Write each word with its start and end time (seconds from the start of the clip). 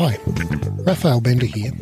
Hi, 0.00 0.16
Raphael 0.86 1.20
Bender 1.20 1.46
here, 1.46 1.72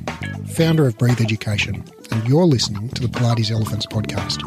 founder 0.48 0.86
of 0.86 0.96
Breathe 0.96 1.20
Education, 1.20 1.84
and 2.10 2.26
you're 2.26 2.46
listening 2.46 2.88
to 2.88 3.02
the 3.02 3.08
Pilates 3.08 3.50
Elephants 3.50 3.84
podcast. 3.84 4.40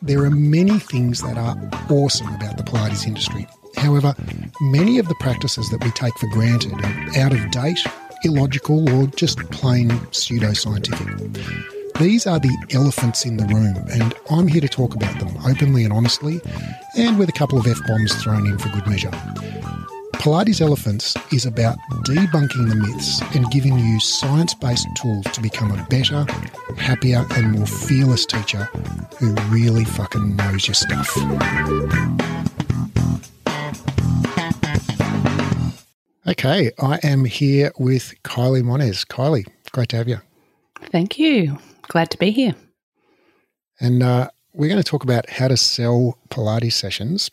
There 0.00 0.24
are 0.24 0.30
many 0.30 0.78
things 0.78 1.20
that 1.20 1.36
are 1.36 1.58
awesome 1.94 2.34
about 2.34 2.56
the 2.56 2.62
Pilates 2.62 3.06
industry. 3.06 3.46
However, 3.76 4.14
many 4.62 4.98
of 4.98 5.08
the 5.08 5.14
practices 5.16 5.68
that 5.68 5.84
we 5.84 5.90
take 5.90 6.16
for 6.16 6.26
granted 6.28 6.72
are 6.72 7.20
out 7.20 7.34
of 7.34 7.50
date, 7.50 7.86
illogical, 8.24 8.88
or 8.94 9.08
just 9.08 9.40
plain 9.50 9.90
pseudoscientific. 9.90 11.98
These 11.98 12.26
are 12.26 12.40
the 12.40 12.56
elephants 12.72 13.26
in 13.26 13.36
the 13.36 13.44
room, 13.44 13.76
and 13.92 14.14
I'm 14.30 14.48
here 14.48 14.62
to 14.62 14.70
talk 14.70 14.94
about 14.94 15.20
them 15.20 15.36
openly 15.44 15.84
and 15.84 15.92
honestly, 15.92 16.40
and 16.96 17.18
with 17.18 17.28
a 17.28 17.32
couple 17.32 17.58
of 17.58 17.66
F 17.66 17.86
bombs 17.86 18.14
thrown 18.22 18.46
in 18.46 18.56
for 18.56 18.70
good 18.70 18.86
measure. 18.86 19.10
Pilates 20.24 20.62
Elephants 20.62 21.14
is 21.34 21.44
about 21.44 21.76
debunking 22.04 22.66
the 22.70 22.74
myths 22.74 23.20
and 23.36 23.50
giving 23.50 23.78
you 23.78 24.00
science 24.00 24.54
based 24.54 24.88
tools 24.96 25.26
to 25.34 25.42
become 25.42 25.70
a 25.70 25.86
better, 25.90 26.24
happier, 26.78 27.26
and 27.32 27.52
more 27.52 27.66
fearless 27.66 28.24
teacher 28.24 28.64
who 29.18 29.34
really 29.50 29.84
fucking 29.84 30.34
knows 30.34 30.66
your 30.66 30.74
stuff. 30.74 31.14
Okay, 36.26 36.70
I 36.78 37.00
am 37.02 37.26
here 37.26 37.70
with 37.78 38.14
Kylie 38.22 38.62
Monez. 38.62 39.06
Kylie, 39.06 39.46
great 39.72 39.90
to 39.90 39.98
have 39.98 40.08
you. 40.08 40.22
Thank 40.84 41.18
you. 41.18 41.58
Glad 41.82 42.10
to 42.12 42.16
be 42.16 42.30
here. 42.30 42.54
And 43.78 44.02
uh, 44.02 44.30
we're 44.54 44.70
going 44.70 44.82
to 44.82 44.90
talk 44.90 45.04
about 45.04 45.28
how 45.28 45.48
to 45.48 45.58
sell 45.58 46.18
Pilates 46.30 46.72
sessions. 46.72 47.28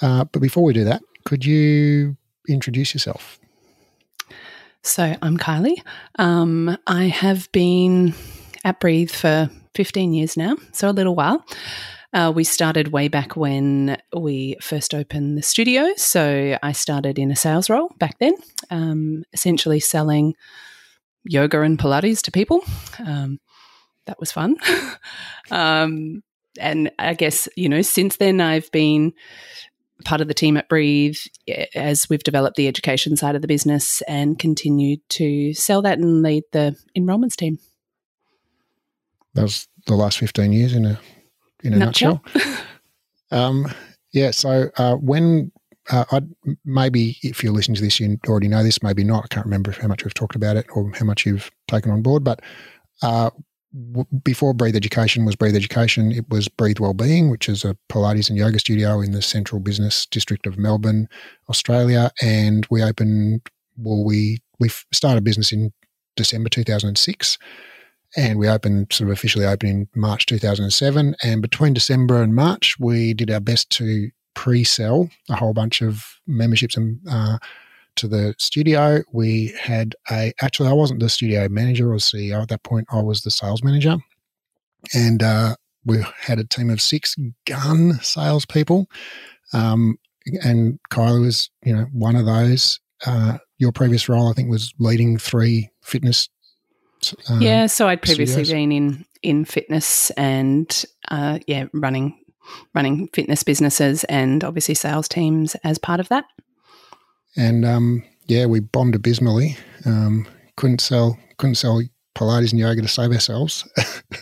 Uh, 0.00 0.22
but 0.22 0.40
before 0.40 0.62
we 0.62 0.72
do 0.72 0.84
that, 0.84 1.02
could 1.24 1.44
you 1.44 2.16
introduce 2.48 2.94
yourself? 2.94 3.38
So, 4.82 5.14
I'm 5.22 5.38
Kylie. 5.38 5.80
Um, 6.18 6.76
I 6.86 7.04
have 7.04 7.50
been 7.52 8.14
at 8.64 8.80
Breathe 8.80 9.10
for 9.10 9.48
15 9.74 10.12
years 10.12 10.36
now, 10.36 10.56
so 10.72 10.88
a 10.88 10.90
little 10.90 11.14
while. 11.14 11.44
Uh, 12.12 12.32
we 12.34 12.44
started 12.44 12.92
way 12.92 13.08
back 13.08 13.36
when 13.36 13.96
we 14.14 14.56
first 14.60 14.92
opened 14.92 15.38
the 15.38 15.42
studio. 15.42 15.92
So, 15.96 16.58
I 16.62 16.72
started 16.72 17.18
in 17.18 17.30
a 17.30 17.36
sales 17.36 17.70
role 17.70 17.94
back 17.98 18.18
then, 18.18 18.34
um, 18.70 19.22
essentially 19.32 19.78
selling 19.78 20.34
yoga 21.24 21.60
and 21.62 21.78
Pilates 21.78 22.22
to 22.22 22.32
people. 22.32 22.64
Um, 22.98 23.38
that 24.06 24.18
was 24.18 24.32
fun. 24.32 24.56
um, 25.50 26.22
and 26.58 26.90
I 26.98 27.14
guess, 27.14 27.48
you 27.56 27.68
know, 27.68 27.82
since 27.82 28.16
then 28.16 28.40
I've 28.40 28.70
been 28.72 29.12
part 30.02 30.20
of 30.20 30.28
the 30.28 30.34
team 30.34 30.56
at 30.56 30.68
Breathe 30.68 31.16
as 31.74 32.08
we've 32.08 32.22
developed 32.22 32.56
the 32.56 32.68
education 32.68 33.16
side 33.16 33.34
of 33.34 33.42
the 33.42 33.48
business 33.48 34.02
and 34.02 34.38
continued 34.38 35.00
to 35.10 35.54
sell 35.54 35.82
that 35.82 35.98
and 35.98 36.22
lead 36.22 36.44
the 36.52 36.76
enrollments 36.96 37.36
team. 37.36 37.58
That 39.34 39.42
was 39.42 39.68
the 39.86 39.94
last 39.94 40.18
15 40.18 40.52
years 40.52 40.74
in 40.74 40.84
a, 40.84 41.00
in 41.62 41.74
a 41.74 41.78
nutshell. 41.78 42.22
nutshell. 42.34 42.64
um, 43.30 43.66
yeah. 44.12 44.30
So 44.30 44.70
uh, 44.76 44.96
when 44.96 45.50
uh, 45.90 46.04
I'd, 46.12 46.28
maybe 46.64 47.16
if 47.22 47.42
you're 47.42 47.52
listening 47.52 47.76
to 47.76 47.82
this, 47.82 47.98
you 47.98 48.18
already 48.28 48.48
know 48.48 48.62
this, 48.62 48.82
maybe 48.82 49.04
not. 49.04 49.24
I 49.24 49.34
can't 49.34 49.46
remember 49.46 49.72
how 49.72 49.88
much 49.88 50.04
we've 50.04 50.14
talked 50.14 50.36
about 50.36 50.56
it 50.56 50.66
or 50.74 50.92
how 50.92 51.04
much 51.04 51.26
you've 51.26 51.50
taken 51.68 51.90
on 51.90 52.02
board. 52.02 52.24
But 52.24 52.40
uh, 53.02 53.30
before 54.22 54.52
Breathe 54.54 54.76
Education 54.76 55.24
was 55.24 55.36
Breathe 55.36 55.56
Education, 55.56 56.12
it 56.12 56.28
was 56.28 56.48
Breathe 56.48 56.78
Wellbeing, 56.78 57.30
which 57.30 57.48
is 57.48 57.64
a 57.64 57.76
Pilates 57.88 58.28
and 58.28 58.38
yoga 58.38 58.58
studio 58.58 59.00
in 59.00 59.12
the 59.12 59.22
central 59.22 59.60
business 59.60 60.06
district 60.06 60.46
of 60.46 60.58
Melbourne, 60.58 61.08
Australia. 61.48 62.10
And 62.20 62.66
we 62.70 62.82
opened, 62.82 63.48
well, 63.76 64.04
we 64.04 64.38
we 64.58 64.68
started 64.92 65.24
business 65.24 65.52
in 65.52 65.72
December 66.16 66.48
2006, 66.48 67.38
and 68.16 68.38
we 68.38 68.48
opened 68.48 68.92
sort 68.92 69.08
of 69.08 69.14
officially 69.14 69.46
opened 69.46 69.70
in 69.70 69.88
March 70.00 70.26
2007. 70.26 71.16
And 71.22 71.42
between 71.42 71.72
December 71.72 72.22
and 72.22 72.34
March, 72.34 72.78
we 72.78 73.14
did 73.14 73.30
our 73.30 73.40
best 73.40 73.70
to 73.70 74.10
pre-sell 74.34 75.08
a 75.28 75.34
whole 75.36 75.52
bunch 75.52 75.82
of 75.82 76.04
memberships 76.26 76.76
and 76.76 77.00
uh, 77.10 77.38
to 77.96 78.08
the 78.08 78.34
studio. 78.38 79.02
We 79.12 79.54
had 79.60 79.94
a 80.10 80.32
actually 80.40 80.68
I 80.68 80.72
wasn't 80.72 81.00
the 81.00 81.08
studio 81.08 81.48
manager 81.48 81.92
or 81.92 81.96
CEO 81.96 82.42
at 82.42 82.48
that 82.48 82.62
point. 82.62 82.88
I 82.90 83.02
was 83.02 83.22
the 83.22 83.30
sales 83.30 83.62
manager, 83.62 83.96
and 84.94 85.22
uh, 85.22 85.56
we 85.84 86.04
had 86.20 86.38
a 86.38 86.44
team 86.44 86.70
of 86.70 86.80
six 86.80 87.16
gun 87.46 87.94
salespeople. 88.02 88.86
Um, 89.52 89.98
and 90.42 90.78
Kylie 90.90 91.22
was 91.22 91.50
you 91.64 91.74
know 91.74 91.86
one 91.92 92.16
of 92.16 92.26
those. 92.26 92.80
Uh, 93.04 93.38
your 93.58 93.72
previous 93.72 94.08
role, 94.08 94.28
I 94.28 94.32
think, 94.32 94.48
was 94.48 94.72
leading 94.78 95.18
three 95.18 95.70
fitness. 95.82 96.28
Uh, 97.28 97.38
yeah, 97.40 97.66
so 97.66 97.88
I'd 97.88 98.02
previously 98.02 98.44
studios. 98.44 98.52
been 98.52 98.72
in 98.72 99.06
in 99.22 99.44
fitness 99.44 100.10
and 100.10 100.84
uh, 101.08 101.38
yeah, 101.46 101.66
running 101.72 102.18
running 102.74 103.08
fitness 103.08 103.42
businesses 103.42 104.04
and 104.04 104.44
obviously 104.44 104.74
sales 104.74 105.08
teams 105.08 105.54
as 105.62 105.78
part 105.78 106.00
of 106.00 106.08
that 106.08 106.24
and 107.36 107.64
um, 107.64 108.04
yeah, 108.26 108.46
we 108.46 108.60
bombed 108.60 108.94
abysmally. 108.94 109.56
Um, 109.84 110.26
couldn't 110.56 110.80
sell 110.80 111.18
couldn't 111.38 111.56
sell 111.56 111.82
Pilates 112.14 112.50
and 112.50 112.60
yoga 112.60 112.82
to 112.82 112.88
save 112.88 113.10
ourselves. 113.10 113.66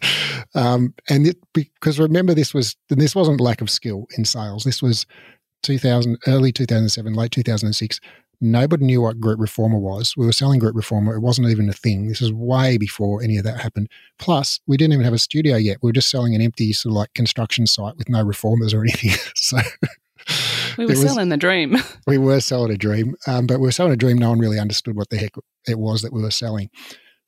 um, 0.54 0.94
and 1.08 1.26
it, 1.26 1.36
because 1.52 1.98
remember, 1.98 2.34
this 2.34 2.54
was 2.54 2.76
this 2.88 3.14
wasn't 3.14 3.40
lack 3.40 3.60
of 3.60 3.70
skill 3.70 4.06
in 4.16 4.24
sales. 4.24 4.64
This 4.64 4.82
was 4.82 5.06
2000, 5.62 6.18
early 6.26 6.52
2007, 6.52 7.12
late 7.12 7.32
2006. 7.32 8.00
Nobody 8.42 8.86
knew 8.86 9.02
what 9.02 9.20
group 9.20 9.38
reformer 9.38 9.78
was. 9.78 10.14
We 10.16 10.24
were 10.24 10.32
selling 10.32 10.60
group 10.60 10.74
reformer. 10.74 11.14
It 11.14 11.20
wasn't 11.20 11.48
even 11.50 11.68
a 11.68 11.74
thing. 11.74 12.08
This 12.08 12.22
is 12.22 12.32
way 12.32 12.78
before 12.78 13.22
any 13.22 13.36
of 13.36 13.44
that 13.44 13.60
happened. 13.60 13.90
Plus, 14.18 14.60
we 14.66 14.78
didn't 14.78 14.94
even 14.94 15.04
have 15.04 15.12
a 15.12 15.18
studio 15.18 15.56
yet. 15.56 15.76
We 15.82 15.88
were 15.88 15.92
just 15.92 16.08
selling 16.08 16.34
an 16.34 16.40
empty 16.40 16.72
sort 16.72 16.92
of 16.92 16.96
like 16.96 17.12
construction 17.12 17.66
site 17.66 17.98
with 17.98 18.08
no 18.08 18.22
reformers 18.22 18.72
or 18.72 18.80
anything. 18.80 19.10
so 19.36 19.58
we 20.80 20.86
were 20.86 21.02
was, 21.02 21.02
selling 21.02 21.28
the 21.28 21.36
dream. 21.36 21.76
We 22.06 22.18
were 22.18 22.40
selling 22.40 22.72
a 22.72 22.76
dream, 22.76 23.14
um, 23.26 23.46
but 23.46 23.60
we 23.60 23.66
were 23.66 23.72
selling 23.72 23.92
a 23.92 23.96
dream. 23.96 24.18
No 24.18 24.30
one 24.30 24.38
really 24.38 24.58
understood 24.58 24.96
what 24.96 25.10
the 25.10 25.18
heck 25.18 25.32
it 25.68 25.78
was 25.78 26.02
that 26.02 26.12
we 26.12 26.22
were 26.22 26.30
selling. 26.30 26.70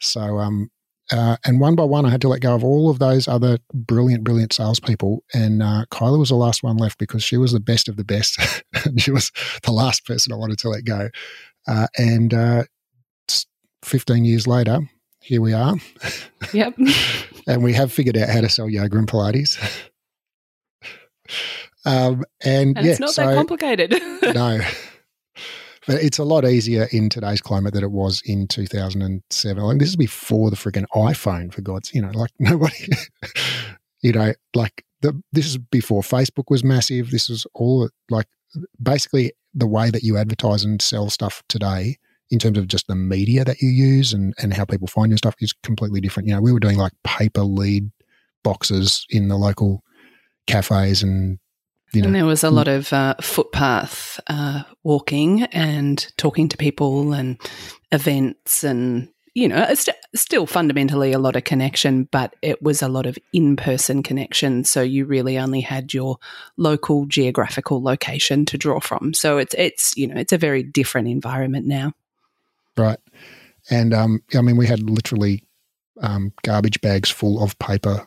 So, 0.00 0.38
um, 0.38 0.70
uh, 1.12 1.36
and 1.44 1.60
one 1.60 1.74
by 1.74 1.84
one, 1.84 2.06
I 2.06 2.10
had 2.10 2.22
to 2.22 2.28
let 2.28 2.40
go 2.40 2.54
of 2.54 2.64
all 2.64 2.88
of 2.88 2.98
those 2.98 3.28
other 3.28 3.58
brilliant, 3.74 4.24
brilliant 4.24 4.52
salespeople. 4.52 5.22
And 5.34 5.62
uh, 5.62 5.84
Kyla 5.90 6.18
was 6.18 6.30
the 6.30 6.36
last 6.36 6.62
one 6.62 6.78
left 6.78 6.98
because 6.98 7.22
she 7.22 7.36
was 7.36 7.52
the 7.52 7.60
best 7.60 7.88
of 7.88 7.96
the 7.96 8.04
best. 8.04 8.40
she 8.96 9.10
was 9.10 9.30
the 9.62 9.72
last 9.72 10.06
person 10.06 10.32
I 10.32 10.36
wanted 10.36 10.58
to 10.60 10.70
let 10.70 10.84
go. 10.84 11.10
Uh, 11.68 11.86
and 11.98 12.32
uh, 12.32 12.64
15 13.84 14.24
years 14.24 14.46
later, 14.46 14.80
here 15.20 15.40
we 15.40 15.52
are. 15.52 15.76
Yep. 16.52 16.78
and 17.46 17.62
we 17.62 17.74
have 17.74 17.92
figured 17.92 18.16
out 18.16 18.30
how 18.30 18.40
to 18.40 18.48
sell 18.48 18.68
yoga 18.68 18.98
and 18.98 19.06
Pilates. 19.06 19.58
Um, 21.84 22.24
and, 22.44 22.76
and 22.76 22.86
yeah, 22.86 22.92
it's 22.92 23.00
not 23.00 23.10
so, 23.10 23.26
that 23.26 23.34
complicated. 23.34 23.90
no. 24.34 24.60
But 25.86 25.96
it's 25.96 26.18
a 26.18 26.24
lot 26.24 26.44
easier 26.44 26.88
in 26.92 27.08
today's 27.08 27.40
climate 27.40 27.74
than 27.74 27.82
it 27.82 27.90
was 27.90 28.22
in 28.24 28.46
2007. 28.46 29.62
Like 29.62 29.78
this 29.78 29.88
is 29.88 29.96
before 29.96 30.50
the 30.50 30.56
freaking 30.56 30.86
iPhone, 30.94 31.52
for 31.52 31.60
God's, 31.60 31.92
you 31.92 32.00
know, 32.00 32.10
like 32.12 32.30
nobody, 32.38 32.86
you 34.00 34.12
know, 34.12 34.32
like 34.54 34.84
the, 35.00 35.20
this 35.32 35.46
is 35.46 35.58
before 35.58 36.02
Facebook 36.02 36.44
was 36.48 36.62
massive. 36.62 37.10
This 37.10 37.28
is 37.28 37.46
all 37.54 37.88
like 38.10 38.26
basically 38.80 39.32
the 39.54 39.66
way 39.66 39.90
that 39.90 40.02
you 40.02 40.16
advertise 40.16 40.64
and 40.64 40.80
sell 40.80 41.10
stuff 41.10 41.42
today 41.48 41.98
in 42.30 42.38
terms 42.38 42.58
of 42.58 42.68
just 42.68 42.86
the 42.86 42.94
media 42.94 43.44
that 43.44 43.60
you 43.60 43.68
use 43.68 44.12
and, 44.12 44.34
and 44.38 44.54
how 44.54 44.64
people 44.64 44.86
find 44.86 45.10
your 45.10 45.18
stuff 45.18 45.34
is 45.40 45.52
completely 45.62 46.00
different. 46.00 46.28
You 46.28 46.34
know, 46.34 46.40
we 46.40 46.52
were 46.52 46.60
doing 46.60 46.78
like 46.78 46.92
paper 47.04 47.42
lead 47.42 47.90
boxes 48.44 49.04
in 49.10 49.28
the 49.28 49.36
local 49.36 49.82
cafes 50.46 51.02
and 51.02 51.38
you 51.92 52.02
know, 52.02 52.06
and 52.06 52.14
there 52.14 52.24
was 52.24 52.44
a 52.44 52.50
lot 52.50 52.68
of 52.68 52.92
uh, 52.92 53.14
footpath 53.20 54.18
uh, 54.26 54.62
walking 54.82 55.42
and 55.44 56.06
talking 56.16 56.48
to 56.48 56.56
people 56.56 57.12
and 57.12 57.38
events 57.90 58.64
and 58.64 59.08
you 59.34 59.48
know 59.48 59.74
st- 59.74 59.96
still 60.14 60.46
fundamentally 60.46 61.12
a 61.12 61.18
lot 61.18 61.36
of 61.36 61.44
connection 61.44 62.04
but 62.10 62.34
it 62.42 62.62
was 62.62 62.82
a 62.82 62.88
lot 62.88 63.06
of 63.06 63.18
in-person 63.32 64.02
connection. 64.02 64.64
So 64.64 64.82
you 64.82 65.04
really 65.04 65.38
only 65.38 65.60
had 65.60 65.92
your 65.92 66.16
local 66.56 67.06
geographical 67.06 67.82
location 67.82 68.44
to 68.46 68.58
draw 68.58 68.80
from. 68.80 69.14
So 69.14 69.38
it's 69.38 69.54
it's 69.58 69.96
you 69.96 70.06
know 70.06 70.16
it's 70.16 70.32
a 70.32 70.38
very 70.38 70.62
different 70.62 71.08
environment 71.08 71.66
now. 71.66 71.92
Right. 72.76 72.98
And 73.70 73.94
um, 73.94 74.22
i 74.34 74.40
mean 74.40 74.56
we 74.56 74.66
had 74.66 74.82
literally 74.88 75.44
um, 76.00 76.32
garbage 76.42 76.80
bags 76.80 77.10
full 77.10 77.42
of 77.42 77.58
paper 77.58 78.06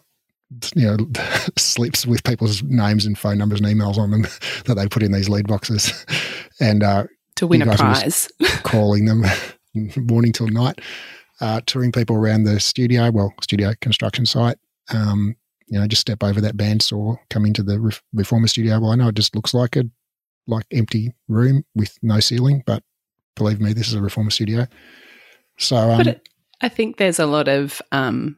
you 0.76 0.86
know 0.86 0.98
slips 1.58 2.06
with 2.06 2.24
people's 2.24 2.64
names 2.64 3.06
and 3.06 3.18
phone 3.18 3.38
numbers 3.38 3.60
and 3.60 3.68
emails 3.70 3.98
on 3.98 4.12
them 4.12 4.22
that 4.66 4.76
they 4.76 4.88
put 4.88 5.04
in 5.04 5.12
these 5.12 5.30
lead 5.30 5.48
boxes. 5.48 6.06
And 6.60 6.84
uh, 6.84 7.06
to 7.36 7.48
win 7.48 7.62
a 7.62 7.76
prize. 7.76 8.30
calling 8.64 9.06
them 9.06 9.24
morning 9.98 10.32
till 10.32 10.48
night 10.48 10.80
uh, 11.42 11.60
touring 11.66 11.92
people 11.92 12.16
around 12.16 12.44
the 12.44 12.60
studio 12.60 13.12
well 13.12 13.34
studio 13.42 13.74
construction 13.82 14.26
site. 14.26 14.58
Um, 14.94 15.36
you 15.68 15.80
know 15.80 15.88
just 15.88 16.02
step 16.02 16.24
over 16.24 16.40
that 16.42 16.58
bandsaw 16.58 17.18
come 17.30 17.46
into 17.46 17.64
the 17.64 18.00
reformer 18.14 18.48
studio. 18.48 18.80
Well 18.80 18.92
i 18.92 18.96
know 18.96 19.10
it 19.10 19.16
just 19.16 19.36
looks 19.36 19.54
like 19.54 19.76
a 19.76 19.84
like 20.48 20.66
empty 20.72 21.12
room 21.28 21.66
with 21.74 21.98
no 22.04 22.20
ceiling 22.20 22.62
but 22.68 22.84
believe 23.36 23.60
me, 23.60 23.74
this 23.74 23.88
is 23.88 23.94
a 23.94 24.02
reformer 24.02 24.32
studio. 24.32 24.68
So, 25.58 25.76
um, 25.76 25.98
but 25.98 26.08
it, 26.08 26.30
I 26.62 26.70
think 26.70 26.98
there's 26.98 27.20
a 27.20 27.26
lot 27.26 27.48
of 27.48 27.82
um, 27.92 28.38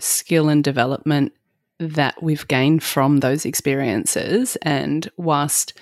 skill 0.00 0.48
and 0.48 0.62
development 0.62 1.32
that 1.78 2.22
we've 2.22 2.46
gained 2.48 2.82
from 2.82 3.18
those 3.18 3.44
experiences. 3.44 4.56
And 4.62 5.10
whilst, 5.16 5.72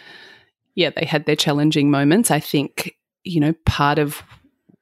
yeah, 0.74 0.90
they 0.94 1.04
had 1.04 1.26
their 1.26 1.36
challenging 1.36 1.90
moments, 1.90 2.30
I 2.30 2.40
think, 2.40 2.96
you 3.24 3.40
know, 3.40 3.54
part 3.66 3.98
of 3.98 4.22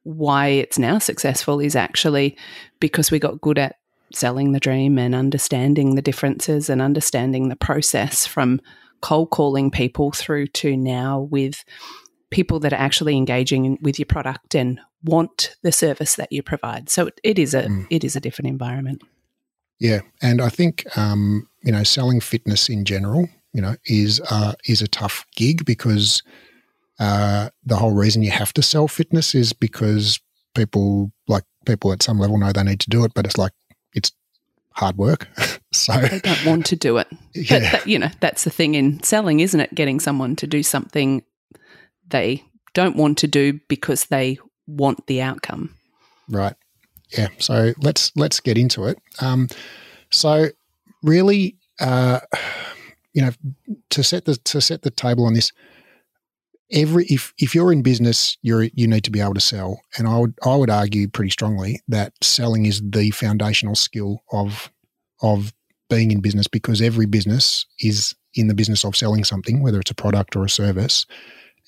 why 0.03 0.49
it's 0.49 0.79
now 0.79 0.99
successful 0.99 1.59
is 1.59 1.75
actually 1.75 2.37
because 2.79 3.11
we 3.11 3.19
got 3.19 3.41
good 3.41 3.59
at 3.59 3.77
selling 4.13 4.53
the 4.53 4.61
dream 4.61 4.99
and 4.99 5.15
understanding 5.15 5.95
the 5.95 6.03
differences 6.03 6.71
and 6.71 6.81
understanding 6.81 7.49
the 7.49 7.57
process 7.57 8.27
from 8.27 8.61
cold 9.01 9.31
calling 9.31 9.71
people 9.71 10.13
through 10.13 10.47
to 10.47 10.77
now 10.77 11.21
with 11.21 11.65
people 12.31 12.61
that 12.61 12.73
are 12.73 12.81
actually 12.81 13.17
engaging 13.17 13.79
with 13.83 13.99
your 13.99 14.07
product 14.07 14.55
and 14.55 14.81
want 15.03 15.57
the 15.63 15.73
service 15.73 16.17
that 16.17 16.33
you 16.33 16.43
provide. 16.43 16.89
So 16.89 17.11
it 17.23 17.39
is 17.39 17.55
a 17.55 17.63
mm. 17.65 17.87
it 17.91 18.05
is 18.05 18.17
a 18.17 18.21
different 18.21 18.49
environment. 18.49 19.03
Yeah, 19.79 20.01
and 20.23 20.41
I 20.41 20.49
think 20.49 20.85
um, 20.97 21.49
you 21.63 21.73
know 21.73 21.83
selling 21.83 22.21
fitness 22.21 22.69
in 22.69 22.85
general, 22.85 23.29
you 23.53 23.61
know, 23.61 23.77
is 23.87 24.21
uh, 24.31 24.55
is 24.67 24.83
a 24.83 24.89
tough 24.89 25.25
gig 25.35 25.65
because 25.65 26.23
uh, 26.99 27.51
the 27.65 27.77
whole 27.77 27.93
reason 27.93 28.23
you 28.23 28.31
have 28.31 28.53
to 28.55 28.63
sell 28.63 28.89
fitness 28.89 29.35
is 29.35 29.53
because 29.53 30.19
people 30.55 31.13
like 31.29 31.45
people 31.67 31.93
at 31.93 32.03
some 32.03 32.19
level 32.19 32.39
know 32.39 32.53
they 32.53 32.63
need 32.63 32.81
to 32.81 32.91
do 32.91 33.05
it, 33.05 33.13
but 33.15 33.27
it's 33.27 33.39
like 33.39 33.53
it's 33.93 34.13
hard 34.73 34.97
work. 34.97 35.29
so 35.73 35.93
they 36.01 36.21
don't 36.21 36.47
want 36.47 36.67
to 36.67 36.77
do 36.77 36.99
it. 36.99 37.09
Yeah. 37.35 37.59
But 37.59 37.73
that, 37.73 37.87
you 37.87 37.99
know, 37.99 38.09
that's 38.21 38.45
the 38.45 38.51
thing 38.51 38.75
in 38.75 39.03
selling, 39.03 39.41
isn't 39.41 39.61
it? 39.61 39.75
Getting 39.75 40.01
someone 40.01 40.37
to 40.37 40.47
do 40.47 40.63
something 40.63 41.23
they 42.09 42.45
don't 42.73 42.97
want 42.97 43.19
to 43.19 43.27
do 43.27 43.61
because 43.69 44.07
they 44.07 44.39
want 44.67 45.07
the 45.07 45.21
outcome. 45.21 45.75
Right. 46.29 46.55
Yeah. 47.11 47.29
So 47.39 47.73
let's 47.81 48.13
let's 48.17 48.41
get 48.41 48.59
into 48.59 48.87
it. 48.87 48.99
Um, 49.21 49.49
so 50.11 50.49
really, 51.03 51.57
uh, 51.81 52.21
you 53.13 53.23
know, 53.23 53.31
to 53.91 54.03
set 54.03 54.25
the 54.25 54.37
to 54.37 54.61
set 54.61 54.83
the 54.83 54.91
table 54.91 55.25
on 55.25 55.35
this, 55.35 55.53
every 56.71 57.07
if 57.07 57.33
if 57.39 57.55
you're 57.55 57.73
in 57.73 57.83
business, 57.83 58.37
you're 58.43 58.65
you 58.75 58.87
need 58.87 59.05
to 59.05 59.11
be 59.11 59.21
able 59.21 59.35
to 59.35 59.41
sell, 59.41 59.81
and 59.97 60.09
I 60.09 60.19
would 60.19 60.35
I 60.45 60.57
would 60.57 60.71
argue 60.71 61.09
pretty 61.09 61.31
strongly 61.31 61.81
that 61.89 62.13
selling 62.23 62.67
is 62.67 62.83
the 62.85 63.11
foundational 63.11 63.75
skill 63.75 64.23
of 64.33 64.71
of 65.23 65.53
being 65.89 66.11
in 66.11 66.21
business 66.21 66.49
because 66.49 66.83
every 66.83 67.07
business 67.07 67.65
is 67.81 68.15
in 68.35 68.49
the 68.49 68.55
business 68.55 68.85
of 68.85 68.97
selling 68.97 69.25
something, 69.25 69.63
whether 69.63 69.81
it's 69.81 69.91
a 69.91 69.95
product 69.95 70.37
or 70.37 70.45
a 70.45 70.51
service. 70.51 71.07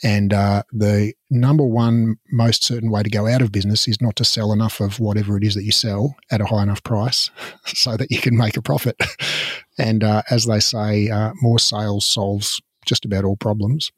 And 0.03 0.33
uh, 0.33 0.63
the 0.73 1.15
number 1.29 1.65
one 1.65 2.17
most 2.31 2.63
certain 2.63 2.91
way 2.91 3.03
to 3.03 3.11
go 3.11 3.27
out 3.27 3.43
of 3.43 3.51
business 3.51 3.89
is 3.89 4.01
not 4.01 4.15
to 4.17 4.25
sell 4.25 4.53
enough 4.53 4.81
of 4.81 5.01
whatever 5.01 5.37
it 5.37 5.43
is 5.43 5.55
that 5.55 5.65
you 5.65 5.73
sell 5.73 6.15
at 6.31 6.41
a 6.41 6.47
high 6.47 6.63
enough 6.63 6.83
price 6.85 7.31
so 7.67 7.97
that 7.97 8.11
you 8.11 8.21
can 8.21 8.37
make 8.37 8.57
a 8.57 8.63
profit. 8.63 8.97
and 9.79 10.05
uh, 10.05 10.23
as 10.31 10.47
they 10.47 10.61
say, 10.61 11.09
uh, 11.11 11.33
more 11.43 11.59
sales 11.59 12.07
solves 12.07 12.61
just 12.87 13.05
about 13.05 13.25
all 13.25 13.37
problems. 13.37 13.91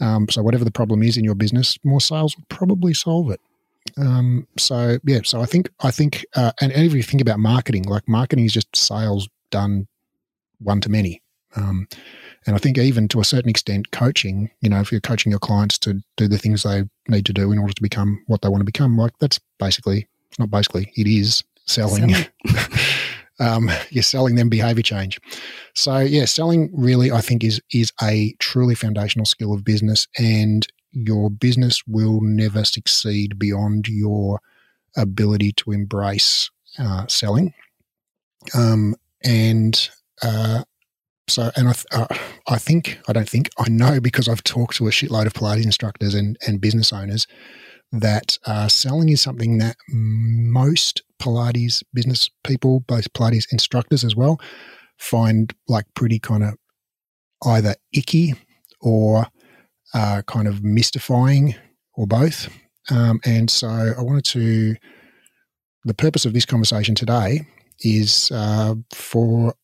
Um, 0.00 0.28
so 0.28 0.42
whatever 0.42 0.64
the 0.64 0.70
problem 0.70 1.02
is 1.02 1.16
in 1.16 1.24
your 1.24 1.34
business, 1.34 1.78
more 1.84 2.00
sales 2.00 2.36
will 2.36 2.46
probably 2.48 2.94
solve 2.94 3.30
it. 3.30 3.40
Um, 3.96 4.46
so 4.58 4.98
yeah, 5.04 5.20
so 5.24 5.40
I 5.40 5.46
think 5.46 5.70
I 5.80 5.90
think, 5.90 6.24
uh, 6.36 6.52
and, 6.60 6.72
and 6.72 6.86
if 6.86 6.94
you 6.94 7.02
think 7.02 7.20
about 7.20 7.38
marketing, 7.38 7.84
like 7.84 8.08
marketing 8.08 8.44
is 8.44 8.52
just 8.52 8.74
sales 8.76 9.28
done 9.50 9.88
one 10.58 10.80
to 10.82 10.88
many. 10.88 11.22
Um, 11.56 11.88
and 12.48 12.54
I 12.54 12.58
think 12.58 12.78
even 12.78 13.08
to 13.08 13.20
a 13.20 13.24
certain 13.24 13.50
extent, 13.50 13.90
coaching, 13.90 14.50
you 14.62 14.70
know, 14.70 14.80
if 14.80 14.90
you're 14.90 15.02
coaching 15.02 15.28
your 15.28 15.38
clients 15.38 15.76
to 15.80 16.02
do 16.16 16.26
the 16.26 16.38
things 16.38 16.62
they 16.62 16.84
need 17.06 17.26
to 17.26 17.34
do 17.34 17.52
in 17.52 17.58
order 17.58 17.74
to 17.74 17.82
become 17.82 18.24
what 18.26 18.40
they 18.40 18.48
want 18.48 18.62
to 18.62 18.64
become, 18.64 18.96
like 18.96 19.12
that's 19.20 19.38
basically, 19.58 20.08
it's 20.30 20.38
not 20.38 20.50
basically, 20.50 20.90
it 20.96 21.06
is 21.06 21.44
selling. 21.66 22.08
selling. 22.08 22.26
um, 23.38 23.70
you're 23.90 24.02
selling 24.02 24.36
them 24.36 24.48
behavior 24.48 24.82
change. 24.82 25.20
So 25.74 25.98
yeah, 25.98 26.24
selling 26.24 26.70
really, 26.72 27.12
I 27.12 27.20
think 27.20 27.44
is, 27.44 27.60
is 27.70 27.92
a 28.00 28.34
truly 28.38 28.74
foundational 28.74 29.26
skill 29.26 29.52
of 29.52 29.62
business 29.62 30.08
and 30.16 30.66
your 30.92 31.28
business 31.28 31.82
will 31.86 32.22
never 32.22 32.64
succeed 32.64 33.38
beyond 33.38 33.88
your 33.88 34.40
ability 34.96 35.52
to 35.52 35.72
embrace 35.72 36.50
uh, 36.78 37.06
selling. 37.08 37.52
Um, 38.54 38.96
and 39.22 39.90
uh, 40.22 40.62
so, 41.28 41.50
and 41.56 41.68
I, 41.68 41.74
uh, 41.92 42.06
I 42.48 42.58
think, 42.58 42.98
I 43.08 43.12
don't 43.12 43.28
think, 43.28 43.50
I 43.58 43.68
know 43.68 44.00
because 44.00 44.28
I've 44.28 44.42
talked 44.42 44.76
to 44.76 44.86
a 44.86 44.90
shitload 44.90 45.26
of 45.26 45.34
Pilates 45.34 45.64
instructors 45.64 46.14
and, 46.14 46.36
and 46.46 46.60
business 46.60 46.92
owners 46.92 47.26
that 47.92 48.38
uh, 48.46 48.68
selling 48.68 49.08
is 49.08 49.20
something 49.20 49.58
that 49.58 49.76
most 49.88 51.02
Pilates 51.20 51.82
business 51.94 52.28
people, 52.44 52.80
both 52.80 53.12
Pilates 53.12 53.46
instructors 53.50 54.04
as 54.04 54.14
well, 54.14 54.38
find 54.98 55.54
like 55.68 55.86
pretty 55.94 56.18
kind 56.18 56.44
of 56.44 56.54
either 57.46 57.74
icky 57.92 58.34
or 58.80 59.26
uh, 59.94 60.22
kind 60.26 60.48
of 60.48 60.62
mystifying 60.62 61.54
or 61.94 62.06
both. 62.06 62.48
Um, 62.90 63.20
and 63.24 63.50
so 63.50 63.68
I 63.68 64.00
wanted 64.02 64.24
to, 64.26 64.76
the 65.84 65.94
purpose 65.94 66.24
of 66.24 66.32
this 66.32 66.46
conversation 66.46 66.94
today 66.94 67.46
is 67.80 68.30
uh, 68.32 68.74
for 68.92 69.54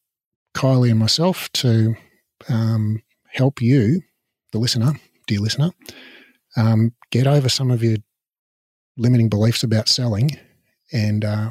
Kylie 0.54 0.90
and 0.90 0.98
myself 0.98 1.50
to 1.54 1.94
um, 2.48 3.02
help 3.32 3.60
you, 3.60 4.02
the 4.52 4.58
listener, 4.58 4.92
dear 5.26 5.40
listener, 5.40 5.70
um, 6.56 6.92
get 7.10 7.26
over 7.26 7.48
some 7.48 7.70
of 7.70 7.82
your 7.82 7.96
limiting 8.96 9.28
beliefs 9.28 9.62
about 9.62 9.88
selling 9.88 10.38
and 10.92 11.24
uh, 11.24 11.50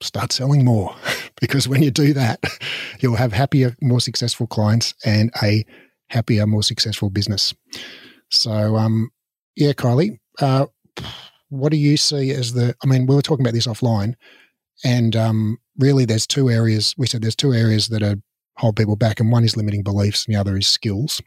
start 0.00 0.32
selling 0.32 0.64
more. 0.64 0.94
because 1.40 1.68
when 1.68 1.82
you 1.82 1.90
do 1.90 2.12
that, 2.14 2.40
you'll 3.00 3.16
have 3.16 3.32
happier, 3.32 3.76
more 3.80 4.00
successful 4.00 4.46
clients 4.46 4.94
and 5.04 5.30
a 5.42 5.64
happier, 6.10 6.46
more 6.46 6.62
successful 6.62 7.10
business. 7.10 7.54
So, 8.30 8.76
um, 8.76 9.10
yeah, 9.56 9.72
Kylie, 9.72 10.18
uh, 10.40 10.66
what 11.48 11.72
do 11.72 11.78
you 11.78 11.96
see 11.96 12.30
as 12.30 12.52
the? 12.52 12.74
I 12.84 12.86
mean, 12.86 13.06
we 13.06 13.14
were 13.14 13.22
talking 13.22 13.44
about 13.44 13.54
this 13.54 13.66
offline, 13.66 14.14
and 14.84 15.16
um, 15.16 15.58
really, 15.78 16.04
there's 16.04 16.26
two 16.26 16.50
areas. 16.50 16.94
We 16.98 17.06
said 17.06 17.22
there's 17.22 17.34
two 17.34 17.54
areas 17.54 17.88
that 17.88 18.02
are 18.02 18.16
hold 18.58 18.76
people 18.76 18.96
back, 18.96 19.20
and 19.20 19.32
one 19.32 19.44
is 19.44 19.56
limiting 19.56 19.82
beliefs, 19.82 20.26
and 20.26 20.34
the 20.34 20.40
other 20.40 20.56
is 20.56 20.66
skills. 20.66 21.22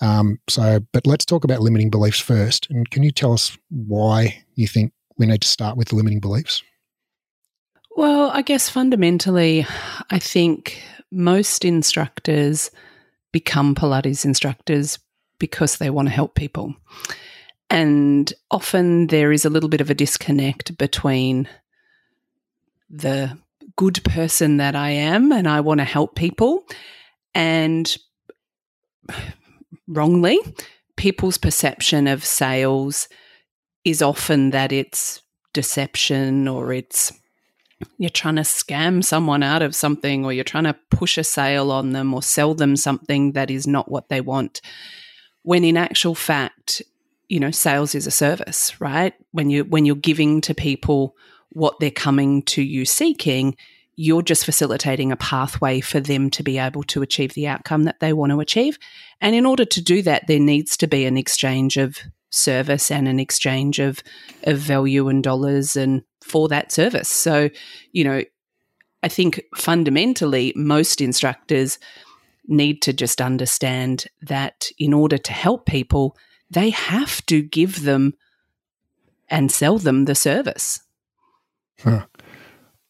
Um, 0.00 0.40
so, 0.48 0.80
but 0.92 1.06
let's 1.06 1.24
talk 1.26 1.44
about 1.44 1.60
limiting 1.60 1.90
beliefs 1.90 2.18
first. 2.20 2.68
And 2.70 2.90
can 2.90 3.02
you 3.02 3.12
tell 3.12 3.32
us 3.32 3.56
why 3.68 4.42
you 4.54 4.66
think 4.66 4.92
we 5.18 5.26
need 5.26 5.42
to 5.42 5.48
start 5.48 5.76
with 5.76 5.92
limiting 5.92 6.20
beliefs? 6.20 6.62
Well, 7.96 8.30
I 8.30 8.42
guess 8.42 8.70
fundamentally, 8.70 9.66
I 10.10 10.18
think 10.18 10.82
most 11.10 11.64
instructors 11.64 12.70
become 13.32 13.74
Pilates 13.74 14.24
instructors 14.24 14.98
because 15.38 15.76
they 15.76 15.90
want 15.90 16.08
to 16.08 16.14
help 16.14 16.34
people. 16.34 16.74
And 17.68 18.32
often 18.50 19.08
there 19.08 19.32
is 19.32 19.44
a 19.44 19.50
little 19.50 19.68
bit 19.68 19.80
of 19.80 19.90
a 19.90 19.94
disconnect 19.94 20.76
between 20.78 21.48
the 22.88 23.38
good 23.80 24.04
person 24.04 24.58
that 24.58 24.76
I 24.76 24.90
am 24.90 25.32
and 25.32 25.48
I 25.48 25.62
want 25.62 25.78
to 25.78 25.84
help 25.84 26.14
people. 26.14 26.66
And 27.34 27.96
wrongly, 29.88 30.38
people's 30.98 31.38
perception 31.38 32.06
of 32.06 32.22
sales 32.22 33.08
is 33.86 34.02
often 34.02 34.50
that 34.50 34.70
it's 34.70 35.22
deception 35.54 36.46
or 36.46 36.74
it's 36.74 37.10
you're 37.96 38.10
trying 38.10 38.36
to 38.36 38.42
scam 38.42 39.02
someone 39.02 39.42
out 39.42 39.62
of 39.62 39.74
something 39.74 40.26
or 40.26 40.32
you're 40.34 40.44
trying 40.44 40.64
to 40.64 40.76
push 40.90 41.16
a 41.16 41.24
sale 41.24 41.72
on 41.72 41.92
them 41.92 42.12
or 42.12 42.22
sell 42.22 42.52
them 42.52 42.76
something 42.76 43.32
that 43.32 43.50
is 43.50 43.66
not 43.66 43.90
what 43.90 44.10
they 44.10 44.20
want 44.20 44.60
when 45.42 45.64
in 45.64 45.78
actual 45.78 46.14
fact 46.14 46.82
you 47.28 47.40
know 47.40 47.50
sales 47.50 47.94
is 47.94 48.06
a 48.06 48.10
service 48.10 48.78
right 48.78 49.14
when 49.32 49.48
you 49.48 49.64
when 49.64 49.86
you're 49.86 49.96
giving 49.96 50.42
to 50.42 50.54
people 50.54 51.16
what 51.50 51.78
they're 51.80 51.90
coming 51.90 52.42
to 52.42 52.62
you 52.62 52.84
seeking, 52.84 53.56
you're 53.96 54.22
just 54.22 54.44
facilitating 54.44 55.12
a 55.12 55.16
pathway 55.16 55.80
for 55.80 56.00
them 56.00 56.30
to 56.30 56.42
be 56.42 56.58
able 56.58 56.82
to 56.84 57.02
achieve 57.02 57.34
the 57.34 57.46
outcome 57.46 57.84
that 57.84 58.00
they 58.00 58.12
want 58.12 58.30
to 58.30 58.40
achieve. 58.40 58.78
And 59.20 59.34
in 59.34 59.44
order 59.44 59.64
to 59.64 59.82
do 59.82 60.00
that, 60.02 60.26
there 60.26 60.40
needs 60.40 60.76
to 60.78 60.86
be 60.86 61.04
an 61.04 61.16
exchange 61.16 61.76
of 61.76 61.98
service 62.30 62.90
and 62.90 63.08
an 63.08 63.20
exchange 63.20 63.78
of, 63.78 64.02
of 64.44 64.58
value 64.58 65.08
and 65.08 65.22
dollars 65.22 65.76
and 65.76 66.02
for 66.22 66.48
that 66.48 66.72
service. 66.72 67.08
So, 67.08 67.50
you 67.92 68.04
know, 68.04 68.22
I 69.02 69.08
think 69.08 69.42
fundamentally, 69.56 70.52
most 70.54 71.00
instructors 71.00 71.78
need 72.46 72.82
to 72.82 72.92
just 72.92 73.20
understand 73.20 74.06
that 74.22 74.70
in 74.78 74.92
order 74.92 75.18
to 75.18 75.32
help 75.32 75.66
people, 75.66 76.16
they 76.50 76.70
have 76.70 77.24
to 77.26 77.42
give 77.42 77.82
them 77.84 78.14
and 79.28 79.50
sell 79.50 79.78
them 79.78 80.04
the 80.04 80.14
service. 80.14 80.80
Huh. 81.82 82.06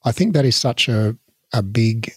I 0.04 0.12
think 0.12 0.32
that 0.34 0.44
is 0.44 0.56
such 0.56 0.88
a, 0.88 1.16
a 1.52 1.62
big 1.62 2.12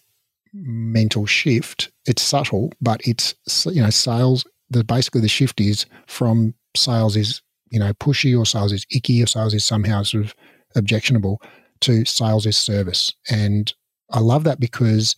mental 0.54 1.26
shift. 1.26 1.92
It's 2.06 2.22
subtle, 2.22 2.72
but 2.82 3.02
it's, 3.06 3.36
you 3.66 3.82
know, 3.82 3.90
sales, 3.90 4.46
the 4.70 4.84
basically 4.84 5.22
the 5.22 5.28
shift 5.28 5.60
is 5.62 5.86
from 6.08 6.54
sales 6.76 7.16
is 7.16 7.42
you 7.70 7.80
know 7.80 7.94
pushy 7.94 8.38
or 8.38 8.46
sales 8.46 8.72
is 8.72 8.86
icky 8.92 9.22
or 9.22 9.28
sales 9.28 9.54
is 9.54 9.64
somehow 9.64 10.04
sort 10.04 10.26
of 10.26 10.34
objectionable 10.76 11.42
to 11.82 12.06
sales 12.06 12.46
is 12.46 12.58
service. 12.58 13.14
And 13.30 13.74
I 14.12 14.20
love 14.20 14.44
that 14.46 14.60
because 14.60 15.16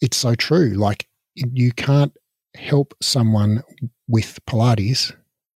it's 0.00 0.16
so 0.16 0.34
true. 0.34 0.70
Like 0.70 1.08
you 1.34 1.72
can't 1.72 2.12
help 2.54 2.94
someone 3.00 3.62
with 4.08 4.38
Pilates 4.46 5.14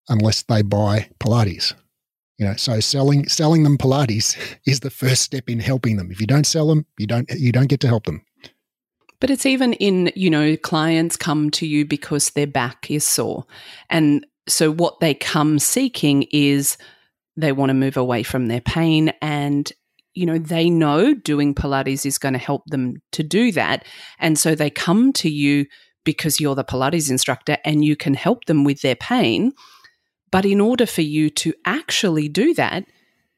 unless 0.09 0.43
they 0.45 0.63
buy 0.63 1.09
Pilates. 1.21 1.75
You 2.39 2.47
know, 2.47 2.55
so 2.55 2.81
selling 2.81 3.29
selling 3.29 3.65
them 3.65 3.77
Pilates 3.77 4.37
is 4.67 4.81
the 4.81 4.91
first 4.91 5.23
step 5.23 5.51
in 5.51 5.61
helping 5.61 5.97
them. 5.97 6.11
If 6.11 6.21
you 6.21 6.27
don't 6.27 6.47
sell 6.47 6.69
them, 6.69 6.87
you 6.97 7.07
don't 7.07 7.29
you 7.31 7.53
don't 7.53 7.69
get 7.69 7.81
to 7.81 7.89
help 7.89 8.07
them. 8.07 8.25
But 9.21 9.31
it's 9.31 9.47
even 9.47 9.73
in, 9.75 10.13
you 10.15 10.31
know, 10.31 10.57
clients 10.57 11.17
come 11.17 11.51
to 11.51 11.67
you 11.67 11.85
because 11.85 12.31
their 12.31 12.47
back 12.47 12.89
is 12.89 13.05
sore. 13.05 13.47
And 13.91 14.25
so 14.47 14.71
what 14.71 15.01
they 15.01 15.15
come 15.15 15.59
seeking 15.59 16.25
is 16.31 16.79
they 17.37 17.53
want 17.53 17.71
to 17.71 17.75
move 17.75 17.97
away 17.97 18.23
from 18.23 18.47
their 18.47 18.61
pain 18.61 19.13
and 19.23 19.73
you 20.15 20.27
know 20.27 20.39
they 20.39 20.69
know 20.69 21.15
doing 21.15 21.55
pilates 21.55 22.05
is 22.05 22.19
going 22.19 22.33
to 22.33 22.39
help 22.39 22.65
them 22.67 22.97
to 23.13 23.23
do 23.23 23.53
that 23.53 23.85
and 24.19 24.37
so 24.39 24.55
they 24.55 24.71
come 24.71 25.13
to 25.13 25.31
you 25.31 25.65
because 26.05 26.41
you're 26.41 26.57
the 26.57 26.65
pilates 26.65 27.11
instructor 27.11 27.57
and 27.65 27.85
you 27.85 27.95
can 27.95 28.15
help 28.15 28.47
them 28.47 28.65
with 28.65 28.81
their 28.81 28.97
pain 28.97 29.53
but 30.31 30.45
in 30.45 30.61
order 30.61 30.87
for 30.87 31.03
you 31.03 31.31
to 31.31 31.53
actually 31.65 32.29
do 32.29 32.55
that 32.55 32.85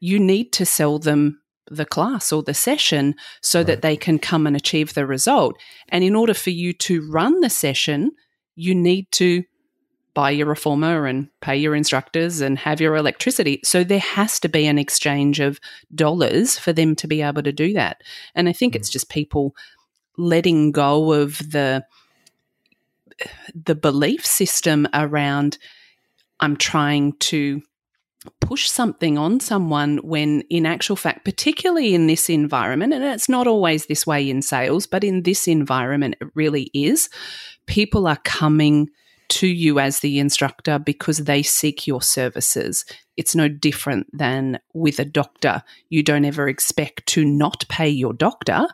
you 0.01 0.19
need 0.19 0.51
to 0.51 0.65
sell 0.65 0.99
them 0.99 1.41
the 1.69 1.85
class 1.85 2.33
or 2.33 2.43
the 2.43 2.53
session 2.53 3.15
so 3.41 3.59
right. 3.59 3.67
that 3.67 3.81
they 3.81 3.95
can 3.95 4.19
come 4.19 4.45
and 4.45 4.57
achieve 4.57 4.93
the 4.93 5.05
result. 5.05 5.57
And 5.87 6.03
in 6.03 6.15
order 6.15 6.33
for 6.33 6.49
you 6.49 6.73
to 6.73 7.09
run 7.09 7.39
the 7.39 7.49
session, 7.49 8.11
you 8.55 8.75
need 8.75 9.09
to 9.13 9.43
buy 10.13 10.31
your 10.31 10.47
reformer 10.47 11.05
and 11.05 11.29
pay 11.39 11.55
your 11.55 11.73
instructors 11.73 12.41
and 12.41 12.59
have 12.59 12.81
your 12.81 12.97
electricity. 12.97 13.61
So 13.63 13.85
there 13.85 13.99
has 13.99 14.41
to 14.41 14.49
be 14.49 14.67
an 14.67 14.77
exchange 14.77 15.39
of 15.39 15.61
dollars 15.95 16.59
for 16.59 16.73
them 16.73 16.95
to 16.97 17.07
be 17.07 17.21
able 17.21 17.43
to 17.43 17.53
do 17.53 17.71
that. 17.73 18.01
And 18.35 18.49
I 18.49 18.53
think 18.53 18.73
mm. 18.73 18.75
it's 18.75 18.89
just 18.89 19.09
people 19.09 19.55
letting 20.17 20.73
go 20.73 21.13
of 21.13 21.37
the 21.37 21.85
the 23.53 23.75
belief 23.75 24.25
system 24.25 24.87
around 24.93 25.59
I'm 26.41 26.57
trying 26.57 27.13
to 27.13 27.61
push 28.39 28.69
something 28.69 29.17
on 29.17 29.39
someone 29.39 29.97
when, 30.03 30.41
in 30.49 30.65
actual 30.65 30.95
fact, 30.95 31.25
particularly 31.25 31.95
in 31.95 32.07
this 32.07 32.29
environment, 32.29 32.93
and 32.93 33.03
it's 33.03 33.29
not 33.29 33.47
always 33.47 33.85
this 33.85 34.05
way 34.05 34.29
in 34.29 34.41
sales, 34.41 34.85
but 34.85 35.03
in 35.03 35.23
this 35.23 35.47
environment, 35.47 36.15
it 36.21 36.27
really 36.35 36.69
is, 36.73 37.09
people 37.65 38.07
are 38.07 38.19
coming 38.23 38.89
to 39.29 39.47
you 39.47 39.79
as 39.79 39.99
the 39.99 40.19
instructor 40.19 40.77
because 40.77 41.19
they 41.19 41.41
seek 41.41 41.87
your 41.87 42.01
services. 42.01 42.85
It's 43.17 43.33
no 43.33 43.47
different 43.47 44.07
than 44.11 44.59
with 44.73 44.99
a 44.99 45.05
doctor. 45.05 45.63
You 45.89 46.03
don't 46.03 46.25
ever 46.25 46.49
expect 46.49 47.05
to 47.07 47.23
not 47.23 47.65
pay 47.69 47.87
your 47.89 48.13
doctor, 48.13 48.67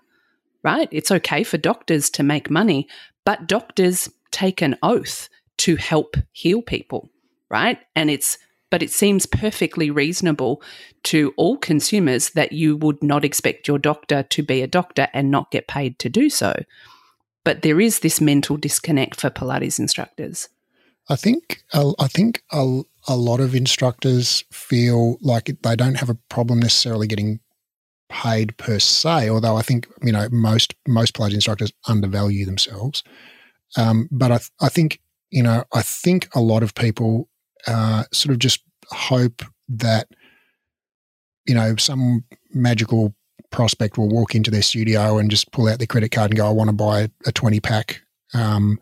right? 0.63 0.89
It's 0.91 1.11
okay 1.11 1.43
for 1.43 1.57
doctors 1.57 2.09
to 2.11 2.23
make 2.23 2.49
money, 2.49 2.87
but 3.23 3.47
doctors 3.47 4.09
take 4.31 4.61
an 4.61 4.77
oath 4.81 5.29
to 5.59 5.75
help 5.75 6.17
heal 6.31 6.61
people, 6.61 7.09
right? 7.49 7.79
And 7.95 8.09
it's 8.09 8.37
but 8.69 8.83
it 8.83 8.91
seems 8.91 9.25
perfectly 9.25 9.89
reasonable 9.89 10.61
to 11.03 11.33
all 11.37 11.57
consumers 11.57 12.31
that 12.31 12.51
you 12.51 12.75
would 12.75 13.01
not 13.01 13.23
expect 13.23 13.67
your 13.67 13.79
doctor 13.79 14.23
to 14.23 14.43
be 14.43 14.61
a 14.61 14.67
doctor 14.67 15.07
and 15.13 15.31
not 15.31 15.51
get 15.51 15.67
paid 15.67 15.97
to 15.99 16.09
do 16.09 16.29
so. 16.29 16.53
But 17.45 17.61
there 17.61 17.79
is 17.79 17.99
this 18.01 18.19
mental 18.19 18.57
disconnect 18.57 19.21
for 19.21 19.29
Pilates 19.29 19.79
instructors. 19.79 20.49
I 21.09 21.15
think 21.15 21.63
I 21.73 22.07
think 22.07 22.43
a, 22.51 22.81
a 23.07 23.15
lot 23.15 23.39
of 23.39 23.55
instructors 23.55 24.43
feel 24.51 25.17
like 25.21 25.55
they 25.61 25.75
don't 25.75 25.95
have 25.95 26.09
a 26.09 26.17
problem 26.29 26.59
necessarily 26.59 27.07
getting 27.07 27.39
paid 28.09 28.57
per 28.57 28.79
se. 28.79 29.29
Although 29.29 29.55
I 29.55 29.61
think 29.61 29.87
you 30.03 30.11
know 30.11 30.27
most 30.29 30.75
most 30.85 31.13
Pilates 31.13 31.35
instructors 31.35 31.71
undervalue 31.87 32.45
themselves. 32.45 33.03
Um, 33.77 34.09
but 34.11 34.31
I, 34.31 34.39
I 34.59 34.67
think 34.67 34.99
you 35.29 35.43
know 35.43 35.63
I 35.73 35.81
think 35.81 36.27
a 36.35 36.41
lot 36.41 36.63
of 36.63 36.75
people 36.75 37.29
uh, 37.67 38.03
sort 38.11 38.33
of 38.33 38.39
just 38.39 38.61
hope 38.89 39.43
that 39.69 40.07
you 41.45 41.53
know 41.53 41.75
some 41.75 42.23
magical 42.53 43.13
prospect 43.51 43.97
will 43.97 44.09
walk 44.09 44.35
into 44.35 44.51
their 44.51 44.61
studio 44.61 45.17
and 45.17 45.31
just 45.31 45.51
pull 45.51 45.67
out 45.67 45.77
their 45.79 45.87
credit 45.87 46.09
card 46.09 46.31
and 46.31 46.37
go, 46.37 46.47
"I 46.47 46.51
want 46.51 46.69
to 46.69 46.75
buy 46.75 47.09
a 47.25 47.31
twenty 47.31 47.59
pack," 47.59 48.01
um, 48.33 48.79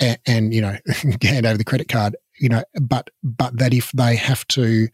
and, 0.00 0.18
and, 0.26 0.54
you 0.54 0.60
know, 0.60 0.76
hand 1.22 1.46
over 1.46 1.58
the 1.58 1.64
credit 1.64 1.88
card. 1.88 2.16
You 2.38 2.50
know, 2.50 2.64
but 2.80 3.10
but 3.22 3.58
that 3.58 3.72
if 3.72 3.92
they 3.92 4.16
have 4.16 4.46
to 4.48 4.88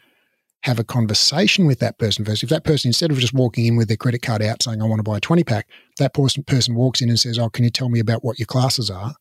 have 0.63 0.79
a 0.79 0.85
conversation 0.85 1.67
with 1.67 1.81
that 1.81 1.99
person 1.99 2.25
first, 2.25 2.45
if 2.45 2.49
that 2.51 2.63
person 2.63 2.89
instead 2.89 3.11
of 3.11 3.19
just 3.19 3.35
walking 3.35 3.67
in 3.67 3.77
with 3.77 3.89
their 3.89 3.97
credit 3.97 4.23
card 4.23 4.43
out 4.43 4.63
saying, 4.63 4.81
"I 4.81 4.87
want 4.87 5.01
to 5.01 5.05
buy 5.05 5.17
a 5.17 5.21
twenty 5.21 5.45
pack," 5.45 5.69
that 5.99 6.15
person 6.15 6.45
person 6.45 6.75
walks 6.75 7.01
in 7.01 7.09
and 7.09 7.19
says, 7.19 7.39
"Oh, 7.39 7.51
can 7.51 7.65
you 7.65 7.71
tell 7.71 7.89
me 7.89 8.01
about 8.01 8.25
what 8.25 8.39
your 8.39 8.47
classes 8.47 8.91
are?" 8.91 9.15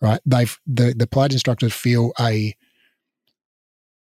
Right? 0.00 0.20
They've 0.26 0.58
the 0.66 0.94
the 0.96 1.06
Pilates 1.06 1.32
instructors 1.32 1.72
feel 1.72 2.12
a 2.20 2.54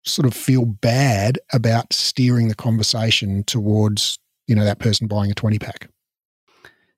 sort 0.05 0.27
of 0.27 0.35
feel 0.35 0.65
bad 0.65 1.39
about 1.53 1.93
steering 1.93 2.49
the 2.49 2.55
conversation 2.55 3.45
towards, 3.45 4.19
you 4.47 4.55
know, 4.55 4.65
that 4.65 4.79
person 4.79 5.07
buying 5.07 5.31
a 5.31 5.35
20 5.35 5.59
pack. 5.59 5.89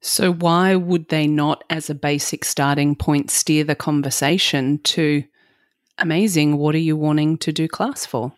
So, 0.00 0.32
why 0.32 0.74
would 0.74 1.08
they 1.10 1.28
not, 1.28 1.62
as 1.70 1.88
a 1.88 1.94
basic 1.94 2.44
starting 2.44 2.96
point, 2.96 3.30
steer 3.30 3.62
the 3.62 3.76
conversation 3.76 4.78
to 4.78 5.22
amazing? 5.98 6.58
What 6.58 6.74
are 6.74 6.78
you 6.78 6.96
wanting 6.96 7.38
to 7.38 7.52
do 7.52 7.68
class 7.68 8.04
for? 8.04 8.32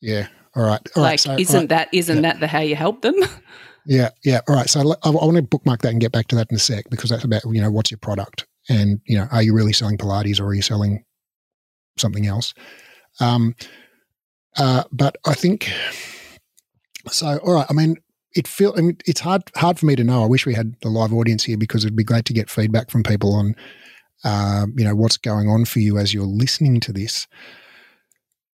Yeah. 0.00 0.26
All 0.54 0.62
right. 0.62 0.80
All 0.96 1.02
like, 1.02 1.12
right, 1.12 1.20
so, 1.20 1.36
isn't 1.38 1.58
right. 1.58 1.68
that 1.70 1.88
isn't 1.92 2.16
yeah. 2.16 2.22
that 2.22 2.40
the 2.40 2.46
how 2.46 2.60
you 2.60 2.76
help 2.76 3.02
them? 3.02 3.14
Yeah. 3.86 4.10
Yeah. 4.22 4.40
All 4.46 4.54
right. 4.54 4.68
So, 4.68 4.94
I, 5.02 5.08
I 5.08 5.10
want 5.10 5.36
to 5.36 5.42
bookmark 5.42 5.80
that 5.80 5.88
and 5.88 6.02
get 6.02 6.12
back 6.12 6.28
to 6.28 6.36
that 6.36 6.48
in 6.50 6.56
a 6.56 6.60
sec 6.60 6.90
because 6.90 7.08
that's 7.08 7.24
about 7.24 7.42
you 7.46 7.62
know 7.62 7.70
what's 7.70 7.90
your 7.90 7.98
product 7.98 8.46
and 8.68 9.00
you 9.06 9.16
know 9.16 9.26
are 9.32 9.42
you 9.42 9.54
really 9.54 9.72
selling 9.72 9.96
Pilates 9.96 10.38
or 10.38 10.44
are 10.44 10.54
you 10.54 10.60
selling 10.60 11.02
something 11.96 12.26
else? 12.26 12.52
Um, 13.20 13.54
uh, 14.56 14.84
but 14.92 15.16
I 15.26 15.34
think 15.34 15.70
so. 17.08 17.38
All 17.38 17.54
right. 17.54 17.66
I 17.68 17.72
mean, 17.72 17.96
it 18.34 18.46
feel. 18.46 18.74
I 18.76 18.80
mean, 18.82 18.98
it's 19.06 19.20
hard 19.20 19.42
hard 19.56 19.78
for 19.78 19.86
me 19.86 19.96
to 19.96 20.04
know. 20.04 20.22
I 20.22 20.26
wish 20.26 20.46
we 20.46 20.54
had 20.54 20.74
the 20.82 20.88
live 20.88 21.12
audience 21.12 21.44
here 21.44 21.56
because 21.56 21.84
it'd 21.84 21.96
be 21.96 22.04
great 22.04 22.24
to 22.26 22.32
get 22.32 22.50
feedback 22.50 22.90
from 22.90 23.02
people 23.02 23.34
on, 23.34 23.54
uh, 24.24 24.66
you 24.76 24.84
know, 24.84 24.94
what's 24.94 25.16
going 25.16 25.48
on 25.48 25.64
for 25.64 25.80
you 25.80 25.98
as 25.98 26.14
you're 26.14 26.24
listening 26.24 26.80
to 26.80 26.92
this. 26.92 27.26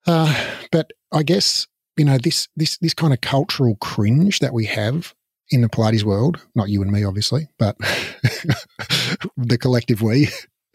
Uh, 0.06 0.34
but 0.70 0.92
I 1.12 1.22
guess 1.22 1.66
you 1.96 2.04
know 2.04 2.18
this 2.18 2.48
this 2.56 2.78
this 2.78 2.94
kind 2.94 3.12
of 3.12 3.20
cultural 3.20 3.76
cringe 3.76 4.40
that 4.40 4.52
we 4.52 4.66
have 4.66 5.14
in 5.50 5.62
the 5.62 5.68
Pilates 5.68 6.04
world. 6.04 6.40
Not 6.54 6.68
you 6.68 6.82
and 6.82 6.92
me, 6.92 7.04
obviously, 7.04 7.48
but 7.58 7.76
the 9.36 9.58
collective 9.58 10.02
we. 10.02 10.28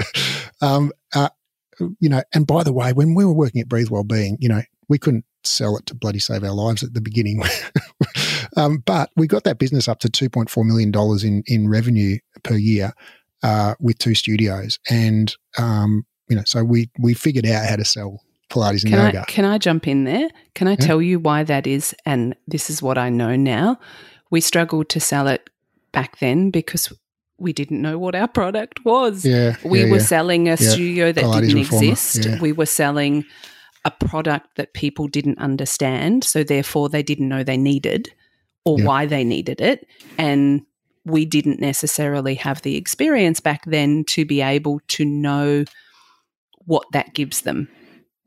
um, 0.61 0.91
uh, 1.13 1.29
you 1.99 2.09
know, 2.09 2.21
and 2.33 2.45
by 2.45 2.63
the 2.63 2.73
way, 2.73 2.93
when 2.93 3.15
we 3.15 3.25
were 3.25 3.33
working 3.33 3.61
at 3.61 3.69
Breathe 3.69 3.89
Wellbeing, 3.89 4.37
you 4.39 4.49
know, 4.49 4.61
we 4.89 4.97
couldn't 4.97 5.25
sell 5.43 5.77
it 5.77 5.85
to 5.85 5.95
bloody 5.95 6.19
save 6.19 6.43
our 6.43 6.51
lives 6.51 6.83
at 6.83 6.93
the 6.93 7.01
beginning. 7.01 7.41
um, 8.57 8.79
but 8.85 9.09
we 9.15 9.27
got 9.27 9.43
that 9.45 9.59
business 9.59 9.87
up 9.87 9.99
to 9.99 10.09
$2.4 10.09 10.65
million 10.65 10.91
in, 11.23 11.43
in 11.47 11.69
revenue 11.69 12.17
per 12.43 12.55
year 12.55 12.91
uh, 13.43 13.75
with 13.79 13.97
two 13.99 14.15
studios. 14.15 14.79
And, 14.89 15.33
um, 15.57 16.05
you 16.27 16.35
know, 16.35 16.43
so 16.45 16.63
we, 16.63 16.89
we 16.99 17.13
figured 17.13 17.45
out 17.45 17.65
how 17.65 17.77
to 17.77 17.85
sell 17.85 18.21
Pilates 18.49 18.83
and 18.83 18.91
can 18.91 19.05
yoga. 19.05 19.21
I, 19.21 19.25
can 19.25 19.45
I 19.45 19.57
jump 19.59 19.87
in 19.87 20.03
there? 20.03 20.29
Can 20.55 20.67
I 20.67 20.71
yeah. 20.71 20.77
tell 20.77 21.01
you 21.01 21.19
why 21.19 21.43
that 21.43 21.67
is? 21.67 21.95
And 22.05 22.35
this 22.47 22.69
is 22.69 22.81
what 22.81 22.97
I 22.97 23.09
know 23.09 23.35
now. 23.35 23.79
We 24.31 24.41
struggled 24.41 24.89
to 24.89 24.99
sell 24.99 25.27
it 25.27 25.49
back 25.91 26.19
then 26.19 26.49
because 26.51 26.91
we 27.37 27.53
didn't 27.53 27.81
know 27.81 27.97
what 27.97 28.15
our 28.15 28.27
product 28.27 28.83
was. 28.83 29.25
Yeah, 29.25 29.55
we 29.63 29.83
yeah, 29.83 29.89
were 29.89 29.97
yeah. 29.97 30.03
selling 30.03 30.49
a 30.49 30.57
studio 30.57 31.11
that 31.11 31.23
Pilates 31.23 31.41
didn't 31.41 31.55
reformer. 31.55 31.91
exist. 31.91 32.41
We 32.41 32.51
were 32.51 32.65
selling 32.65 33.25
a 33.89 34.05
product 34.05 34.55
that 34.55 34.73
people 34.73 35.07
didn't 35.07 35.39
understand. 35.39 36.23
So 36.23 36.43
therefore, 36.43 36.89
they 36.89 37.03
didn't 37.03 37.29
know 37.29 37.43
they 37.43 37.57
needed 37.57 38.13
or 38.65 38.79
yeah. 38.79 38.85
why 38.85 39.05
they 39.05 39.23
needed 39.23 39.61
it. 39.61 39.87
And 40.17 40.61
we 41.05 41.25
didn't 41.25 41.59
necessarily 41.59 42.35
have 42.35 42.61
the 42.61 42.75
experience 42.75 43.39
back 43.39 43.63
then 43.65 44.03
to 44.05 44.25
be 44.25 44.41
able 44.41 44.79
to 44.89 45.05
know 45.05 45.65
what 46.65 46.85
that 46.91 47.13
gives 47.13 47.41
them. 47.41 47.67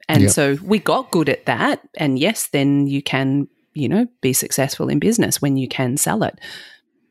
And 0.09 0.31
so 0.31 0.59
we 0.62 0.78
got 0.78 1.11
good 1.11 1.28
at 1.28 1.47
that. 1.47 1.81
And 1.97 2.19
yes, 2.19 2.49
then 2.49 2.87
you 2.87 3.02
can, 3.02 3.49
you 3.73 3.88
know, 3.88 4.07
be 4.21 4.33
successful 4.33 4.88
in 4.88 4.99
business 4.99 5.40
when 5.40 5.57
you 5.57 5.69
can 5.69 5.97
sell 5.97 6.23
it. 6.23 6.38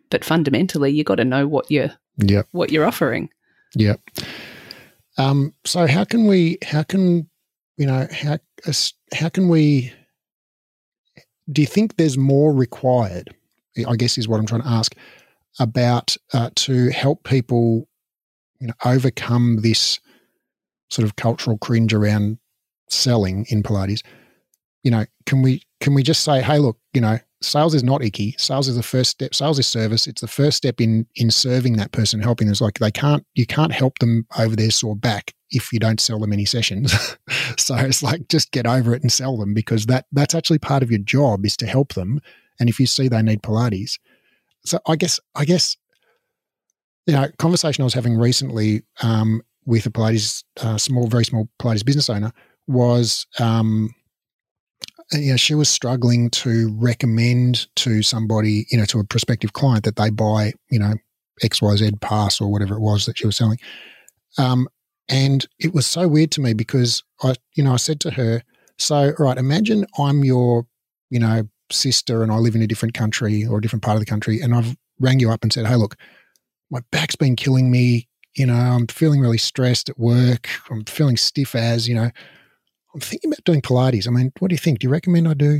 But 0.10 0.26
fundamentally, 0.26 0.92
you 0.92 1.04
got 1.04 1.16
to 1.16 1.26
know 1.26 1.48
what 1.48 1.72
you're 1.72 1.92
yep. 2.18 2.48
what 2.52 2.72
you're 2.72 2.86
offering. 2.86 3.30
Yeah. 3.76 3.96
Um, 5.18 5.54
so 5.66 5.88
how 5.88 6.04
can 6.04 6.28
we 6.28 6.58
how 6.64 6.84
can 6.84 7.30
you 7.82 7.88
know, 7.88 8.08
how, 8.12 8.38
how 9.12 9.28
can 9.30 9.50
we, 9.50 9.92
do 11.52 11.64
you 11.64 11.68
think 11.68 11.98
there's 11.98 12.16
more 12.16 12.54
required? 12.54 13.34
I 13.88 13.96
guess 13.96 14.20
is 14.20 14.28
what 14.28 14.40
I'm 14.40 14.46
trying 14.46 14.62
to 14.62 14.68
ask 14.68 14.96
about 15.60 16.16
uh, 16.32 16.52
to 16.58 16.90
help 16.90 17.24
people, 17.24 17.88
you 18.60 18.68
know, 18.68 18.74
overcome 18.86 19.62
this 19.62 20.00
sort 20.92 21.06
of 21.06 21.16
cultural 21.16 21.58
cringe 21.58 21.92
around 21.92 22.38
selling 22.88 23.48
in 23.50 23.64
Pilates. 23.64 24.04
you 24.84 24.92
know, 24.92 25.06
can 25.26 25.42
we 25.42 25.64
can 25.80 25.96
we 25.96 26.04
just 26.04 26.24
say, 26.24 26.44
hey, 26.44 26.60
look, 26.60 26.78
you 26.94 27.02
know, 27.02 27.18
sales 27.42 27.74
is 27.74 27.84
not 27.84 28.04
icky. 28.04 28.36
Sales 28.38 28.68
is 28.68 28.76
the 28.76 28.84
first 28.84 29.12
step. 29.12 29.34
Sales 29.34 29.60
is 29.60 29.68
service. 29.68 30.08
It's 30.08 30.22
the 30.22 30.28
first 30.28 30.58
step 30.58 30.80
in 30.80 31.06
in 31.16 31.32
serving 31.32 31.78
that 31.78 31.92
person, 31.92 32.22
helping 32.22 32.48
them. 32.48 32.52
It's 32.52 32.62
like 32.62 32.80
they 32.80 32.92
can't 32.92 33.26
you 33.36 33.46
can't 33.46 33.72
help 33.72 34.00
them 34.00 34.26
over 34.38 34.56
their 34.56 34.72
sore 34.72 34.96
back 34.96 35.34
if 35.50 35.74
you 35.74 35.80
don't 35.80 36.00
sell 36.00 36.20
them 36.20 36.34
any 36.34 36.46
sessions. 36.46 36.92
so 37.58 37.76
it's 37.76 38.02
like 38.04 38.28
just 38.30 38.52
get 38.52 38.66
over 38.66 38.94
it 38.94 39.02
and 39.02 39.12
sell 39.12 39.38
them 39.38 39.54
because 39.54 39.86
that 39.88 40.06
that's 40.12 40.36
actually 40.36 40.60
part 40.60 40.84
of 40.84 40.92
your 40.92 41.00
job 41.00 41.46
is 41.46 41.58
to 41.58 41.68
help 41.68 41.94
them. 41.94 42.22
And 42.60 42.70
if 42.70 42.80
you 42.80 42.86
see 42.86 43.08
they 43.08 43.22
need 43.22 43.42
Pilates, 43.42 43.98
so 44.66 44.80
I 44.86 44.96
guess 44.96 45.20
I 45.36 45.46
guess 45.46 45.78
you 47.08 47.14
know, 47.14 47.28
conversation 47.40 47.82
I 47.82 47.86
was 47.86 47.94
having 47.94 48.16
recently 48.16 48.84
um, 49.02 49.42
with 49.66 49.86
a 49.86 49.90
Pilates 49.90 50.44
uh, 50.62 50.78
small, 50.78 51.08
very 51.08 51.26
small 51.26 51.50
Pilates 51.60 51.86
business 51.86 52.10
owner 52.10 52.32
was, 52.68 53.26
um, 53.40 53.94
you 55.14 55.32
know, 55.32 55.38
she 55.38 55.56
was 55.56 55.70
struggling 55.70 56.30
to 56.32 56.74
recommend 56.78 57.68
to 57.78 58.02
somebody, 58.02 58.66
you 58.72 58.78
know, 58.78 58.86
to 58.86 59.00
a 59.00 59.04
prospective 59.04 59.54
client 59.54 59.84
that 59.86 59.96
they 59.96 60.10
buy, 60.10 60.54
you 60.70 60.80
know, 60.80 60.94
X 61.42 61.62
Y 61.62 61.76
Z 61.76 61.92
pass 62.02 62.40
or 62.40 62.52
whatever 62.52 62.76
it 62.76 62.82
was 62.82 63.06
that 63.06 63.18
she 63.18 63.26
was 63.26 63.38
selling. 63.38 63.58
Um, 64.38 64.68
and 65.10 65.46
it 65.60 65.74
was 65.74 65.86
so 65.86 66.08
weird 66.08 66.32
to 66.32 66.42
me 66.42 66.54
because 66.54 67.04
I, 67.24 67.36
you 67.56 67.64
know, 67.64 67.74
I 67.74 67.78
said 67.78 68.00
to 68.02 68.12
her, 68.12 68.44
"So, 68.78 69.14
right, 69.20 69.38
imagine 69.38 69.86
I'm 70.00 70.24
your, 70.24 70.66
you 71.10 71.20
know, 71.20 71.50
sister 71.72 72.24
and 72.24 72.32
I 72.32 72.36
live 72.36 72.56
in 72.56 72.62
a 72.62 72.68
different 72.68 72.94
country 72.94 73.46
or 73.46 73.58
a 73.58 73.62
different 73.62 73.84
part 73.84 73.96
of 73.96 74.00
the 74.02 74.06
country, 74.06 74.40
and 74.40 74.54
I've 74.56 74.78
rang 75.00 75.20
you 75.20 75.32
up 75.32 75.44
and 75.44 75.52
said, 75.52 75.66
hey, 75.66 75.76
look." 75.76 75.96
my 76.72 76.82
back's 76.92 77.16
been 77.16 77.36
killing 77.36 77.70
me. 77.70 78.08
You 78.36 78.46
know, 78.46 78.56
I'm 78.56 78.88
feeling 78.88 79.20
really 79.20 79.38
stressed 79.38 79.90
at 79.90 80.00
work. 80.00 80.48
I'm 80.72 80.86
feeling 80.86 81.18
stiff 81.18 81.54
as, 81.54 81.88
you 81.88 81.94
know, 81.94 82.10
I'm 82.94 83.00
thinking 83.00 83.30
about 83.30 83.44
doing 83.44 83.62
Pilates. 83.62 84.08
I 84.08 84.12
mean, 84.12 84.32
what 84.40 84.50
do 84.50 84.54
you 84.54 84.60
think? 84.60 84.80
Do 84.80 84.88
you 84.88 84.92
recommend 84.92 85.28
I 85.28 85.34
do? 85.34 85.60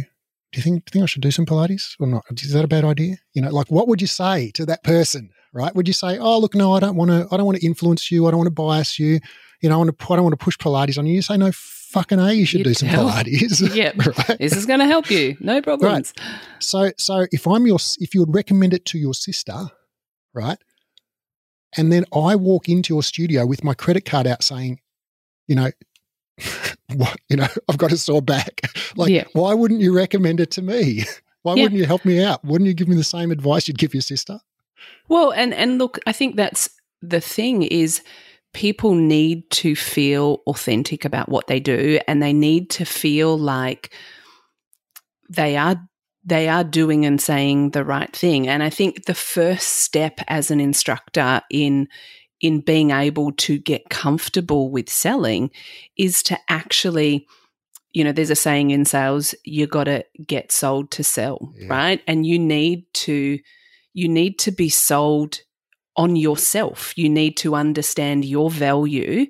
Do 0.52 0.58
you 0.58 0.64
think, 0.64 0.86
do 0.86 0.90
you 0.90 0.92
think 0.92 1.04
I 1.04 1.06
should 1.06 1.22
do 1.22 1.32
some 1.32 1.46
Pilates 1.46 1.96
or 2.00 2.08
not? 2.08 2.26
Is 2.32 2.52
that 2.52 2.66
a 2.66 2.68
bad 2.68 2.84
idea? 2.84 3.16
You 3.34 3.42
know, 3.42 3.50
like 3.52 3.72
what 3.72 3.88
would 3.88 4.02
you 4.02 4.08
say 4.08 4.52
to 4.52 4.66
that 4.66 4.84
person, 4.84 5.30
right? 5.54 5.74
Would 5.74 5.88
you 5.88 5.94
say, 5.94 6.18
oh, 6.18 6.40
look, 6.40 6.56
no, 6.56 6.74
I 6.74 6.82
don't 6.82 6.96
want 6.96 7.10
to, 7.10 7.28
I 7.32 7.38
don't 7.38 7.46
want 7.46 7.60
to 7.60 7.66
influence 7.66 8.12
you. 8.12 8.28
I 8.28 8.32
don't 8.32 8.40
want 8.40 8.48
to 8.48 8.52
bias 8.52 9.00
you. 9.00 9.20
You 9.62 9.70
know, 9.70 9.76
I, 9.76 9.78
want 9.78 9.98
to, 9.98 10.06
I 10.14 10.16
don't 10.16 10.24
want 10.24 10.38
to 10.38 10.44
push 10.44 10.58
Pilates 10.58 10.98
on 10.98 11.06
you. 11.06 11.16
You 11.16 11.22
say, 11.22 11.38
no, 11.38 11.52
fucking 11.54 12.20
A, 12.20 12.34
you 12.34 12.46
should 12.46 12.60
you 12.60 12.64
do 12.66 12.74
some 12.74 12.90
tell. 12.90 13.10
Pilates. 13.10 13.76
yeah. 13.76 13.92
right? 14.28 14.38
This 14.40 14.56
is 14.56 14.66
going 14.66 14.80
to 14.80 14.86
help 14.86 15.10
you. 15.10 15.38
No 15.40 15.62
problems. 15.62 16.14
Right. 16.18 16.28
So, 16.60 16.92
so 16.98 17.28
if 17.32 17.48
I'm 17.48 17.66
your, 17.66 17.80
if 18.00 18.14
you 18.14 18.22
would 18.22 18.36
recommend 18.36 18.74
it 18.74 18.86
to 18.88 18.98
your 18.98 19.14
sister, 19.14 19.68
right? 20.34 20.58
And 21.78 21.92
then 21.92 22.04
I 22.14 22.36
walk 22.36 22.68
into 22.68 22.94
your 22.94 23.04
studio 23.04 23.46
with 23.46 23.64
my 23.64 23.74
credit 23.74 24.04
card 24.04 24.28
out 24.28 24.44
saying, 24.44 24.82
you 25.48 25.56
know, 25.56 25.72
you 27.30 27.38
know, 27.38 27.48
I've 27.70 27.78
got 27.78 27.92
a 27.92 27.98
sore 27.98 28.22
back. 28.22 28.62
Like, 28.98 29.10
yeah. 29.10 29.24
why 29.32 29.54
wouldn't 29.54 29.80
you 29.80 29.96
recommend 29.96 30.42
it 30.42 30.52
to 30.52 30.62
me? 30.62 31.06
Why 31.44 31.56
yeah. 31.56 31.64
wouldn't 31.64 31.80
you 31.80 31.88
help 31.88 32.04
me 32.04 32.22
out? 32.22 32.44
Wouldn't 32.44 32.68
you 32.68 32.74
give 32.74 32.90
me 32.90 32.96
the 32.96 33.06
same 33.06 33.32
advice 33.32 33.70
you'd 33.70 33.78
give 33.78 33.94
your 33.94 34.02
sister? 34.02 34.42
Well, 35.08 35.32
and 35.32 35.54
and 35.54 35.78
look, 35.78 35.98
I 36.06 36.12
think 36.12 36.36
that's 36.36 36.70
the 37.02 37.22
thing 37.22 37.64
is 37.64 38.02
people 38.54 38.94
need 38.94 39.50
to 39.52 39.76
feel 39.78 40.42
authentic 40.46 41.06
about 41.06 41.30
what 41.30 41.48
they 41.48 41.62
do 41.62 42.00
and 42.06 42.22
they 42.22 42.34
need 42.34 42.70
to 42.72 42.86
feel 42.86 43.40
like 43.40 43.94
they 45.30 45.56
are 45.56 45.78
they 46.24 46.48
are 46.48 46.64
doing 46.64 47.06
and 47.06 47.20
saying 47.20 47.72
the 47.72 47.84
right 47.84 48.16
thing. 48.16 48.48
And 48.48 48.62
I 48.62 48.70
think 48.70 49.06
the 49.06 49.16
first 49.16 49.68
step 49.68 50.20
as 50.28 50.52
an 50.52 50.60
instructor 50.60 51.42
in 51.50 51.88
in 52.42 52.60
being 52.60 52.92
able 52.92 53.32
to 53.34 53.58
get 53.58 53.90
comfortable 53.90 54.70
with 54.70 54.90
selling 54.90 55.52
is 55.98 56.24
to 56.24 56.38
actually 56.50 57.28
you 57.94 58.04
know 58.04 58.12
there's 58.12 58.30
a 58.30 58.36
saying 58.36 58.72
in 58.72 58.86
sales 58.86 59.36
you 59.44 59.68
got 59.68 59.84
to 59.86 60.04
get 60.26 60.52
sold 60.52 60.90
to 60.92 61.04
sell 61.04 61.54
yeah. 61.56 61.68
right? 61.70 62.02
And 62.08 62.26
you 62.26 62.40
need 62.40 62.86
to 62.94 63.40
you 63.94 64.08
need 64.08 64.40
to 64.40 64.52
be 64.52 64.70
sold 64.70 65.42
on 65.98 66.16
yourself. 66.16 66.98
You 66.98 67.10
need 67.10 67.36
to 67.38 67.56
understand 67.56 68.24
your 68.24 68.50
value 68.50 69.28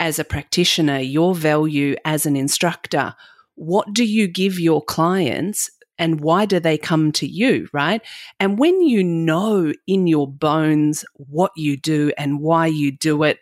as 0.00 0.18
a 0.18 0.24
practitioner 0.24 1.00
your 1.00 1.34
value 1.34 1.96
as 2.04 2.26
an 2.26 2.36
instructor. 2.36 3.14
What 3.54 3.92
do 3.92 4.04
you 4.04 4.28
give 4.28 4.58
your 4.58 4.82
clients 4.82 5.70
and 5.98 6.20
why 6.20 6.44
do 6.46 6.60
they 6.60 6.78
come 6.78 7.12
to 7.12 7.26
you, 7.26 7.68
right? 7.72 8.02
And 8.38 8.58
when 8.58 8.82
you 8.82 9.02
know 9.02 9.72
in 9.86 10.06
your 10.06 10.28
bones 10.28 11.04
what 11.14 11.52
you 11.56 11.76
do 11.76 12.12
and 12.16 12.40
why 12.40 12.66
you 12.66 12.92
do 12.92 13.22
it, 13.24 13.38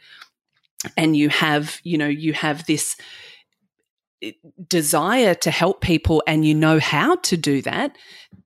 and 0.96 1.16
you 1.16 1.28
have, 1.28 1.80
you 1.82 1.98
know, 1.98 2.06
you 2.06 2.32
have 2.32 2.66
this 2.66 2.96
eh, 4.22 4.32
desire 4.68 5.34
to 5.34 5.50
help 5.50 5.80
people 5.80 6.22
and 6.26 6.44
you 6.44 6.54
know 6.54 6.78
how 6.78 7.16
to 7.16 7.36
do 7.36 7.62
that, 7.62 7.96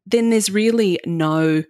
then 0.06 0.30
there's 0.30 0.50
really 0.50 0.98
no 1.04 1.62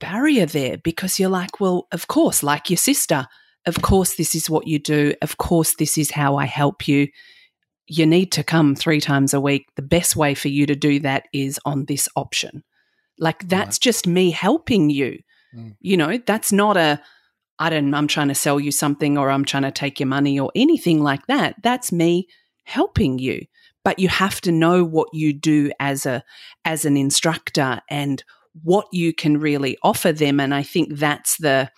barrier 0.00 0.46
there 0.46 0.78
because 0.78 1.18
you're 1.18 1.30
like, 1.30 1.60
well, 1.60 1.86
of 1.92 2.06
course, 2.06 2.42
like 2.42 2.70
your 2.70 2.76
sister, 2.76 3.26
of 3.66 3.80
course, 3.82 4.16
this 4.16 4.34
is 4.34 4.50
what 4.50 4.66
you 4.66 4.78
do. 4.78 5.14
Of 5.22 5.38
course, 5.38 5.76
this 5.76 5.96
is 5.96 6.10
how 6.10 6.36
I 6.36 6.44
help 6.44 6.86
you 6.86 7.08
you 7.86 8.06
need 8.06 8.32
to 8.32 8.42
come 8.42 8.74
three 8.74 9.00
times 9.00 9.34
a 9.34 9.40
week. 9.40 9.68
The 9.76 9.82
best 9.82 10.16
way 10.16 10.34
for 10.34 10.48
you 10.48 10.66
to 10.66 10.74
do 10.74 11.00
that 11.00 11.26
is 11.32 11.60
on 11.64 11.84
this 11.84 12.08
option. 12.16 12.64
Like 13.18 13.48
that's 13.48 13.76
right. 13.76 13.80
just 13.80 14.06
me 14.06 14.30
helping 14.30 14.90
you. 14.90 15.20
Mm. 15.54 15.76
You 15.80 15.96
know, 15.96 16.18
that's 16.26 16.52
not 16.52 16.76
a, 16.76 17.00
I 17.58 17.70
don't, 17.70 17.94
I'm 17.94 18.08
trying 18.08 18.28
to 18.28 18.34
sell 18.34 18.58
you 18.58 18.72
something 18.72 19.16
or 19.16 19.30
I'm 19.30 19.44
trying 19.44 19.62
to 19.64 19.70
take 19.70 20.00
your 20.00 20.08
money 20.08 20.40
or 20.40 20.50
anything 20.54 21.02
like 21.02 21.26
that. 21.26 21.56
That's 21.62 21.92
me 21.92 22.26
helping 22.64 23.18
you. 23.18 23.46
But 23.84 23.98
you 23.98 24.08
have 24.08 24.40
to 24.42 24.52
know 24.52 24.82
what 24.82 25.08
you 25.12 25.32
do 25.32 25.70
as 25.78 26.06
a, 26.06 26.24
as 26.64 26.84
an 26.84 26.96
instructor 26.96 27.82
and 27.90 28.24
what 28.62 28.86
you 28.92 29.12
can 29.12 29.38
really 29.38 29.76
offer 29.82 30.10
them. 30.10 30.40
And 30.40 30.54
I 30.54 30.62
think 30.62 30.96
that's 30.96 31.36
the, 31.36 31.70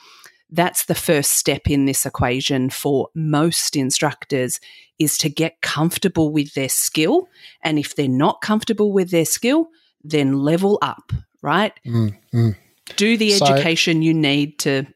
that's 0.50 0.84
the 0.84 0.94
first 0.94 1.32
step 1.32 1.68
in 1.68 1.86
this 1.86 2.06
equation 2.06 2.70
for 2.70 3.08
most 3.14 3.76
instructors 3.76 4.60
is 4.98 5.18
to 5.18 5.28
get 5.28 5.60
comfortable 5.60 6.30
with 6.30 6.54
their 6.54 6.68
skill. 6.68 7.28
And 7.62 7.78
if 7.78 7.96
they're 7.96 8.08
not 8.08 8.40
comfortable 8.40 8.92
with 8.92 9.10
their 9.10 9.24
skill, 9.24 9.68
then 10.04 10.34
level 10.34 10.78
up, 10.82 11.12
right? 11.42 11.72
Mm, 11.86 12.16
mm. 12.32 12.56
Do 12.96 13.16
the 13.16 13.30
so, 13.30 13.46
education 13.46 14.02
you 14.02 14.14
need 14.14 14.60
to, 14.60 14.86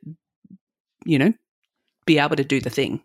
you 1.04 1.18
know, 1.18 1.32
be 2.06 2.18
able 2.18 2.36
to 2.36 2.44
do 2.44 2.60
the 2.60 2.70
thing. 2.70 3.02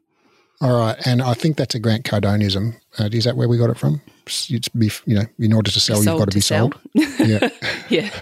All 0.62 0.80
right. 0.80 0.96
And 1.06 1.22
I 1.22 1.34
think 1.34 1.58
that's 1.58 1.76
a 1.76 1.80
Grant 1.80 2.06
Cardoneism. 2.06 2.76
Uh, 2.98 3.10
is 3.12 3.26
that 3.26 3.36
where 3.36 3.50
we 3.50 3.58
got 3.58 3.70
it 3.70 3.78
from? 3.78 4.02
It's 4.26 4.70
be, 4.70 4.92
you 5.06 5.16
know, 5.16 5.26
in 5.40 5.54
order 5.54 5.72
to 5.72 5.80
sell, 5.80 5.98
you've 5.98 6.06
got 6.06 6.26
to, 6.26 6.32
to 6.32 6.38
be 6.38 6.42
sell. 6.42 6.72
sold. 6.72 7.20
yeah. 7.20 7.50
yeah. 7.90 8.10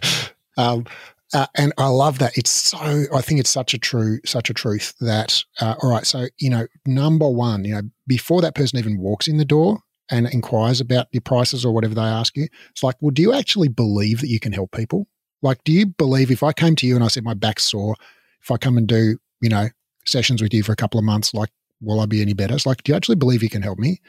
Um, 0.55 0.85
uh, 1.33 1.47
and 1.55 1.73
I 1.77 1.87
love 1.87 2.19
that. 2.19 2.37
It's 2.37 2.51
so. 2.51 2.77
I 2.79 3.21
think 3.21 3.39
it's 3.39 3.49
such 3.49 3.73
a 3.73 3.77
true, 3.77 4.19
such 4.25 4.49
a 4.49 4.53
truth 4.53 4.93
that. 5.01 5.43
Uh, 5.59 5.75
all 5.81 5.89
right, 5.89 6.05
so 6.05 6.27
you 6.37 6.49
know, 6.49 6.67
number 6.85 7.29
one, 7.29 7.65
you 7.65 7.73
know, 7.73 7.81
before 8.07 8.41
that 8.41 8.55
person 8.55 8.79
even 8.79 8.99
walks 8.99 9.27
in 9.27 9.37
the 9.37 9.45
door 9.45 9.79
and 10.09 10.27
inquires 10.27 10.79
about 10.81 11.07
your 11.11 11.21
prices 11.21 11.65
or 11.65 11.73
whatever 11.73 11.95
they 11.95 12.01
ask 12.01 12.35
you, 12.35 12.47
it's 12.71 12.83
like, 12.83 12.95
well, 13.01 13.11
do 13.11 13.21
you 13.21 13.33
actually 13.33 13.69
believe 13.69 14.21
that 14.21 14.29
you 14.29 14.39
can 14.39 14.53
help 14.53 14.71
people? 14.71 15.07
Like, 15.41 15.63
do 15.63 15.71
you 15.71 15.87
believe 15.87 16.31
if 16.31 16.43
I 16.43 16.53
came 16.53 16.75
to 16.77 16.87
you 16.87 16.95
and 16.95 17.03
I 17.03 17.07
said 17.07 17.23
my 17.23 17.33
back's 17.33 17.63
sore, 17.63 17.95
if 18.41 18.51
I 18.51 18.57
come 18.57 18.77
and 18.77 18.87
do, 18.87 19.17
you 19.41 19.49
know, 19.49 19.67
sessions 20.05 20.41
with 20.41 20.53
you 20.53 20.63
for 20.63 20.71
a 20.71 20.77
couple 20.77 20.99
of 20.99 21.05
months, 21.05 21.33
like, 21.33 21.49
will 21.81 21.99
I 21.99 22.05
be 22.05 22.21
any 22.21 22.33
better? 22.33 22.55
It's 22.55 22.65
like, 22.65 22.83
do 22.83 22.91
you 22.91 22.95
actually 22.95 23.15
believe 23.15 23.43
you 23.43 23.49
can 23.49 23.61
help 23.61 23.79
me? 23.79 24.01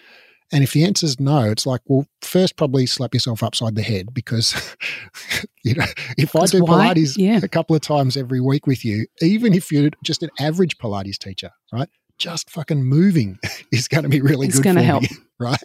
And 0.52 0.62
if 0.62 0.72
the 0.72 0.84
answer 0.84 1.06
is 1.06 1.18
no, 1.18 1.50
it's 1.50 1.66
like, 1.66 1.80
well, 1.86 2.06
first 2.20 2.56
probably 2.56 2.86
slap 2.86 3.14
yourself 3.14 3.42
upside 3.42 3.74
the 3.74 3.82
head 3.82 4.12
because, 4.12 4.76
you 5.64 5.74
know, 5.74 5.86
if 6.16 6.36
I 6.36 6.46
do 6.46 6.62
why? 6.62 6.94
Pilates 6.94 7.16
yeah. 7.16 7.40
a 7.42 7.48
couple 7.48 7.74
of 7.74 7.82
times 7.82 8.16
every 8.16 8.40
week 8.40 8.66
with 8.66 8.84
you, 8.84 9.06
even 9.20 9.54
if 9.54 9.72
you're 9.72 9.90
just 10.02 10.22
an 10.22 10.30
average 10.38 10.78
Pilates 10.78 11.18
teacher, 11.18 11.50
right? 11.72 11.88
Just 12.18 12.50
fucking 12.50 12.84
moving 12.84 13.38
is 13.72 13.88
going 13.88 14.04
to 14.04 14.08
be 14.08 14.20
really 14.20 14.46
it's 14.46 14.60
good 14.60 14.74
for 14.74 14.82
help. 14.82 15.02
you, 15.02 15.16
right? 15.40 15.62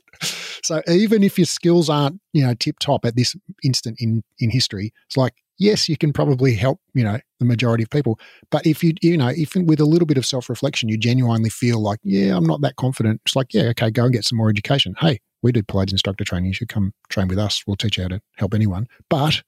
So 0.63 0.81
even 0.87 1.23
if 1.23 1.37
your 1.37 1.45
skills 1.45 1.89
aren't, 1.89 2.19
you 2.33 2.45
know, 2.45 2.53
tip 2.53 2.79
top 2.79 3.05
at 3.05 3.15
this 3.15 3.35
instant 3.63 3.97
in 3.99 4.23
in 4.39 4.49
history, 4.49 4.93
it's 5.07 5.17
like 5.17 5.33
yes, 5.59 5.87
you 5.87 5.97
can 5.97 6.11
probably 6.11 6.55
help, 6.55 6.79
you 6.93 7.03
know, 7.03 7.19
the 7.39 7.45
majority 7.45 7.83
of 7.83 7.89
people. 7.89 8.17
But 8.49 8.65
if 8.65 8.83
you, 8.83 8.93
you 9.01 9.17
know, 9.17 9.27
if 9.27 9.55
with 9.55 9.79
a 9.79 9.85
little 9.85 10.05
bit 10.05 10.17
of 10.17 10.25
self 10.25 10.49
reflection, 10.49 10.89
you 10.89 10.97
genuinely 10.97 11.49
feel 11.49 11.79
like, 11.79 11.99
yeah, 12.03 12.35
I'm 12.35 12.45
not 12.45 12.61
that 12.61 12.77
confident, 12.77 13.21
it's 13.25 13.35
like, 13.35 13.53
yeah, 13.53 13.63
okay, 13.63 13.91
go 13.91 14.05
and 14.05 14.13
get 14.13 14.25
some 14.25 14.37
more 14.37 14.49
education. 14.49 14.95
Hey, 14.99 15.19
we 15.43 15.51
do 15.51 15.61
Pilates 15.61 15.91
instructor 15.91 16.23
training. 16.23 16.47
You 16.47 16.53
should 16.53 16.69
come 16.69 16.93
train 17.09 17.27
with 17.27 17.37
us. 17.37 17.63
We'll 17.67 17.75
teach 17.75 17.97
you 17.97 18.03
how 18.03 18.09
to 18.09 18.21
help 18.37 18.53
anyone. 18.53 18.87
But 19.09 19.43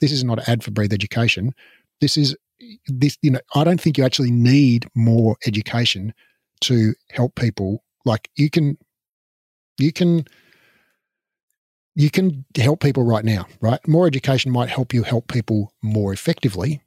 this 0.00 0.10
is 0.10 0.24
not 0.24 0.38
an 0.38 0.44
ad 0.48 0.64
for 0.64 0.70
Breathe 0.70 0.92
Education. 0.92 1.54
This 2.00 2.16
is 2.16 2.36
this, 2.86 3.16
you 3.22 3.30
know, 3.30 3.40
I 3.54 3.64
don't 3.64 3.80
think 3.80 3.96
you 3.96 4.04
actually 4.04 4.30
need 4.30 4.86
more 4.94 5.36
education 5.46 6.12
to 6.62 6.94
help 7.10 7.34
people. 7.34 7.84
Like 8.04 8.30
you 8.36 8.50
can, 8.50 8.78
you 9.78 9.92
can 9.92 10.24
you 11.94 12.10
can 12.10 12.44
help 12.56 12.80
people 12.80 13.02
right 13.02 13.24
now, 13.24 13.46
right? 13.60 13.86
More 13.86 14.06
education 14.06 14.50
might 14.52 14.68
help 14.68 14.94
you 14.94 15.02
help 15.02 15.28
people 15.28 15.72
more 15.82 16.12
effectively, 16.12 16.82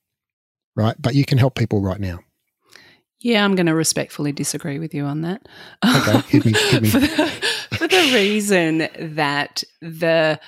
right? 0.76 0.96
But 1.00 1.16
you 1.16 1.26
can 1.26 1.38
help 1.38 1.56
people 1.56 1.82
right 1.82 2.00
now. 2.00 2.20
Yeah, 3.20 3.46
I'm 3.46 3.56
going 3.56 3.68
to 3.68 3.76
respectfully 3.76 4.32
disagree 4.32 4.80
with 4.80 4.94
you 4.94 5.06
on 5.06 5.22
that. 5.22 5.48
Okay, 5.86 6.12
um, 6.12 6.24
hit 6.24 6.46
me. 6.46 6.54
Hit 6.54 6.82
me. 6.82 6.90
for, 6.90 7.00
the, 7.00 7.08
for, 7.78 7.84
other 7.86 8.02
reason 8.14 8.90
that 9.00 9.64
the 9.82 10.40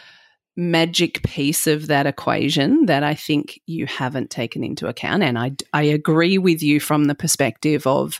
magic 0.57 1.23
piece 1.23 1.67
of 1.67 1.88
that 1.88 2.05
equation 2.05 2.85
that 2.85 3.03
I 3.03 3.13
think 3.13 3.61
you 3.65 3.85
haven't 3.85 4.29
taken 4.29 4.63
into 4.63 4.88
account, 4.88 5.23
and 5.23 5.39
I, 5.39 5.51
I 5.73 5.83
agree 5.83 6.38
with 6.38 6.61
you 6.61 6.79
from 6.81 7.05
the 7.05 7.15
perspective 7.15 7.88
of 7.88 8.19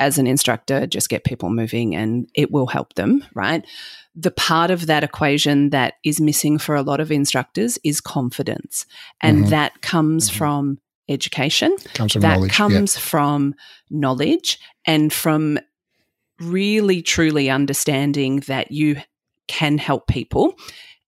as 0.00 0.16
an 0.16 0.26
instructor, 0.26 0.86
just 0.86 1.10
get 1.10 1.24
people 1.24 1.50
moving 1.50 1.94
and 1.94 2.28
it 2.34 2.50
will 2.50 2.66
help 2.66 2.94
them, 2.94 3.22
right? 3.34 3.64
The 4.16 4.30
part 4.30 4.70
of 4.70 4.86
that 4.86 5.04
equation 5.04 5.70
that 5.70 5.94
is 6.02 6.20
missing 6.20 6.58
for 6.58 6.74
a 6.74 6.82
lot 6.82 7.00
of 7.00 7.12
instructors 7.12 7.78
is 7.84 8.00
confidence. 8.00 8.86
And 9.20 9.42
mm-hmm. 9.42 9.50
that 9.50 9.82
comes 9.82 10.28
mm-hmm. 10.28 10.38
from 10.38 10.78
education. 11.08 11.76
Comes 11.92 12.14
from 12.14 12.22
that 12.22 12.36
knowledge. 12.36 12.52
comes 12.52 12.94
yep. 12.96 13.02
from 13.02 13.54
knowledge 13.90 14.58
and 14.86 15.12
from 15.12 15.58
really 16.40 17.02
truly 17.02 17.50
understanding 17.50 18.40
that 18.46 18.72
you 18.72 18.96
can 19.48 19.76
help 19.76 20.06
people. 20.06 20.54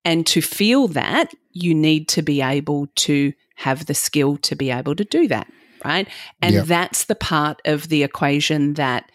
And 0.05 0.27
to 0.27 0.43
feel 0.43 0.89
that, 0.89 1.33
you 1.53 1.75
need 1.75 2.09
to 2.09 2.23
be 2.23 2.43
able 2.43 2.89
to 2.97 3.33
have 3.57 3.87
the 3.87 3.95
skill 3.95 4.37
to 4.39 4.55
be 4.55 4.71
able 4.71 4.97
to 4.97 5.05
do 5.05 5.29
that 5.29 5.47
right? 5.85 6.09
And 6.41 6.55
yep. 6.55 6.67
that's 6.67 7.05
the 7.05 7.15
part 7.15 7.61
of 7.65 7.89
the 7.89 8.03
equation 8.03 8.75
that 8.75 9.11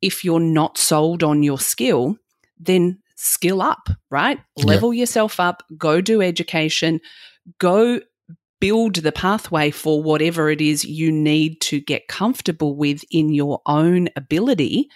if 0.00 0.24
you're 0.24 0.40
not 0.40 0.78
sold 0.78 1.22
on 1.22 1.42
your 1.42 1.58
skill, 1.58 2.16
then 2.58 2.98
skill 3.16 3.62
up, 3.62 3.88
right? 4.10 4.38
Yep. 4.56 4.66
Level 4.66 4.94
yourself 4.94 5.38
up, 5.38 5.62
go 5.78 6.00
do 6.00 6.20
education, 6.20 7.00
go 7.58 8.00
build 8.62 8.94
the 8.94 9.10
pathway 9.10 9.72
for 9.72 10.00
whatever 10.00 10.48
it 10.48 10.60
is 10.60 10.84
you 10.84 11.10
need 11.10 11.60
to 11.60 11.80
get 11.80 12.06
comfortable 12.06 12.76
with 12.76 13.04
in 13.10 13.34
your 13.34 13.60
own 13.66 14.08
ability 14.14 14.88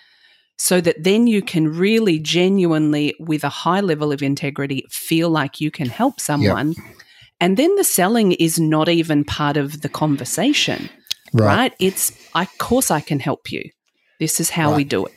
so 0.56 0.80
that 0.80 1.02
then 1.02 1.26
you 1.26 1.42
can 1.42 1.66
really 1.68 2.20
genuinely 2.20 3.12
with 3.18 3.42
a 3.42 3.48
high 3.48 3.80
level 3.80 4.12
of 4.12 4.22
integrity 4.22 4.86
feel 4.88 5.30
like 5.30 5.60
you 5.60 5.72
can 5.72 5.88
help 5.88 6.20
someone 6.20 6.74
yep. 6.74 6.94
and 7.40 7.56
then 7.56 7.74
the 7.74 7.82
selling 7.82 8.30
is 8.32 8.60
not 8.60 8.88
even 8.88 9.24
part 9.24 9.56
of 9.56 9.80
the 9.82 9.88
conversation 9.88 10.88
right. 11.32 11.56
right? 11.56 11.74
It's, 11.78 12.12
of 12.34 12.58
course, 12.58 12.90
I 12.90 13.00
can 13.00 13.20
help 13.20 13.50
you. 13.50 13.70
This 14.18 14.40
is 14.40 14.50
how 14.50 14.70
right. 14.70 14.76
we 14.76 14.84
do 14.84 15.06
it. 15.06 15.14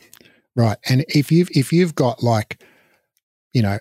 Right. 0.55 0.77
And 0.89 1.05
if 1.07 1.31
you've 1.31 1.49
if 1.55 1.71
you've 1.71 1.95
got 1.95 2.21
like, 2.21 2.61
you 3.53 3.61
know, 3.61 3.79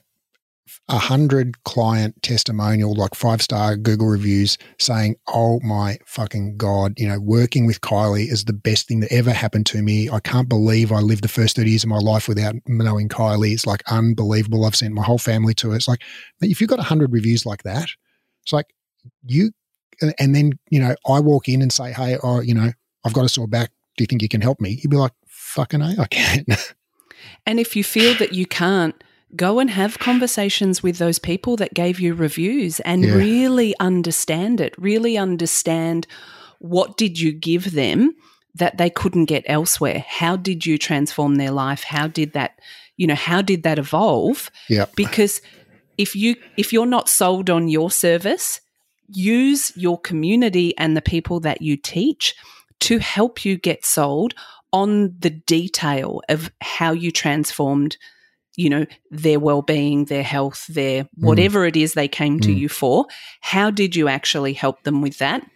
a 0.89 0.99
hundred 0.99 1.63
client 1.65 2.23
testimonial, 2.23 2.95
like 2.95 3.15
five 3.15 3.43
star 3.43 3.77
Google 3.77 4.07
reviews 4.07 4.59
saying, 4.79 5.17
Oh 5.27 5.61
my 5.61 5.99
fucking 6.07 6.57
God, 6.57 6.95
you 6.97 7.09
know, 7.09 7.19
working 7.19 7.67
with 7.67 7.81
Kylie 7.81 8.31
is 8.31 8.45
the 8.45 8.53
best 8.53 8.87
thing 8.89 9.01
that 9.01 9.13
ever 9.13 9.33
happened 9.33 9.67
to 9.67 9.83
me. 9.83 10.09
I 10.09 10.21
can't 10.21 10.49
believe 10.49 10.93
I 10.93 11.01
lived 11.01 11.25
the 11.25 11.29
first 11.29 11.57
30 11.57 11.71
years 11.71 11.85
of 11.85 11.91
my 11.91 11.99
life 11.99 12.29
without 12.29 12.55
knowing 12.67 13.09
Kylie. 13.09 13.53
It's 13.53 13.67
like 13.67 13.83
unbelievable. 13.91 14.65
I've 14.65 14.77
sent 14.77 14.95
my 14.95 15.03
whole 15.03 15.19
family 15.19 15.55
to 15.55 15.73
it. 15.73 15.77
It's 15.77 15.89
like, 15.89 16.03
if 16.41 16.61
you've 16.61 16.71
got 16.71 16.79
a 16.79 16.85
hundred 16.85 17.13
reviews 17.13 17.45
like 17.45 17.65
that, 17.65 17.89
it's 18.43 18.53
like 18.53 18.67
you 19.25 19.51
and 20.19 20.35
then 20.35 20.53
you 20.71 20.81
know 20.81 20.95
I 21.07 21.21
walk 21.21 21.49
in 21.49 21.63
and 21.63 21.73
say, 21.73 21.93
"Hey, 21.93 22.17
oh, 22.23 22.41
you 22.41 22.55
know, 22.55 22.73
I've 23.05 23.13
got 23.13 23.25
a 23.25 23.29
sore 23.29 23.49
back. 23.49 23.71
Do 23.97 24.03
you 24.03 24.07
think 24.07 24.23
you 24.23 24.29
can 24.29 24.41
help 24.41 24.61
me?" 24.61 24.79
You'd 24.83 24.91
be 24.91 24.97
like, 24.97 25.13
"Fucking 25.27 25.81
a, 25.81 25.95
I 25.99 26.07
can." 26.07 26.45
and 27.47 27.61
if 27.61 27.77
you 27.77 27.85
feel 27.85 28.15
that 28.15 28.33
you 28.33 28.47
can't, 28.47 29.03
go 29.37 29.59
and 29.59 29.71
have 29.71 29.99
conversations 29.99 30.83
with 30.83 30.99
those 30.99 31.19
people 31.19 31.57
that 31.57 31.75
gave 31.75 32.01
you 32.01 32.15
reviews 32.15 32.81
and 32.81 33.05
yeah. 33.05 33.15
really 33.15 33.75
understand 33.81 34.61
it. 34.61 34.75
Really 34.79 35.19
understand 35.19 36.07
what 36.59 36.97
did 36.97 37.21
you 37.21 37.33
give 37.33 37.73
them 37.73 38.15
that 38.55 38.79
they 38.79 38.91
couldn't 38.91 39.27
get 39.27 39.45
elsewhere. 39.47 40.05
How 40.07 40.37
did 40.37 40.67
you 40.67 40.79
transform 40.79 41.37
their 41.37 41.51
life? 41.51 41.85
How 41.85 42.09
did 42.09 42.33
that, 42.33 42.61
you 42.97 43.07
know, 43.07 43.15
how 43.15 43.43
did 43.43 43.63
that 43.63 43.79
evolve? 43.79 44.51
Yeah. 44.69 44.87
Because 44.97 45.41
if 45.97 46.15
you 46.15 46.37
if 46.57 46.73
you're 46.73 46.87
not 46.87 47.09
sold 47.09 47.51
on 47.51 47.69
your 47.69 47.91
service 47.91 48.61
use 49.09 49.73
your 49.77 49.99
community 49.99 50.77
and 50.79 50.97
the 50.97 51.03
people 51.03 51.41
that 51.41 51.63
you 51.63 51.77
teach 51.77 52.35
to 52.81 52.99
help 52.99 53.45
you 53.45 53.57
get 53.57 53.85
sold 53.85 54.35
on 54.73 55.15
the 55.19 55.31
detail 55.31 56.21
of 56.29 56.51
how 56.61 56.93
you 56.93 57.11
transformed 57.11 57.97
you 58.57 58.69
know 58.69 58.85
their 59.11 59.39
well-being 59.39 60.05
their 60.07 60.23
health 60.23 60.67
their 60.67 61.05
mm. 61.05 61.09
whatever 61.17 61.65
mm. 61.65 61.69
it 61.69 61.77
is 61.77 61.95
they 61.95 62.09
came 62.09 62.39
to 62.41 62.49
mm. 62.49 62.59
you 62.59 62.69
for 62.69 63.07
how 63.41 63.71
did 63.71 63.97
you 63.97 64.09
actually 64.09 64.53
help 64.53 64.83
them 64.83 65.01
with 65.01 65.19
that 65.19 65.49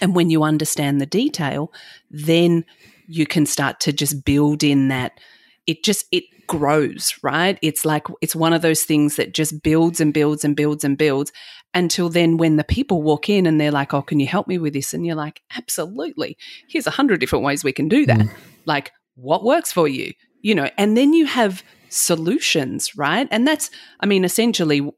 and 0.00 0.14
when 0.14 0.30
you 0.30 0.42
understand 0.42 1.00
the 1.00 1.06
detail 1.06 1.72
then 2.10 2.64
you 3.06 3.26
can 3.26 3.46
start 3.46 3.78
to 3.80 3.92
just 3.92 4.24
build 4.24 4.64
in 4.64 4.88
that 4.88 5.20
it 5.66 5.84
just 5.84 6.06
it 6.10 6.24
grows 6.46 7.14
right 7.22 7.58
it's 7.60 7.84
like 7.84 8.06
it's 8.22 8.34
one 8.34 8.54
of 8.54 8.62
those 8.62 8.82
things 8.82 9.16
that 9.16 9.34
just 9.34 9.62
builds 9.62 10.00
and 10.00 10.14
builds 10.14 10.42
and 10.42 10.56
builds 10.56 10.82
and 10.82 10.96
builds 10.96 11.30
until 11.74 12.08
then 12.08 12.36
when 12.36 12.56
the 12.56 12.64
people 12.64 13.02
walk 13.02 13.28
in 13.28 13.46
and 13.46 13.60
they're 13.60 13.70
like 13.70 13.94
oh 13.94 14.02
can 14.02 14.20
you 14.20 14.26
help 14.26 14.48
me 14.48 14.58
with 14.58 14.72
this? 14.72 14.94
And 14.94 15.06
you're 15.06 15.16
like 15.16 15.42
absolutely. 15.56 16.36
Here's 16.68 16.86
a 16.86 16.92
hundred 16.92 17.20
different 17.20 17.44
ways 17.44 17.64
we 17.64 17.72
can 17.72 17.88
do 17.88 18.06
that. 18.06 18.18
Mm. 18.18 18.30
like 18.66 18.92
what 19.14 19.44
works 19.44 19.72
for 19.72 19.88
you? 19.88 20.12
You 20.42 20.54
know 20.54 20.70
and 20.76 20.96
then 20.96 21.12
you 21.12 21.26
have 21.26 21.62
solutions 21.88 22.96
right? 22.96 23.28
And 23.30 23.46
that's 23.46 23.70
i 24.00 24.06
mean 24.06 24.24
essentially 24.24 24.88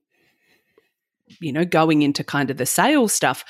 you 1.41 1.53
know 1.53 1.65
going 1.65 2.03
into 2.03 2.25
kind 2.25 2.51
of 2.51 2.57
the 2.57 2.67
sales 2.67 3.13
stuff 3.13 3.45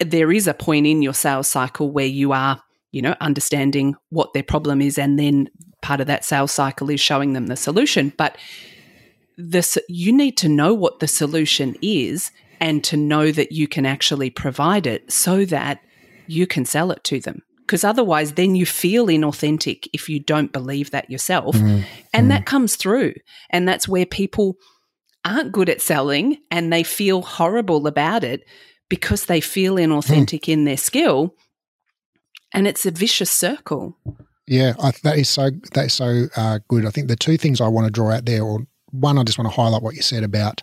there 0.00 0.30
is 0.30 0.46
a 0.46 0.54
point 0.54 0.86
in 0.86 1.02
your 1.02 1.14
sales 1.14 1.48
cycle 1.48 1.90
where 1.90 2.06
you 2.06 2.32
are 2.32 2.62
you 2.92 3.00
know 3.00 3.16
understanding 3.20 3.96
what 4.10 4.32
their 4.34 4.42
problem 4.42 4.82
is 4.82 4.98
and 4.98 5.18
then 5.18 5.48
part 5.82 6.00
of 6.00 6.06
that 6.06 6.24
sales 6.24 6.52
cycle 6.52 6.90
is 6.90 7.00
showing 7.00 7.32
them 7.32 7.46
the 7.46 7.56
solution. 7.56 8.12
But 8.16 8.36
this 9.38 9.78
you 9.88 10.12
need 10.12 10.36
to 10.36 10.48
know 10.48 10.74
what 10.74 10.98
the 10.98 11.06
solution 11.06 11.76
is 11.80 12.32
and 12.60 12.82
to 12.82 12.96
know 12.96 13.30
that 13.30 13.52
you 13.52 13.68
can 13.68 13.86
actually 13.86 14.30
provide 14.30 14.86
it 14.86 15.10
so 15.10 15.44
that 15.44 15.80
you 16.26 16.46
can 16.46 16.64
sell 16.64 16.90
it 16.90 17.02
to 17.04 17.20
them 17.20 17.40
because 17.60 17.84
otherwise 17.84 18.32
then 18.32 18.56
you 18.56 18.66
feel 18.66 19.06
inauthentic 19.06 19.86
if 19.92 20.08
you 20.08 20.18
don't 20.18 20.52
believe 20.52 20.90
that 20.90 21.08
yourself 21.08 21.54
mm. 21.54 21.84
and 22.12 22.26
mm. 22.26 22.28
that 22.30 22.46
comes 22.46 22.74
through 22.74 23.14
and 23.50 23.66
that's 23.66 23.86
where 23.86 24.04
people 24.04 24.56
aren't 25.24 25.52
good 25.52 25.68
at 25.68 25.80
selling 25.80 26.36
and 26.50 26.72
they 26.72 26.82
feel 26.82 27.22
horrible 27.22 27.86
about 27.86 28.24
it 28.24 28.44
because 28.88 29.26
they 29.26 29.40
feel 29.40 29.76
inauthentic 29.76 30.40
mm. 30.40 30.52
in 30.52 30.64
their 30.64 30.76
skill 30.76 31.36
and 32.52 32.66
it's 32.66 32.84
a 32.84 32.90
vicious 32.90 33.30
circle 33.30 33.96
yeah 34.48 34.72
I, 34.80 34.90
that 35.04 35.16
is 35.16 35.28
so 35.28 35.50
that 35.74 35.86
is 35.86 35.92
so 35.92 36.26
uh, 36.36 36.58
good 36.66 36.84
i 36.84 36.90
think 36.90 37.06
the 37.06 37.14
two 37.14 37.36
things 37.36 37.60
i 37.60 37.68
want 37.68 37.86
to 37.86 37.92
draw 37.92 38.10
out 38.10 38.24
there 38.24 38.42
or 38.42 38.66
one, 38.90 39.18
I 39.18 39.24
just 39.24 39.38
want 39.38 39.50
to 39.50 39.56
highlight 39.56 39.82
what 39.82 39.94
you 39.94 40.02
said 40.02 40.24
about 40.24 40.62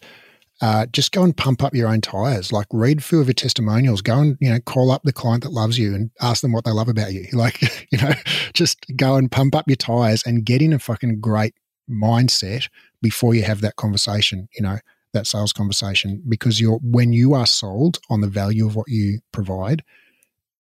uh, 0.61 0.85
just 0.87 1.11
go 1.11 1.23
and 1.23 1.35
pump 1.35 1.63
up 1.63 1.75
your 1.75 1.89
own 1.89 2.01
tires. 2.01 2.51
Like 2.51 2.67
read 2.71 3.03
through 3.03 3.21
of 3.21 3.27
your 3.27 3.33
testimonials. 3.33 4.01
Go 4.01 4.19
and 4.19 4.37
you 4.39 4.49
know 4.49 4.59
call 4.61 4.91
up 4.91 5.03
the 5.03 5.13
client 5.13 5.43
that 5.43 5.51
loves 5.51 5.77
you 5.77 5.93
and 5.93 6.11
ask 6.21 6.41
them 6.41 6.53
what 6.53 6.63
they 6.63 6.71
love 6.71 6.87
about 6.87 7.13
you. 7.13 7.27
Like 7.33 7.61
you 7.91 7.97
know, 7.97 8.13
just 8.53 8.85
go 8.95 9.15
and 9.15 9.31
pump 9.31 9.55
up 9.55 9.67
your 9.67 9.75
tires 9.75 10.23
and 10.25 10.45
get 10.45 10.61
in 10.61 10.73
a 10.73 10.79
fucking 10.79 11.19
great 11.19 11.53
mindset 11.89 12.69
before 13.01 13.35
you 13.35 13.43
have 13.43 13.61
that 13.61 13.75
conversation. 13.75 14.47
You 14.55 14.63
know 14.63 14.77
that 15.13 15.27
sales 15.27 15.53
conversation 15.53 16.23
because 16.27 16.61
you're 16.61 16.79
when 16.81 17.11
you 17.13 17.33
are 17.33 17.45
sold 17.45 17.99
on 18.09 18.21
the 18.21 18.27
value 18.27 18.65
of 18.65 18.75
what 18.75 18.87
you 18.87 19.19
provide, 19.33 19.83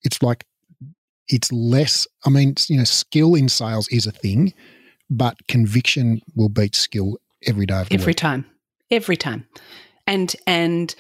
it's 0.03 0.23
like 0.23 0.45
it's 1.29 1.53
less. 1.53 2.07
I 2.25 2.31
mean, 2.31 2.55
you 2.69 2.79
know, 2.79 2.85
skill 2.85 3.37
in 3.37 3.49
sales 3.49 3.89
is 3.89 4.07
a 4.07 4.13
thing, 4.13 4.53
but 5.09 5.37
conviction 5.47 6.21
will 6.35 6.49
beat 6.49 6.75
skill 6.75 7.19
every 7.47 7.67
day 7.67 7.81
of 7.81 7.89
every 7.91 8.11
week. 8.11 8.17
time, 8.17 8.47
every 8.91 9.17
time, 9.17 9.47
and 10.07 10.35
and 10.47 10.95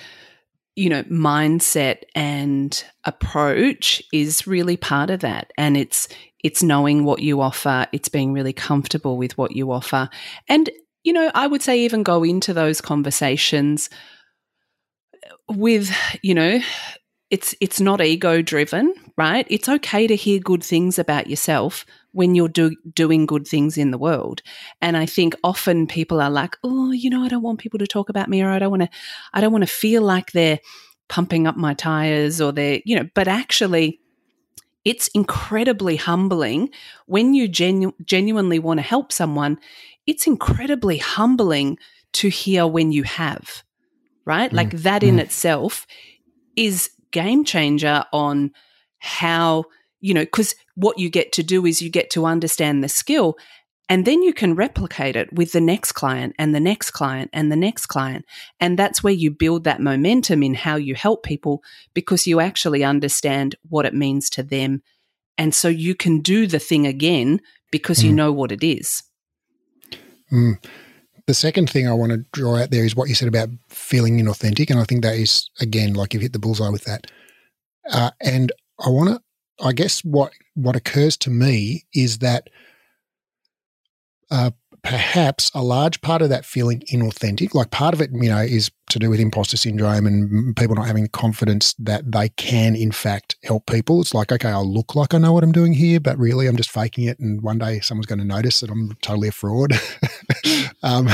you 0.75 0.89
know 0.89 1.03
mindset 1.05 2.03
and 2.15 2.85
approach 3.05 4.03
is 4.13 4.47
really 4.47 4.77
part 4.77 5.11
of 5.11 5.21
that, 5.21 5.53
and 5.57 5.77
it's 5.77 6.09
it's 6.43 6.63
knowing 6.63 7.05
what 7.05 7.21
you 7.21 7.41
offer, 7.41 7.87
it's 7.93 8.09
being 8.09 8.33
really 8.33 8.53
comfortable 8.53 9.17
with 9.17 9.37
what 9.37 9.55
you 9.57 9.73
offer, 9.73 10.09
and 10.49 10.71
you 11.05 11.13
know 11.13 11.31
I 11.35 11.47
would 11.47 11.63
say 11.63 11.81
even 11.81 12.03
go 12.03 12.23
into 12.23 12.53
those 12.53 12.81
conversations 12.81 13.89
with 15.49 15.91
you 16.23 16.35
know 16.35 16.61
it's 17.31 17.55
it's 17.61 17.81
not 17.81 18.01
ego 18.01 18.43
driven 18.43 18.95
right 19.17 19.47
it's 19.49 19.69
okay 19.69 20.07
to 20.07 20.17
hear 20.17 20.39
good 20.39 20.63
things 20.63 20.99
about 20.99 21.29
yourself 21.29 21.85
when 22.17 22.35
you're 22.35 22.49
do, 22.49 22.75
doing 22.95 23.27
good 23.27 23.47
things 23.47 23.77
in 23.77 23.91
the 23.91 23.99
world. 23.99 24.41
And 24.81 24.97
I 24.97 25.05
think 25.05 25.35
often 25.45 25.87
people 25.87 26.19
are 26.19 26.31
like, 26.31 26.57
oh, 26.65 26.91
you 26.91 27.11
know, 27.11 27.23
I 27.23 27.29
don't 27.29 27.43
want 27.43 27.61
people 27.61 27.79
to 27.79 27.87
talk 27.87 28.09
about 28.09 28.31
me, 28.31 28.41
or 28.41 28.49
I 28.49 28.59
don't 28.59 28.71
want 28.71 28.85
to, 28.85 28.89
I 29.35 29.43
don't 29.43 29.53
want 29.53 29.65
to 29.65 29.71
feel 29.71 30.01
like 30.01 30.33
they're 30.33 30.59
pumping 31.09 31.47
up 31.47 31.59
my 31.59 31.75
tires, 31.75 32.41
or 32.41 32.53
they're, 32.53 32.81
you 32.85 32.97
know, 32.97 33.09
but 33.15 33.29
actually. 33.29 34.01
It's 34.87 35.09
incredibly 35.09 35.97
humbling 35.97 36.71
when 37.07 37.35
you 37.35 37.49
genu- 37.49 37.93
genuinely 38.05 38.61
want 38.61 38.79
to 38.79 38.83
help 38.83 39.11
someone. 39.11 39.59
It's 40.07 40.29
incredibly 40.29 40.99
humbling 40.99 41.79
to 42.13 42.29
hear 42.29 42.69
when 42.69 42.93
you 42.93 43.03
have, 43.03 43.65
right? 44.25 44.49
Mm. 44.49 44.55
Like 44.55 44.71
that 44.71 45.03
in 45.03 45.17
mm. 45.17 45.23
itself 45.23 45.89
is 46.55 46.89
game 47.11 47.45
changer 47.45 48.05
on 48.13 48.53
how 49.07 49.64
you 50.01 50.12
know, 50.12 50.25
because 50.25 50.55
what 50.75 50.99
you 50.99 51.09
get 51.09 51.33
to 51.33 51.42
do 51.42 51.64
is 51.64 51.81
you 51.81 51.90
get 51.90 52.11
to 52.11 52.27
understand 52.27 52.85
the 52.85 52.88
skill 52.88 53.38
And 53.88 54.05
then 54.05 54.23
you 54.23 54.33
can 54.33 54.55
replicate 54.55 55.14
it 55.14 55.33
with 55.33 55.53
the 55.53 55.61
next 55.61 55.92
client 55.92 56.35
and 56.38 56.55
the 56.55 56.61
next 56.61 56.90
client 56.90 57.31
and 57.33 57.53
the 57.53 57.57
next 57.57 57.87
client. 57.87 58.25
And 58.59 58.79
that's 58.79 59.03
where 59.03 59.12
you 59.12 59.31
build 59.31 59.64
that 59.64 59.81
momentum 59.81 60.42
in 60.42 60.55
how 60.55 60.77
you 60.77 60.95
help 60.95 61.23
people 61.23 61.62
because 61.95 62.27
you 62.27 62.40
actually 62.40 62.83
understand 62.83 63.55
what 63.69 63.87
it 63.87 63.95
means 63.95 64.29
to 64.31 64.42
them. 64.42 64.83
And 65.38 65.55
so 65.55 65.69
you 65.69 65.95
can 65.95 66.21
do 66.21 66.47
the 66.47 66.59
thing 66.59 66.87
again 66.87 67.40
because 67.71 68.01
mm. 68.01 68.05
you 68.05 68.12
know 68.12 68.33
what 68.33 68.51
it 68.51 68.64
is. 68.64 69.05
Mm. 70.33 70.64
The 71.27 71.35
second 71.35 71.71
thing 71.71 71.87
I 71.87 71.92
want 71.92 72.11
to 72.12 72.25
draw 72.33 72.57
out 72.57 72.71
there 72.71 72.85
is 72.85 72.97
what 72.97 73.09
you 73.09 73.14
said 73.14 73.29
about 73.29 73.51
feeling 73.69 74.19
inauthentic. 74.19 74.71
And 74.71 74.81
I 74.81 74.85
think 74.85 75.03
that 75.03 75.16
is, 75.16 75.49
again, 75.61 75.95
like 75.95 76.12
you've 76.12 76.23
hit 76.23 76.33
the 76.33 76.38
bullseye 76.40 76.71
with 76.71 76.85
that. 76.85 77.11
Uh, 77.88 78.11
and 78.21 78.51
I 78.79 78.91
want 78.91 79.09
to, 79.11 79.65
I 79.65 79.73
guess 79.73 80.05
what, 80.05 80.33
what 80.55 80.77
occurs 80.77 81.17
to 81.19 81.31
me 81.31 81.85
is 81.93 82.19
that– 82.19 82.49
uh, 84.31 84.51
perhaps 84.87 85.51
a 85.53 85.64
large 85.64 86.01
part 86.01 86.22
of 86.22 86.29
that 86.29 86.44
feeling 86.44 86.79
inauthentic, 86.92 87.55
like 87.55 87.72
part 87.72 87.92
of 87.92 88.01
it, 88.01 88.11
you 88.12 88.29
know, 88.29 88.38
is 88.38 88.70
to 88.88 89.01
do 89.01 89.11
with 89.11 89.18
imposter 89.18 89.57
syndrome 89.57 90.07
and 90.07 90.55
people 90.55 90.77
not 90.77 90.87
having 90.87 91.09
confidence 91.09 91.75
that 91.81 92.12
they 92.12 92.29
can, 92.29 92.77
in 92.77 92.92
fact, 92.92 93.35
help 93.42 93.66
people. 93.66 94.01
It's 94.01 94.14
like, 94.14 94.31
okay, 94.31 94.49
I'll 94.49 94.72
look 94.72 94.94
like 94.94 95.12
I 95.12 95.18
know 95.18 95.33
what 95.33 95.42
I'm 95.42 95.51
doing 95.51 95.72
here, 95.72 95.99
but 95.99 96.16
really 96.18 96.46
I'm 96.46 96.57
just 96.57 96.70
faking 96.70 97.03
it. 97.03 97.18
And 97.18 97.42
one 97.42 97.59
day 97.59 97.81
someone's 97.81 98.07
going 98.07 98.20
to 98.20 98.25
notice 98.25 98.61
that 98.61 98.70
I'm 98.70 98.96
totally 99.03 99.27
a 99.27 99.33
fraud. 99.33 99.72
um, 100.85 101.09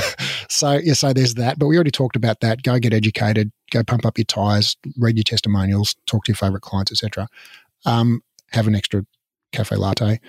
so, 0.51 0.73
yeah, 0.73 0.93
so 0.93 1.15
there's 1.15 1.35
that. 1.35 1.59
But 1.59 1.69
we 1.69 1.77
already 1.77 1.91
talked 1.91 2.17
about 2.17 2.41
that. 2.41 2.63
Go 2.63 2.79
get 2.79 2.93
educated, 2.93 3.53
go 3.71 3.83
pump 3.83 4.05
up 4.05 4.19
your 4.19 4.27
tires, 4.27 4.77
read 4.99 5.17
your 5.17 5.25
testimonials, 5.25 5.97
talk 6.05 6.25
to 6.25 6.33
your 6.33 6.37
favorite 6.37 6.61
clients, 6.61 6.93
etc. 6.93 7.27
Um, 7.87 8.23
have 8.51 8.67
an 8.67 8.75
extra 8.75 9.07
cafe 9.53 9.77
latte. 9.77 10.21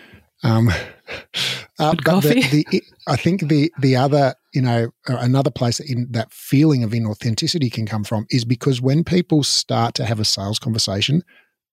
Um, 0.41 0.69
uh, 1.79 1.95
but 2.03 2.21
the, 2.21 2.65
the, 2.71 2.83
I 3.07 3.15
think 3.15 3.47
the 3.47 3.71
the 3.79 3.95
other, 3.95 4.35
you 4.53 4.61
know, 4.61 4.91
uh, 5.07 5.17
another 5.19 5.51
place 5.51 5.77
that 5.77 5.89
in 5.89 6.07
that 6.11 6.31
feeling 6.31 6.83
of 6.83 6.91
inauthenticity 6.91 7.71
can 7.71 7.85
come 7.85 8.03
from 8.03 8.25
is 8.29 8.45
because 8.45 8.81
when 8.81 9.03
people 9.03 9.43
start 9.43 9.93
to 9.95 10.05
have 10.05 10.19
a 10.19 10.25
sales 10.25 10.59
conversation, 10.59 11.23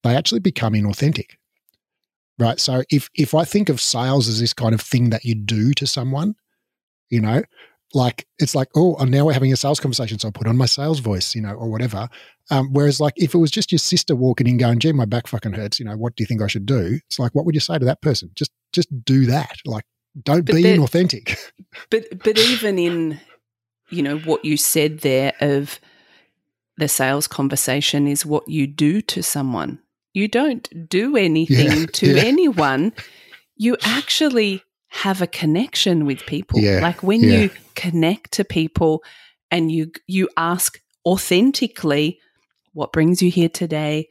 they 0.03 0.15
actually 0.15 0.41
become 0.41 0.75
inauthentic. 0.75 1.37
Right. 2.39 2.59
So 2.59 2.83
if 2.91 3.11
if 3.15 3.35
I 3.35 3.45
think 3.45 3.69
of 3.69 3.81
sales 3.81 4.29
as 4.29 4.41
this 4.41 4.55
kind 4.55 4.75
of 4.75 4.81
thing 4.81 5.11
that 5.11 5.25
you 5.25 5.35
do 5.35 5.73
to 5.75 5.87
someone, 5.87 6.37
you 7.11 7.21
know, 7.21 7.43
like 7.93 8.27
it's 8.39 8.55
like 8.55 8.69
oh 8.75 8.95
and 8.97 9.11
now 9.11 9.25
we're 9.25 9.33
having 9.33 9.53
a 9.53 9.57
sales 9.57 9.81
conversation 9.81 10.19
so 10.19 10.29
i 10.29 10.31
put 10.31 10.47
on 10.47 10.57
my 10.57 10.67
sales 10.67 11.01
voice 11.01 11.35
you 11.35 11.43
know 11.43 11.53
or 11.53 11.71
whatever. 11.71 12.09
Um, 12.53 12.73
whereas 12.73 12.99
like 12.99 13.15
if 13.17 13.35
it 13.35 13.39
was 13.39 13.51
just 13.51 13.71
your 13.71 13.79
sister 13.79 14.17
walking 14.17 14.47
in 14.47 14.57
going 14.57 14.79
gee 14.79 14.93
my 14.93 15.05
back 15.05 15.27
fucking 15.27 15.53
hurts 15.53 15.79
you 15.79 15.85
know 15.85 15.97
what 15.97 16.17
do 16.17 16.23
you 16.23 16.27
think 16.27 16.43
i 16.43 16.47
should 16.47 16.67
do? 16.67 17.01
It's 17.07 17.19
like 17.19 17.35
what 17.35 17.45
would 17.45 17.55
you 17.55 17.61
say 17.61 17.79
to 17.79 17.85
that 17.85 18.03
person? 18.03 18.31
Just 18.35 18.53
just 18.73 18.89
do 19.05 19.27
that. 19.27 19.57
Like 19.65 19.85
don't 20.23 20.45
but 20.45 20.57
be 20.57 20.63
there, 20.63 20.77
inauthentic. 20.77 21.37
But 21.91 22.23
but 22.25 22.37
even 22.39 22.79
in 22.79 23.21
you 23.91 24.03
know 24.03 24.19
what 24.19 24.45
you 24.45 24.57
said 24.57 25.01
there 25.01 25.33
of 25.41 25.79
the 26.77 26.89
sales 26.89 27.29
conversation 27.29 28.09
is 28.09 28.27
what 28.27 28.49
you 28.49 28.67
do 28.67 29.03
to 29.03 29.23
someone. 29.23 29.79
You 30.15 30.27
don't 30.27 30.89
do 30.89 31.17
anything 31.17 31.81
yeah, 31.81 31.87
to 31.87 32.15
yeah. 32.15 32.23
anyone. 32.23 32.93
You 33.57 33.77
actually 33.83 34.65
have 34.91 35.23
a 35.23 35.27
connection 35.27 36.05
with 36.05 36.27
people. 36.27 36.61
Yeah, 36.61 36.81
like 36.81 37.03
when 37.03 37.23
yeah. 37.23 37.39
you 37.39 37.51
connect 37.75 38.33
to 38.33 38.45
people 38.45 39.03
and 39.51 39.73
you 39.73 39.93
you 40.07 40.29
ask 40.37 40.81
authentically 41.07 42.21
what 42.73 42.93
brings 42.93 43.23
you 43.23 43.31
here 43.31 43.49
today? 43.49 44.09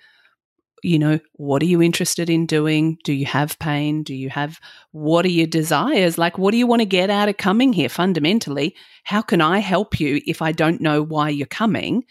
You 0.81 0.99
know, 0.99 1.19
what 1.33 1.61
are 1.61 1.65
you 1.65 1.81
interested 1.81 2.29
in 2.29 2.45
doing? 2.45 2.97
Do 3.03 3.11
you 3.11 3.25
have 3.25 3.59
pain? 3.59 4.03
Do 4.03 4.15
you 4.15 4.29
have 4.29 4.59
what 4.91 5.25
are 5.25 5.29
your 5.29 5.47
desires? 5.47 6.17
Like 6.17 6.37
what 6.37 6.51
do 6.51 6.57
you 6.57 6.67
want 6.67 6.81
to 6.81 6.85
get 6.85 7.09
out 7.09 7.29
of 7.29 7.37
coming 7.37 7.73
here 7.73 7.89
fundamentally? 7.89 8.75
How 9.03 9.21
can 9.21 9.41
I 9.41 9.59
help 9.59 9.99
you 9.99 10.21
if 10.25 10.41
I 10.41 10.53
don't 10.53 10.81
know 10.81 11.01
why 11.03 11.29
you're 11.29 11.47
coming? 11.47 12.05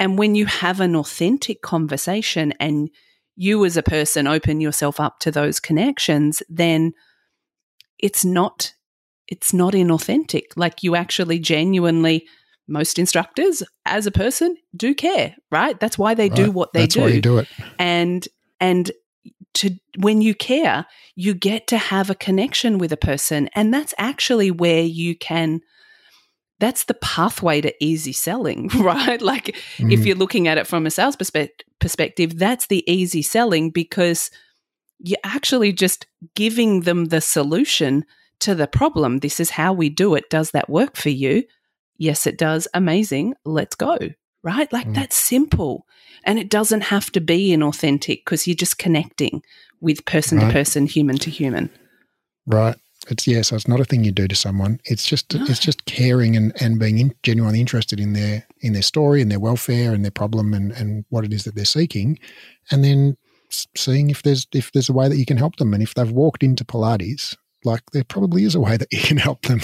And 0.00 0.18
when 0.18 0.34
you 0.34 0.46
have 0.46 0.80
an 0.80 0.96
authentic 0.96 1.62
conversation 1.62 2.52
and 2.58 2.90
you 3.36 3.64
as 3.64 3.76
a 3.76 3.82
person 3.82 4.26
open 4.26 4.60
yourself 4.60 4.98
up 4.98 5.20
to 5.20 5.30
those 5.30 5.60
connections, 5.60 6.42
then 6.48 6.92
it's 8.02 8.24
not 8.24 8.74
it's 9.28 9.54
not 9.54 9.74
inauthentic. 9.74 10.46
Like 10.56 10.82
you 10.82 10.96
actually 10.96 11.38
genuinely 11.38 12.26
most 12.66 12.98
instructors 12.98 13.62
as 13.86 14.06
a 14.06 14.10
person 14.10 14.56
do 14.76 14.94
care, 14.94 15.36
right? 15.50 15.78
That's 15.78 15.98
why 15.98 16.14
they 16.14 16.28
right. 16.28 16.36
do 16.36 16.50
what 16.50 16.72
they 16.72 16.82
That's 16.82 16.94
do. 16.94 17.00
Why 17.02 17.08
you 17.08 17.20
do 17.20 17.38
it. 17.38 17.48
And 17.78 18.26
and 18.60 18.90
to 19.54 19.70
when 19.98 20.20
you 20.20 20.34
care, 20.34 20.86
you 21.14 21.34
get 21.34 21.66
to 21.68 21.78
have 21.78 22.10
a 22.10 22.14
connection 22.14 22.78
with 22.78 22.92
a 22.92 22.96
person 22.96 23.48
and 23.54 23.72
that's 23.72 23.94
actually 23.98 24.50
where 24.50 24.82
you 24.82 25.16
can 25.16 25.60
that's 26.60 26.84
the 26.84 26.94
pathway 26.94 27.62
to 27.62 27.74
easy 27.82 28.12
selling, 28.12 28.68
right? 28.78 29.20
Like 29.20 29.56
mm. 29.78 29.92
if 29.92 30.04
you're 30.04 30.16
looking 30.16 30.46
at 30.46 30.58
it 30.58 30.66
from 30.66 30.86
a 30.86 30.90
sales 30.90 31.16
perspe- 31.16 31.48
perspective, 31.80 32.38
that's 32.38 32.66
the 32.66 32.84
easy 32.90 33.22
selling 33.22 33.70
because 33.70 34.30
you're 35.02 35.18
actually 35.24 35.72
just 35.72 36.06
giving 36.34 36.82
them 36.82 37.06
the 37.06 37.20
solution 37.20 38.04
to 38.40 38.54
the 38.54 38.66
problem. 38.66 39.18
This 39.18 39.40
is 39.40 39.50
how 39.50 39.72
we 39.72 39.88
do 39.88 40.14
it. 40.14 40.30
Does 40.30 40.50
that 40.52 40.68
work 40.68 40.96
for 40.96 41.10
you? 41.10 41.44
Yes, 41.96 42.26
it 42.26 42.38
does. 42.38 42.66
Amazing. 42.74 43.34
Let's 43.44 43.74
go. 43.74 43.98
Right? 44.42 44.72
Like 44.72 44.86
mm. 44.86 44.94
that's 44.94 45.16
simple. 45.16 45.86
And 46.24 46.38
it 46.38 46.48
doesn't 46.48 46.82
have 46.82 47.12
to 47.12 47.20
be 47.20 47.50
inauthentic 47.50 48.24
because 48.24 48.46
you're 48.46 48.54
just 48.54 48.78
connecting 48.78 49.42
with 49.80 50.04
person 50.04 50.38
right. 50.38 50.46
to 50.46 50.52
person, 50.52 50.86
human 50.86 51.16
to 51.18 51.30
human. 51.30 51.70
Right. 52.46 52.76
It's 53.08 53.26
yeah, 53.26 53.42
so 53.42 53.56
it's 53.56 53.68
not 53.68 53.80
a 53.80 53.84
thing 53.84 54.04
you 54.04 54.12
do 54.12 54.28
to 54.28 54.34
someone. 54.34 54.78
It's 54.84 55.06
just 55.06 55.34
no. 55.34 55.44
it's 55.44 55.58
just 55.58 55.86
caring 55.86 56.36
and, 56.36 56.52
and 56.60 56.78
being 56.78 56.98
in, 56.98 57.14
genuinely 57.22 57.60
interested 57.60 57.98
in 57.98 58.12
their 58.12 58.46
in 58.60 58.74
their 58.74 58.82
story 58.82 59.22
and 59.22 59.30
their 59.30 59.40
welfare 59.40 59.94
and 59.94 60.04
their 60.04 60.10
problem 60.10 60.52
and, 60.52 60.72
and 60.72 61.04
what 61.08 61.24
it 61.24 61.32
is 61.32 61.44
that 61.44 61.54
they're 61.54 61.64
seeking. 61.64 62.18
And 62.70 62.84
then 62.84 63.16
seeing 63.76 64.10
if 64.10 64.22
there's 64.22 64.46
if 64.52 64.72
there's 64.72 64.88
a 64.88 64.92
way 64.92 65.08
that 65.08 65.16
you 65.16 65.26
can 65.26 65.36
help 65.36 65.56
them, 65.56 65.74
and 65.74 65.82
if 65.82 65.94
they've 65.94 66.10
walked 66.10 66.42
into 66.42 66.64
Pilates, 66.64 67.36
like 67.64 67.82
there 67.92 68.04
probably 68.04 68.44
is 68.44 68.54
a 68.54 68.60
way 68.60 68.76
that 68.78 68.92
you 68.92 69.00
can 69.00 69.16
help 69.16 69.42
them. 69.42 69.60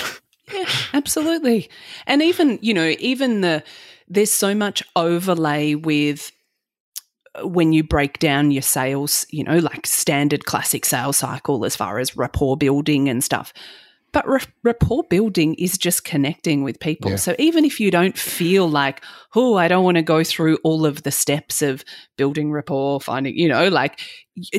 Yeah, 0.52 0.68
absolutely. 0.92 1.68
And 2.06 2.22
even 2.22 2.58
you 2.62 2.74
know, 2.74 2.94
even 2.98 3.40
the 3.40 3.62
there's 4.08 4.30
so 4.30 4.54
much 4.54 4.82
overlay 4.94 5.74
with 5.74 6.30
uh, 7.34 7.46
when 7.46 7.72
you 7.72 7.82
break 7.82 8.18
down 8.18 8.50
your 8.50 8.62
sales, 8.62 9.26
you 9.30 9.42
know, 9.42 9.58
like 9.58 9.86
standard 9.86 10.44
classic 10.44 10.84
sales 10.84 11.16
cycle 11.16 11.64
as 11.64 11.74
far 11.74 11.98
as 11.98 12.16
rapport 12.16 12.56
building 12.56 13.08
and 13.08 13.24
stuff. 13.24 13.52
But 14.16 14.48
rapport 14.62 15.04
building 15.10 15.54
is 15.56 15.76
just 15.76 16.04
connecting 16.04 16.62
with 16.62 16.80
people. 16.80 17.10
Yeah. 17.10 17.16
So 17.16 17.36
even 17.38 17.66
if 17.66 17.78
you 17.80 17.90
don't 17.90 18.16
feel 18.16 18.66
like, 18.66 19.02
oh, 19.34 19.56
I 19.56 19.68
don't 19.68 19.84
want 19.84 19.98
to 19.98 20.02
go 20.02 20.24
through 20.24 20.56
all 20.64 20.86
of 20.86 21.02
the 21.02 21.10
steps 21.10 21.60
of 21.60 21.84
building 22.16 22.50
rapport, 22.50 22.98
finding, 22.98 23.36
you 23.36 23.46
know, 23.46 23.68
like 23.68 24.00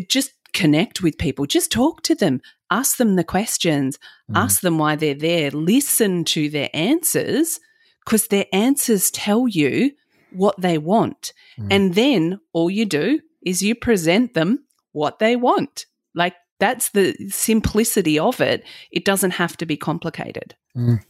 just 0.09 0.31
connect 0.53 1.01
with 1.01 1.17
people, 1.17 1.47
just 1.47 1.71
talk 1.71 2.03
to 2.03 2.13
them, 2.13 2.39
ask 2.69 2.97
them 2.97 3.15
the 3.15 3.23
questions, 3.23 3.97
mm. 4.29 4.37
ask 4.37 4.61
them 4.61 4.77
why 4.77 4.95
they're 4.95 5.15
there, 5.15 5.49
listen 5.49 6.23
to 6.25 6.49
their 6.51 6.69
answers, 6.71 7.59
because 8.05 8.27
their 8.27 8.45
answers 8.53 9.09
tell 9.09 9.47
you 9.47 9.91
what 10.31 10.61
they 10.61 10.77
want. 10.77 11.33
Mm. 11.59 11.67
And 11.71 11.95
then 11.95 12.39
all 12.53 12.69
you 12.69 12.85
do 12.85 13.21
is 13.43 13.63
you 13.63 13.73
present 13.73 14.35
them 14.35 14.65
what 14.91 15.17
they 15.17 15.35
want. 15.35 15.87
Like 16.13 16.35
that's 16.59 16.89
the 16.89 17.15
simplicity 17.29 18.17
of 18.17 18.41
it. 18.41 18.63
It 18.91 19.05
doesn't 19.05 19.31
have 19.31 19.57
to 19.57 19.65
be 19.65 19.77
complicated. 19.77 20.55
Mm. 20.75 21.03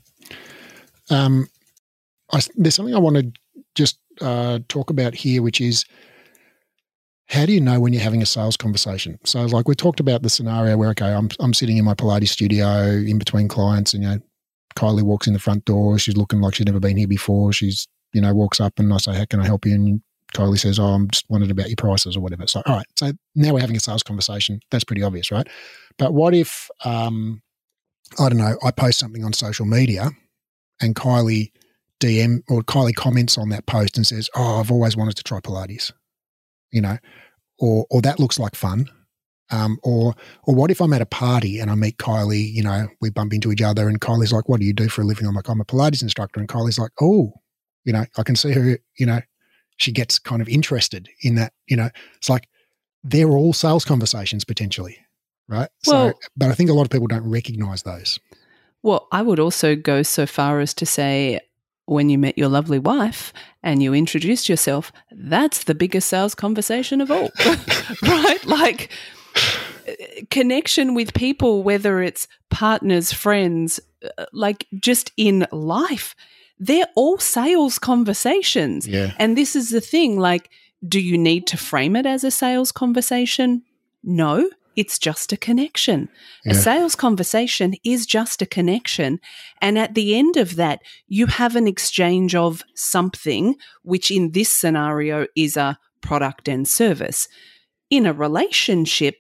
Um, 1.10 1.48
I, 2.32 2.42
there's 2.56 2.76
something 2.76 2.96
I 2.96 3.00
want 3.00 3.18
to 3.18 3.32
just 3.76 4.00
uh, 4.22 4.60
talk 4.68 4.90
about 4.90 5.16
here, 5.16 5.42
which 5.42 5.62
is 5.62 5.86
how 7.30 7.46
do 7.46 7.54
you 7.54 7.62
know 7.62 7.80
when 7.80 7.94
you're 7.94 8.02
having 8.02 8.22
a 8.22 8.26
sales 8.26 8.58
conversation? 8.58 9.20
So, 9.26 9.46
like 9.46 9.68
we 9.68 9.76
talked 9.76 10.00
about 10.00 10.24
the 10.24 10.30
scenario 10.30 10.78
where, 10.78 10.90
okay, 10.90 11.14
I'm 11.14 11.30
I'm 11.40 11.54
sitting 11.54 11.78
in 11.78 11.86
my 11.86 11.94
Pilates 11.94 12.30
studio 12.30 12.88
in 12.88 13.18
between 13.18 13.48
clients, 13.48 13.94
and 13.94 14.04
you 14.04 14.10
know, 14.10 14.20
Kylie 14.76 15.04
walks 15.04 15.28
in 15.28 15.34
the 15.34 15.40
front 15.40 15.66
door. 15.66 16.00
She's 16.00 16.18
looking 16.18 16.42
like 16.42 16.56
she's 16.56 16.66
never 16.66 16.80
been 16.80 16.98
here 16.98 17.08
before. 17.08 17.52
She's 17.52 17.88
you 18.14 18.22
know 18.22 18.34
walks 18.34 18.60
up, 18.60 18.80
and 18.80 18.94
I 18.94 18.98
say, 18.98 19.14
"How 19.14 19.26
can 19.26 19.42
I 19.42 19.46
help 19.46 19.66
you?" 19.66 19.76
And 19.76 20.02
Kylie 20.38 20.60
says, 20.60 20.78
Oh, 20.80 20.86
I'm 20.86 21.10
just 21.10 21.26
wondering 21.30 21.52
about 21.52 21.70
your 21.70 21.76
prices 21.76 22.16
or 22.16 22.22
whatever. 22.22 22.46
So, 22.48 22.62
all 22.66 22.76
right. 22.76 22.86
So 22.96 23.12
now 23.36 23.54
we're 23.54 23.60
having 23.60 23.76
a 23.76 23.80
sales 23.80 24.04
conversation. 24.04 24.60
That's 24.70 24.84
pretty 24.84 25.04
obvious, 25.04 25.32
right? 25.32 25.48
But 25.98 26.14
what 26.14 26.36
if, 26.36 26.70
um, 26.86 27.42
I 28.20 28.30
don't 28.30 28.38
know, 28.38 28.58
I 28.64 28.72
post 28.72 29.00
something 29.00 29.24
on 29.24 29.34
social 29.34 29.66
media 29.66 30.12
and 30.80 30.96
Kylie 30.96 31.52
DM 32.00 32.42
or 32.50 32.62
Kylie 32.62 32.96
comments 32.96 33.38
on 33.38 33.50
that 33.50 33.66
post 33.66 33.98
and 33.98 34.06
says, 34.06 34.30
Oh, 34.36 34.60
I've 34.60 34.72
always 34.72 34.96
wanted 34.96 35.18
to 35.18 35.24
try 35.24 35.40
Pilates, 35.40 35.92
you 36.72 36.82
know, 36.82 36.98
or, 37.60 37.86
or 37.90 38.02
that 38.04 38.20
looks 38.20 38.38
like 38.38 38.56
fun. 38.56 38.86
Um, 39.50 39.80
or, 39.82 40.14
or 40.44 40.54
what 40.54 40.72
if 40.72 40.82
I'm 40.82 40.92
at 40.92 41.02
a 41.02 41.06
party 41.06 41.60
and 41.60 41.72
I 41.72 41.76
meet 41.76 41.98
Kylie, 41.98 42.52
you 42.52 42.62
know, 42.62 42.90
we 43.00 43.10
bump 43.10 43.34
into 43.34 43.52
each 43.52 43.62
other 43.62 43.88
and 43.88 44.02
Kylie's 44.02 44.34
like, 44.34 44.50
what 44.50 44.60
do 44.60 44.66
you 44.66 44.74
do 44.74 44.90
for 44.90 45.02
a 45.02 45.06
living? 45.06 45.26
I'm 45.26 45.36
like, 45.36 45.50
I'm 45.50 45.62
a 45.62 45.66
Pilates 45.66 46.04
instructor. 46.04 46.42
And 46.42 46.50
Kylie's 46.50 46.78
like, 46.78 46.92
oh, 47.02 47.32
you 47.86 47.94
know, 47.94 48.06
I 48.18 48.24
can 48.24 48.36
see 48.36 48.52
her, 48.52 48.78
you 49.00 49.06
know, 49.06 49.22
she 49.78 49.92
gets 49.92 50.20
kind 50.20 50.42
of 50.42 50.50
interested 50.50 51.10
in 51.22 51.36
that. 51.36 51.54
You 51.68 51.78
know, 51.78 51.90
it's 52.18 52.30
like 52.30 52.48
they're 53.04 53.32
all 53.32 53.54
sales 53.54 53.86
conversations 53.86 54.44
potentially, 54.44 54.98
right? 55.48 55.70
Well, 55.88 56.12
so, 56.12 56.20
but 56.36 56.50
I 56.50 56.54
think 56.54 56.70
a 56.70 56.74
lot 56.74 56.84
of 56.84 56.90
people 56.90 57.08
don't 57.08 57.30
recognize 57.30 57.84
those. 57.84 58.20
Well, 58.84 59.08
I 59.12 59.22
would 59.22 59.40
also 59.40 59.76
go 59.76 60.04
so 60.04 60.26
far 60.26 60.60
as 60.60 60.74
to 60.76 60.86
say 60.86 61.40
when 61.86 62.10
you 62.10 62.18
met 62.18 62.38
your 62.38 62.50
lovely 62.50 62.80
wife 62.80 63.34
and 63.64 63.82
you 63.82 63.94
introduced 63.94 64.50
yourself, 64.50 64.92
that's 65.12 65.64
the 65.64 65.76
biggest 65.76 66.10
sales 66.10 66.36
conversation 66.36 67.02
of 67.02 67.10
all, 67.10 67.30
right? 68.02 68.46
Like 68.46 68.92
connection 70.30 70.94
with 70.94 71.14
people, 71.14 71.64
whether 71.64 72.02
it's 72.02 72.28
partners, 72.50 73.14
friends, 73.14 73.80
uh, 74.04 74.26
like 74.34 74.68
just 74.80 75.12
in 75.18 75.48
life, 75.52 76.16
they're 76.60 76.88
all 76.96 77.18
sales 77.18 77.80
conversations. 77.80 78.88
Yeah. 78.88 79.14
And 79.18 79.38
this 79.38 79.56
is 79.56 79.70
the 79.70 79.82
thing 79.82 80.18
like, 80.18 80.50
do 80.88 81.00
you 81.00 81.18
need 81.18 81.48
to 81.48 81.58
frame 81.58 81.96
it 81.96 82.06
as 82.06 82.24
a 82.24 82.32
sales 82.32 82.72
conversation? 82.72 83.64
No. 84.04 84.50
It's 84.76 85.00
just 85.00 85.34
a 85.34 85.38
connection. 85.38 86.08
Yeah. 86.46 86.52
A 86.52 86.56
sales 86.56 86.96
conversation 86.96 87.74
is 87.84 88.06
just 88.06 88.44
a 88.44 88.46
connection. 88.46 89.20
And 89.60 89.80
at 89.80 89.96
the 89.96 90.16
end 90.16 90.38
of 90.38 90.56
that, 90.58 90.82
you 91.08 91.26
have 91.26 91.56
an 91.56 91.68
exchange 91.68 92.36
of 92.36 92.62
something, 92.76 93.56
which 93.82 94.12
in 94.12 94.34
this 94.34 94.56
scenario 94.56 95.26
is 95.36 95.58
a 95.58 95.80
product 96.02 96.48
and 96.48 96.68
service. 96.68 97.28
In 97.90 98.06
a 98.06 98.14
relationship, 98.14 99.16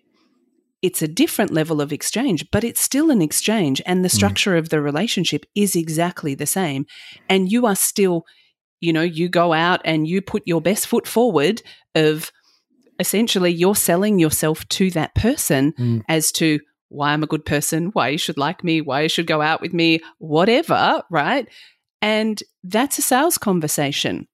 it's 0.82 1.02
a 1.02 1.08
different 1.08 1.52
level 1.52 1.82
of 1.82 1.92
exchange, 1.92 2.46
but 2.52 2.64
it's 2.64 2.82
still 2.82 3.10
an 3.10 3.22
exchange. 3.22 3.82
And 3.86 4.04
the 4.04 4.10
mm. 4.10 4.16
structure 4.16 4.56
mm. 4.56 4.60
of 4.60 4.70
the 4.70 4.82
relationship 4.82 5.46
is 5.56 5.76
exactly 5.76 6.36
the 6.36 6.46
same. 6.46 6.86
And 7.30 7.52
you 7.52 7.66
are 7.66 7.76
still, 7.76 8.26
you 8.80 8.94
know, 8.94 9.02
you 9.02 9.30
go 9.30 9.54
out 9.54 9.82
and 9.86 10.08
you 10.08 10.22
put 10.22 10.44
your 10.46 10.62
best 10.62 10.88
foot 10.88 11.08
forward 11.08 11.62
of 11.96 12.32
essentially 13.00 13.52
you're 13.52 13.76
selling 13.76 14.20
yourself 14.20 14.68
to 14.70 14.92
that 14.92 15.16
person 15.16 15.74
mm. 15.74 16.04
as 16.08 16.32
to 16.34 16.60
why 16.90 17.12
I'm 17.12 17.24
a 17.24 17.28
good 17.28 17.46
person, 17.46 17.88
why 17.88 18.10
you 18.10 18.18
should 18.18 18.38
like 18.38 18.64
me, 18.64 18.82
why 18.82 19.02
you 19.02 19.10
should 19.10 19.28
go 19.28 19.42
out 19.42 19.62
with 19.62 19.74
me, 19.74 20.00
whatever, 20.20 21.04
right? 21.10 21.48
And 22.02 22.42
that's 22.64 22.98
a 22.98 23.02
sales 23.02 23.38
conversation. 23.38 24.28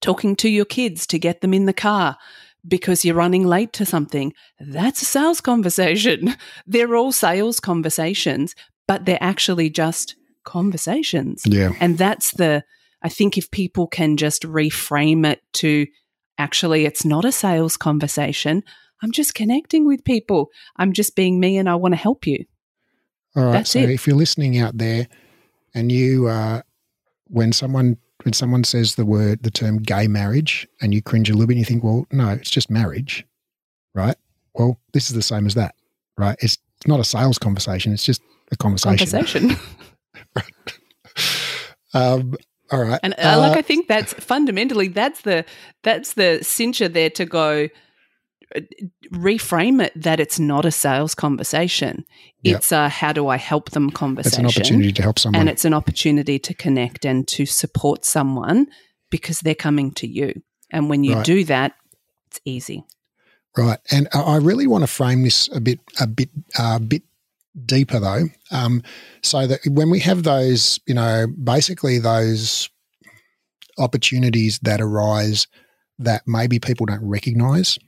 Talking 0.00 0.36
to 0.36 0.48
your 0.48 0.64
kids 0.64 1.06
to 1.08 1.18
get 1.18 1.40
them 1.40 1.54
in 1.54 1.66
the 1.66 1.72
car 1.72 2.18
because 2.66 3.04
you're 3.04 3.14
running 3.14 3.46
late 3.46 3.72
to 3.74 3.86
something, 3.86 4.32
that's 4.60 5.02
a 5.02 5.04
sales 5.04 5.40
conversation. 5.40 6.36
They're 6.66 6.96
all 6.96 7.12
sales 7.12 7.60
conversations, 7.60 8.54
but 8.86 9.04
they're 9.04 9.18
actually 9.20 9.70
just 9.70 10.16
conversations. 10.44 11.42
Yeah. 11.46 11.72
And 11.80 11.98
that's 11.98 12.32
the, 12.32 12.64
I 13.02 13.08
think 13.08 13.38
if 13.38 13.50
people 13.50 13.86
can 13.86 14.16
just 14.16 14.42
reframe 14.42 15.26
it 15.26 15.40
to 15.54 15.86
actually 16.38 16.84
it's 16.84 17.04
not 17.04 17.24
a 17.24 17.32
sales 17.32 17.76
conversation. 17.76 18.62
I'm 19.02 19.12
just 19.12 19.34
connecting 19.34 19.86
with 19.86 20.04
people. 20.04 20.50
I'm 20.76 20.92
just 20.92 21.16
being 21.16 21.40
me 21.40 21.58
and 21.58 21.68
I 21.68 21.74
want 21.76 21.92
to 21.92 22.00
help 22.00 22.26
you. 22.26 22.44
All 23.36 23.44
right. 23.44 23.52
That's 23.52 23.70
so 23.70 23.80
it. 23.80 23.90
if 23.90 24.06
you're 24.06 24.16
listening 24.16 24.58
out 24.58 24.76
there 24.76 25.08
and 25.74 25.90
you 25.90 26.28
uh 26.28 26.62
when 27.28 27.52
someone 27.52 27.96
when 28.24 28.32
someone 28.32 28.64
says 28.64 28.94
the 28.94 29.04
word 29.04 29.42
the 29.42 29.50
term 29.50 29.78
gay 29.78 30.08
marriage 30.08 30.66
and 30.80 30.94
you 30.94 31.02
cringe 31.02 31.30
a 31.30 31.32
little 31.32 31.46
bit 31.46 31.54
and 31.54 31.60
you 31.60 31.64
think, 31.64 31.84
well, 31.84 32.06
no, 32.10 32.30
it's 32.30 32.50
just 32.50 32.70
marriage. 32.70 33.26
Right? 33.94 34.16
Well, 34.54 34.78
this 34.92 35.10
is 35.10 35.14
the 35.14 35.22
same 35.22 35.46
as 35.46 35.54
that. 35.54 35.74
Right? 36.16 36.36
It's 36.40 36.58
not 36.86 37.00
a 37.00 37.04
sales 37.04 37.38
conversation, 37.38 37.92
it's 37.92 38.04
just 38.04 38.22
a 38.50 38.56
conversation. 38.56 39.08
Conversation. 39.08 39.56
um, 41.94 42.36
all 42.70 42.82
right. 42.82 43.00
And 43.02 43.14
uh, 43.18 43.38
like 43.38 43.56
I 43.56 43.62
think 43.62 43.86
that's 43.86 44.14
fundamentally 44.14 44.88
that's 44.88 45.22
the 45.22 45.44
that's 45.82 46.14
the 46.14 46.38
cincher 46.42 46.90
there 46.92 47.10
to 47.10 47.26
go 47.26 47.64
uh, 47.64 47.68
reframe 49.12 49.84
it 49.84 49.92
that 49.96 50.20
it's 50.20 50.38
not 50.38 50.64
a 50.64 50.70
sales 50.70 51.14
conversation. 51.14 52.04
Yep. 52.42 52.56
It's 52.56 52.72
a 52.72 52.88
how 52.88 53.12
do 53.12 53.28
I 53.28 53.36
help 53.36 53.70
them 53.70 53.90
conversation. 53.90 54.46
It's 54.46 54.56
an 54.56 54.62
opportunity 54.62 54.92
to 54.92 55.02
help 55.02 55.18
someone. 55.18 55.40
And 55.40 55.48
it's 55.48 55.64
an 55.64 55.74
opportunity 55.74 56.38
to 56.38 56.54
connect 56.54 57.04
and 57.04 57.26
to 57.28 57.46
support 57.46 58.04
someone 58.04 58.66
because 59.10 59.40
they're 59.40 59.54
coming 59.54 59.92
to 59.92 60.06
you. 60.06 60.42
And 60.70 60.88
when 60.88 61.04
you 61.04 61.16
right. 61.16 61.24
do 61.24 61.44
that, 61.44 61.74
it's 62.28 62.40
easy. 62.44 62.84
Right. 63.56 63.78
And 63.90 64.08
I 64.14 64.36
really 64.36 64.66
want 64.66 64.82
to 64.82 64.88
frame 64.88 65.22
this 65.22 65.48
a 65.54 65.60
bit 65.60 65.80
a 66.00 66.06
bit 66.06 66.30
a 66.58 66.62
uh, 66.62 66.78
bit 66.78 67.02
deeper 67.66 68.00
though, 68.00 68.28
um, 68.50 68.82
so 69.22 69.46
that 69.46 69.60
when 69.66 69.90
we 69.90 70.00
have 70.00 70.22
those, 70.22 70.80
you 70.86 70.94
know, 70.94 71.26
basically 71.26 71.98
those 71.98 72.70
opportunities 73.78 74.58
that 74.60 74.80
arise 74.80 75.46
that 75.98 76.22
maybe 76.26 76.58
people 76.58 76.86
don't 76.86 77.06
recognize, 77.06 77.78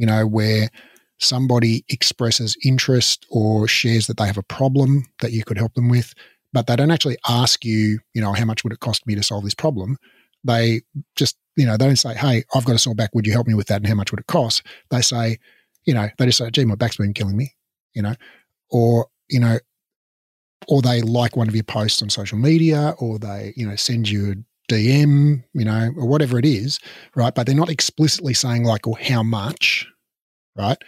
you 0.00 0.06
know, 0.06 0.26
where 0.26 0.70
somebody 1.18 1.84
expresses 1.90 2.56
interest 2.64 3.26
or 3.28 3.68
shares 3.68 4.06
that 4.06 4.16
they 4.16 4.26
have 4.26 4.38
a 4.38 4.42
problem 4.42 5.04
that 5.20 5.32
you 5.32 5.44
could 5.44 5.58
help 5.58 5.74
them 5.74 5.90
with, 5.90 6.14
but 6.54 6.66
they 6.66 6.74
don't 6.74 6.90
actually 6.90 7.18
ask 7.28 7.66
you, 7.66 7.98
you 8.14 8.22
know, 8.22 8.32
how 8.32 8.46
much 8.46 8.64
would 8.64 8.72
it 8.72 8.80
cost 8.80 9.06
me 9.06 9.14
to 9.14 9.22
solve 9.22 9.44
this 9.44 9.54
problem? 9.54 9.98
They 10.42 10.80
just, 11.16 11.36
you 11.54 11.66
know, 11.66 11.76
they 11.76 11.84
don't 11.84 11.96
say, 11.96 12.14
hey, 12.14 12.44
I've 12.54 12.64
got 12.64 12.76
a 12.76 12.78
sore 12.78 12.94
back. 12.94 13.14
Would 13.14 13.26
you 13.26 13.34
help 13.34 13.46
me 13.46 13.52
with 13.52 13.66
that? 13.66 13.76
And 13.76 13.86
how 13.86 13.94
much 13.94 14.10
would 14.10 14.20
it 14.20 14.26
cost? 14.26 14.62
They 14.90 15.02
say, 15.02 15.36
you 15.84 15.92
know, 15.92 16.08
they 16.16 16.24
just 16.24 16.38
say, 16.38 16.50
gee, 16.50 16.64
my 16.64 16.76
back's 16.76 16.96
been 16.96 17.12
killing 17.12 17.36
me, 17.36 17.52
you 17.92 18.00
know, 18.00 18.14
or 18.70 19.08
you 19.28 19.38
know, 19.38 19.58
or 20.66 20.80
they 20.80 21.02
like 21.02 21.36
one 21.36 21.48
of 21.48 21.54
your 21.54 21.64
posts 21.64 22.00
on 22.00 22.08
social 22.08 22.38
media, 22.38 22.94
or 22.98 23.18
they 23.18 23.52
you 23.54 23.68
know 23.68 23.76
send 23.76 24.08
you 24.08 24.32
a 24.32 24.34
DM, 24.70 25.42
you 25.52 25.64
know, 25.64 25.90
or 25.96 26.06
whatever 26.06 26.38
it 26.38 26.44
is, 26.44 26.78
right? 27.14 27.34
But 27.34 27.46
they're 27.46 27.54
not 27.54 27.70
explicitly 27.70 28.34
saying 28.34 28.64
like, 28.64 28.86
or 28.86 28.96
how 28.98 29.22
much, 29.22 29.86
right? 30.56 30.78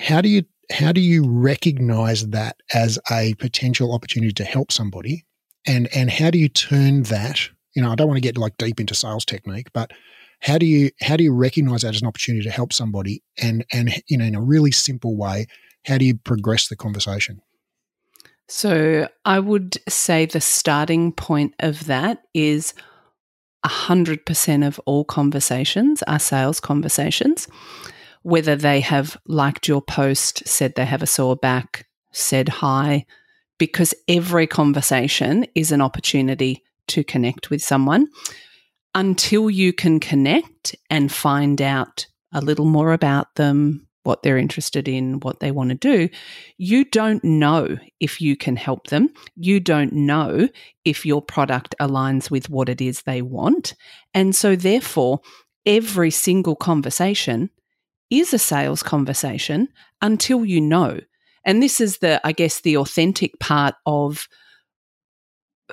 How 0.00 0.20
do 0.20 0.28
you 0.28 0.44
how 0.70 0.92
do 0.92 1.00
you 1.00 1.26
recognize 1.26 2.26
that 2.28 2.56
as 2.74 2.98
a 3.10 3.34
potential 3.34 3.94
opportunity 3.94 4.32
to 4.34 4.44
help 4.44 4.70
somebody, 4.70 5.24
and 5.66 5.88
and 5.94 6.10
how 6.10 6.30
do 6.30 6.38
you 6.38 6.48
turn 6.48 7.04
that? 7.04 7.48
You 7.74 7.82
know, 7.82 7.90
I 7.90 7.94
don't 7.94 8.08
want 8.08 8.18
to 8.18 8.22
get 8.22 8.36
like 8.36 8.56
deep 8.58 8.80
into 8.80 8.94
sales 8.94 9.24
technique, 9.24 9.68
but 9.72 9.92
how 10.40 10.58
do 10.58 10.66
you 10.66 10.90
how 11.00 11.16
do 11.16 11.24
you 11.24 11.32
recognize 11.32 11.82
that 11.82 11.94
as 11.94 12.02
an 12.02 12.06
opportunity 12.06 12.44
to 12.44 12.50
help 12.50 12.72
somebody, 12.72 13.22
and 13.42 13.64
and 13.72 13.90
you 14.08 14.18
know, 14.18 14.24
in 14.24 14.34
a 14.34 14.42
really 14.42 14.70
simple 14.72 15.16
way, 15.16 15.46
how 15.86 15.98
do 15.98 16.04
you 16.04 16.16
progress 16.16 16.68
the 16.68 16.76
conversation? 16.76 17.40
So 18.48 19.08
I 19.26 19.40
would 19.40 19.78
say 19.88 20.24
the 20.24 20.40
starting 20.40 21.12
point 21.12 21.54
of 21.60 21.84
that 21.86 22.22
is 22.32 22.72
100% 23.64 24.66
of 24.66 24.80
all 24.86 25.04
conversations 25.04 26.02
are 26.04 26.18
sales 26.18 26.60
conversations. 26.60 27.48
Whether 28.22 28.56
they 28.56 28.80
have 28.80 29.16
liked 29.26 29.68
your 29.68 29.82
post, 29.82 30.46
said 30.46 30.74
they 30.74 30.84
have 30.84 31.02
a 31.02 31.06
sore 31.06 31.36
back, 31.36 31.86
said 32.12 32.48
hi, 32.48 33.06
because 33.58 33.94
every 34.06 34.46
conversation 34.46 35.46
is 35.54 35.72
an 35.72 35.80
opportunity 35.80 36.62
to 36.88 37.02
connect 37.04 37.50
with 37.50 37.62
someone. 37.62 38.08
Until 38.94 39.50
you 39.50 39.72
can 39.72 40.00
connect 40.00 40.74
and 40.88 41.12
find 41.12 41.60
out 41.60 42.06
a 42.32 42.40
little 42.40 42.64
more 42.64 42.92
about 42.92 43.34
them, 43.34 43.87
what 44.08 44.22
they're 44.22 44.38
interested 44.38 44.88
in, 44.88 45.20
what 45.20 45.38
they 45.38 45.50
want 45.50 45.68
to 45.68 45.74
do, 45.74 46.08
you 46.56 46.82
don't 46.86 47.22
know 47.22 47.76
if 48.00 48.22
you 48.22 48.38
can 48.38 48.56
help 48.56 48.86
them. 48.86 49.10
You 49.36 49.60
don't 49.60 49.92
know 49.92 50.48
if 50.86 51.04
your 51.04 51.20
product 51.20 51.74
aligns 51.78 52.30
with 52.30 52.48
what 52.48 52.70
it 52.70 52.80
is 52.80 53.02
they 53.02 53.20
want. 53.20 53.74
And 54.14 54.34
so, 54.34 54.56
therefore, 54.56 55.20
every 55.66 56.10
single 56.10 56.56
conversation 56.56 57.50
is 58.08 58.32
a 58.32 58.38
sales 58.38 58.82
conversation 58.82 59.68
until 60.00 60.42
you 60.42 60.62
know. 60.62 60.98
And 61.44 61.62
this 61.62 61.78
is 61.78 61.98
the, 61.98 62.18
I 62.24 62.32
guess, 62.32 62.62
the 62.62 62.78
authentic 62.78 63.38
part 63.38 63.74
of 63.84 64.26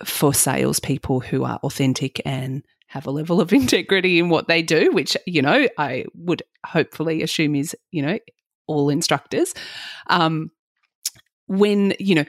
for 0.04 0.34
salespeople 0.34 1.21
who 1.21 1.45
are 1.45 1.60
authentic 1.63 2.21
and 2.26 2.65
have 2.88 3.08
a 3.08 3.12
level 3.12 3.41
of 3.41 3.54
integrity 3.54 4.19
in 4.19 4.30
what 4.30 4.48
they 4.48 4.62
do, 4.62 4.91
which, 4.91 5.17
you 5.26 5.41
know, 5.41 5.67
I 5.78 6.06
would 6.13 6.43
hopefully 6.65 7.21
assume 7.21 7.56
is, 7.56 7.76
you 7.91 8.02
know, 8.02 8.19
all 8.67 8.90
instructors. 8.90 9.54
Um, 10.08 10.52
when, 11.48 11.94
you 12.00 12.15
know, 12.15 12.25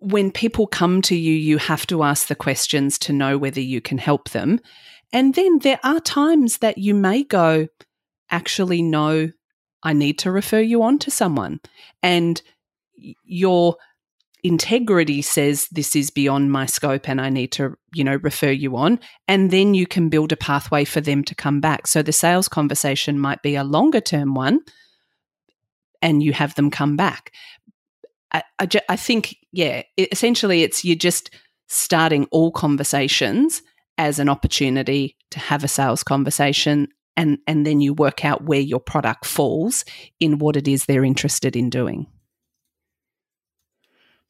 when 0.00 0.30
people 0.30 0.66
come 0.66 1.02
to 1.02 1.16
you, 1.16 1.32
you 1.32 1.58
have 1.58 1.86
to 1.86 2.02
ask 2.02 2.28
the 2.28 2.34
questions 2.34 2.98
to 3.00 3.12
know 3.12 3.38
whether 3.38 3.60
you 3.60 3.80
can 3.80 3.98
help 3.98 4.30
them. 4.30 4.60
And 5.12 5.34
then 5.34 5.60
there 5.60 5.80
are 5.82 6.00
times 6.00 6.58
that 6.58 6.78
you 6.78 6.94
may 6.94 7.24
go, 7.24 7.68
actually, 8.30 8.82
no, 8.82 9.30
I 9.82 9.92
need 9.94 10.18
to 10.20 10.30
refer 10.30 10.60
you 10.60 10.82
on 10.82 10.98
to 11.00 11.10
someone. 11.10 11.60
And 12.02 12.40
your 13.24 13.76
integrity 14.44 15.22
says 15.22 15.68
this 15.70 15.96
is 15.96 16.10
beyond 16.10 16.52
my 16.52 16.66
scope 16.66 17.08
and 17.08 17.20
I 17.20 17.28
need 17.28 17.52
to, 17.52 17.76
you 17.92 18.04
know, 18.04 18.16
refer 18.16 18.50
you 18.50 18.76
on. 18.76 19.00
And 19.26 19.50
then 19.50 19.74
you 19.74 19.86
can 19.86 20.08
build 20.08 20.32
a 20.32 20.36
pathway 20.36 20.84
for 20.84 21.00
them 21.00 21.24
to 21.24 21.34
come 21.34 21.60
back. 21.60 21.86
So 21.86 22.02
the 22.02 22.12
sales 22.12 22.48
conversation 22.48 23.18
might 23.18 23.42
be 23.42 23.56
a 23.56 23.64
longer 23.64 24.00
term 24.00 24.34
one 24.34 24.60
and 26.00 26.22
you 26.22 26.32
have 26.32 26.54
them 26.54 26.70
come 26.70 26.96
back. 26.96 27.32
I, 28.32 28.42
I, 28.58 28.66
ju- 28.66 28.80
I 28.88 28.96
think, 28.96 29.36
yeah, 29.52 29.82
it, 29.96 30.08
essentially 30.12 30.62
it's 30.62 30.84
you're 30.84 30.96
just 30.96 31.30
starting 31.66 32.26
all 32.30 32.52
conversations 32.52 33.62
as 33.96 34.18
an 34.18 34.28
opportunity 34.28 35.16
to 35.30 35.40
have 35.40 35.64
a 35.64 35.68
sales 35.68 36.04
conversation 36.04 36.88
and, 37.16 37.38
and 37.48 37.66
then 37.66 37.80
you 37.80 37.94
work 37.94 38.24
out 38.24 38.44
where 38.44 38.60
your 38.60 38.78
product 38.78 39.26
falls 39.26 39.84
in 40.20 40.38
what 40.38 40.56
it 40.56 40.68
is 40.68 40.84
they're 40.84 41.04
interested 41.04 41.56
in 41.56 41.68
doing. 41.68 42.06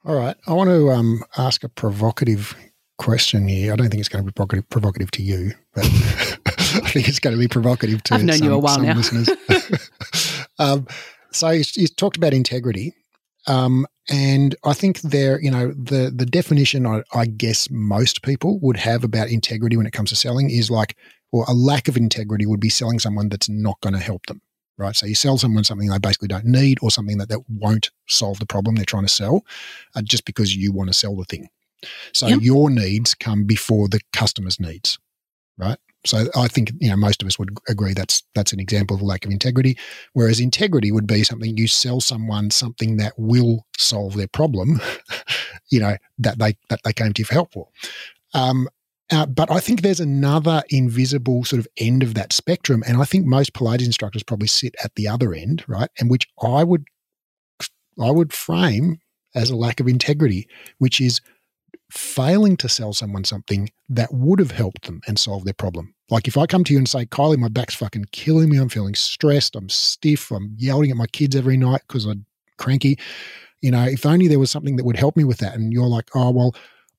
All 0.09 0.15
right. 0.15 0.35
I 0.47 0.55
want 0.55 0.71
to 0.71 0.91
um, 0.91 1.23
ask 1.37 1.63
a 1.65 1.69
provocative 1.69 2.57
question 2.97 3.47
here. 3.47 3.75
I 3.75 3.77
don't 3.77 3.91
think 3.91 4.01
it's 4.01 4.09
going 4.09 4.25
to 4.25 4.27
be 4.27 4.33
provocative, 4.33 4.71
provocative 4.71 5.11
to 5.13 5.23
you, 5.23 5.53
but 5.75 5.85
I 5.85 6.89
think 6.89 7.11
it's 7.11 7.19
going 7.19 7.37
to 7.37 7.39
be 7.39 7.47
provocative 7.47 8.03
to 8.05 8.15
I've 8.15 8.25
known 8.25 8.39
some, 8.39 8.47
you 8.47 8.55
a 8.55 8.59
while 8.59 8.81
now. 8.81 8.95
listeners. 8.95 9.29
um, 10.59 10.87
so 11.31 11.51
you, 11.51 11.63
you, 11.75 11.89
talked 11.89 12.17
about 12.17 12.33
integrity. 12.33 12.95
Um, 13.47 13.87
and 14.09 14.57
I 14.65 14.73
think 14.73 15.03
there, 15.03 15.43
you 15.43 15.51
know, 15.51 15.73
the 15.73 16.11
the 16.15 16.25
definition 16.25 16.87
I, 16.87 17.03
I, 17.13 17.27
guess 17.27 17.69
most 17.71 18.23
people 18.23 18.59
would 18.61 18.79
have 18.79 19.05
about 19.05 19.29
integrity 19.29 19.77
when 19.77 19.87
it 19.87 19.93
comes 19.93 20.09
to 20.09 20.17
selling 20.17 20.49
is 20.49 20.71
like, 20.71 20.97
or 21.33 21.45
a 21.49 21.53
lack 21.53 21.87
of 21.87 21.99
integrity 21.99 22.47
would 22.47 22.61
be 22.61 22.71
selling 22.71 22.99
someone 22.99 23.29
that's 23.29 23.51
not 23.51 23.79
going 23.83 23.95
to 23.95 24.01
help 24.01 24.25
them, 24.25 24.41
right? 24.79 24.97
So 24.97 25.07
you 25.07 25.15
sell 25.15 25.37
someone 25.37 25.65
something 25.65 25.89
they 25.89 25.99
basically 25.99 26.29
don't 26.29 26.47
need, 26.47 26.79
or 26.81 26.91
something 26.91 27.19
that 27.19 27.29
that 27.29 27.49
won't 27.49 27.91
solve 28.09 28.39
the 28.39 28.47
problem 28.47 28.77
they're 28.77 28.85
trying 28.85 29.05
to 29.05 29.13
sell, 29.13 29.45
uh, 29.95 30.03
just 30.03 30.25
because 30.25 30.57
you 30.57 30.73
want 30.73 30.89
to 30.89 30.95
sell 30.95 31.17
the 31.17 31.25
thing. 31.25 31.49
So 32.13 32.27
yep. 32.27 32.41
your 32.41 32.71
needs 32.71 33.15
come 33.15 33.45
before 33.45 33.89
the 33.89 34.01
customer's 34.13 34.59
needs, 34.59 34.99
right? 35.59 35.79
So 36.07 36.27
I 36.37 36.49
think 36.49 36.73
you 36.79 36.89
know 36.89 36.97
most 36.97 37.23
of 37.23 37.27
us 37.27 37.39
would 37.39 37.57
agree 37.69 37.93
that's 37.93 38.23
that's 38.35 38.53
an 38.53 38.61
example 38.61 38.97
of 38.97 39.03
a 39.03 39.05
lack 39.05 39.25
of 39.25 39.33
integrity. 39.33 39.77
Whereas 40.13 40.41
integrity 40.41 40.93
would 40.93 41.07
be 41.07 41.25
something 41.25 41.57
you 41.57 41.67
sell 41.67 42.01
someone 42.01 42.51
something 42.51 42.97
that 42.99 43.15
will 43.19 43.67
solve 43.77 44.15
their 44.15 44.29
problem, 44.29 44.81
you 45.71 45.81
know 45.81 45.97
that 46.19 46.39
they 46.39 46.57
that 46.71 46.81
they 46.85 46.93
came 46.93 47.13
to 47.13 47.21
you 47.21 47.27
for 47.27 47.35
help 47.35 47.53
for. 47.53 47.69
Um, 48.35 48.69
uh, 49.11 49.27
but 49.27 49.51
I 49.51 49.61
think 49.61 49.81
there's 49.81 50.01
another 50.01 50.63
invisible 50.69 51.45
sort 51.45 51.61
of 51.61 51.69
end 51.79 52.03
of 52.03 52.15
that 52.15 52.33
spectrum, 52.33 52.83
and 52.87 53.01
I 53.01 53.05
think 53.05 53.27
most 53.27 53.53
Pilates 53.55 53.87
instructors 53.87 54.23
probably 54.23 54.49
sit 54.49 54.75
at 54.85 54.95
the 54.97 55.09
other 55.09 55.33
end, 55.33 55.65
right? 55.67 55.91
And 55.99 56.11
which 56.11 56.27
I 56.43 56.65
would 56.65 56.85
I 58.01 58.11
would 58.11 58.33
frame 58.33 58.99
as 59.35 59.51
a 59.51 59.57
lack 59.57 59.81
of 59.81 59.89
integrity, 59.89 60.49
which 60.79 61.01
is 61.01 61.21
failing 61.91 62.57
to 62.59 62.69
sell 62.69 62.93
someone 62.93 63.25
something 63.25 63.71
that 63.89 64.13
would 64.13 64.39
have 64.39 64.51
helped 64.51 64.87
them 64.87 65.01
and 65.07 65.19
solved 65.19 65.47
their 65.47 65.55
problem. 65.55 65.95
Like 66.11 66.29
if 66.29 66.37
I 66.37 66.47
come 66.47 66.65
to 66.65 66.73
you 66.73 66.79
and 66.79 66.89
say, 66.89 67.07
Kylie, 67.07 67.39
my 67.39 67.49
back's 67.49 67.75
fucking 67.75 68.07
killing 68.13 68.51
me. 68.51 68.59
I'm 68.59 68.69
feeling 68.69 68.95
stressed. 68.95 69.57
I'm 69.57 69.69
stiff. 69.69 70.31
I'm 70.31 70.55
yelling 70.59 70.91
at 70.91 70.97
my 70.97 71.07
kids 71.07 71.35
every 71.35 71.57
night 71.57 71.83
because 71.89 72.05
I'm 72.05 72.27
cranky. 72.59 72.99
You 73.63 73.71
know, 73.71 73.85
if 73.85 74.05
only 74.07 74.29
there 74.29 74.39
was 74.39 74.51
something 74.51 74.77
that 74.77 74.85
would 74.85 74.97
help 74.97 75.17
me 75.17 75.25
with 75.25 75.39
that. 75.39 75.55
And 75.55 75.73
you're 75.73 75.87
like, 75.87 76.11
oh, 76.15 76.31
well, 76.31 76.55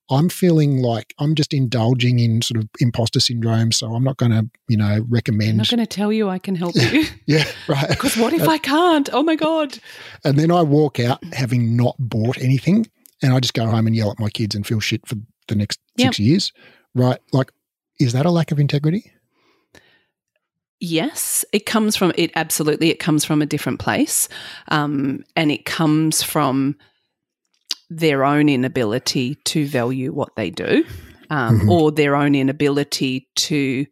I'm 0.10 0.30
feeling 0.30 0.82
like 0.82 1.14
I'm 1.20 1.36
just 1.36 1.53
indulging 1.53 2.20
in 2.20 2.41
sort 2.41 2.57
of 2.64 2.70
imposter 2.80 3.20
syndrome. 3.20 3.72
So 3.72 3.93
I'm 3.93 4.03
not 4.03 4.18
going 4.18 4.32
to, 4.32 4.49
you 4.68 4.78
know, 4.78 5.05
recommend. 5.07 5.51
I'm 5.51 5.57
not 5.57 5.70
going 5.70 5.80
to 5.80 5.86
tell 5.86 6.12
you 6.12 6.30
I 6.30 6.39
can 6.39 6.55
help 6.55 6.76
you. 6.76 7.05
yeah, 7.28 7.45
right. 7.68 7.88
Because 7.88 8.18
what 8.18 8.34
if 8.34 8.47
uh, 8.47 8.51
I 8.51 8.57
can't? 8.57 9.10
Oh 9.14 9.24
my 9.24 9.36
God. 9.36 9.78
And 10.24 10.38
then 10.38 10.51
I 10.51 10.64
walk 10.64 10.99
out 10.99 11.24
having 11.34 11.76
not 11.76 11.95
bought 11.99 12.39
anything 12.39 12.88
and 13.22 13.34
I 13.34 13.39
just 13.39 13.53
go 13.53 13.68
home 13.68 13.88
and 13.88 13.95
yell 13.95 14.12
at 14.12 14.20
my 14.20 14.30
kids 14.30 14.55
and 14.55 14.66
feel 14.66 14.80
shit 14.80 15.05
for 15.07 15.16
the 15.47 15.55
next 15.55 15.80
yep. 15.95 16.07
six 16.07 16.20
years, 16.20 16.53
right? 16.95 17.20
Like, 17.32 17.51
is 17.99 18.14
that 18.14 18.26
a 18.26 18.32
lack 18.32 18.51
of 18.51 18.60
integrity? 18.60 19.12
Yes, 20.80 21.43
it 21.51 21.66
comes 21.66 21.97
from 21.97 22.14
it. 22.16 22.32
Absolutely, 22.36 22.89
it 22.89 22.99
comes 22.99 23.26
from 23.26 23.41
a 23.41 23.45
different 23.45 23.80
place, 23.80 24.30
um, 24.70 25.26
and 25.36 25.51
it 25.51 25.66
comes 25.66 26.24
from 26.24 26.78
their 27.89 28.23
own 28.23 28.49
inability 28.49 29.35
to 29.45 29.65
value 29.65 30.11
what 30.11 30.35
they 30.35 30.49
do, 30.49 30.85
um, 31.29 31.59
mm-hmm. 31.59 31.69
or 31.69 31.91
their 31.91 32.15
own 32.15 32.35
inability 32.35 33.27
to 33.35 33.85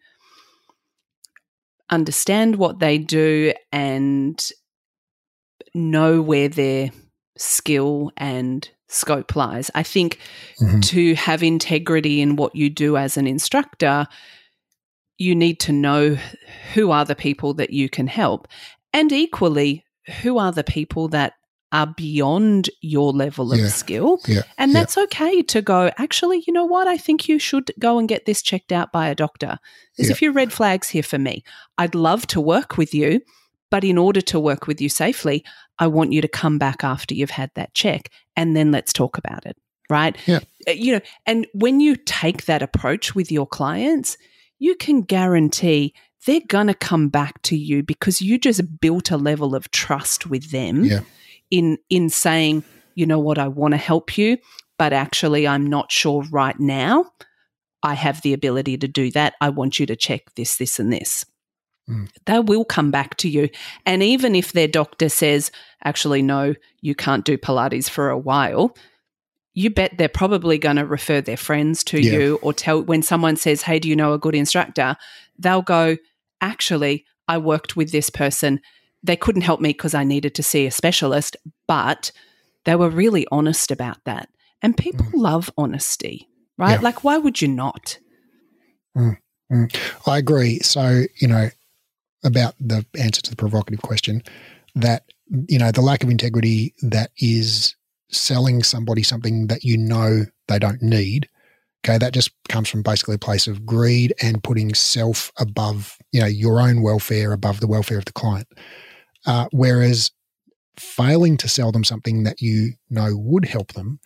understand 1.89 2.57
what 2.57 2.79
they 2.79 2.97
do 2.97 3.53
and 3.71 4.51
know 5.73 6.21
where 6.21 6.49
their 6.49 6.91
skill 7.37 8.11
and 8.17 8.69
scope 8.87 9.35
lies. 9.35 9.71
I 9.75 9.83
think 9.83 10.19
mm-hmm. 10.61 10.79
to 10.81 11.15
have 11.15 11.43
integrity 11.43 12.21
in 12.21 12.35
what 12.35 12.55
you 12.55 12.69
do 12.69 12.97
as 12.97 13.17
an 13.17 13.27
instructor, 13.27 14.07
you 15.17 15.35
need 15.35 15.59
to 15.61 15.71
know 15.71 16.17
who 16.73 16.91
are 16.91 17.05
the 17.05 17.15
people 17.15 17.53
that 17.55 17.71
you 17.71 17.89
can 17.89 18.07
help. 18.07 18.47
And 18.93 19.11
equally, 19.11 19.85
who 20.21 20.37
are 20.37 20.51
the 20.51 20.63
people 20.63 21.09
that 21.09 21.33
are 21.72 21.88
beyond 21.88 22.70
your 22.82 23.11
level 23.11 23.51
of 23.51 23.59
yeah. 23.59 23.68
skill. 23.68 24.20
Yeah. 24.26 24.43
And 24.57 24.74
that's 24.74 24.95
yeah. 24.95 25.03
okay 25.03 25.41
to 25.43 25.61
go, 25.61 25.91
actually, 25.97 26.43
you 26.47 26.53
know 26.53 26.65
what? 26.65 26.88
I 26.88 26.97
think 26.97 27.28
you 27.28 27.39
should 27.39 27.72
go 27.78 27.99
and 27.99 28.07
get 28.07 28.26
this 28.26 28.41
checked 28.41 28.72
out 28.72 28.91
by 28.91 29.09
a 29.09 29.15
doctor. 29.15 29.59
There's 29.97 30.09
a 30.09 30.15
few 30.15 30.32
red 30.32 30.53
flags 30.53 30.89
here 30.89 31.03
for 31.03 31.18
me. 31.18 31.43
I'd 31.78 31.95
love 31.95 32.26
to 32.28 32.39
work 32.39 32.78
with 32.78 32.93
you, 32.93 33.22
but 33.70 33.84
in 33.84 33.97
order 33.97 34.22
to 34.22 34.39
work 34.39 34.68
with 34.68 34.80
you 34.80 34.88
safely, 34.88 35.43
I 35.80 35.88
want 35.88 36.13
you 36.13 36.22
to 36.22 36.28
come 36.28 36.57
back 36.57 36.84
after 36.84 37.13
you've 37.13 37.32
had 37.32 37.51
that 37.55 37.74
check 37.74 38.11
and 38.36 38.55
then 38.55 38.72
let's 38.72 38.93
talk 38.93 39.18
about 39.18 39.45
it. 39.45 39.57
Right. 39.89 40.18
Yeah. 40.26 40.39
Uh, 40.68 40.72
you 40.72 40.93
know, 40.93 41.01
and 41.26 41.47
when 41.53 41.80
you 41.80 41.95
take 41.95 42.45
that 42.45 42.61
approach 42.61 43.15
with 43.15 43.32
your 43.32 43.47
clients, 43.47 44.18
you 44.59 44.76
can 44.76 45.01
guarantee 45.01 45.93
they're 46.26 46.41
going 46.47 46.68
to 46.68 46.74
come 46.74 47.09
back 47.09 47.41
to 47.43 47.55
you 47.55 47.84
because 47.84 48.22
you 48.22 48.38
just 48.38 48.80
built 48.82 49.11
a 49.11 49.18
level 49.18 49.55
of 49.55 49.72
trust 49.72 50.28
with 50.28 50.51
them 50.51 50.84
yeah. 50.84 50.99
In 51.49 51.77
in 51.89 52.09
saying, 52.09 52.63
you 52.95 53.05
know 53.05 53.19
what, 53.19 53.37
I 53.37 53.47
want 53.47 53.73
to 53.73 53.77
help 53.77 54.17
you, 54.17 54.37
but 54.77 54.93
actually 54.93 55.47
I'm 55.47 55.67
not 55.67 55.91
sure 55.91 56.23
right 56.31 56.59
now. 56.59 57.05
I 57.83 57.93
have 57.93 58.21
the 58.21 58.33
ability 58.33 58.77
to 58.79 58.87
do 58.87 59.11
that. 59.11 59.35
I 59.39 59.49
want 59.49 59.79
you 59.79 59.85
to 59.85 59.95
check 59.95 60.33
this, 60.35 60.57
this, 60.57 60.79
and 60.79 60.91
this. 60.91 61.25
Mm. 61.89 62.09
They 62.25 62.39
will 62.39 62.65
come 62.65 62.91
back 62.91 63.15
to 63.17 63.29
you. 63.29 63.49
And 63.85 64.03
even 64.03 64.35
if 64.35 64.51
their 64.51 64.67
doctor 64.67 65.09
says, 65.09 65.51
actually, 65.83 66.21
no, 66.21 66.55
you 66.81 66.95
can't 66.95 67.23
do 67.23 67.37
Pilates 67.37 67.89
for 67.89 68.09
a 68.09 68.17
while, 68.17 68.75
you 69.53 69.69
bet 69.69 69.97
they're 69.97 70.09
probably 70.09 70.57
going 70.57 70.75
to 70.75 70.85
refer 70.85 71.21
their 71.21 71.37
friends 71.37 71.83
to 71.85 72.01
yeah. 72.01 72.11
you 72.11 72.39
or 72.41 72.53
tell 72.53 72.81
when 72.81 73.01
someone 73.01 73.35
says, 73.35 73.61
hey, 73.61 73.79
do 73.79 73.87
you 73.87 73.95
know 73.95 74.13
a 74.13 74.19
good 74.19 74.35
instructor? 74.35 74.97
They'll 75.39 75.61
go, 75.61 75.97
actually, 76.41 77.05
I 77.27 77.37
worked 77.37 77.75
with 77.75 77.91
this 77.91 78.09
person. 78.09 78.59
They 79.07 79.15
couldn't 79.15 79.41
help 79.41 79.59
me 79.59 79.69
because 79.69 79.93
I 79.93 80.03
needed 80.03 80.35
to 80.35 80.43
see 80.43 80.67
a 80.67 80.71
specialist, 80.71 81.35
but 81.67 82.11
they 82.65 82.75
were 82.75 82.89
really 82.89 83.25
honest 83.31 83.71
about 83.71 83.97
that. 84.05 84.29
And 84.61 84.77
people 84.77 85.05
mm. 85.05 85.13
love 85.15 85.49
honesty, 85.57 86.27
right? 86.57 86.73
Yeah. 86.73 86.81
Like, 86.81 87.03
why 87.03 87.17
would 87.17 87.41
you 87.41 87.47
not? 87.47 87.97
Mm. 88.97 89.17
Mm. 89.51 89.77
I 90.05 90.17
agree. 90.17 90.59
So, 90.59 91.03
you 91.19 91.27
know, 91.27 91.49
about 92.23 92.55
the 92.59 92.85
answer 92.99 93.21
to 93.21 93.29
the 93.29 93.35
provocative 93.35 93.81
question 93.81 94.21
that 94.75 95.03
you 95.47 95.57
know 95.57 95.71
the 95.71 95.81
lack 95.81 96.03
of 96.03 96.09
integrity 96.09 96.73
that 96.81 97.11
is 97.17 97.75
selling 98.09 98.63
somebody 98.63 99.03
something 99.03 99.47
that 99.47 99.63
you 99.63 99.77
know 99.77 100.25
they 100.47 100.59
don't 100.59 100.81
need 100.81 101.27
okay 101.85 101.97
that 101.97 102.13
just 102.13 102.31
comes 102.49 102.69
from 102.69 102.81
basically 102.81 103.15
a 103.15 103.19
place 103.19 103.47
of 103.47 103.65
greed 103.65 104.13
and 104.21 104.43
putting 104.43 104.73
self 104.73 105.31
above 105.37 105.97
you 106.11 106.21
know 106.21 106.27
your 106.27 106.61
own 106.61 106.81
welfare 106.81 107.33
above 107.33 107.59
the 107.59 107.67
welfare 107.67 107.97
of 107.97 108.05
the 108.05 108.13
client 108.13 108.47
uh, 109.28 109.47
whereas 109.51 110.11
failing 110.78 111.38
to 111.38 111.47
sell 111.47 111.71
them 111.71 111.84
something 111.84 112.23
that 112.23 112.41
you 112.41 112.71
know 112.89 113.15
would 113.15 113.45
help 113.45 113.73
them 113.73 113.99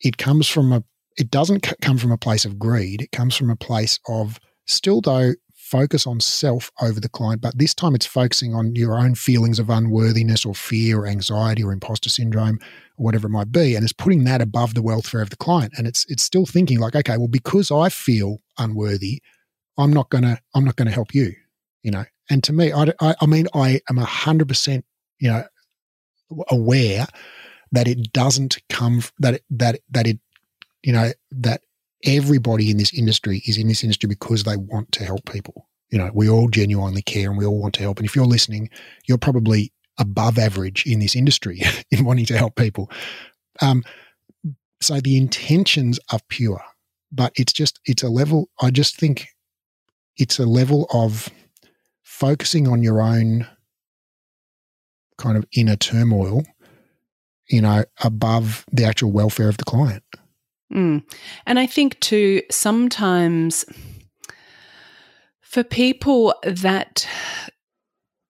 it 0.00 0.18
comes 0.18 0.48
from 0.48 0.72
a 0.72 0.82
it 1.16 1.30
doesn't 1.30 1.72
come 1.80 1.98
from 1.98 2.12
a 2.12 2.18
place 2.18 2.44
of 2.44 2.58
greed 2.58 3.02
it 3.02 3.12
comes 3.12 3.36
from 3.36 3.50
a 3.50 3.56
place 3.56 3.98
of 4.08 4.38
still 4.66 5.00
though 5.00 5.32
focus 5.72 6.06
on 6.06 6.20
self 6.20 6.70
over 6.82 7.00
the 7.00 7.08
client, 7.08 7.40
but 7.40 7.56
this 7.56 7.72
time 7.72 7.94
it's 7.94 8.04
focusing 8.04 8.52
on 8.54 8.74
your 8.76 8.98
own 8.98 9.14
feelings 9.14 9.58
of 9.58 9.70
unworthiness 9.70 10.44
or 10.44 10.54
fear 10.54 11.00
or 11.00 11.06
anxiety 11.06 11.62
or 11.64 11.72
imposter 11.72 12.10
syndrome 12.10 12.58
or 12.98 13.04
whatever 13.06 13.26
it 13.26 13.30
might 13.30 13.50
be, 13.50 13.74
and 13.74 13.82
it's 13.82 13.92
putting 13.92 14.24
that 14.24 14.42
above 14.42 14.74
the 14.74 14.82
welfare 14.82 15.22
of 15.22 15.30
the 15.30 15.36
client. 15.36 15.72
And 15.78 15.86
it's 15.86 16.04
it's 16.10 16.22
still 16.22 16.44
thinking 16.44 16.78
like, 16.78 16.94
okay, 16.94 17.16
well, 17.16 17.28
because 17.28 17.70
I 17.70 17.88
feel 17.88 18.38
unworthy, 18.58 19.22
I'm 19.78 19.92
not 19.92 20.10
gonna 20.10 20.38
I'm 20.54 20.64
not 20.64 20.76
gonna 20.76 20.90
help 20.90 21.14
you, 21.14 21.32
you 21.82 21.90
know. 21.90 22.04
And 22.30 22.42
to 22.44 22.52
me, 22.52 22.72
I, 22.72 22.92
I, 23.00 23.14
I 23.20 23.26
mean, 23.26 23.46
I 23.54 23.80
am 23.90 23.96
hundred 23.96 24.48
percent, 24.48 24.84
you 25.18 25.30
know, 25.30 25.44
aware 26.48 27.06
that 27.72 27.88
it 27.88 28.12
doesn't 28.12 28.58
come 28.68 29.02
that 29.18 29.34
it, 29.34 29.44
that 29.50 29.80
that 29.90 30.06
it, 30.06 30.18
you 30.82 30.92
know, 30.92 31.10
that 31.30 31.62
everybody 32.04 32.70
in 32.70 32.76
this 32.76 32.92
industry 32.92 33.42
is 33.46 33.56
in 33.58 33.68
this 33.68 33.82
industry 33.82 34.08
because 34.08 34.44
they 34.44 34.56
want 34.56 34.92
to 34.92 35.04
help 35.04 35.24
people. 35.30 35.68
You 35.90 35.98
know, 35.98 36.10
we 36.14 36.28
all 36.28 36.48
genuinely 36.48 37.02
care 37.02 37.28
and 37.28 37.38
we 37.38 37.44
all 37.44 37.60
want 37.60 37.74
to 37.74 37.82
help. 37.82 37.98
And 37.98 38.06
if 38.06 38.16
you're 38.16 38.24
listening, 38.24 38.70
you're 39.06 39.18
probably 39.18 39.72
above 39.98 40.38
average 40.38 40.86
in 40.86 41.00
this 41.00 41.14
industry 41.14 41.60
in 41.90 42.04
wanting 42.04 42.26
to 42.26 42.38
help 42.38 42.56
people. 42.56 42.90
Um, 43.60 43.84
so 44.80 45.00
the 45.00 45.16
intentions 45.16 46.00
are 46.10 46.18
pure, 46.28 46.62
but 47.12 47.32
it's 47.36 47.52
just, 47.52 47.78
it's 47.84 48.02
a 48.02 48.08
level, 48.08 48.48
I 48.60 48.70
just 48.70 48.96
think 48.96 49.28
it's 50.16 50.38
a 50.38 50.46
level 50.46 50.86
of 50.92 51.28
focusing 52.22 52.68
on 52.68 52.84
your 52.84 53.02
own 53.02 53.48
kind 55.18 55.36
of 55.36 55.44
inner 55.56 55.74
turmoil, 55.74 56.44
you 57.48 57.60
know, 57.60 57.82
above 58.04 58.64
the 58.70 58.84
actual 58.84 59.10
welfare 59.10 59.48
of 59.48 59.56
the 59.56 59.64
client. 59.64 60.04
Mm. 60.72 61.02
And 61.46 61.58
I 61.58 61.66
think 61.66 61.98
too, 61.98 62.42
sometimes 62.48 63.64
for 65.40 65.64
people 65.64 66.32
that 66.44 67.08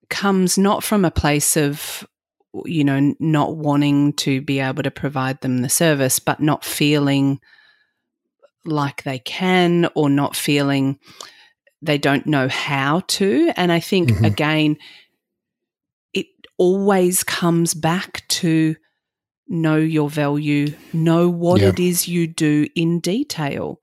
comes 0.08 0.56
not 0.56 0.82
from 0.82 1.04
a 1.04 1.10
place 1.10 1.54
of 1.58 2.06
you 2.64 2.84
know, 2.84 3.14
not 3.18 3.56
wanting 3.56 4.12
to 4.12 4.40
be 4.40 4.60
able 4.60 4.82
to 4.82 4.90
provide 4.90 5.40
them 5.40 5.58
the 5.58 5.70
service, 5.70 6.18
but 6.18 6.40
not 6.40 6.64
feeling 6.64 7.40
like 8.64 9.02
they 9.02 9.18
can 9.18 9.88
or 9.94 10.08
not 10.08 10.36
feeling 10.36 10.98
they 11.82 11.98
don't 11.98 12.26
know 12.26 12.48
how 12.48 13.00
to. 13.08 13.52
And 13.56 13.72
I 13.72 13.80
think, 13.80 14.10
mm-hmm. 14.10 14.24
again, 14.24 14.76
it 16.14 16.26
always 16.56 17.24
comes 17.24 17.74
back 17.74 18.26
to 18.28 18.76
know 19.48 19.76
your 19.76 20.08
value, 20.08 20.72
know 20.92 21.28
what 21.28 21.60
it 21.60 21.78
is 21.78 22.08
you 22.08 22.26
do 22.26 22.66
in 22.74 23.00
detail, 23.00 23.80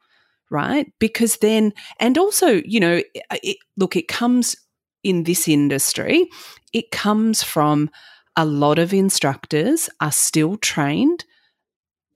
right? 0.50 0.92
Because 0.98 1.38
then, 1.38 1.74
and 2.00 2.18
also, 2.18 2.62
you 2.66 2.80
know, 2.80 3.02
it, 3.14 3.58
look, 3.78 3.96
it 3.96 4.08
comes 4.08 4.56
in 5.04 5.24
this 5.24 5.48
industry, 5.48 6.28
it 6.74 6.92
comes 6.92 7.44
from 7.44 7.90
a 8.36 8.46
lot 8.46 8.80
of 8.80 8.94
instructors 8.94 9.90
are 10.00 10.12
still 10.12 10.56
trained 10.58 11.26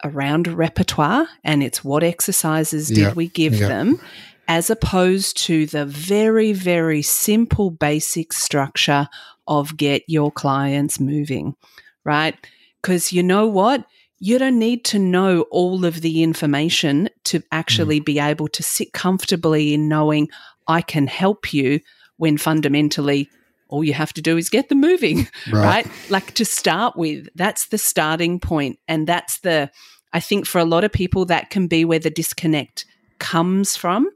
around 0.04 0.48
repertoire 0.48 1.28
and 1.44 1.64
it's 1.64 1.84
what 1.84 2.04
exercises 2.04 2.90
did 2.90 3.16
we 3.16 3.28
give 3.28 3.58
them 3.58 4.00
as 4.48 4.70
opposed 4.70 5.38
to 5.38 5.66
the 5.68 5.86
very 5.86 6.54
very 6.54 7.02
simple 7.02 7.72
basic 7.72 8.34
structure 8.34 9.08
of 9.48 9.78
get 9.78 10.04
your 10.08 10.32
clients 10.32 11.00
moving 11.00 11.56
right 12.04 12.36
because 12.82 13.12
you 13.12 13.24
know 13.24 13.48
what 13.48 13.86
you 14.20 14.40
don't 14.40 14.58
need 14.58 14.86
to 14.86 15.00
know 15.00 15.42
all 15.52 15.84
of 15.84 16.00
the 16.00 16.24
information 16.24 17.10
to 17.26 17.44
actually 17.52 18.00
mm. 18.00 18.06
be 18.06 18.20
able 18.20 18.48
to 18.48 18.64
sit 18.64 18.94
comfortably 18.94 19.74
in 19.74 19.90
knowing 19.90 20.30
I 20.66 20.82
can 20.82 21.08
help 21.08 21.54
you 21.54 21.82
when 22.16 22.38
fundamentally 22.38 23.30
all 23.68 23.84
you 23.84 23.94
have 23.94 24.14
to 24.14 24.22
do 24.22 24.38
is 24.38 24.50
get 24.50 24.70
them 24.70 24.80
moving, 24.80 25.28
right. 25.52 25.86
right? 25.86 25.88
Like 26.10 26.34
to 26.36 26.46
start 26.46 26.96
with, 26.96 27.28
that's 27.36 27.68
the 27.68 27.78
starting 27.78 28.40
point. 28.40 28.80
And 28.88 29.08
that's 29.08 29.40
the, 29.40 29.70
I 30.14 30.22
think 30.22 30.46
for 30.46 30.60
a 30.60 30.64
lot 30.64 30.86
of 30.86 30.94
people, 30.94 31.26
that 31.26 31.50
can 31.50 31.68
be 31.68 31.84
where 31.84 32.00
the 32.00 32.10
disconnect 32.10 32.86
comes 33.24 33.76
from. 33.76 34.10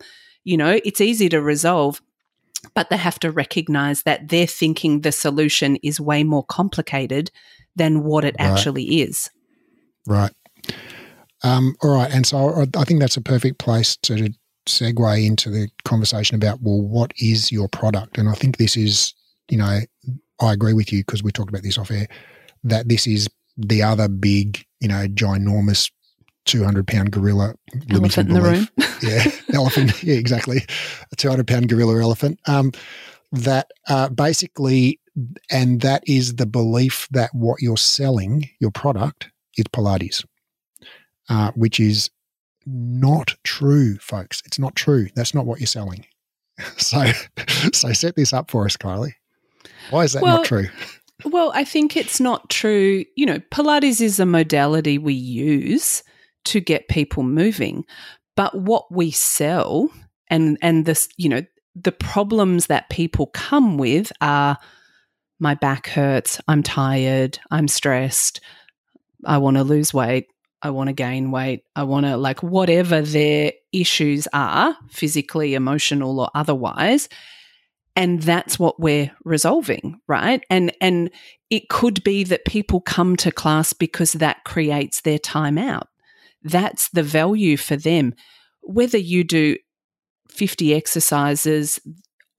You 0.43 0.57
know, 0.57 0.79
it's 0.85 1.01
easy 1.01 1.29
to 1.29 1.41
resolve, 1.41 2.01
but 2.73 2.89
they 2.89 2.97
have 2.97 3.19
to 3.19 3.31
recognize 3.31 4.03
that 4.03 4.29
they're 4.29 4.47
thinking 4.47 5.01
the 5.01 5.11
solution 5.11 5.77
is 5.77 5.99
way 5.99 6.23
more 6.23 6.43
complicated 6.43 7.31
than 7.75 8.03
what 8.03 8.23
it 8.23 8.35
right. 8.39 8.47
actually 8.47 9.01
is. 9.01 9.29
Right. 10.05 10.31
Um, 11.43 11.75
all 11.81 11.95
right. 11.95 12.11
And 12.13 12.25
so 12.25 12.65
I 12.75 12.83
think 12.83 12.99
that's 12.99 13.17
a 13.17 13.21
perfect 13.21 13.57
place 13.57 13.97
to 14.03 14.29
segue 14.67 15.25
into 15.25 15.49
the 15.49 15.69
conversation 15.85 16.35
about, 16.35 16.61
well, 16.61 16.81
what 16.81 17.13
is 17.17 17.51
your 17.51 17.67
product? 17.67 18.17
And 18.17 18.29
I 18.29 18.33
think 18.33 18.57
this 18.57 18.77
is 18.77 19.13
you 19.49 19.57
know, 19.57 19.79
I 20.41 20.53
agree 20.53 20.73
with 20.73 20.91
you 20.91 20.99
because 20.99 21.23
we 21.23 21.31
talked 21.31 21.49
about 21.49 21.63
this 21.63 21.77
off 21.77 21.91
air 21.91 22.07
that 22.63 22.89
this 22.89 23.07
is 23.07 23.27
the 23.55 23.81
other 23.81 24.07
big, 24.07 24.65
you 24.79 24.87
know, 24.87 25.07
ginormous 25.07 25.91
200 26.47 26.87
pound 26.87 27.11
gorilla. 27.11 27.55
Elephant 27.91 28.29
in 28.29 28.33
the 28.33 28.41
room. 28.41 28.67
yeah, 29.01 29.23
elephant. 29.53 30.03
Yeah, 30.03 30.15
exactly. 30.15 30.65
A 31.11 31.15
200 31.15 31.47
pound 31.47 31.69
gorilla 31.69 32.01
elephant. 32.01 32.39
Um, 32.47 32.71
that 33.31 33.71
uh, 33.87 34.09
basically, 34.09 34.99
and 35.51 35.81
that 35.81 36.03
is 36.07 36.35
the 36.35 36.45
belief 36.45 37.07
that 37.11 37.29
what 37.33 37.61
you're 37.61 37.77
selling, 37.77 38.49
your 38.59 38.71
product, 38.71 39.29
is 39.57 39.65
Pilates, 39.65 40.25
uh, 41.29 41.51
which 41.55 41.79
is 41.79 42.09
not 42.65 43.35
true, 43.43 43.97
folks. 43.97 44.41
It's 44.45 44.59
not 44.59 44.75
true. 44.75 45.07
That's 45.15 45.33
not 45.33 45.45
what 45.45 45.59
you're 45.59 45.67
selling. 45.67 46.05
So, 46.77 47.11
so 47.71 47.93
set 47.93 48.15
this 48.15 48.33
up 48.33 48.49
for 48.49 48.65
us, 48.65 48.75
Kylie. 48.75 49.13
Why 49.91 50.05
is 50.05 50.13
that 50.13 50.23
well, 50.23 50.37
not 50.37 50.45
true? 50.45 50.69
Well, 51.23 51.51
I 51.53 51.63
think 51.63 51.95
it's 51.95 52.19
not 52.19 52.49
true. 52.49 53.05
You 53.15 53.27
know, 53.27 53.37
Pilates 53.51 54.01
is 54.01 54.19
a 54.19 54.25
modality 54.25 54.97
we 54.97 55.13
use 55.13 56.01
to 56.47 56.59
get 56.59 56.87
people 56.87 57.23
moving, 57.23 57.85
but 58.35 58.55
what 58.55 58.91
we 58.91 59.11
sell 59.11 59.89
and 60.29 60.57
and 60.61 60.85
this, 60.85 61.09
you 61.17 61.29
know, 61.29 61.41
the 61.75 61.91
problems 61.91 62.67
that 62.67 62.89
people 62.89 63.27
come 63.27 63.77
with 63.77 64.11
are 64.21 64.57
my 65.39 65.53
back 65.53 65.87
hurts, 65.87 66.39
I'm 66.47 66.63
tired, 66.63 67.39
I'm 67.51 67.67
stressed, 67.67 68.41
I 69.25 69.37
want 69.37 69.57
to 69.57 69.63
lose 69.63 69.93
weight, 69.93 70.27
I 70.61 70.71
want 70.71 70.87
to 70.87 70.93
gain 70.93 71.31
weight, 71.31 71.63
I 71.75 71.83
want 71.83 72.05
to 72.05 72.17
like 72.17 72.41
whatever 72.41 73.01
their 73.01 73.53
issues 73.71 74.27
are, 74.33 74.75
physically, 74.89 75.53
emotional 75.53 76.19
or 76.19 76.29
otherwise, 76.33 77.09
and 77.95 78.21
that's 78.21 78.59
what 78.59 78.79
we're 78.79 79.11
resolving 79.23 79.99
right? 80.07 80.43
And 80.49 80.73
and 80.79 81.09
it 81.49 81.69
could 81.69 82.03
be 82.03 82.23
that 82.25 82.45
people 82.45 82.81
come 82.81 83.15
to 83.17 83.31
class 83.31 83.73
because 83.73 84.13
that 84.13 84.43
creates 84.43 85.01
their 85.01 85.19
time 85.19 85.57
out 85.57 85.87
that's 86.49 86.89
the 86.89 87.03
value 87.03 87.57
for 87.57 87.75
them. 87.75 88.13
Whether 88.61 88.97
you 88.97 89.23
do 89.23 89.57
50 90.29 90.73
exercises 90.73 91.79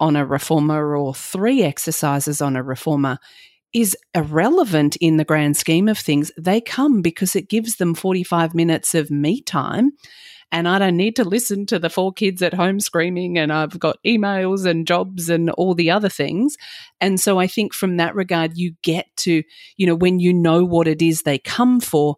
on 0.01 0.17
a 0.17 0.27
reformer 0.27 0.97
or 0.97 1.15
3 1.15 1.63
exercises 1.63 2.41
on 2.41 2.57
a 2.57 2.63
reformer 2.63 3.19
is 3.75 3.97
irrelevant 4.15 4.97
in 4.97 5.17
the 5.17 5.25
grand 5.25 5.57
scheme 5.57 5.89
of 5.89 5.99
things. 5.99 6.31
They 6.39 6.61
come 6.61 7.03
because 7.03 7.37
it 7.37 7.49
gives 7.49 7.77
them 7.77 7.95
45 7.95 8.55
minutes 8.55 8.95
of 8.95 9.11
me 9.11 9.43
time. 9.43 9.93
And 10.51 10.67
I 10.67 10.79
don't 10.79 10.97
need 10.97 11.17
to 11.17 11.25
listen 11.25 11.67
to 11.67 11.79
the 11.79 11.91
four 11.91 12.11
kids 12.11 12.41
at 12.41 12.55
home 12.55 12.81
screaming 12.81 13.37
and 13.37 13.53
I've 13.53 13.79
got 13.79 13.99
emails 14.07 14.65
and 14.65 14.87
jobs 14.87 15.29
and 15.29 15.51
all 15.51 15.75
the 15.75 15.91
other 15.91 16.09
things. 16.09 16.57
And 17.03 17.21
so 17.21 17.39
I 17.39 17.47
think 17.47 17.75
from 17.75 17.99
that 17.99 18.15
regard, 18.15 18.57
you 18.57 18.75
get 18.83 19.07
to, 19.19 19.43
you 19.77 19.87
know, 19.87 19.95
when 19.95 20.21
you 20.21 20.33
know 20.33 20.65
what 20.65 20.89
it 20.89 21.03
is 21.03 21.23
they 21.23 21.39
come 21.39 21.81
for, 21.81 22.17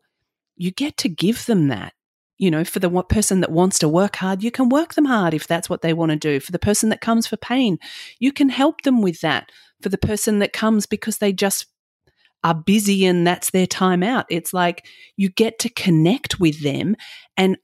you 0.60 0.70
get 0.70 0.98
to 0.98 1.08
give 1.08 1.46
them 1.46 1.68
that. 1.68 1.94
You 2.36 2.50
know, 2.50 2.64
for 2.64 2.80
the 2.80 2.90
person 3.02 3.40
that 3.40 3.50
wants 3.50 3.78
to 3.78 3.88
work 3.88 4.16
hard, 4.16 4.42
you 4.42 4.50
can 4.50 4.68
work 4.68 4.94
them 4.94 5.06
hard 5.06 5.34
if 5.34 5.46
that's 5.46 5.70
what 5.70 5.80
they 5.80 5.92
want 5.92 6.10
to 6.10 6.16
do. 6.16 6.38
For 6.38 6.52
the 6.52 6.58
person 6.58 6.90
that 6.90 7.00
comes 7.00 7.26
for 7.26 7.36
pain, 7.36 7.78
you 8.18 8.30
can 8.30 8.50
help 8.50 8.82
them 8.82 9.00
with 9.00 9.20
that. 9.20 9.50
For 9.82 9.88
the 9.88 9.98
person 9.98 10.38
that 10.40 10.52
comes 10.52 10.86
because 10.86 11.18
they 11.18 11.32
just 11.32 11.66
are 12.44 12.54
busy 12.54 13.06
and 13.06 13.26
that's 13.26 13.50
their 13.50 13.66
time 13.66 14.02
out. 14.02 14.26
It's 14.28 14.52
like 14.52 14.86
you 15.16 15.30
get 15.30 15.58
to 15.60 15.70
connect 15.70 16.40
with 16.40 16.62
them 16.62 16.96
and 17.36 17.56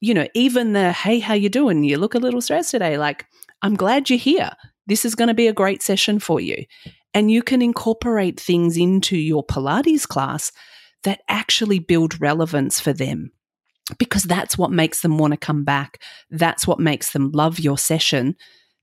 you 0.00 0.14
know, 0.14 0.26
even 0.34 0.72
the, 0.72 0.90
hey, 0.90 1.20
how 1.20 1.34
you 1.34 1.48
doing? 1.48 1.84
You 1.84 1.96
look 1.96 2.16
a 2.16 2.18
little 2.18 2.40
stressed 2.40 2.72
today. 2.72 2.98
Like, 2.98 3.24
I'm 3.62 3.76
glad 3.76 4.10
you're 4.10 4.18
here. 4.18 4.50
This 4.88 5.04
is 5.04 5.14
going 5.14 5.28
to 5.28 5.34
be 5.34 5.46
a 5.46 5.52
great 5.52 5.80
session 5.80 6.18
for 6.18 6.40
you. 6.40 6.64
And 7.14 7.30
you 7.30 7.40
can 7.40 7.62
incorporate 7.62 8.40
things 8.40 8.76
into 8.76 9.16
your 9.16 9.46
Pilates 9.46 10.08
class 10.08 10.50
that 11.04 11.20
actually 11.28 11.78
build 11.78 12.20
relevance 12.20 12.80
for 12.80 12.92
them 12.92 13.32
because 13.98 14.22
that's 14.22 14.56
what 14.56 14.70
makes 14.70 15.00
them 15.00 15.18
want 15.18 15.32
to 15.32 15.36
come 15.36 15.64
back. 15.64 16.00
That's 16.30 16.66
what 16.66 16.80
makes 16.80 17.12
them 17.12 17.30
love 17.32 17.58
your 17.58 17.78
session. 17.78 18.36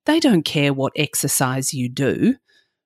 They 0.05 0.19
don't 0.19 0.43
care 0.43 0.73
what 0.73 0.93
exercise 0.95 1.73
you 1.73 1.89
do, 1.89 2.35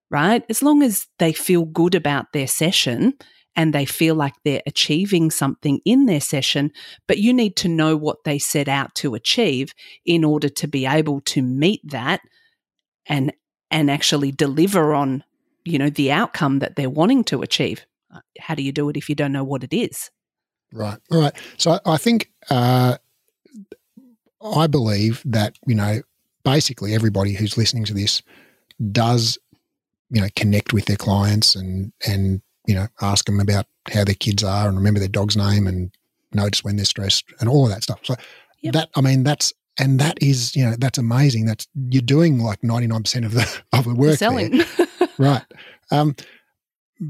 right? 0.09 0.43
As 0.49 0.61
long 0.61 0.83
as 0.83 1.07
they 1.19 1.33
feel 1.33 1.65
good 1.65 1.95
about 1.95 2.33
their 2.33 2.47
session 2.47 3.13
and 3.55 3.73
they 3.73 3.85
feel 3.85 4.15
like 4.15 4.33
they're 4.43 4.61
achieving 4.65 5.31
something 5.31 5.79
in 5.85 6.05
their 6.05 6.21
session, 6.21 6.71
but 7.07 7.19
you 7.19 7.33
need 7.33 7.55
to 7.57 7.67
know 7.67 7.95
what 7.95 8.23
they 8.25 8.39
set 8.39 8.67
out 8.67 8.95
to 8.95 9.15
achieve 9.15 9.73
in 10.05 10.23
order 10.23 10.49
to 10.49 10.67
be 10.67 10.85
able 10.85 11.21
to 11.21 11.41
meet 11.41 11.81
that 11.89 12.21
and 13.05 13.33
and 13.69 13.89
actually 13.89 14.31
deliver 14.31 14.93
on 14.93 15.23
you 15.65 15.77
know 15.77 15.89
the 15.89 16.11
outcome 16.11 16.59
that 16.59 16.75
they're 16.75 16.89
wanting 16.89 17.23
to 17.25 17.41
achieve. 17.41 17.85
How 18.39 18.55
do 18.55 18.63
you 18.63 18.71
do 18.71 18.89
it 18.89 18.97
if 18.97 19.09
you 19.09 19.15
don't 19.15 19.31
know 19.31 19.43
what 19.43 19.63
it 19.63 19.75
is? 19.75 20.09
Right. 20.71 20.97
All 21.11 21.19
right. 21.19 21.33
So 21.57 21.79
I 21.85 21.97
think 21.97 22.31
uh, 22.49 22.97
I 24.41 24.67
believe 24.67 25.21
that 25.25 25.57
you 25.67 25.75
know 25.75 26.01
basically 26.43 26.93
everybody 26.93 27.33
who's 27.33 27.57
listening 27.57 27.85
to 27.85 27.93
this 27.93 28.21
does 28.91 29.37
you 30.09 30.21
know 30.21 30.27
connect 30.35 30.73
with 30.73 30.85
their 30.85 30.97
clients 30.97 31.55
and 31.55 31.93
and 32.07 32.41
you 32.65 32.75
know, 32.75 32.87
ask 33.01 33.25
them 33.25 33.39
about 33.39 33.65
how 33.91 34.03
their 34.03 34.15
kids 34.15 34.43
are 34.43 34.67
and 34.67 34.77
remember 34.77 34.99
their 34.99 35.09
dog's 35.09 35.35
name 35.35 35.67
and 35.67 35.91
notice 36.33 36.63
when 36.63 36.75
they're 36.75 36.85
stressed 36.85 37.25
and 37.39 37.49
all 37.49 37.65
of 37.65 37.71
that 37.71 37.83
stuff. 37.83 37.99
So 38.03 38.15
yep. 38.61 38.73
that, 38.73 38.89
I 38.95 39.01
mean, 39.01 39.23
that's, 39.23 39.53
and 39.79 39.99
that 39.99 40.21
is, 40.21 40.55
you 40.55 40.63
know, 40.63 40.75
that's 40.77 40.97
amazing. 40.97 41.45
That's, 41.45 41.67
you're 41.89 42.01
doing 42.01 42.39
like 42.39 42.61
99% 42.61 43.25
of 43.25 43.33
the, 43.33 43.61
of 43.73 43.85
the 43.85 43.95
work. 43.95 44.17
Selling. 44.17 44.61
right. 45.17 45.43
Um, 45.91 46.15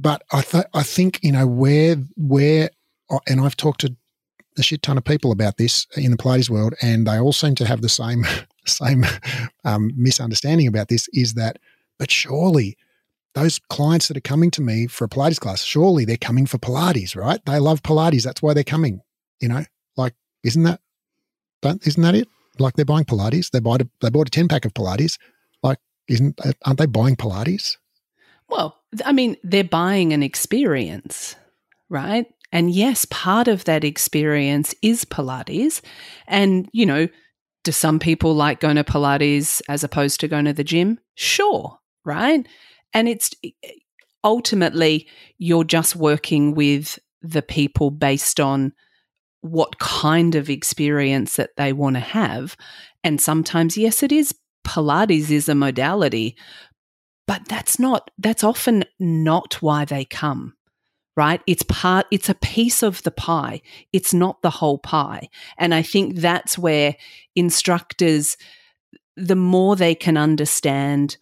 but 0.02 0.24
I, 0.32 0.42
th- 0.42 0.66
I 0.74 0.84
think, 0.84 1.20
you 1.22 1.32
know, 1.32 1.48
where, 1.48 1.98
where, 2.16 2.70
and 3.28 3.42
I've 3.42 3.58
talked 3.58 3.82
to 3.82 3.96
a 4.58 4.64
shit 4.64 4.82
ton 4.82 4.98
of 4.98 5.04
people 5.04 5.32
about 5.32 5.58
this 5.58 5.88
in 5.96 6.12
the 6.12 6.18
Pilates 6.18 6.50
world, 6.50 6.74
and 6.82 7.08
they 7.08 7.20
all 7.20 7.34
seem 7.34 7.56
to 7.56 7.66
have 7.66 7.82
the 7.82 7.90
same, 7.90 8.26
same 8.66 9.06
um, 9.64 9.92
misunderstanding 9.96 10.68
about 10.68 10.88
this 10.88 11.08
is 11.14 11.34
that, 11.36 11.58
but 12.00 12.12
surely 12.12 12.78
those 13.36 13.60
clients 13.70 14.08
that 14.08 14.18
are 14.18 14.22
coming 14.22 14.52
to 14.52 14.62
me 14.62 14.88
for 14.88 15.06
a 15.06 15.10
Pilates 15.10 15.40
class, 15.40 15.64
surely 15.64 16.06
they're 16.06 16.18
coming 16.18 16.46
for 16.46 16.58
Pilates, 16.58 17.16
right? 17.16 17.44
They 17.46 17.60
love 17.60 17.82
Pilates. 17.82 18.24
That's 18.24 18.42
why 18.42 18.54
they're 18.54 18.64
coming. 18.64 19.02
You 19.42 19.50
know, 19.50 19.66
like, 19.98 20.14
isn't 20.44 20.64
that, 20.64 20.82
don't, 21.62 21.86
isn't 21.86 22.02
that 22.02 22.16
it? 22.16 22.28
Like 22.60 22.76
they're 22.76 22.86
buying 22.86 23.06
Pilates. 23.06 23.50
They 23.50 23.60
bought 23.60 23.82
a, 23.82 23.90
they 24.02 24.10
bought 24.10 24.28
a 24.28 24.32
10 24.32 24.48
pack 24.48 24.66
of 24.66 24.74
Pilates. 24.74 25.18
Like, 25.64 25.80
isn't, 26.08 26.40
aren't 26.64 26.80
they 26.80 26.86
buying 26.86 27.16
Pilates? 27.16 27.78
Well, 28.48 28.83
I 29.06 29.12
mean, 29.12 29.38
they're 29.44 29.64
buying 29.64 30.14
an 30.14 30.24
experience, 30.24 31.36
right? 31.90 32.26
And 32.52 32.72
yes, 32.72 33.06
part 33.10 33.48
of 33.48 33.66
that 33.66 33.84
experience 33.84 34.76
is 34.82 35.06
Pilates. 35.06 35.82
And, 36.28 36.70
you 36.72 36.86
know, 36.86 37.08
do 37.64 37.72
some 37.72 38.00
people 38.00 38.36
like 38.36 38.60
going 38.60 38.76
to 38.76 38.84
Pilates 38.84 39.62
as 39.68 39.84
opposed 39.84 40.20
to 40.20 40.28
going 40.28 40.46
to 40.46 40.54
the 40.54 40.64
gym? 40.64 41.00
Sure, 41.16 41.80
right? 42.06 42.46
And 42.94 43.08
it's 43.08 43.32
ultimately 44.24 45.08
you're 45.38 45.64
just 45.64 45.96
working 45.96 46.54
with 46.54 47.00
the 47.22 47.42
people 47.42 47.90
based 47.90 48.40
on 48.40 48.74
what 49.42 49.80
kind 49.80 50.36
of 50.36 50.50
experience 50.50 51.36
that 51.38 51.52
they 51.58 51.74
want 51.74 51.96
to 51.96 52.02
have. 52.02 52.56
And 53.04 53.20
sometimes, 53.20 53.78
yes, 53.78 54.04
it 54.04 54.12
is 54.12 54.34
Pilates 54.66 55.30
is 55.30 55.50
a 55.50 55.56
modality, 55.56 56.38
but 57.28 57.48
that's 57.48 57.80
not, 57.80 58.12
that's 58.18 58.44
often 58.44 58.84
not 59.00 59.62
why 59.62 59.86
they 59.86 60.06
come 60.06 60.54
right? 61.16 61.42
It's 61.46 61.64
part, 61.64 62.06
it's 62.12 62.30
a 62.30 62.36
piece 62.36 62.82
of 62.82 63.04
the 63.04 63.12
pie. 63.12 63.62
It's 63.92 64.14
not 64.14 64.42
the 64.42 64.50
whole 64.50 64.80
pie. 64.80 65.30
And 65.58 65.74
I 65.74 65.82
think 65.82 66.16
that's 66.16 66.58
where 66.58 66.96
instructors, 67.36 68.38
the 69.16 69.36
more 69.36 69.76
they 69.76 69.96
can 69.96 70.18
understand 70.18 71.18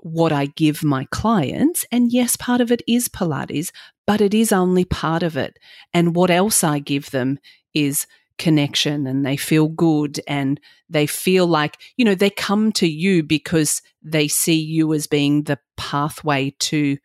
what 0.00 0.32
I 0.32 0.46
give 0.46 0.82
my 0.84 1.06
clients, 1.10 1.86
and 1.90 2.12
yes, 2.12 2.36
part 2.36 2.60
of 2.60 2.70
it 2.70 2.82
is 2.86 3.08
Pilates, 3.08 3.70
but 4.06 4.20
it 4.20 4.34
is 4.34 4.52
only 4.52 4.84
part 4.84 5.22
of 5.22 5.36
it. 5.36 5.58
And 5.94 6.14
what 6.14 6.30
else 6.30 6.62
I 6.62 6.78
give 6.78 7.10
them 7.10 7.38
is 7.72 8.06
connection 8.38 9.06
and 9.06 9.24
they 9.24 9.36
feel 9.36 9.68
good 9.68 10.20
and 10.26 10.60
they 10.88 11.06
feel 11.06 11.46
like, 11.46 11.78
you 11.96 12.04
know, 12.04 12.14
they 12.14 12.30
come 12.30 12.72
to 12.72 12.88
you 12.88 13.22
because 13.22 13.80
they 14.02 14.28
see 14.28 14.60
you 14.60 14.92
as 14.92 15.06
being 15.06 15.44
the 15.44 15.58
pathway 15.76 16.54
to 16.58 16.96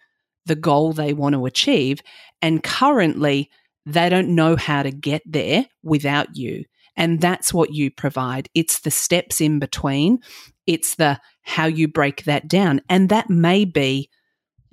the 0.45 0.55
goal 0.55 0.93
they 0.93 1.13
want 1.13 1.33
to 1.35 1.45
achieve. 1.45 2.01
And 2.41 2.63
currently, 2.63 3.49
they 3.85 4.09
don't 4.09 4.35
know 4.35 4.55
how 4.55 4.83
to 4.83 4.91
get 4.91 5.21
there 5.25 5.65
without 5.83 6.35
you. 6.35 6.65
And 6.95 7.21
that's 7.21 7.53
what 7.53 7.73
you 7.73 7.91
provide. 7.91 8.49
It's 8.53 8.81
the 8.81 8.91
steps 8.91 9.39
in 9.39 9.59
between, 9.59 10.19
it's 10.67 10.95
the 10.95 11.19
how 11.41 11.65
you 11.65 11.87
break 11.87 12.25
that 12.25 12.47
down. 12.47 12.81
And 12.89 13.09
that 13.09 13.29
may 13.29 13.65
be, 13.65 14.09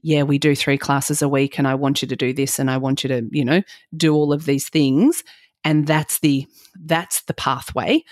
yeah, 0.03 0.25
we 0.25 0.39
do 0.39 0.55
three 0.55 0.77
classes 0.77 1.23
a 1.23 1.29
week, 1.29 1.59
and 1.59 1.67
I 1.67 1.75
want 1.75 2.03
you 2.03 2.09
to 2.09 2.17
do 2.17 2.33
this, 2.33 2.59
and 2.59 2.71
I 2.71 2.77
want 2.79 3.03
you 3.03 3.09
to, 3.09 3.23
you 3.31 3.45
know, 3.45 3.63
do 3.97 4.15
all 4.15 4.33
of 4.33 4.45
these 4.45 4.69
things. 4.69 5.23
And 5.67 5.87
that's 5.87 6.21
the 6.21 6.47
that's 6.87 7.23
the 7.23 7.35
pathway. 7.35 8.05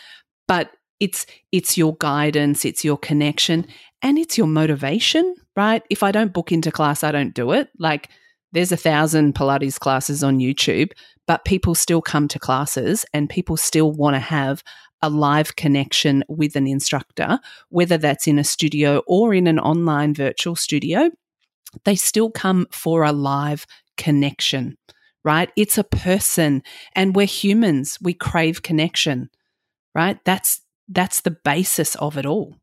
But 0.47 0.73
it's 1.01 1.25
it's 1.53 1.79
your 1.79 1.97
guidance, 1.97 2.65
it's 2.65 2.85
your 2.85 2.99
connection, 2.99 3.67
and 4.03 4.19
it's 4.19 4.37
your 4.37 4.49
motivation, 4.49 5.35
right? 5.57 5.83
If 5.89 6.03
I 6.03 6.13
don't 6.13 6.35
book 6.35 6.53
into 6.53 6.71
class, 6.73 7.05
I 7.05 7.13
don't 7.13 7.33
do 7.33 7.53
it. 7.53 7.69
Like 7.79 8.11
there's 8.53 8.73
a 8.73 8.77
thousand 8.77 9.35
Pilates 9.35 9.79
classes 9.79 10.23
on 10.23 10.39
YouTube, 10.41 10.91
but 11.27 11.45
people 11.45 11.75
still 11.75 12.03
come 12.03 12.29
to 12.29 12.39
classes 12.39 13.07
and 13.15 13.31
people 13.31 13.57
still 13.57 13.93
want 13.93 14.15
to 14.15 14.21
have 14.21 14.63
a 15.01 15.09
live 15.09 15.55
connection 15.57 16.25
with 16.29 16.57
an 16.57 16.67
instructor, 16.67 17.39
whether 17.69 17.99
that's 17.99 18.27
in 18.27 18.39
a 18.39 18.45
studio 18.45 19.03
or 19.07 19.33
in 19.33 19.47
an 19.47 19.61
online 19.61 20.13
virtual 20.13 20.57
studio. 20.57 21.11
They 21.85 21.95
still 21.95 22.31
come 22.31 22.67
for 22.71 23.05
a 23.05 23.13
live 23.13 23.67
connection, 23.97 24.77
right? 25.25 25.51
It's 25.57 25.79
a 25.79 25.85
person 25.85 26.63
and 26.95 27.17
we're 27.17 27.27
humans. 27.27 27.99
We 28.01 28.15
crave 28.15 28.63
connection, 28.63 29.31
right? 29.95 30.19
That's 30.25 30.61
that's 30.89 31.23
the 31.23 31.31
basis 31.31 31.95
of 31.97 32.19
it 32.19 32.27
all. 32.27 32.57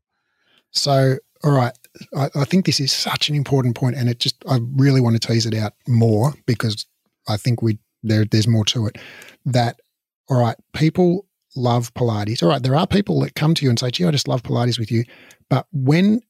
So 0.70 1.18
all 1.44 1.52
right. 1.52 1.76
I, 2.16 2.30
I, 2.34 2.44
think 2.44 2.66
this 2.66 2.80
is 2.80 2.92
such 2.92 3.28
an 3.28 3.34
important 3.34 3.74
point, 3.74 3.96
and 3.96 4.08
it 4.08 4.18
just 4.18 4.36
I 4.48 4.60
really 4.76 5.00
want 5.00 5.20
to 5.20 5.28
tease 5.28 5.44
it 5.44 5.54
out 5.54 5.74
more 5.88 6.32
because 6.46 6.86
I 7.28 7.36
think 7.36 7.62
we 7.62 7.78
there 8.02 8.24
there's 8.24 8.46
more 8.46 8.64
to 8.66 8.86
it. 8.86 8.96
That 9.44 9.80
all 10.28 10.40
right, 10.40 10.56
people 10.72 11.26
love 11.56 11.92
Pilates. 11.94 12.42
All 12.42 12.48
right, 12.48 12.62
there 12.62 12.76
are 12.76 12.86
people 12.86 13.20
that 13.20 13.34
come 13.34 13.54
to 13.54 13.64
you 13.64 13.70
and 13.70 13.78
say, 13.78 13.90
"Gee, 13.90 14.04
I 14.04 14.10
just 14.12 14.28
love 14.28 14.42
Pilates 14.42 14.78
with 14.78 14.90
you," 14.90 15.04
but 15.50 15.66
when 15.72 16.20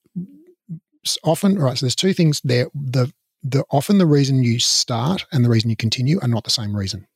often, 1.22 1.58
all 1.58 1.64
right, 1.64 1.76
so 1.76 1.86
there's 1.86 1.96
two 1.96 2.14
things 2.14 2.40
there. 2.42 2.68
The 2.74 3.12
the 3.42 3.64
often 3.70 3.98
the 3.98 4.06
reason 4.06 4.42
you 4.42 4.58
start 4.58 5.26
and 5.32 5.44
the 5.44 5.48
reason 5.48 5.70
you 5.70 5.76
continue 5.76 6.18
are 6.20 6.28
not 6.28 6.44
the 6.44 6.50
same 6.50 6.76
reason. 6.76 7.06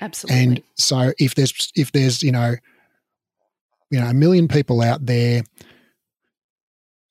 Absolutely. 0.00 0.42
And 0.42 0.62
so 0.76 1.12
if 1.18 1.34
there's 1.34 1.72
if 1.74 1.92
there's 1.92 2.22
you 2.22 2.32
know 2.32 2.54
you 3.90 4.00
know 4.00 4.06
a 4.06 4.14
million 4.14 4.48
people 4.48 4.80
out 4.80 5.06
there 5.06 5.42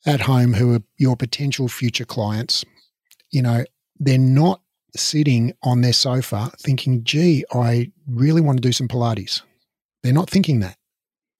at 0.08 0.22
home 0.22 0.54
who 0.54 0.74
are 0.74 0.82
your 0.98 1.18
potential 1.18 1.68
future 1.68 2.06
clients, 2.06 2.64
you 3.30 3.42
know, 3.42 3.66
they're 4.00 4.18
not 4.18 4.62
sitting 4.96 5.54
on 5.64 5.82
their 5.82 5.94
sofa 5.94 6.52
thinking, 6.60 7.04
gee, 7.04 7.44
I 7.54 7.92
really 8.08 8.42
want 8.42 8.58
to 8.58 8.62
do 8.62 8.72
some 8.72 8.88
Pilates. 8.88 9.42
They're 10.02 10.14
not 10.14 10.30
thinking 10.30 10.62
that. 10.62 10.78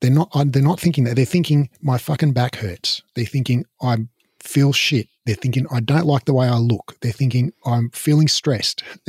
They're 0.02 0.12
not, 0.12 0.30
they're 0.34 0.62
not 0.62 0.80
thinking 0.80 1.06
that. 1.06 1.16
They're 1.16 1.26
thinking, 1.26 1.70
my 1.82 1.98
fucking 1.98 2.34
back 2.34 2.58
hurts. 2.58 3.02
They're 3.16 3.26
thinking, 3.26 3.66
I 3.82 3.98
feel 4.48 4.74
shit. 4.74 5.08
They're 5.26 5.36
thinking, 5.36 5.66
I 5.72 5.82
don't 5.82 6.06
like 6.06 6.26
the 6.26 6.34
way 6.34 6.48
I 6.48 6.58
look. 6.58 6.96
They're 7.02 7.12
thinking, 7.12 7.52
I'm 7.66 7.90
feeling 7.92 8.28
stressed. 8.28 8.84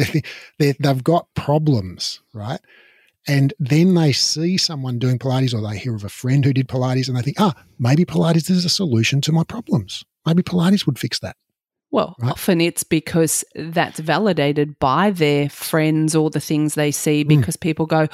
they 0.58 0.72
they've 0.78 1.04
got 1.04 1.28
problems, 1.34 2.20
right? 2.34 2.60
And 3.26 3.52
then 3.58 3.94
they 3.94 4.12
see 4.12 4.56
someone 4.56 4.98
doing 4.98 5.18
Pilates 5.18 5.54
or 5.54 5.60
they 5.60 5.78
hear 5.78 5.94
of 5.94 6.04
a 6.04 6.08
friend 6.08 6.44
who 6.44 6.52
did 6.54 6.66
Pilates 6.66 7.08
and 7.08 7.16
they 7.16 7.22
think, 7.22 7.38
ah, 7.38 7.54
maybe 7.78 8.06
Pilates 8.06 8.48
is 8.48 8.64
a 8.64 8.70
solution 8.70 9.20
to 9.22 9.32
my 9.32 9.44
problems. 9.44 10.04
Maybe 10.26 10.42
Pilates 10.42 10.86
would 10.86 10.98
fix 10.98 11.18
that. 11.20 11.36
Well, 11.90 12.16
right? 12.18 12.32
often 12.32 12.60
it's 12.60 12.84
because 12.84 13.44
that's 13.54 13.98
validated 13.98 14.78
by 14.78 15.10
their 15.10 15.48
friends 15.48 16.14
or 16.14 16.30
the 16.30 16.40
things 16.40 16.74
they 16.74 16.90
see 16.90 17.22
hmm. 17.22 17.28
because 17.28 17.56
mm. 17.56 17.60
people 17.60 17.86
go, 17.86 18.08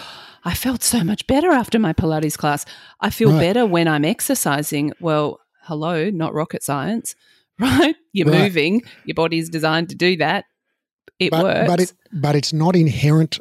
I 0.45 0.55
felt 0.55 0.83
so 0.83 1.03
much 1.03 1.27
better 1.27 1.51
after 1.51 1.79
my 1.79 1.93
Pilates 1.93 2.39
class. 2.39 2.65
I 3.01 3.11
feel 3.11 3.33
right. 3.33 3.41
better 3.41 3.67
when 3.67 3.89
I'm 3.89 4.05
exercising. 4.05 4.93
Well, 5.01 5.41
hello, 5.65 6.11
not 6.11 6.35
rocket 6.35 6.63
science, 6.63 7.15
right? 7.59 7.97
You're 8.13 8.31
right. 8.31 8.43
moving, 8.43 8.83
your 9.05 9.15
body 9.15 9.39
is 9.39 9.49
designed 9.49 9.91
to 9.91 9.95
do 9.95 10.17
that. 10.17 10.45
It 11.19 11.31
but, 11.31 11.43
works. 11.43 11.69
But, 11.69 11.81
it, 11.81 11.93
but 12.13 12.37
it's 12.37 12.53
not 12.53 12.75
inherent 12.77 13.39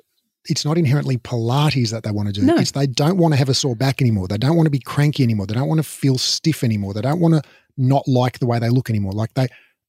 it's 0.49 0.65
not 0.65 0.77
inherently 0.77 1.17
Pilates 1.17 1.91
that 1.91 2.03
they 2.03 2.11
want 2.11 2.27
to 2.27 2.33
do. 2.33 2.41
No. 2.41 2.57
It's 2.57 2.71
they 2.71 2.87
don't 2.87 3.17
want 3.17 3.33
to 3.33 3.37
have 3.37 3.49
a 3.49 3.53
sore 3.53 3.75
back 3.75 4.01
anymore. 4.01 4.27
They 4.27 4.37
don't 4.37 4.55
want 4.55 4.65
to 4.65 4.71
be 4.71 4.79
cranky 4.79 5.23
anymore. 5.23 5.47
They 5.47 5.53
don't 5.53 5.67
want 5.67 5.79
to 5.79 5.87
feel 5.87 6.17
stiff 6.17 6.63
anymore. 6.63 6.93
They 6.93 7.01
don't 7.01 7.19
want 7.19 7.35
to 7.35 7.41
not 7.77 8.07
like 8.07 8.39
the 8.39 8.45
way 8.45 8.59
they 8.59 8.69
look 8.69 8.89
anymore. 8.89 9.13
Like 9.13 9.33
they, 9.35 9.47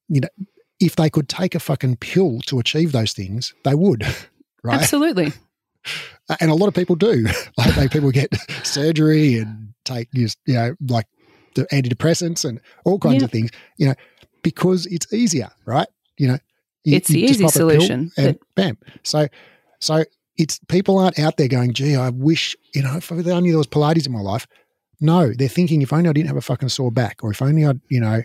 you 0.09 0.21
know, 0.21 0.29
if 0.81 0.97
they 0.97 1.11
could 1.11 1.29
take 1.29 1.55
a 1.55 1.61
fucking 1.61 1.97
pill 1.97 2.41
to 2.47 2.59
achieve 2.59 2.93
those 2.93 3.13
things, 3.13 3.55
they 3.65 3.75
would. 3.75 4.07
Right? 4.67 4.81
Absolutely. 4.81 5.31
And 6.41 6.51
a 6.51 6.55
lot 6.55 6.69
of 6.69 6.75
people 6.75 6.97
do. 6.97 7.27
like 7.59 7.75
they, 7.75 7.87
people 7.87 8.11
get 8.11 8.31
surgery 8.63 9.35
and 9.35 9.75
take 9.85 10.09
you 10.15 10.27
know 10.49 10.75
like 10.89 11.05
antidepressants 11.55 12.45
and 12.45 12.61
all 12.85 12.99
kinds 12.99 13.23
yeah. 13.23 13.25
of 13.25 13.31
things. 13.31 13.51
You 13.77 13.89
know, 13.89 13.95
because 14.43 14.87
it's 14.87 15.13
easier, 15.13 15.51
right? 15.67 15.89
You 16.19 16.29
know, 16.29 16.39
you, 16.85 16.97
it's 16.97 17.09
the 17.09 17.21
easy 17.21 17.49
solution. 17.49 18.13
And 18.17 18.39
bam. 18.55 18.79
So, 19.03 19.27
so 19.81 20.05
it's 20.37 20.61
people 20.69 20.99
aren't 20.99 21.19
out 21.19 21.37
there 21.37 21.49
going, 21.49 21.73
gee, 21.73 21.97
I 21.97 22.11
wish, 22.11 22.57
you 22.75 22.83
know, 22.83 22.97
if 22.97 23.11
only 23.11 23.51
there 23.51 23.59
was 23.59 23.67
Pilates 23.67 24.07
in 24.07 24.13
my 24.13 24.21
life. 24.21 24.47
No, 25.01 25.33
they're 25.33 25.49
thinking 25.49 25.83
if 25.83 25.93
only 25.93 26.09
I 26.09 26.13
didn't 26.13 26.29
have 26.29 26.37
a 26.37 26.43
fucking 26.43 26.69
sore 26.69 26.93
back 26.93 27.19
or 27.23 27.31
if 27.31 27.43
only 27.43 27.67
I, 27.67 27.75
you 27.89 28.01
know, 28.01 28.23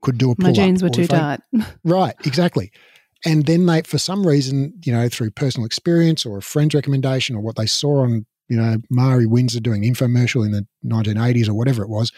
could 0.00 0.18
do 0.18 0.30
a 0.30 0.34
pull 0.34 0.48
My 0.48 0.52
jeans 0.52 0.82
were 0.82 0.88
too 0.88 1.06
tight. 1.06 1.40
right, 1.84 2.14
exactly. 2.24 2.72
And 3.24 3.46
then 3.46 3.66
they, 3.66 3.82
for 3.82 3.98
some 3.98 4.26
reason, 4.26 4.74
you 4.84 4.92
know, 4.92 5.08
through 5.08 5.30
personal 5.30 5.64
experience 5.64 6.26
or 6.26 6.38
a 6.38 6.42
friend's 6.42 6.74
recommendation 6.74 7.36
or 7.36 7.40
what 7.40 7.56
they 7.56 7.66
saw 7.66 8.00
on, 8.00 8.26
you 8.48 8.56
know, 8.56 8.78
Mari 8.90 9.26
Winsor 9.26 9.60
doing 9.60 9.82
infomercial 9.82 10.44
in 10.44 10.50
the 10.50 10.66
1980s 10.84 11.48
or 11.48 11.54
whatever 11.54 11.82
it 11.84 11.88
was, 11.88 12.10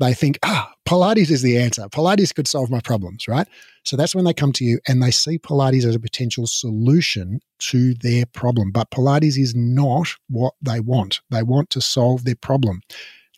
they 0.00 0.14
think, 0.14 0.38
ah, 0.42 0.72
Pilates 0.86 1.30
is 1.30 1.42
the 1.42 1.56
answer. 1.56 1.88
Pilates 1.88 2.34
could 2.34 2.48
solve 2.48 2.70
my 2.70 2.80
problems, 2.80 3.28
right? 3.28 3.46
So 3.84 3.96
that's 3.96 4.14
when 4.14 4.24
they 4.24 4.34
come 4.34 4.52
to 4.54 4.64
you 4.64 4.80
and 4.88 5.02
they 5.02 5.10
see 5.10 5.38
Pilates 5.38 5.84
as 5.84 5.94
a 5.94 6.00
potential 6.00 6.46
solution 6.46 7.40
to 7.60 7.94
their 7.94 8.26
problem. 8.26 8.72
But 8.72 8.90
Pilates 8.90 9.38
is 9.38 9.54
not 9.54 10.08
what 10.28 10.54
they 10.60 10.80
want. 10.80 11.20
They 11.30 11.42
want 11.42 11.70
to 11.70 11.80
solve 11.80 12.24
their 12.24 12.36
problem. 12.36 12.80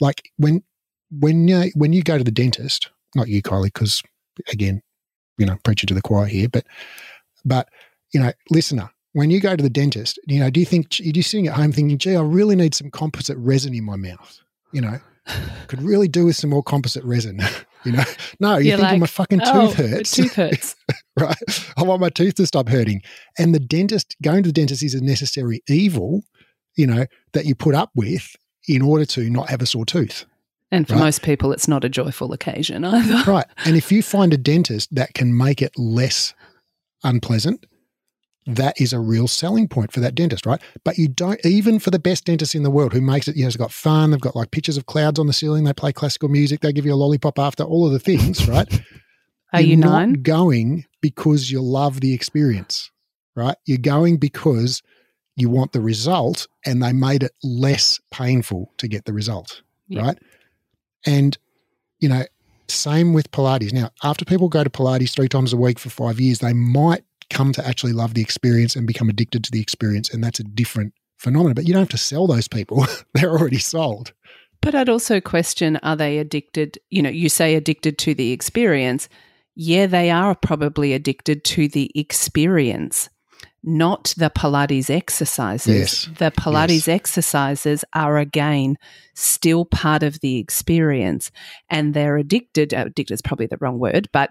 Like 0.01 0.31
when 0.39 0.63
when 1.11 1.47
you, 1.47 1.71
when 1.75 1.93
you 1.93 2.03
go 2.03 2.19
to 2.19 2.25
the 2.25 2.33
dentist, 2.33 2.91
not 3.15 3.29
you, 3.29 3.41
Kylie, 3.43 3.67
because 3.67 4.03
again, 4.53 4.83
you 5.39 5.47
know, 5.47 5.57
preaching 5.63 5.87
to 5.87 5.95
the 5.95 6.03
choir 6.03 6.27
here, 6.27 6.49
but 6.49 6.67
but 7.45 7.69
you 8.13 8.21
know, 8.21 8.33
listener, 8.51 8.91
when 9.13 9.31
you 9.31 9.41
go 9.41 9.57
to 9.57 9.63
the 9.63 9.71
dentist, 9.71 10.19
you 10.27 10.41
know, 10.41 10.51
do 10.51 10.61
you 10.61 10.67
think 10.67 10.99
you're 10.99 11.23
sitting 11.23 11.47
at 11.47 11.55
home 11.55 11.73
thinking, 11.73 11.97
gee, 11.99 12.17
I 12.17 12.23
really 12.23 12.57
need 12.57 12.75
some 12.75 12.91
composite 12.91 13.39
resin 13.39 13.75
in 13.75 13.85
my 13.85 13.97
mouth? 13.97 14.41
You 14.73 14.81
know, 14.81 15.01
could 15.69 15.83
really 15.83 16.09
do 16.09 16.27
with 16.27 16.37
some 16.37 16.51
more 16.51 16.63
composite 16.63 17.05
resin. 17.05 17.41
you 17.85 17.93
know, 17.93 18.05
no, 18.41 18.57
you 18.57 18.73
think 18.73 18.83
like, 18.83 19.01
my 19.01 19.07
fucking 19.07 19.41
oh, 19.45 19.69
tooth 19.69 19.77
hurts. 19.77 20.11
tooth 20.13 20.35
hurts. 20.35 20.77
right. 21.19 21.37
I 21.77 21.83
want 21.83 22.01
my 22.01 22.09
tooth 22.09 22.35
to 22.37 22.47
stop 22.47 22.69
hurting. 22.69 23.03
And 23.39 23.55
the 23.55 23.61
dentist, 23.61 24.17
going 24.23 24.43
to 24.43 24.49
the 24.49 24.53
dentist 24.53 24.83
is 24.83 24.95
a 24.95 25.03
necessary 25.03 25.63
evil, 25.69 26.23
you 26.77 26.87
know, 26.87 27.07
that 27.33 27.47
you 27.47 27.55
put 27.55 27.75
up 27.75 27.91
with 27.95 28.35
in 28.69 28.83
order 28.83 29.05
to 29.05 29.31
not 29.31 29.49
have 29.51 29.63
a 29.63 29.67
sore 29.67 29.87
tooth. 29.87 30.25
And 30.73 30.87
for 30.87 30.95
right? 30.95 31.05
most 31.05 31.23
people, 31.23 31.53
it's 31.53 31.69
not 31.69 31.85
a 31.85 31.89
joyful 31.89 32.33
occasion 32.33 32.85
either. 32.85 33.31
Right. 33.31 33.47
And 33.65 33.77
if 33.77 33.93
you 33.93 34.03
find 34.03 34.33
a 34.35 34.39
dentist 34.39 34.95
that 34.95 35.15
can 35.15 35.37
make 35.37 35.63
it 35.63 35.73
less 35.79 36.35
unpleasant, 37.05 37.67
that 38.47 38.81
is 38.81 38.93
a 38.93 39.01
real 39.01 39.27
selling 39.27 39.67
point 39.67 39.93
for 39.93 40.01
that 40.01 40.15
dentist, 40.15 40.47
right? 40.47 40.61
But 40.85 40.99
you 40.99 41.09
don't, 41.09 41.45
even 41.45 41.79
for 41.79 41.91
the 41.91 41.99
best 41.99 42.27
dentist 42.27 42.55
in 42.55 42.63
the 42.63 42.71
world 42.71 42.93
who 42.93 43.01
makes 43.01 43.27
it, 43.27 43.37
you 43.37 43.43
know, 43.43 43.49
it's 43.49 43.57
got 43.57 43.73
fun, 43.73 44.11
they've 44.11 44.21
got 44.21 44.37
like 44.37 44.53
pictures 44.53 44.77
of 44.77 44.87
clouds 44.87 45.19
on 45.19 45.27
the 45.27 45.33
ceiling, 45.33 45.65
they 45.65 45.73
play 45.73 45.93
classical 45.93 46.29
music, 46.29 46.61
they 46.61 46.73
give 46.73 46.87
you 46.87 46.95
a 46.95 46.97
lollipop 46.97 47.39
after 47.39 47.65
all 47.65 47.87
of 47.87 47.93
the 47.93 47.99
things, 47.99 48.47
right? 48.49 48.73
Are 49.53 49.61
You're 49.61 49.71
you 49.71 49.77
nine? 49.77 50.13
not 50.13 50.23
going 50.23 50.85
because 51.01 51.51
you 51.51 51.61
love 51.61 52.01
the 52.01 52.15
experience, 52.15 52.91
right? 53.35 53.57
You're 53.65 53.79
going 53.79 54.19
because 54.19 54.83
you 55.37 55.51
want 55.51 55.73
the 55.73 55.81
result 55.81 56.47
and 56.65 56.83
they 56.83 56.93
made 56.93 57.23
it 57.23 57.33
less 57.43 58.01
painful 58.11 58.73
to 58.79 58.89
get 58.89 59.05
the 59.05 59.13
result, 59.13 59.63
yeah. 59.89 60.03
right? 60.03 60.19
And, 61.05 61.37
you 61.99 62.09
know, 62.09 62.25
same 62.69 63.13
with 63.13 63.31
Pilates. 63.31 63.73
Now, 63.73 63.91
after 64.03 64.25
people 64.25 64.49
go 64.49 64.65
to 64.65 64.71
Pilates 64.71 65.15
three 65.15 65.29
times 65.29 65.53
a 65.53 65.57
week 65.57 65.79
for 65.79 65.91
five 65.91 66.21
years, 66.21 66.39
they 66.39 66.53
might 66.53 67.05
come 67.31 67.53
to 67.53 67.67
actually 67.67 67.93
love 67.93 68.15
the 68.15 68.23
experience 68.23 68.77
and 68.77 68.87
become 68.87 69.09
addicted 69.09 69.45
to 69.45 69.51
the 69.51 69.61
experience. 69.61 70.13
And 70.13 70.23
that's 70.23 70.41
a 70.41 70.45
different 70.45 70.95
phenomenon. 71.19 71.55
But 71.55 71.67
you 71.67 71.73
don't 71.73 71.83
have 71.83 71.89
to 71.91 71.99
sell 71.99 72.27
those 72.27 72.49
people, 72.49 72.87
they're 73.15 73.31
already 73.31 73.59
sold. 73.59 74.13
But 74.61 74.75
I'd 74.75 74.89
also 74.89 75.21
question 75.21 75.77
are 75.83 75.97
they 75.97 76.19
addicted? 76.19 76.79
You 76.91 77.03
know, 77.03 77.11
you 77.11 77.29
say 77.29 77.55
addicted 77.55 77.99
to 77.99 78.15
the 78.15 78.33
experience. 78.33 79.09
Yeah, 79.55 79.87
they 79.87 80.11
are 80.11 80.35
probably 80.35 80.93
addicted 80.93 81.45
to 81.45 81.69
the 81.69 81.91
experience, 81.95 83.09
not 83.63 84.13
the 84.19 84.29
Pilates 84.29 84.91
exercises. 84.91 86.07
Yes. 86.07 86.19
The 86.19 86.31
Pilates 86.31 86.87
yes. 86.87 86.89
exercises 86.89 87.85
are 87.95 88.19
again 88.19 88.77
still 89.15 89.65
part 89.65 90.03
of 90.03 90.21
the 90.21 90.39
experience 90.39 91.31
and 91.71 91.95
they're 91.95 92.19
addicted. 92.19 92.75
Addicted 92.75 93.15
is 93.15 93.23
probably 93.23 93.47
the 93.47 93.57
wrong 93.59 93.79
word, 93.79 94.11
but 94.13 94.31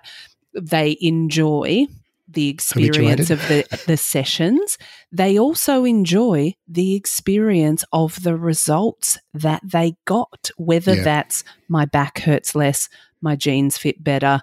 they 0.53 0.95
enjoy 1.01 1.87
the 2.35 2.49
experience 2.49 3.31
of 3.31 3.39
the, 3.47 3.65
the 3.87 3.97
sessions, 3.97 4.77
they 5.11 5.39
also 5.39 5.83
enjoy 5.83 6.53
the 6.67 6.95
experience 6.95 7.83
of 7.91 8.21
the 8.21 8.37
results 8.37 9.17
that 9.33 9.61
they 9.63 9.95
got, 10.05 10.51
whether 10.57 10.93
yeah. 10.93 11.03
that's 11.03 11.43
my 11.67 11.85
back 11.85 12.19
hurts 12.19 12.53
less, 12.53 12.87
my 13.21 13.35
jeans 13.35 13.77
fit 13.77 14.03
better, 14.03 14.41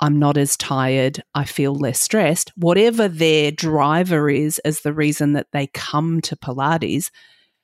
I'm 0.00 0.18
not 0.18 0.36
as 0.36 0.56
tired, 0.56 1.22
I 1.34 1.44
feel 1.44 1.74
less 1.74 2.00
stressed, 2.00 2.52
whatever 2.56 3.08
their 3.08 3.50
driver 3.50 4.28
is 4.28 4.58
as 4.60 4.80
the 4.80 4.92
reason 4.92 5.34
that 5.34 5.48
they 5.52 5.68
come 5.68 6.20
to 6.22 6.36
Pilates, 6.36 7.10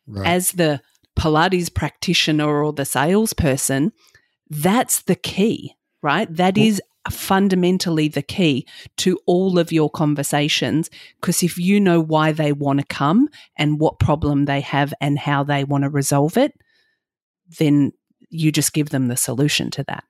right. 0.07 0.27
as 0.27 0.53
the 0.53 0.81
Pilates 1.19 1.73
practitioner 1.73 2.63
or 2.63 2.73
the 2.73 2.85
salesperson, 2.85 3.93
that's 4.49 5.03
the 5.03 5.17
key, 5.17 5.75
right? 6.03 6.35
That 6.35 6.57
is 6.57 6.81
fundamentally 7.09 8.09
the 8.09 8.23
key 8.23 8.67
to 8.99 9.19
all 9.27 9.59
of 9.59 9.73
your 9.73 9.89
conversations. 9.89 10.91
Because 11.21 11.43
if 11.43 11.57
you 11.57 11.81
know 11.81 12.01
why 12.01 12.33
they 12.33 12.53
want 12.53 12.81
to 12.81 12.87
come 12.87 13.29
and 13.57 13.81
what 13.81 13.99
problem 13.99 14.45
they 14.45 14.61
have 14.61 14.93
and 15.01 15.19
how 15.19 15.43
they 15.45 15.65
want 15.65 15.85
to 15.85 15.91
resolve 15.91 16.37
it, 16.37 16.53
then 17.59 17.93
you 18.29 18.53
just 18.53 18.73
give 18.73 18.91
them 18.91 19.09
the 19.09 19.17
solution 19.17 19.71
to 19.73 19.85
that. 19.85 20.05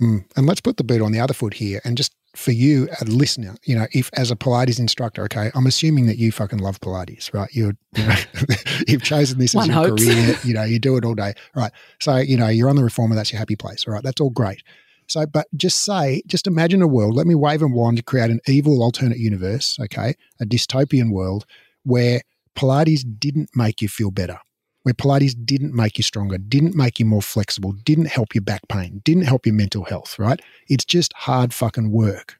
Mm. 0.00 0.24
And 0.36 0.46
let's 0.46 0.60
put 0.60 0.76
the 0.76 0.84
boot 0.84 1.02
on 1.02 1.12
the 1.12 1.20
other 1.20 1.34
foot 1.34 1.54
here 1.54 1.80
and 1.84 1.96
just 1.96 2.12
for 2.36 2.52
you, 2.52 2.88
a 3.00 3.04
listener, 3.04 3.56
you 3.64 3.74
know, 3.74 3.86
if 3.92 4.10
as 4.12 4.30
a 4.30 4.36
Pilates 4.36 4.78
instructor, 4.78 5.24
okay, 5.24 5.50
I'm 5.54 5.66
assuming 5.66 6.06
that 6.06 6.18
you 6.18 6.30
fucking 6.30 6.60
love 6.60 6.80
Pilates, 6.80 7.32
right? 7.34 7.48
You're, 7.52 7.72
you 7.96 8.06
know, 8.06 8.14
you've 8.86 9.02
chosen 9.02 9.38
this 9.38 9.56
as 9.56 9.66
your 9.66 9.74
hopes. 9.74 10.04
career, 10.04 10.36
you 10.44 10.54
know, 10.54 10.62
you 10.62 10.78
do 10.78 10.96
it 10.96 11.04
all 11.04 11.14
day, 11.14 11.34
right? 11.56 11.72
So, 12.00 12.16
you 12.16 12.36
know, 12.36 12.48
you're 12.48 12.68
on 12.68 12.76
the 12.76 12.84
reformer, 12.84 13.16
that's 13.16 13.32
your 13.32 13.38
happy 13.38 13.56
place, 13.56 13.84
all 13.88 13.94
right? 13.94 14.02
That's 14.04 14.20
all 14.20 14.30
great. 14.30 14.62
So, 15.08 15.24
but 15.26 15.46
just 15.56 15.84
say, 15.84 16.22
just 16.26 16.46
imagine 16.46 16.82
a 16.82 16.86
world, 16.86 17.14
let 17.14 17.26
me 17.26 17.34
wave 17.34 17.62
a 17.62 17.66
wand 17.66 17.96
to 17.96 18.02
create 18.02 18.30
an 18.30 18.40
evil 18.46 18.82
alternate 18.82 19.18
universe, 19.18 19.78
okay, 19.80 20.14
a 20.38 20.44
dystopian 20.44 21.10
world 21.10 21.46
where 21.82 22.20
Pilates 22.54 23.04
didn't 23.18 23.48
make 23.54 23.80
you 23.80 23.88
feel 23.88 24.10
better, 24.10 24.38
where 24.82 24.92
Pilates 24.92 25.34
didn't 25.46 25.74
make 25.74 25.96
you 25.96 26.04
stronger, 26.04 26.36
didn't 26.36 26.74
make 26.74 27.00
you 27.00 27.06
more 27.06 27.22
flexible, 27.22 27.72
didn't 27.72 28.08
help 28.08 28.34
your 28.34 28.42
back 28.42 28.68
pain, 28.68 29.00
didn't 29.04 29.24
help 29.24 29.46
your 29.46 29.54
mental 29.54 29.84
health, 29.84 30.18
right? 30.18 30.40
It's 30.68 30.84
just 30.84 31.14
hard 31.14 31.54
fucking 31.54 31.90
work, 31.90 32.38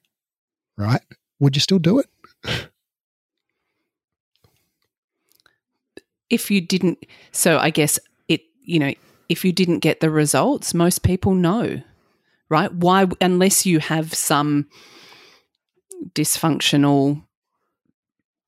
right? 0.77 1.01
Would 1.41 1.57
you 1.57 1.61
still 1.61 1.79
do 1.79 2.01
it? 2.01 2.07
if 6.29 6.51
you 6.51 6.61
didn't, 6.61 7.07
so 7.33 7.59
I 7.59 7.71
guess 7.71 7.99
it, 8.29 8.43
you 8.63 8.79
know, 8.79 8.93
if 9.31 9.43
you 9.43 9.53
didn't 9.53 9.79
get 9.79 10.01
the 10.01 10.11
results, 10.11 10.75
most 10.75 11.03
people 11.03 11.35
know 11.35 11.83
right? 12.49 12.73
Why, 12.73 13.07
unless 13.21 13.67
you 13.67 13.79
have 13.79 14.15
some 14.15 14.69
dysfunctional, 16.15 17.25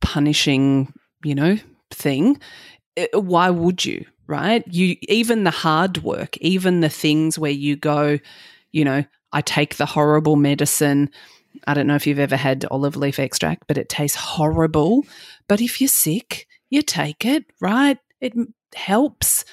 punishing, 0.00 0.92
you 1.24 1.34
know, 1.34 1.58
thing, 1.90 2.40
eh, 2.96 3.06
why 3.14 3.50
would 3.50 3.84
you, 3.84 4.06
right? 4.26 4.64
You, 4.66 4.96
even 5.02 5.44
the 5.44 5.50
hard 5.50 6.02
work, 6.02 6.36
even 6.38 6.80
the 6.80 6.88
things 6.88 7.38
where 7.38 7.50
you 7.50 7.76
go, 7.76 8.18
you 8.72 8.84
know, 8.84 9.04
I 9.32 9.42
take 9.42 9.76
the 9.76 9.86
horrible 9.86 10.36
medicine. 10.36 11.10
I 11.66 11.74
don't 11.74 11.86
know 11.86 11.96
if 11.96 12.06
you've 12.06 12.18
ever 12.18 12.36
had 12.36 12.64
olive 12.70 12.96
leaf 12.96 13.18
extract, 13.18 13.64
but 13.66 13.78
it 13.78 13.88
tastes 13.88 14.16
horrible. 14.16 15.04
But 15.48 15.60
if 15.60 15.80
you're 15.80 15.88
sick, 15.88 16.46
you 16.70 16.82
take 16.82 17.24
it, 17.24 17.44
right? 17.60 17.98
It 18.20 18.34
helps. 18.74 19.44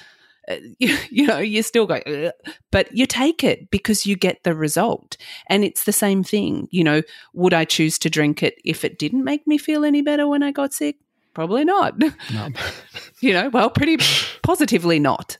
Uh, 0.48 0.56
you, 0.78 0.96
you 1.10 1.26
know, 1.26 1.38
you 1.38 1.62
still 1.62 1.86
go, 1.86 1.96
Ugh. 2.06 2.32
but 2.70 2.94
you 2.94 3.06
take 3.06 3.44
it 3.44 3.70
because 3.70 4.06
you 4.06 4.16
get 4.16 4.42
the 4.44 4.54
result. 4.54 5.16
And 5.48 5.64
it's 5.64 5.84
the 5.84 5.92
same 5.92 6.24
thing. 6.24 6.68
You 6.70 6.84
know, 6.84 7.02
would 7.34 7.54
I 7.54 7.64
choose 7.64 7.98
to 8.00 8.10
drink 8.10 8.42
it 8.42 8.58
if 8.64 8.84
it 8.84 8.98
didn't 8.98 9.24
make 9.24 9.46
me 9.46 9.58
feel 9.58 9.84
any 9.84 10.02
better 10.02 10.26
when 10.26 10.42
I 10.42 10.52
got 10.52 10.72
sick? 10.72 10.96
Probably 11.34 11.64
not. 11.64 11.94
No. 12.32 12.48
you 13.20 13.32
know, 13.32 13.48
well, 13.48 13.70
pretty 13.70 13.96
positively 14.42 14.98
not. 14.98 15.38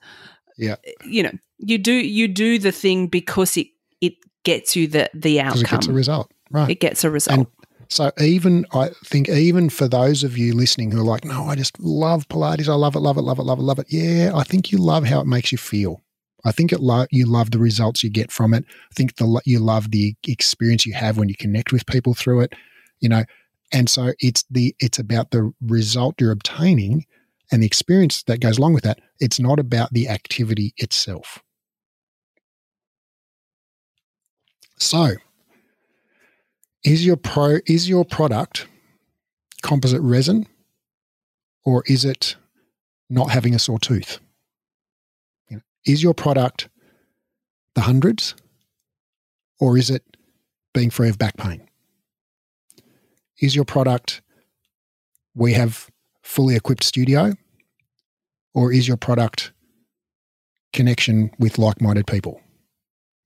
Yeah. 0.57 0.73
Uh, 0.87 0.91
you 1.05 1.23
know, 1.23 1.33
you 1.59 1.79
do 1.79 1.93
you 1.93 2.29
do 2.29 2.59
the 2.59 2.73
thing 2.73 3.09
because 3.09 3.57
it 3.57 3.69
it 4.01 4.15
gets 4.45 4.77
you 4.77 4.87
the 4.87 5.11
the 5.13 5.41
outcome. 5.41 5.63
It 5.63 5.71
gets 5.71 5.87
a 5.89 5.93
result. 5.93 6.31
Right. 6.51 6.71
It 6.71 6.81
gets 6.81 7.05
a 7.05 7.11
result. 7.11 7.39
And 7.39 7.47
so 7.89 8.13
even 8.21 8.67
I 8.73 8.91
think 9.05 9.29
even 9.29 9.71
for 9.71 9.89
those 9.89 10.23
of 10.23 10.37
you 10.37 10.55
listening 10.55 10.91
who 10.91 11.01
are 11.01 11.05
like, 11.05 11.25
no, 11.25 11.45
I 11.45 11.55
just 11.55 11.79
love 11.81 12.29
Pilates, 12.29 12.69
I 12.69 12.75
love 12.75 12.95
it, 12.95 13.01
love 13.01 13.17
it, 13.17 13.23
love 13.23 13.39
it, 13.39 13.43
love 13.43 13.59
it, 13.59 13.63
love 13.63 13.79
it. 13.79 13.87
Yeah, 13.89 14.33
I 14.35 14.45
think 14.45 14.71
you 14.71 14.79
love 14.79 15.05
how 15.07 15.21
it 15.21 15.27
makes 15.27 15.53
you 15.53 15.59
feel. 15.59 16.03
I 16.45 16.53
think 16.53 16.73
it 16.73 16.81
lo- 16.81 17.07
you 17.11 17.27
love 17.27 17.51
the 17.51 17.59
results 17.59 18.05
you 18.05 18.11
get 18.11 18.31
from 18.31 18.53
it. 18.55 18.65
I 18.69 18.95
think 18.95 19.17
the 19.17 19.41
you 19.45 19.59
love 19.59 19.91
the 19.91 20.15
experience 20.27 20.85
you 20.85 20.93
have 20.95 21.17
when 21.17 21.29
you 21.29 21.35
connect 21.37 21.73
with 21.73 21.87
people 21.87 22.15
through 22.15 22.43
it. 22.43 22.53
You 23.01 23.09
know, 23.09 23.25
and 23.73 23.89
so 23.89 24.13
it's 24.21 24.45
the 24.51 24.75
it's 24.81 24.99
about 24.99 25.31
the 25.31 25.53
result 25.63 26.21
you're 26.21 26.33
obtaining 26.33 27.07
and 27.51 27.63
the 27.63 27.67
experience 27.67 28.23
that 28.25 28.41
goes 28.41 28.59
along 28.59 28.75
with 28.75 28.85
that. 28.85 29.01
It's 29.19 29.41
not 29.41 29.59
about 29.59 29.93
the 29.93 30.09
activity 30.09 30.75
itself. 30.77 31.43
So 34.79 35.17
is 36.85 37.05
your 37.05 37.17
pro 37.17 37.59
is 37.67 37.89
your 37.89 38.05
product 38.05 38.67
composite 39.63 40.01
resin 40.01 40.47
or 41.65 41.83
is 41.87 42.05
it 42.05 42.37
not 43.11 43.31
having 43.31 43.55
a 43.55 43.59
sore 43.59 43.79
tooth? 43.79 44.21
You 45.49 45.57
know, 45.57 45.63
is 45.85 46.03
your 46.03 46.15
product 46.15 46.69
the 47.75 47.83
hundreds 47.83 48.35
or 49.61 49.77
is 49.77 49.91
it 49.91 50.03
being 50.73 50.91
free 50.91 51.09
of 51.09 51.19
back 51.19 51.37
pain? 51.37 51.69
Is 53.41 53.55
your 53.55 53.65
product 53.65 54.21
we 55.35 55.53
have 55.53 55.91
fully 56.23 56.57
equipped 56.57 56.85
studio 56.85 57.35
or 58.55 58.73
is 58.73 58.89
your 58.89 58.97
product 58.97 59.53
connection 60.73 61.31
with 61.39 61.59
like-minded 61.59 62.07
people? 62.07 62.41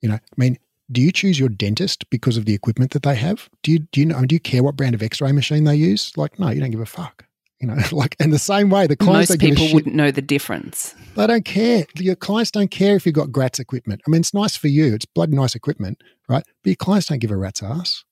You 0.01 0.11
know, 0.11 0.15
I 0.17 0.35
mean, 0.37 0.59
do 0.93 1.01
you 1.01 1.13
choose 1.13 1.39
your 1.39 1.49
dentist 1.49 2.09
because 2.11 2.37
of 2.37 2.45
the 2.45 2.55
equipment 2.55 2.93
that 2.93 3.03
they 3.03 3.15
have? 3.17 3.49
Do 3.63 3.73
you 3.73 3.81
do 3.93 4.01
you 4.01 4.07
know 4.07 4.25
do 4.25 4.35
you 4.35 4.41
care 4.41 4.63
what 4.63 4.77
brand 4.77 4.95
of 4.95 5.03
X-ray 5.03 5.33
machine 5.33 5.65
they 5.65 5.77
use? 5.77 6.13
Like, 6.17 6.39
no, 6.39 6.51
you 6.51 6.61
don't 6.61 6.71
give 6.71 6.81
a 6.81 6.87
fuck. 6.87 7.25
You 7.61 7.69
know, 7.69 7.77
like 7.93 8.17
in 8.21 8.31
the 8.31 8.39
same 8.39 8.71
way, 8.71 8.87
the 8.87 8.97
clients 8.97 9.31
most 9.31 9.41
people 9.41 9.73
wouldn't 9.73 9.95
know 9.95 10.11
the 10.11 10.23
difference. 10.23 10.95
They 11.17 11.27
don't 11.27 11.45
care. 11.45 11.87
Your 11.97 12.17
clients 12.17 12.51
don't 12.51 12.71
care 12.71 12.97
if 12.97 13.07
you've 13.07 13.15
got 13.15 13.33
Gratz 13.33 13.59
equipment. 13.59 14.03
I 14.07 14.11
mean, 14.11 14.21
it's 14.21 14.35
nice 14.35 14.57
for 14.57 14.69
you. 14.69 14.95
It's 14.95 15.07
bloody 15.07 15.35
nice 15.37 15.55
equipment, 15.55 16.03
right? 16.29 16.45
But 16.63 16.71
your 16.71 16.77
clients 16.77 17.07
don't 17.07 17.21
give 17.21 17.31
a 17.31 17.37
rat's 17.37 17.63
ass. 17.63 18.05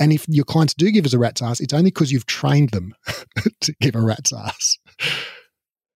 And 0.00 0.12
if 0.12 0.26
your 0.28 0.44
clients 0.44 0.74
do 0.74 0.90
give 0.92 1.06
us 1.06 1.12
a 1.12 1.18
rat's 1.18 1.42
ass, 1.42 1.58
it's 1.58 1.74
only 1.74 1.90
because 1.90 2.12
you've 2.12 2.26
trained 2.26 2.70
them 2.70 2.94
to 3.60 3.74
give 3.80 3.96
a 3.96 4.00
rat's 4.00 4.32
ass. 4.32 4.78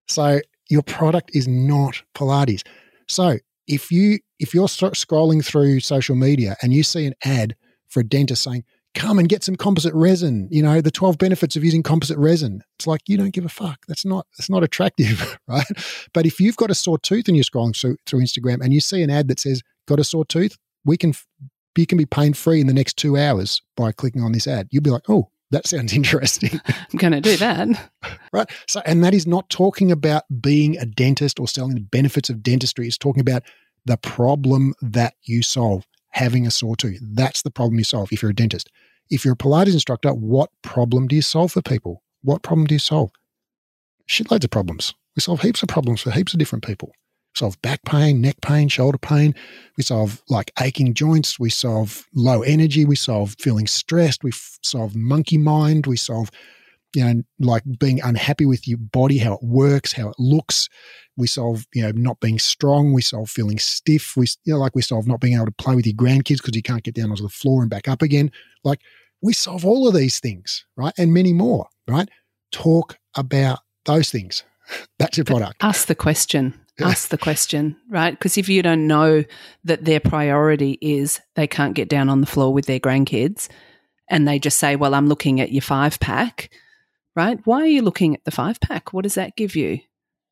So 0.08 0.40
your 0.68 0.82
product 0.82 1.30
is 1.34 1.46
not 1.46 2.02
Pilates. 2.14 2.62
So 3.08 3.38
if 3.68 3.92
you 3.92 4.18
if 4.42 4.52
you're 4.52 4.66
scrolling 4.66 5.44
through 5.44 5.80
social 5.80 6.16
media 6.16 6.56
and 6.62 6.72
you 6.72 6.82
see 6.82 7.06
an 7.06 7.14
ad 7.24 7.54
for 7.88 8.00
a 8.00 8.04
dentist 8.04 8.42
saying, 8.42 8.64
come 8.94 9.18
and 9.18 9.28
get 9.28 9.44
some 9.44 9.56
composite 9.56 9.94
resin. 9.94 10.48
You 10.50 10.62
know, 10.62 10.80
the 10.80 10.90
12 10.90 11.16
benefits 11.16 11.54
of 11.56 11.64
using 11.64 11.82
composite 11.82 12.18
resin. 12.18 12.62
It's 12.76 12.86
like, 12.86 13.02
you 13.06 13.16
don't 13.16 13.32
give 13.32 13.44
a 13.44 13.48
fuck. 13.48 13.78
That's 13.86 14.04
not, 14.04 14.26
that's 14.36 14.50
not 14.50 14.64
attractive, 14.64 15.38
right? 15.48 15.64
But 16.12 16.26
if 16.26 16.40
you've 16.40 16.56
got 16.56 16.70
a 16.70 16.74
sore 16.74 16.98
tooth 16.98 17.28
and 17.28 17.36
you're 17.36 17.44
scrolling 17.44 17.78
through, 17.78 17.96
through 18.04 18.20
Instagram 18.20 18.60
and 18.62 18.74
you 18.74 18.80
see 18.80 19.02
an 19.02 19.10
ad 19.10 19.28
that 19.28 19.40
says, 19.40 19.62
got 19.86 20.00
a 20.00 20.04
sore 20.04 20.24
tooth, 20.24 20.58
we 20.84 20.96
can, 20.96 21.14
you 21.76 21.86
can 21.86 21.96
be 21.96 22.04
pain 22.04 22.34
free 22.34 22.60
in 22.60 22.66
the 22.66 22.74
next 22.74 22.96
two 22.96 23.16
hours 23.16 23.62
by 23.76 23.92
clicking 23.92 24.22
on 24.22 24.32
this 24.32 24.48
ad. 24.48 24.66
You'll 24.72 24.82
be 24.82 24.90
like, 24.90 25.08
oh, 25.08 25.30
that 25.52 25.66
sounds 25.66 25.92
interesting. 25.94 26.60
I'm 26.66 26.98
going 26.98 27.12
to 27.12 27.20
do 27.20 27.36
that. 27.36 27.68
right. 28.32 28.50
So, 28.66 28.82
and 28.84 29.04
that 29.04 29.14
is 29.14 29.26
not 29.26 29.48
talking 29.48 29.92
about 29.92 30.24
being 30.40 30.76
a 30.78 30.84
dentist 30.84 31.38
or 31.38 31.46
selling 31.46 31.74
the 31.74 31.80
benefits 31.80 32.28
of 32.28 32.42
dentistry. 32.42 32.88
It's 32.88 32.98
talking 32.98 33.20
about 33.20 33.44
the 33.84 33.96
problem 33.96 34.74
that 34.80 35.14
you 35.22 35.42
solve 35.42 35.86
having 36.10 36.46
a 36.46 36.50
sore 36.50 36.76
tooth. 36.76 37.00
That's 37.02 37.42
the 37.42 37.50
problem 37.50 37.78
you 37.78 37.84
solve 37.84 38.12
if 38.12 38.22
you're 38.22 38.30
a 38.30 38.34
dentist. 38.34 38.70
If 39.10 39.24
you're 39.24 39.34
a 39.34 39.36
Pilates 39.36 39.72
instructor, 39.72 40.10
what 40.10 40.50
problem 40.62 41.08
do 41.08 41.16
you 41.16 41.22
solve 41.22 41.52
for 41.52 41.62
people? 41.62 42.02
What 42.22 42.42
problem 42.42 42.66
do 42.66 42.74
you 42.74 42.78
solve? 42.78 43.10
Shitloads 44.08 44.44
of 44.44 44.50
problems. 44.50 44.94
We 45.16 45.20
solve 45.20 45.42
heaps 45.42 45.62
of 45.62 45.68
problems 45.68 46.00
for 46.00 46.10
heaps 46.10 46.32
of 46.32 46.38
different 46.38 46.64
people. 46.64 46.88
We 46.88 47.38
solve 47.38 47.60
back 47.62 47.82
pain, 47.84 48.20
neck 48.20 48.40
pain, 48.42 48.68
shoulder 48.68 48.98
pain. 48.98 49.34
We 49.76 49.84
solve 49.84 50.22
like 50.28 50.52
aching 50.60 50.94
joints. 50.94 51.38
We 51.38 51.50
solve 51.50 52.06
low 52.14 52.42
energy. 52.42 52.84
We 52.84 52.96
solve 52.96 53.36
feeling 53.38 53.66
stressed. 53.66 54.22
We 54.22 54.30
f- 54.30 54.58
solve 54.62 54.94
monkey 54.94 55.38
mind. 55.38 55.86
We 55.86 55.96
solve, 55.96 56.30
you 56.94 57.04
know, 57.04 57.22
like 57.38 57.62
being 57.78 58.00
unhappy 58.00 58.46
with 58.46 58.66
your 58.66 58.78
body, 58.78 59.18
how 59.18 59.34
it 59.34 59.42
works, 59.42 59.92
how 59.92 60.08
it 60.08 60.16
looks. 60.18 60.68
We 61.16 61.26
solve, 61.26 61.66
you 61.74 61.82
know, 61.82 61.92
not 61.92 62.20
being 62.20 62.38
strong. 62.38 62.92
We 62.92 63.02
solve 63.02 63.30
feeling 63.30 63.58
stiff. 63.58 64.16
We, 64.16 64.26
you 64.44 64.54
know, 64.54 64.60
like 64.60 64.74
we 64.74 64.82
solve 64.82 65.06
not 65.06 65.20
being 65.20 65.34
able 65.34 65.46
to 65.46 65.52
play 65.52 65.74
with 65.74 65.86
your 65.86 65.94
grandkids 65.94 66.38
because 66.38 66.56
you 66.56 66.62
can't 66.62 66.82
get 66.82 66.94
down 66.94 67.10
onto 67.10 67.22
the 67.22 67.28
floor 67.28 67.62
and 67.62 67.70
back 67.70 67.88
up 67.88 68.02
again. 68.02 68.30
Like 68.64 68.80
we 69.20 69.32
solve 69.32 69.64
all 69.64 69.86
of 69.86 69.94
these 69.94 70.20
things, 70.20 70.64
right? 70.76 70.94
And 70.98 71.12
many 71.12 71.32
more, 71.32 71.68
right? 71.88 72.08
Talk 72.50 72.98
about 73.16 73.60
those 73.84 74.10
things. 74.10 74.44
That's 74.98 75.16
your 75.16 75.24
product. 75.24 75.56
Ask 75.60 75.86
the 75.86 75.94
question. 75.94 76.54
Ask 76.80 77.10
the 77.10 77.18
question, 77.18 77.76
right? 77.88 78.10
Because 78.10 78.38
if 78.38 78.48
you 78.48 78.62
don't 78.62 78.86
know 78.86 79.24
that 79.64 79.84
their 79.84 80.00
priority 80.00 80.78
is 80.80 81.20
they 81.36 81.46
can't 81.46 81.74
get 81.74 81.88
down 81.88 82.08
on 82.08 82.20
the 82.20 82.26
floor 82.26 82.52
with 82.52 82.66
their 82.66 82.80
grandkids 82.80 83.48
and 84.08 84.26
they 84.26 84.38
just 84.38 84.58
say, 84.58 84.74
well, 84.76 84.94
I'm 84.94 85.06
looking 85.06 85.40
at 85.40 85.52
your 85.52 85.62
five 85.62 86.00
pack, 86.00 86.50
right? 87.16 87.38
Why 87.44 87.62
are 87.62 87.66
you 87.66 87.82
looking 87.82 88.14
at 88.14 88.24
the 88.24 88.30
five 88.30 88.60
pack? 88.60 88.92
What 88.92 89.02
does 89.02 89.14
that 89.14 89.36
give 89.36 89.56
you? 89.56 89.80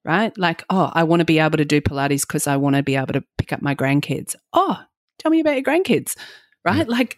right? 0.05 0.37
Like, 0.39 0.65
oh, 0.71 0.91
I 0.93 1.05
want 1.05 1.21
to 1.21 1.25
be 1.25 1.39
able 1.39 1.59
to 1.59 1.65
do 1.65 1.81
Pilates 1.81 2.23
because 2.23 2.47
I 2.47 2.57
want 2.57 2.77
to 2.77 2.83
be 2.83 2.97
able 2.97 3.13
to 3.13 3.25
pick 3.39 3.53
up 3.53 3.63
my 3.63 3.75
grandkids. 3.75 4.35
Oh, 4.53 4.79
tell 5.19 5.31
me 5.31 5.41
about 5.41 5.55
your 5.55 5.63
grandkids, 5.63 6.17
right? 6.65 6.79
Yeah. 6.79 6.85
Like, 6.97 7.17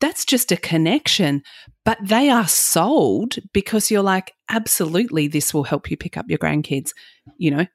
that's 0.00 0.24
just 0.24 0.52
a 0.52 0.56
connection, 0.56 1.42
but 1.84 1.98
they 2.02 2.28
are 2.28 2.48
sold 2.48 3.36
because 3.52 3.90
you're 3.90 4.02
like, 4.02 4.34
absolutely, 4.50 5.28
this 5.28 5.54
will 5.54 5.64
help 5.64 5.90
you 5.90 5.96
pick 5.96 6.16
up 6.16 6.26
your 6.28 6.38
grandkids, 6.38 6.90
you 7.38 7.50
know? 7.50 7.66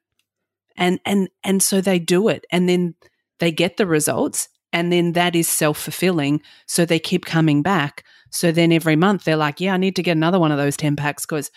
And, 0.76 1.00
and, 1.04 1.28
and 1.42 1.62
so 1.62 1.80
they 1.80 1.98
do 1.98 2.28
it 2.28 2.44
and 2.52 2.68
then 2.68 2.94
they 3.38 3.50
get 3.50 3.76
the 3.78 3.86
results 3.86 4.48
and 4.72 4.92
then 4.92 5.12
that 5.12 5.34
is 5.34 5.48
self 5.48 5.78
fulfilling. 5.78 6.42
So 6.66 6.84
they 6.84 6.98
keep 6.98 7.24
coming 7.24 7.62
back. 7.62 8.04
So 8.30 8.52
then 8.52 8.72
every 8.72 8.96
month 8.96 9.24
they're 9.24 9.36
like, 9.36 9.60
yeah, 9.60 9.74
I 9.74 9.76
need 9.76 9.96
to 9.96 10.02
get 10.02 10.12
another 10.12 10.38
one 10.38 10.52
of 10.52 10.58
those 10.58 10.76
10 10.76 10.96
packs 10.96 11.26
because, 11.26 11.50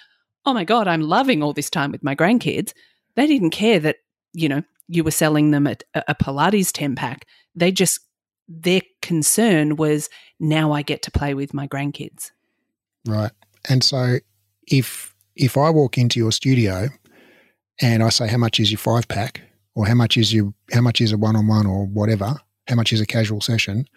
oh 0.46 0.54
my 0.54 0.64
God, 0.64 0.88
I'm 0.88 1.02
loving 1.02 1.44
all 1.44 1.54
this 1.54 1.70
time 1.70 1.92
with 1.92 2.04
my 2.04 2.16
grandkids 2.16 2.74
they 3.16 3.28
didn't 3.28 3.52
care 3.52 3.80
that, 3.80 3.98
you 4.34 4.50
know, 4.50 4.64
you 4.88 5.04
were 5.04 5.12
selling 5.12 5.52
them 5.52 5.68
a, 5.68 5.76
a 6.08 6.16
Pilates 6.16 6.72
10 6.72 6.96
pack. 6.96 7.26
They 7.56 7.72
just, 7.72 8.00
their 8.48 8.82
concern 9.02 9.76
was 9.76 10.10
now 10.40 10.72
I 10.72 10.82
get 10.82 11.02
to 11.04 11.12
play 11.12 11.34
with 11.34 11.54
my 11.54 11.68
grandkids. 11.68 12.32
Right. 13.08 13.32
And 13.70 13.84
so 13.84 14.18
if, 14.68 15.14
if 15.36 15.58
I 15.58 15.70
walk 15.70 15.98
into 15.98 16.20
your 16.20 16.32
studio 16.32 16.90
and 17.82 18.04
I 18.04 18.10
say, 18.10 18.28
how 18.28 18.38
much 18.38 18.60
is 18.60 18.72
your 18.72 18.80
five 18.80 19.08
pack 19.08 19.42
or 19.76 19.88
how 19.88 19.96
much 19.96 20.18
is 20.18 20.34
your, 20.34 20.54
how 20.72 20.82
much 20.82 21.02
is 21.02 21.12
a 21.12 21.18
one-on-one 21.18 21.66
or 21.66 21.86
whatever, 21.86 22.36
how 22.68 22.76
much 22.76 22.92
is 22.94 23.02
a 23.02 23.06
casual 23.06 23.42
session? 23.42 23.88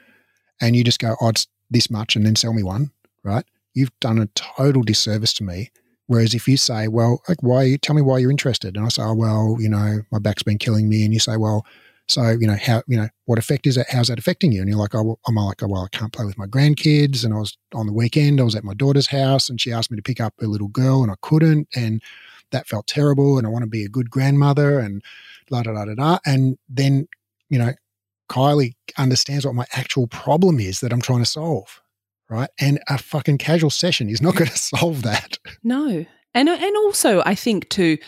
And 0.60 0.76
you 0.76 0.84
just 0.84 1.00
go, 1.00 1.16
oh, 1.20 1.28
it's 1.28 1.46
this 1.70 1.90
much 1.90 2.16
and 2.16 2.24
then 2.24 2.36
sell 2.36 2.52
me 2.52 2.62
one, 2.62 2.90
right? 3.22 3.44
You've 3.74 3.98
done 4.00 4.18
a 4.18 4.26
total 4.26 4.82
disservice 4.82 5.34
to 5.34 5.44
me 5.44 5.70
Whereas 6.06 6.34
if 6.34 6.46
you 6.46 6.56
say, 6.56 6.88
well, 6.88 7.22
like, 7.28 7.42
why, 7.42 7.76
tell 7.82 7.96
me 7.96 8.02
why 8.02 8.18
you're 8.18 8.30
interested. 8.30 8.76
And 8.76 8.86
I 8.86 8.88
say, 8.88 9.02
oh, 9.02 9.14
well, 9.14 9.56
you 9.58 9.68
know, 9.68 10.02
my 10.12 10.18
back's 10.18 10.42
been 10.42 10.58
killing 10.58 10.88
me. 10.88 11.04
And 11.04 11.12
you 11.12 11.18
say, 11.18 11.36
well, 11.36 11.66
so, 12.08 12.30
you 12.30 12.46
know, 12.46 12.54
how, 12.54 12.82
you 12.86 12.96
know, 12.96 13.08
what 13.24 13.38
effect 13.38 13.66
is 13.66 13.76
it? 13.76 13.88
How's 13.90 14.06
that 14.06 14.18
affecting 14.18 14.52
you? 14.52 14.60
And 14.60 14.70
you're 14.70 14.78
like, 14.78 14.94
oh, 14.94 15.18
I'm 15.26 15.34
like, 15.34 15.62
oh, 15.64 15.66
well, 15.66 15.82
I 15.82 15.96
can't 15.96 16.12
play 16.12 16.24
with 16.24 16.38
my 16.38 16.46
grandkids. 16.46 17.24
And 17.24 17.34
I 17.34 17.38
was 17.38 17.58
on 17.74 17.86
the 17.86 17.92
weekend, 17.92 18.40
I 18.40 18.44
was 18.44 18.54
at 18.54 18.62
my 18.62 18.74
daughter's 18.74 19.08
house 19.08 19.48
and 19.48 19.60
she 19.60 19.72
asked 19.72 19.90
me 19.90 19.96
to 19.96 20.02
pick 20.02 20.20
up 20.20 20.34
a 20.40 20.46
little 20.46 20.68
girl 20.68 21.02
and 21.02 21.10
I 21.10 21.16
couldn't. 21.22 21.66
And 21.74 22.00
that 22.52 22.68
felt 22.68 22.86
terrible. 22.86 23.36
And 23.36 23.46
I 23.46 23.50
want 23.50 23.64
to 23.64 23.70
be 23.70 23.84
a 23.84 23.88
good 23.88 24.08
grandmother 24.08 24.78
and 24.78 25.02
la 25.50 25.62
da 25.62 25.72
da 25.72 25.86
da 25.86 25.94
da. 25.94 26.18
And 26.24 26.56
then, 26.68 27.08
you 27.50 27.58
know, 27.58 27.72
Kylie 28.28 28.74
understands 28.98 29.46
what 29.46 29.54
my 29.54 29.66
actual 29.72 30.06
problem 30.06 30.60
is 30.60 30.80
that 30.80 30.92
I'm 30.92 31.02
trying 31.02 31.20
to 31.20 31.26
solve 31.26 31.80
right? 32.28 32.50
And 32.58 32.80
a 32.88 32.98
fucking 32.98 33.38
casual 33.38 33.70
session 33.70 34.08
is 34.08 34.20
not 34.20 34.36
going 34.36 34.50
to 34.50 34.58
solve 34.58 35.02
that. 35.02 35.38
No. 35.62 36.04
And 36.34 36.48
and 36.48 36.76
also 36.76 37.22
I 37.24 37.34
think 37.34 37.68
too 37.68 37.98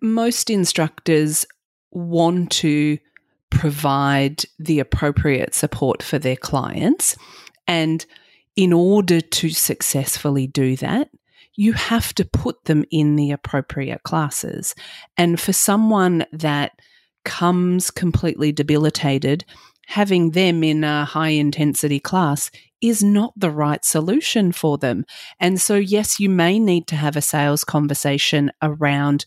most 0.00 0.50
instructors 0.50 1.46
want 1.90 2.50
to 2.50 2.98
provide 3.50 4.42
the 4.58 4.80
appropriate 4.80 5.54
support 5.54 6.02
for 6.02 6.18
their 6.18 6.36
clients 6.36 7.16
and 7.66 8.04
in 8.56 8.72
order 8.72 9.20
to 9.20 9.50
successfully 9.50 10.46
do 10.46 10.74
that 10.76 11.10
you 11.54 11.74
have 11.74 12.14
to 12.14 12.24
put 12.24 12.64
them 12.64 12.82
in 12.90 13.16
the 13.16 13.30
appropriate 13.30 14.02
classes 14.04 14.74
and 15.18 15.38
for 15.38 15.52
someone 15.52 16.24
that 16.32 16.72
comes 17.24 17.90
completely 17.90 18.52
debilitated 18.52 19.44
having 19.86 20.30
them 20.30 20.64
in 20.64 20.84
a 20.84 21.04
high 21.04 21.30
intensity 21.30 22.00
class 22.00 22.50
is 22.80 23.02
not 23.02 23.32
the 23.36 23.50
right 23.50 23.84
solution 23.84 24.50
for 24.50 24.78
them. 24.78 25.04
And 25.38 25.60
so, 25.60 25.76
yes, 25.76 26.18
you 26.18 26.28
may 26.28 26.58
need 26.58 26.86
to 26.88 26.96
have 26.96 27.16
a 27.16 27.20
sales 27.20 27.62
conversation 27.62 28.50
around. 28.62 29.24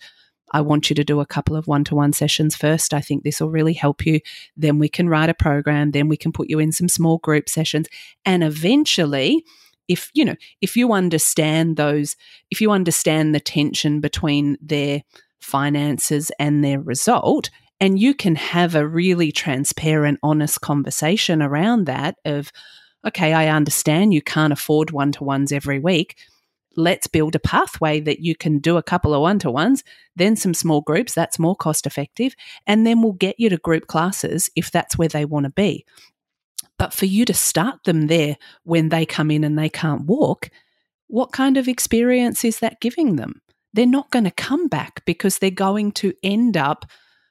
I 0.51 0.61
want 0.61 0.89
you 0.89 0.95
to 0.95 1.03
do 1.03 1.19
a 1.19 1.25
couple 1.25 1.55
of 1.55 1.67
one 1.67 1.83
to 1.85 1.95
one 1.95 2.13
sessions 2.13 2.55
first. 2.55 2.93
I 2.93 3.01
think 3.01 3.23
this 3.23 3.39
will 3.39 3.51
really 3.51 3.73
help 3.73 4.05
you. 4.05 4.19
Then 4.57 4.79
we 4.79 4.89
can 4.89 5.07
write 5.07 5.29
a 5.29 5.35
program. 5.35 5.91
Then 5.91 6.07
we 6.09 6.17
can 6.17 6.31
put 6.31 6.49
you 6.49 6.59
in 6.59 6.71
some 6.71 6.89
small 6.89 7.19
group 7.19 7.47
sessions. 7.47 7.87
And 8.25 8.43
eventually, 8.43 9.43
if 9.87 10.09
you 10.13 10.25
know, 10.25 10.35
if 10.61 10.75
you 10.75 10.93
understand 10.93 11.77
those, 11.77 12.15
if 12.49 12.59
you 12.59 12.71
understand 12.71 13.35
the 13.35 13.39
tension 13.39 14.01
between 14.01 14.57
their 14.61 15.03
finances 15.39 16.31
and 16.39 16.63
their 16.63 16.79
result, 16.81 17.51
and 17.79 17.99
you 17.99 18.13
can 18.13 18.35
have 18.35 18.75
a 18.75 18.87
really 18.87 19.31
transparent, 19.31 20.19
honest 20.23 20.61
conversation 20.61 21.41
around 21.41 21.85
that 21.85 22.17
of, 22.25 22.51
okay, 23.05 23.33
I 23.33 23.49
understand 23.49 24.13
you 24.13 24.21
can't 24.21 24.53
afford 24.53 24.91
one 24.91 25.11
to 25.13 25.23
ones 25.23 25.51
every 25.51 25.79
week. 25.79 26.15
Let's 26.77 27.07
build 27.07 27.35
a 27.35 27.39
pathway 27.39 27.99
that 28.01 28.19
you 28.19 28.35
can 28.35 28.59
do 28.59 28.77
a 28.77 28.83
couple 28.83 29.13
of 29.13 29.21
one 29.21 29.39
to 29.39 29.51
ones, 29.51 29.83
then 30.15 30.35
some 30.35 30.53
small 30.53 30.81
groups. 30.81 31.13
That's 31.13 31.39
more 31.39 31.55
cost 31.55 31.85
effective. 31.85 32.35
And 32.67 32.85
then 32.85 33.01
we'll 33.01 33.13
get 33.13 33.39
you 33.39 33.49
to 33.49 33.57
group 33.57 33.87
classes 33.87 34.49
if 34.55 34.71
that's 34.71 34.97
where 34.97 35.07
they 35.07 35.25
want 35.25 35.45
to 35.45 35.51
be. 35.51 35.85
But 36.77 36.93
for 36.93 37.05
you 37.05 37.23
to 37.25 37.33
start 37.33 37.83
them 37.85 38.07
there 38.07 38.37
when 38.63 38.89
they 38.89 39.05
come 39.05 39.31
in 39.31 39.43
and 39.43 39.57
they 39.57 39.69
can't 39.69 40.05
walk, 40.05 40.49
what 41.07 41.31
kind 41.31 41.57
of 41.57 41.67
experience 41.67 42.43
is 42.43 42.59
that 42.59 42.81
giving 42.81 43.15
them? 43.15 43.41
They're 43.73 43.85
not 43.85 44.11
going 44.11 44.25
to 44.25 44.31
come 44.31 44.67
back 44.67 45.03
because 45.05 45.37
they're 45.37 45.51
going 45.51 45.91
to 45.93 46.13
end 46.23 46.57
up 46.57 46.85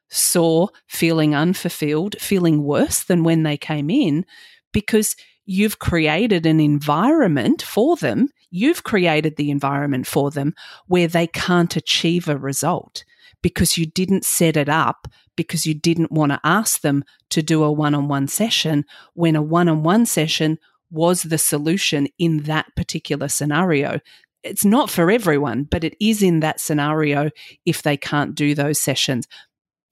sore, 0.08 0.68
feeling 0.86 1.34
unfulfilled, 1.34 2.16
feeling 2.20 2.62
worse 2.62 3.04
than 3.04 3.24
when 3.24 3.42
they 3.42 3.56
came 3.56 3.90
in 3.90 4.24
because 4.72 5.16
you've 5.46 5.78
created 5.78 6.46
an 6.46 6.60
environment 6.60 7.62
for 7.62 7.96
them. 7.96 8.28
You've 8.50 8.84
created 8.84 9.36
the 9.36 9.50
environment 9.50 10.06
for 10.06 10.30
them 10.30 10.54
where 10.86 11.08
they 11.08 11.26
can't 11.26 11.74
achieve 11.76 12.28
a 12.28 12.36
result 12.36 13.04
because 13.42 13.76
you 13.76 13.86
didn't 13.86 14.24
set 14.24 14.56
it 14.56 14.68
up 14.68 15.08
because 15.36 15.66
you 15.66 15.74
didn't 15.74 16.12
want 16.12 16.32
to 16.32 16.40
ask 16.44 16.80
them 16.80 17.04
to 17.30 17.42
do 17.42 17.62
a 17.62 17.72
one 17.72 17.94
on 17.94 18.08
one 18.08 18.28
session 18.28 18.84
when 19.14 19.36
a 19.36 19.42
one 19.42 19.68
on 19.68 19.82
one 19.82 20.06
session 20.06 20.58
was 20.90 21.24
the 21.24 21.38
solution 21.38 22.08
in 22.18 22.44
that 22.44 22.66
particular 22.76 23.28
scenario. 23.28 24.00
It's 24.42 24.64
not 24.64 24.90
for 24.90 25.10
everyone, 25.10 25.64
but 25.64 25.84
it 25.84 25.96
is 26.00 26.22
in 26.22 26.40
that 26.40 26.60
scenario 26.60 27.30
if 27.66 27.82
they 27.82 27.96
can't 27.96 28.34
do 28.34 28.54
those 28.54 28.80
sessions. 28.80 29.26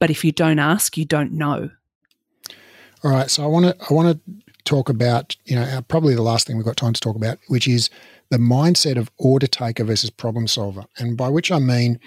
But 0.03 0.11
if 0.11 0.24
you 0.24 0.32
don't 0.32 0.59
ask, 0.59 0.98
you 0.98 1.05
don't 1.05 1.30
know. 1.30 1.70
All 3.05 3.11
right. 3.12 3.30
So 3.30 3.44
I 3.44 3.46
want 3.46 3.66
to 3.66 3.86
I 3.88 3.94
want 3.94 4.09
to 4.26 4.53
talk 4.64 4.88
about, 4.88 5.36
you 5.44 5.55
know, 5.55 5.62
uh, 5.62 5.80
probably 5.82 6.16
the 6.16 6.22
last 6.22 6.44
thing 6.44 6.57
we've 6.57 6.66
got 6.66 6.76
time 6.76 6.92
to 6.92 7.00
talk 7.00 7.14
about, 7.14 7.38
which 7.46 7.68
is 7.68 7.88
the 8.28 8.38
mindset 8.38 8.98
of 8.98 9.12
order 9.18 9.46
taker 9.46 9.84
versus 9.84 10.11
problem 10.11 10.48
solver. 10.48 10.86
And 10.98 11.16
by 11.16 11.28
which 11.28 11.53
I 11.53 11.61
mean 11.61 12.00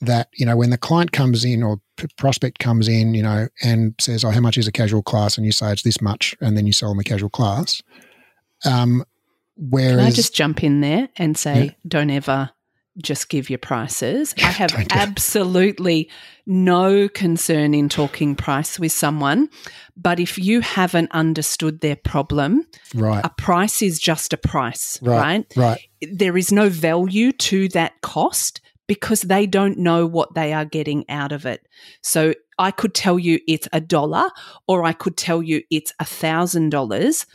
that, 0.00 0.28
you 0.34 0.44
know, 0.44 0.56
when 0.56 0.70
the 0.70 0.76
client 0.76 1.12
comes 1.12 1.44
in 1.44 1.62
or 1.62 1.80
prospect 2.18 2.58
comes 2.58 2.88
in, 2.88 3.14
you 3.14 3.22
know, 3.22 3.46
and 3.62 3.94
says, 4.00 4.24
oh, 4.24 4.30
how 4.30 4.40
much 4.40 4.58
is 4.58 4.66
a 4.66 4.72
casual 4.72 5.04
class? 5.04 5.36
And 5.36 5.46
you 5.46 5.52
say 5.52 5.70
it's 5.70 5.82
this 5.82 6.00
much, 6.00 6.34
and 6.40 6.56
then 6.56 6.66
you 6.66 6.72
sell 6.72 6.88
them 6.88 6.98
a 6.98 7.04
casual 7.04 7.30
class. 7.30 7.80
Um, 8.64 9.04
Whereas, 9.56 9.98
Can 9.98 10.00
I 10.00 10.10
just 10.10 10.34
jump 10.34 10.64
in 10.64 10.80
there 10.80 11.10
and 11.16 11.38
say, 11.38 11.64
yeah. 11.66 11.70
don't 11.86 12.10
ever 12.10 12.50
just 12.98 13.28
give 13.28 13.50
your 13.50 13.58
prices. 13.58 14.34
I 14.38 14.46
have 14.46 14.74
absolutely 14.90 16.10
no 16.46 17.08
concern 17.08 17.74
in 17.74 17.88
talking 17.88 18.34
price 18.34 18.78
with 18.78 18.92
someone, 18.92 19.48
but 19.96 20.20
if 20.20 20.38
you 20.38 20.60
haven't 20.60 21.10
understood 21.12 21.80
their 21.80 21.96
problem, 21.96 22.66
right. 22.94 23.24
a 23.24 23.30
price 23.30 23.82
is 23.82 23.98
just 23.98 24.32
a 24.32 24.36
price, 24.36 24.98
right? 25.02 25.46
Right. 25.56 25.56
right. 25.56 25.80
There 26.12 26.36
is 26.36 26.52
no 26.52 26.68
value 26.68 27.32
to 27.32 27.68
that 27.70 28.00
cost 28.00 28.60
because 28.86 29.22
they 29.22 29.46
don't 29.46 29.78
know 29.78 30.06
what 30.06 30.34
they 30.34 30.52
are 30.52 30.64
getting 30.64 31.08
out 31.08 31.32
of 31.32 31.44
it. 31.44 31.66
So 32.02 32.34
I 32.58 32.70
could 32.70 32.94
tell 32.94 33.18
you 33.18 33.40
it's 33.46 33.68
a 33.72 33.80
dollar 33.80 34.30
or 34.66 34.84
I 34.84 34.92
could 34.92 35.16
tell 35.16 35.42
you 35.42 35.62
it's 35.70 35.92
a 35.98 36.04
thousand 36.04 36.70
dollars 36.70 37.26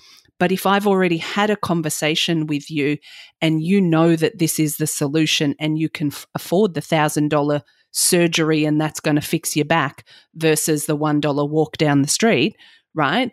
but 0.41 0.51
if 0.51 0.65
I've 0.65 0.87
already 0.87 1.17
had 1.17 1.51
a 1.51 1.55
conversation 1.55 2.47
with 2.47 2.71
you 2.71 2.97
and 3.41 3.61
you 3.61 3.79
know 3.79 4.15
that 4.15 4.39
this 4.39 4.59
is 4.59 4.77
the 4.77 4.87
solution 4.87 5.53
and 5.59 5.77
you 5.77 5.87
can 5.87 6.07
f- 6.07 6.25
afford 6.33 6.73
the 6.73 6.81
thousand 6.81 7.29
dollar 7.29 7.61
surgery 7.91 8.65
and 8.65 8.81
that's 8.81 8.99
going 8.99 9.17
to 9.17 9.21
fix 9.21 9.55
your 9.55 9.65
back 9.65 10.03
versus 10.33 10.87
the 10.87 10.95
one 10.95 11.19
dollar 11.19 11.45
walk 11.45 11.77
down 11.77 12.01
the 12.01 12.07
street, 12.07 12.57
right? 12.95 13.31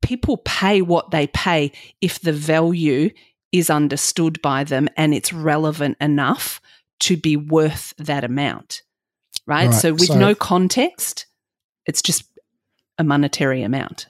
People 0.00 0.38
pay 0.38 0.80
what 0.80 1.10
they 1.10 1.26
pay 1.26 1.70
if 2.00 2.18
the 2.20 2.32
value 2.32 3.10
is 3.52 3.68
understood 3.68 4.40
by 4.40 4.64
them 4.64 4.88
and 4.96 5.12
it's 5.12 5.34
relevant 5.34 5.98
enough 6.00 6.62
to 7.00 7.18
be 7.18 7.36
worth 7.36 7.92
that 7.98 8.24
amount, 8.24 8.80
right? 9.46 9.66
right. 9.66 9.74
So, 9.74 9.92
with 9.92 10.06
so, 10.06 10.18
no 10.18 10.34
context, 10.34 11.26
it's 11.84 12.00
just 12.00 12.24
a 12.96 13.04
monetary 13.04 13.62
amount. 13.62 14.06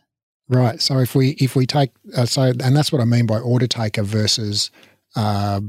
Right. 0.48 0.80
So 0.80 0.98
if 0.98 1.14
we 1.14 1.30
if 1.40 1.56
we 1.56 1.66
take 1.66 1.90
uh, 2.16 2.26
so 2.26 2.42
and 2.42 2.76
that's 2.76 2.92
what 2.92 3.00
I 3.00 3.04
mean 3.04 3.26
by 3.26 3.38
order 3.38 3.66
taker 3.66 4.02
versus 4.02 4.70
uh, 5.16 5.60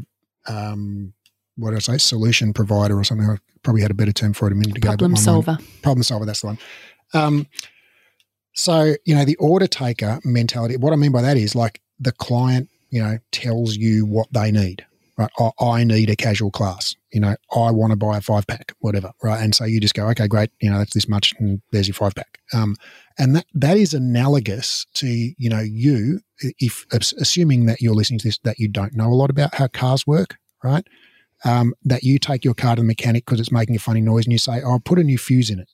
um, 0.47 1.13
what 1.55 1.71
did 1.71 1.77
I 1.77 1.79
say 1.79 1.97
solution 1.97 2.53
provider 2.53 2.97
or 2.97 3.03
something. 3.03 3.27
I 3.27 3.37
probably 3.63 3.81
had 3.81 3.91
a 3.91 3.95
better 3.95 4.11
term 4.11 4.33
for 4.33 4.47
it 4.47 4.53
a 4.53 4.55
minute 4.55 4.77
ago. 4.77 4.89
Problem 4.89 5.15
solver. 5.15 5.57
Problem 5.81 6.03
solver. 6.03 6.25
That's 6.25 6.41
the 6.41 6.47
one. 6.47 6.59
Um, 7.13 7.47
so 8.53 8.95
you 9.05 9.15
know 9.15 9.25
the 9.25 9.35
order 9.37 9.67
taker 9.67 10.19
mentality. 10.23 10.77
What 10.77 10.93
I 10.93 10.95
mean 10.95 11.11
by 11.11 11.21
that 11.21 11.37
is 11.37 11.55
like 11.55 11.81
the 11.99 12.11
client 12.11 12.69
you 12.89 13.01
know 13.01 13.19
tells 13.31 13.77
you 13.77 14.05
what 14.05 14.27
they 14.31 14.51
need 14.51 14.85
right? 15.17 15.29
I, 15.59 15.83
need 15.83 16.09
a 16.09 16.15
casual 16.15 16.51
class. 16.51 16.95
You 17.11 17.19
know, 17.21 17.35
I 17.55 17.71
want 17.71 17.91
to 17.91 17.97
buy 17.97 18.17
a 18.17 18.21
five 18.21 18.45
pack, 18.45 18.73
whatever, 18.79 19.11
right? 19.23 19.41
And 19.41 19.55
so 19.55 19.65
you 19.65 19.79
just 19.79 19.95
go, 19.95 20.07
okay, 20.09 20.27
great. 20.27 20.51
You 20.61 20.69
know, 20.69 20.77
that's 20.77 20.93
this 20.93 21.07
much, 21.07 21.33
and 21.39 21.61
there's 21.71 21.87
your 21.87 21.95
five 21.95 22.15
pack. 22.15 22.39
Um, 22.53 22.75
and 23.17 23.35
that 23.35 23.45
that 23.53 23.77
is 23.77 23.93
analogous 23.93 24.85
to 24.95 25.07
you 25.07 25.49
know 25.49 25.59
you 25.59 26.21
if 26.41 26.85
assuming 26.91 27.65
that 27.65 27.81
you're 27.81 27.95
listening 27.95 28.19
to 28.19 28.27
this 28.27 28.39
that 28.43 28.59
you 28.59 28.67
don't 28.67 28.95
know 28.95 29.07
a 29.07 29.15
lot 29.15 29.29
about 29.29 29.55
how 29.55 29.67
cars 29.67 30.05
work, 30.05 30.37
right? 30.63 30.85
Um, 31.45 31.73
that 31.83 32.03
you 32.03 32.19
take 32.19 32.43
your 32.43 32.53
car 32.53 32.75
to 32.75 32.81
the 32.81 32.87
mechanic 32.87 33.25
because 33.25 33.39
it's 33.39 33.51
making 33.51 33.75
a 33.75 33.79
funny 33.79 34.01
noise, 34.01 34.25
and 34.25 34.33
you 34.33 34.39
say, 34.39 34.61
"Oh, 34.63 34.79
put 34.79 34.99
a 34.99 35.03
new 35.03 35.17
fuse 35.17 35.49
in 35.49 35.59
it." 35.59 35.71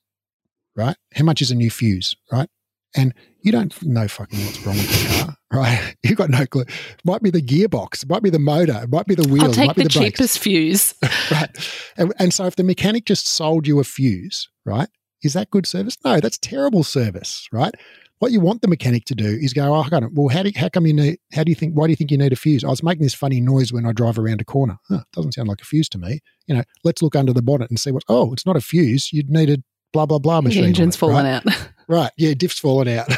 Right? 0.75 0.95
How 1.13 1.23
much 1.23 1.41
is 1.41 1.51
a 1.51 1.55
new 1.55 1.69
fuse? 1.69 2.15
Right? 2.31 2.49
And 2.95 3.13
you 3.43 3.51
don't 3.51 3.83
know 3.83 4.07
fucking 4.07 4.39
what's 4.39 4.65
wrong 4.65 4.75
with 4.75 4.89
the 4.89 5.25
car, 5.25 5.37
right? 5.51 5.95
You've 6.03 6.17
got 6.17 6.29
no 6.29 6.45
clue. 6.45 6.61
It 6.61 7.05
might 7.05 7.21
be 7.21 7.29
the 7.29 7.41
gearbox, 7.41 8.03
it 8.03 8.09
might 8.09 8.23
be 8.23 8.29
the 8.29 8.39
motor, 8.39 8.79
it 8.83 8.89
might 8.89 9.05
be 9.05 9.15
the 9.15 9.27
wheels, 9.27 9.45
I'll 9.45 9.53
take 9.53 9.75
the, 9.75 9.83
the 9.83 9.89
cheapest 9.89 10.39
fuse. 10.39 10.95
right. 11.31 11.49
And, 11.97 12.13
and 12.19 12.33
so 12.33 12.45
if 12.45 12.55
the 12.55 12.63
mechanic 12.63 13.05
just 13.05 13.27
sold 13.27 13.67
you 13.67 13.79
a 13.79 13.83
fuse, 13.83 14.49
right? 14.65 14.87
Is 15.23 15.33
that 15.33 15.49
good 15.51 15.65
service? 15.65 15.97
No, 16.03 16.19
that's 16.19 16.37
terrible 16.37 16.83
service, 16.83 17.47
right? 17.51 17.73
What 18.19 18.31
you 18.31 18.39
want 18.39 18.61
the 18.61 18.69
mechanic 18.69 19.03
to 19.05 19.15
do 19.15 19.25
is 19.25 19.51
go, 19.51 19.75
oh, 19.75 19.83
got 19.89 20.03
it. 20.03 20.13
Well, 20.13 20.29
how 20.29 20.43
do, 20.43 20.51
how 20.55 20.69
come 20.69 20.87
you 20.87 20.93
need, 20.93 21.19
how 21.33 21.43
do 21.43 21.51
you 21.51 21.55
think, 21.55 21.73
why 21.73 21.87
do 21.87 21.91
you 21.91 21.97
think 21.97 22.11
you 22.11 22.17
need 22.17 22.31
a 22.31 22.37
fuse? 22.37 22.63
I 22.63 22.69
was 22.69 22.81
making 22.81 23.03
this 23.03 23.13
funny 23.13 23.41
noise 23.41 23.73
when 23.73 23.85
I 23.85 23.91
drive 23.91 24.17
around 24.17 24.39
a 24.39 24.45
corner. 24.45 24.77
Huh, 24.87 25.03
doesn't 25.11 25.33
sound 25.33 25.49
like 25.49 25.61
a 25.61 25.65
fuse 25.65 25.89
to 25.89 25.97
me. 25.97 26.21
You 26.47 26.55
know, 26.55 26.63
let's 26.85 27.01
look 27.01 27.17
under 27.17 27.33
the 27.33 27.41
bonnet 27.41 27.69
and 27.69 27.77
see 27.77 27.91
what, 27.91 28.03
oh, 28.07 28.31
it's 28.31 28.45
not 28.45 28.55
a 28.55 28.61
fuse. 28.61 29.11
You'd 29.11 29.29
need 29.29 29.49
a 29.49 29.57
blah, 29.91 30.05
blah, 30.05 30.19
blah 30.19 30.41
machine. 30.41 30.61
The 30.61 30.67
engine's 30.67 30.95
it, 30.95 30.99
fallen 30.99 31.25
right? 31.25 31.45
out. 31.45 31.69
right. 31.87 32.11
Yeah. 32.17 32.33
Diff's 32.33 32.59
fallen 32.59 32.87
out. 32.87 33.09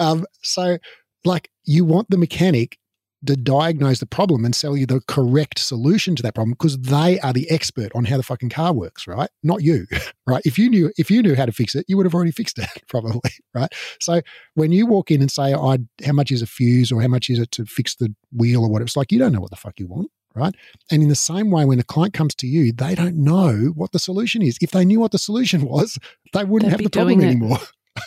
Um, 0.00 0.26
so, 0.42 0.78
like, 1.24 1.50
you 1.64 1.84
want 1.84 2.10
the 2.10 2.18
mechanic 2.18 2.78
to 3.26 3.36
diagnose 3.36 3.98
the 3.98 4.06
problem 4.06 4.44
and 4.44 4.54
sell 4.54 4.76
you 4.76 4.86
the 4.86 5.00
correct 5.06 5.58
solution 5.58 6.16
to 6.16 6.22
that 6.22 6.34
problem 6.34 6.52
because 6.52 6.78
they 6.78 7.20
are 7.20 7.34
the 7.34 7.50
expert 7.50 7.92
on 7.94 8.06
how 8.06 8.16
the 8.16 8.22
fucking 8.22 8.48
car 8.48 8.72
works, 8.72 9.06
right? 9.06 9.28
Not 9.42 9.62
you, 9.62 9.86
right? 10.26 10.42
If 10.44 10.58
you 10.58 10.70
knew 10.70 10.90
if 10.96 11.10
you 11.10 11.22
knew 11.22 11.34
how 11.34 11.46
to 11.46 11.52
fix 11.52 11.74
it, 11.74 11.84
you 11.86 11.96
would 11.96 12.06
have 12.06 12.14
already 12.14 12.30
fixed 12.30 12.58
it, 12.58 12.68
probably, 12.88 13.30
right? 13.54 13.72
So 14.00 14.22
when 14.54 14.72
you 14.72 14.86
walk 14.86 15.10
in 15.10 15.20
and 15.20 15.30
say, 15.30 15.52
"I, 15.54 15.78
how 16.04 16.12
much 16.12 16.32
is 16.32 16.42
a 16.42 16.46
fuse 16.46 16.90
or 16.90 17.02
how 17.02 17.08
much 17.08 17.28
is 17.28 17.38
it 17.38 17.50
to 17.52 17.66
fix 17.66 17.94
the 17.94 18.14
wheel 18.32 18.62
or 18.64 18.70
whatever?" 18.70 18.86
It's 18.86 18.96
like 18.96 19.12
you 19.12 19.18
don't 19.18 19.32
know 19.32 19.40
what 19.40 19.50
the 19.50 19.56
fuck 19.56 19.78
you 19.78 19.86
want, 19.86 20.10
right? 20.34 20.54
And 20.90 21.02
in 21.02 21.10
the 21.10 21.14
same 21.14 21.50
way, 21.50 21.66
when 21.66 21.78
the 21.78 21.84
client 21.84 22.14
comes 22.14 22.34
to 22.36 22.46
you, 22.46 22.72
they 22.72 22.94
don't 22.94 23.16
know 23.16 23.72
what 23.74 23.92
the 23.92 23.98
solution 23.98 24.40
is. 24.40 24.56
If 24.62 24.70
they 24.70 24.86
knew 24.86 25.00
what 25.00 25.12
the 25.12 25.18
solution 25.18 25.62
was, 25.66 25.98
they 26.32 26.44
wouldn't 26.44 26.70
They'd 26.70 26.82
have 26.82 26.90
the 26.90 26.98
problem 26.98 27.20
anymore. 27.20 27.58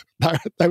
they, 0.20 0.38
they, 0.58 0.68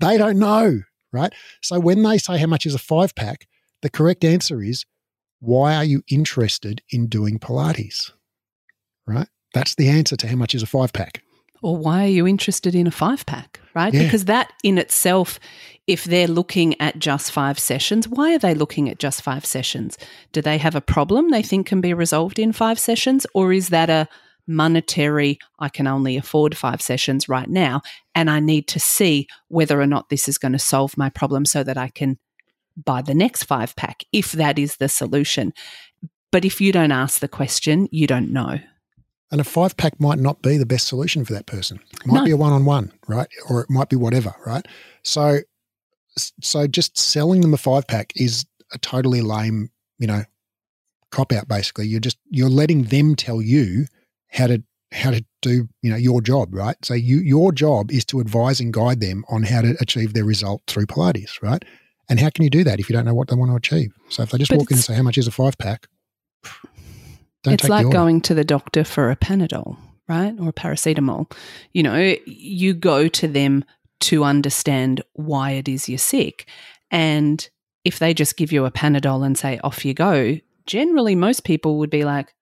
they 0.00 0.18
don't 0.18 0.38
know, 0.38 0.80
right? 1.12 1.32
So 1.62 1.80
when 1.80 2.02
they 2.02 2.18
say 2.18 2.38
how 2.38 2.46
much 2.46 2.66
is 2.66 2.74
a 2.74 2.78
five 2.78 3.14
pack, 3.14 3.46
the 3.82 3.90
correct 3.90 4.24
answer 4.24 4.62
is 4.62 4.84
why 5.40 5.74
are 5.74 5.84
you 5.84 6.02
interested 6.08 6.82
in 6.90 7.06
doing 7.06 7.38
Pilates? 7.38 8.12
Right? 9.06 9.28
That's 9.54 9.74
the 9.74 9.88
answer 9.88 10.16
to 10.16 10.28
how 10.28 10.36
much 10.36 10.54
is 10.54 10.62
a 10.62 10.66
five 10.66 10.92
pack. 10.92 11.22
Or 11.62 11.76
why 11.76 12.04
are 12.04 12.08
you 12.08 12.26
interested 12.26 12.74
in 12.74 12.86
a 12.86 12.90
five 12.90 13.26
pack? 13.26 13.60
Right? 13.74 13.92
Yeah. 13.92 14.04
Because 14.04 14.26
that 14.26 14.52
in 14.62 14.78
itself, 14.78 15.40
if 15.86 16.04
they're 16.04 16.28
looking 16.28 16.80
at 16.80 16.98
just 16.98 17.32
five 17.32 17.58
sessions, 17.58 18.06
why 18.06 18.34
are 18.34 18.38
they 18.38 18.54
looking 18.54 18.88
at 18.88 18.98
just 18.98 19.22
five 19.22 19.44
sessions? 19.44 19.96
Do 20.32 20.42
they 20.42 20.58
have 20.58 20.74
a 20.74 20.80
problem 20.80 21.30
they 21.30 21.42
think 21.42 21.66
can 21.66 21.80
be 21.80 21.94
resolved 21.94 22.38
in 22.38 22.52
five 22.52 22.78
sessions? 22.78 23.26
Or 23.34 23.52
is 23.52 23.70
that 23.70 23.90
a 23.90 24.08
monetary, 24.48 25.38
I 25.58 25.68
can 25.68 25.86
only 25.86 26.16
afford 26.16 26.56
five 26.56 26.80
sessions 26.82 27.28
right 27.28 27.48
now, 27.48 27.82
and 28.14 28.30
I 28.30 28.40
need 28.40 28.66
to 28.68 28.80
see 28.80 29.28
whether 29.48 29.80
or 29.80 29.86
not 29.86 30.08
this 30.08 30.28
is 30.28 30.38
going 30.38 30.52
to 30.52 30.58
solve 30.58 30.96
my 30.96 31.10
problem 31.10 31.44
so 31.44 31.62
that 31.62 31.76
I 31.76 31.88
can 31.88 32.18
buy 32.76 33.02
the 33.02 33.14
next 33.14 33.44
five 33.44 33.76
pack 33.76 34.04
if 34.12 34.32
that 34.32 34.58
is 34.58 34.76
the 34.76 34.88
solution. 34.88 35.52
But 36.30 36.44
if 36.44 36.60
you 36.60 36.72
don't 36.72 36.92
ask 36.92 37.20
the 37.20 37.28
question, 37.28 37.88
you 37.90 38.06
don't 38.06 38.32
know. 38.32 38.58
And 39.30 39.40
a 39.40 39.44
five 39.44 39.76
pack 39.76 40.00
might 40.00 40.18
not 40.18 40.40
be 40.42 40.56
the 40.56 40.66
best 40.66 40.86
solution 40.86 41.24
for 41.24 41.34
that 41.34 41.46
person. 41.46 41.80
It 41.92 42.06
might 42.06 42.20
no. 42.20 42.24
be 42.24 42.30
a 42.30 42.36
one 42.36 42.52
on 42.52 42.64
one, 42.64 42.92
right? 43.08 43.28
Or 43.48 43.60
it 43.60 43.70
might 43.70 43.90
be 43.90 43.96
whatever, 43.96 44.34
right? 44.46 44.66
So, 45.02 45.40
so 46.16 46.66
just 46.66 46.98
selling 46.98 47.42
them 47.42 47.52
a 47.52 47.58
five 47.58 47.86
pack 47.86 48.12
is 48.16 48.46
a 48.72 48.78
totally 48.78 49.20
lame, 49.20 49.70
you 49.98 50.06
know, 50.06 50.24
cop 51.10 51.32
out. 51.32 51.46
Basically, 51.46 51.86
you're 51.86 52.00
just 52.00 52.18
you're 52.30 52.48
letting 52.48 52.84
them 52.84 53.16
tell 53.16 53.42
you 53.42 53.86
how 54.28 54.46
to 54.46 54.62
how 54.90 55.10
to 55.10 55.24
do 55.42 55.68
you 55.82 55.90
know 55.90 55.96
your 55.96 56.20
job, 56.20 56.54
right? 56.54 56.76
So 56.82 56.94
you 56.94 57.18
your 57.18 57.52
job 57.52 57.90
is 57.90 58.04
to 58.06 58.20
advise 58.20 58.60
and 58.60 58.72
guide 58.72 59.00
them 59.00 59.24
on 59.28 59.42
how 59.42 59.62
to 59.62 59.76
achieve 59.80 60.14
their 60.14 60.24
result 60.24 60.62
through 60.66 60.86
Pilates, 60.86 61.42
right? 61.42 61.64
And 62.08 62.18
how 62.18 62.30
can 62.30 62.44
you 62.44 62.50
do 62.50 62.64
that 62.64 62.80
if 62.80 62.88
you 62.88 62.96
don't 62.96 63.04
know 63.04 63.14
what 63.14 63.28
they 63.28 63.36
want 63.36 63.50
to 63.50 63.56
achieve? 63.56 63.92
So 64.08 64.22
if 64.22 64.30
they 64.30 64.38
just 64.38 64.50
but 64.50 64.58
walk 64.58 64.70
in 64.70 64.76
and 64.76 64.84
say, 64.84 64.94
How 64.94 65.02
much 65.02 65.18
is 65.18 65.26
a 65.26 65.30
five 65.30 65.58
pack? 65.58 65.88
Don't 67.42 67.52
you 67.52 67.56
think 67.56 67.60
it's 67.60 67.68
like 67.68 67.90
going 67.90 68.20
to 68.22 68.34
the 68.34 68.44
doctor 68.44 68.82
for 68.82 69.10
a 69.10 69.16
Panadol, 69.16 69.76
right? 70.08 70.34
Or 70.40 70.48
a 70.48 70.52
paracetamol. 70.52 71.30
You 71.72 71.82
know, 71.82 72.14
you 72.24 72.74
go 72.74 73.08
to 73.08 73.28
them 73.28 73.64
to 74.00 74.24
understand 74.24 75.02
why 75.12 75.52
it 75.52 75.68
is 75.68 75.88
you're 75.88 75.98
sick. 75.98 76.48
And 76.90 77.48
if 77.84 77.98
they 77.98 78.14
just 78.14 78.36
give 78.36 78.52
you 78.52 78.64
a 78.64 78.70
Panadol 78.70 79.24
and 79.24 79.36
say, 79.36 79.60
off 79.62 79.84
you 79.84 79.94
go, 79.94 80.38
generally 80.66 81.14
most 81.14 81.44
people 81.44 81.78
would 81.78 81.90
be 81.90 82.04
like, 82.04 82.34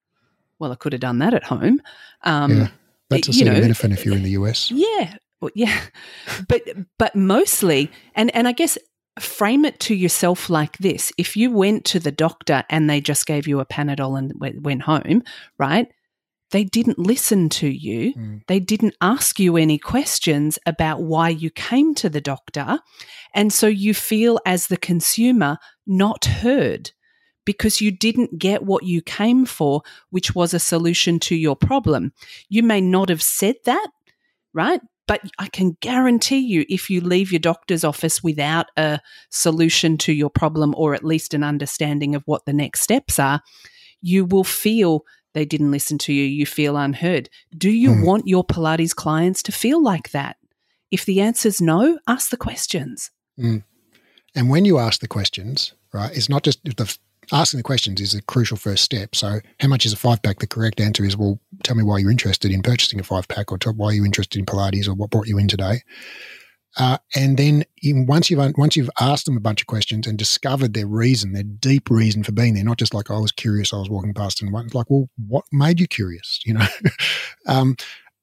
well, 0.58 0.72
I 0.72 0.76
could 0.76 0.92
have 0.92 1.00
done 1.00 1.18
that 1.18 1.34
at 1.34 1.44
home. 1.44 1.80
Um, 2.22 2.50
yeah, 2.50 2.68
that's 3.10 3.40
a 3.40 3.44
benefit 3.44 3.92
if 3.92 4.04
you're 4.04 4.16
in 4.16 4.22
the 4.22 4.30
US. 4.30 4.70
Yeah, 4.70 5.14
yeah, 5.54 5.80
but 6.48 6.62
but 6.98 7.14
mostly, 7.14 7.90
and 8.14 8.34
and 8.34 8.48
I 8.48 8.52
guess 8.52 8.78
frame 9.18 9.64
it 9.64 9.80
to 9.80 9.94
yourself 9.94 10.50
like 10.50 10.76
this. 10.78 11.12
If 11.16 11.36
you 11.36 11.50
went 11.50 11.84
to 11.86 11.98
the 11.98 12.12
doctor 12.12 12.64
and 12.68 12.88
they 12.88 13.00
just 13.00 13.26
gave 13.26 13.46
you 13.46 13.60
a 13.60 13.66
panadol 13.66 14.18
and 14.18 14.62
went 14.62 14.82
home 14.82 15.22
right 15.58 15.88
they 16.50 16.64
didn't 16.64 16.98
listen 16.98 17.48
to 17.48 17.68
you. 17.68 18.14
Mm. 18.14 18.42
they 18.46 18.60
didn't 18.60 18.96
ask 19.00 19.40
you 19.40 19.56
any 19.56 19.78
questions 19.78 20.58
about 20.66 21.02
why 21.02 21.28
you 21.28 21.50
came 21.50 21.94
to 21.96 22.08
the 22.08 22.20
doctor. 22.20 22.78
And 23.34 23.52
so 23.52 23.66
you 23.66 23.94
feel 23.94 24.38
as 24.46 24.68
the 24.68 24.76
consumer 24.76 25.58
not 25.86 26.24
heard 26.24 26.92
because 27.46 27.80
you 27.80 27.90
didn't 27.90 28.38
get 28.38 28.64
what 28.64 28.84
you 28.84 29.00
came 29.00 29.46
for 29.46 29.80
which 30.10 30.34
was 30.34 30.52
a 30.52 30.58
solution 30.58 31.18
to 31.18 31.34
your 31.34 31.56
problem 31.56 32.12
you 32.50 32.62
may 32.62 32.80
not 32.82 33.08
have 33.08 33.22
said 33.22 33.56
that 33.64 33.88
right 34.52 34.82
but 35.06 35.20
I 35.38 35.48
can 35.48 35.76
guarantee 35.80 36.40
you, 36.40 36.64
if 36.68 36.90
you 36.90 37.00
leave 37.00 37.30
your 37.30 37.38
doctor's 37.38 37.84
office 37.84 38.22
without 38.22 38.66
a 38.76 39.00
solution 39.30 39.96
to 39.98 40.12
your 40.12 40.30
problem 40.30 40.74
or 40.76 40.94
at 40.94 41.04
least 41.04 41.32
an 41.32 41.44
understanding 41.44 42.14
of 42.14 42.24
what 42.26 42.44
the 42.44 42.52
next 42.52 42.80
steps 42.80 43.18
are, 43.18 43.40
you 44.02 44.24
will 44.24 44.44
feel 44.44 45.04
they 45.32 45.44
didn't 45.44 45.70
listen 45.70 45.98
to 45.98 46.12
you. 46.12 46.24
You 46.24 46.46
feel 46.46 46.76
unheard. 46.76 47.28
Do 47.56 47.70
you 47.70 47.90
mm. 47.90 48.04
want 48.04 48.26
your 48.26 48.44
Pilates 48.44 48.94
clients 48.94 49.42
to 49.44 49.52
feel 49.52 49.82
like 49.82 50.10
that? 50.10 50.36
If 50.90 51.04
the 51.04 51.20
answer 51.20 51.48
is 51.48 51.60
no, 51.60 51.98
ask 52.08 52.30
the 52.30 52.36
questions. 52.36 53.10
Mm. 53.38 53.62
And 54.34 54.50
when 54.50 54.64
you 54.64 54.78
ask 54.78 55.00
the 55.00 55.08
questions, 55.08 55.72
right? 55.92 56.14
It's 56.16 56.28
not 56.28 56.42
just 56.42 56.64
the 56.64 56.96
asking 57.32 57.58
the 57.58 57.64
questions 57.64 58.00
is 58.00 58.14
a 58.14 58.22
crucial 58.22 58.56
first 58.56 58.84
step. 58.84 59.14
So, 59.14 59.40
how 59.60 59.68
much 59.68 59.86
is 59.86 59.92
a 59.92 59.96
five 59.96 60.22
pack? 60.22 60.38
The 60.38 60.46
correct 60.46 60.80
answer 60.80 61.04
is, 61.04 61.16
well, 61.16 61.40
tell 61.62 61.76
me 61.76 61.82
why 61.82 61.98
you're 61.98 62.10
interested 62.10 62.50
in 62.50 62.62
purchasing 62.62 63.00
a 63.00 63.04
five 63.04 63.28
pack, 63.28 63.52
or 63.52 63.58
why 63.72 63.92
you're 63.92 64.06
interested 64.06 64.38
in 64.38 64.46
Pilates, 64.46 64.88
or 64.88 64.94
what 64.94 65.10
brought 65.10 65.26
you 65.26 65.38
in 65.38 65.48
today. 65.48 65.82
Uh, 66.78 66.98
and 67.14 67.38
then 67.38 67.64
once 67.82 68.30
you've 68.30 68.52
once 68.58 68.76
you've 68.76 68.90
asked 69.00 69.24
them 69.24 69.36
a 69.36 69.40
bunch 69.40 69.62
of 69.62 69.66
questions 69.66 70.06
and 70.06 70.18
discovered 70.18 70.74
their 70.74 70.86
reason, 70.86 71.32
their 71.32 71.42
deep 71.42 71.88
reason 71.88 72.22
for 72.22 72.32
being 72.32 72.54
there, 72.54 72.64
not 72.64 72.76
just 72.76 72.92
like 72.92 73.10
I 73.10 73.18
was 73.18 73.32
curious, 73.32 73.72
I 73.72 73.78
was 73.78 73.88
walking 73.88 74.12
past 74.12 74.42
and 74.42 74.54
it's 74.54 74.74
like, 74.74 74.90
well, 74.90 75.08
what 75.26 75.44
made 75.52 75.80
you 75.80 75.86
curious? 75.86 76.40
You 76.46 76.54
know, 76.54 76.66
um, 77.48 77.76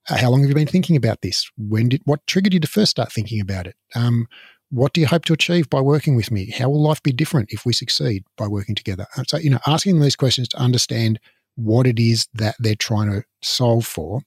how 0.06 0.30
long 0.30 0.42
have 0.42 0.50
you 0.50 0.56
been 0.56 0.68
thinking 0.68 0.96
about 0.96 1.22
this? 1.22 1.50
When 1.58 1.90
did 1.90 2.02
what 2.06 2.26
triggered 2.28 2.54
you 2.54 2.60
to 2.60 2.68
first 2.68 2.92
start 2.92 3.12
thinking 3.12 3.42
about 3.42 3.68
it? 3.68 3.76
Um, 3.96 4.28
what 4.74 4.94
do 4.94 5.02
you 5.02 5.08
hope 5.08 5.24
to 5.26 5.34
achieve 5.34 5.70
by 5.70 5.80
working 5.80 6.16
with 6.16 6.32
me? 6.32 6.50
How 6.50 6.68
will 6.68 6.82
life 6.82 7.04
be 7.04 7.12
different 7.12 7.52
if 7.52 7.64
we 7.64 7.74
succeed 7.74 8.24
by 8.38 8.48
working 8.48 8.74
together? 8.74 9.06
So, 9.28 9.38
you 9.38 9.52
know, 9.52 9.60
asking 9.68 10.00
these 10.00 10.16
questions 10.16 10.48
to 10.50 10.58
understand 10.58 11.20
what 11.56 11.86
it 11.86 12.00
is 12.00 12.28
that 12.34 12.56
they're 12.58 12.74
trying 12.74 13.12
to 13.12 13.24
solve 13.44 13.86
for, 13.86 14.22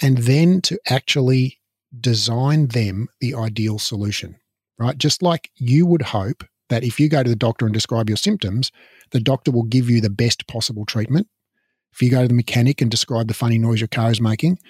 and 0.00 0.18
then 0.18 0.60
to 0.62 0.78
actually 0.88 1.58
design 2.00 2.68
them 2.68 3.08
the 3.20 3.34
ideal 3.34 3.80
solution, 3.80 4.36
right? 4.78 4.96
Just 4.96 5.22
like 5.22 5.50
you 5.56 5.86
would 5.86 6.02
hope 6.02 6.44
that 6.68 6.84
if 6.84 7.00
you 7.00 7.08
go 7.08 7.24
to 7.24 7.30
the 7.30 7.34
doctor 7.34 7.66
and 7.66 7.74
describe 7.74 8.08
your 8.08 8.16
symptoms, 8.16 8.70
the 9.10 9.18
doctor 9.18 9.50
will 9.50 9.64
give 9.64 9.90
you 9.90 10.00
the 10.00 10.08
best 10.08 10.46
possible 10.46 10.86
treatment. 10.86 11.26
If 11.92 12.00
you 12.00 12.10
go 12.10 12.22
to 12.22 12.28
the 12.28 12.34
mechanic 12.34 12.80
and 12.80 12.92
describe 12.92 13.26
the 13.26 13.34
funny 13.34 13.58
noise 13.58 13.80
your 13.80 13.88
car 13.88 14.12
is 14.12 14.20
making, 14.20 14.60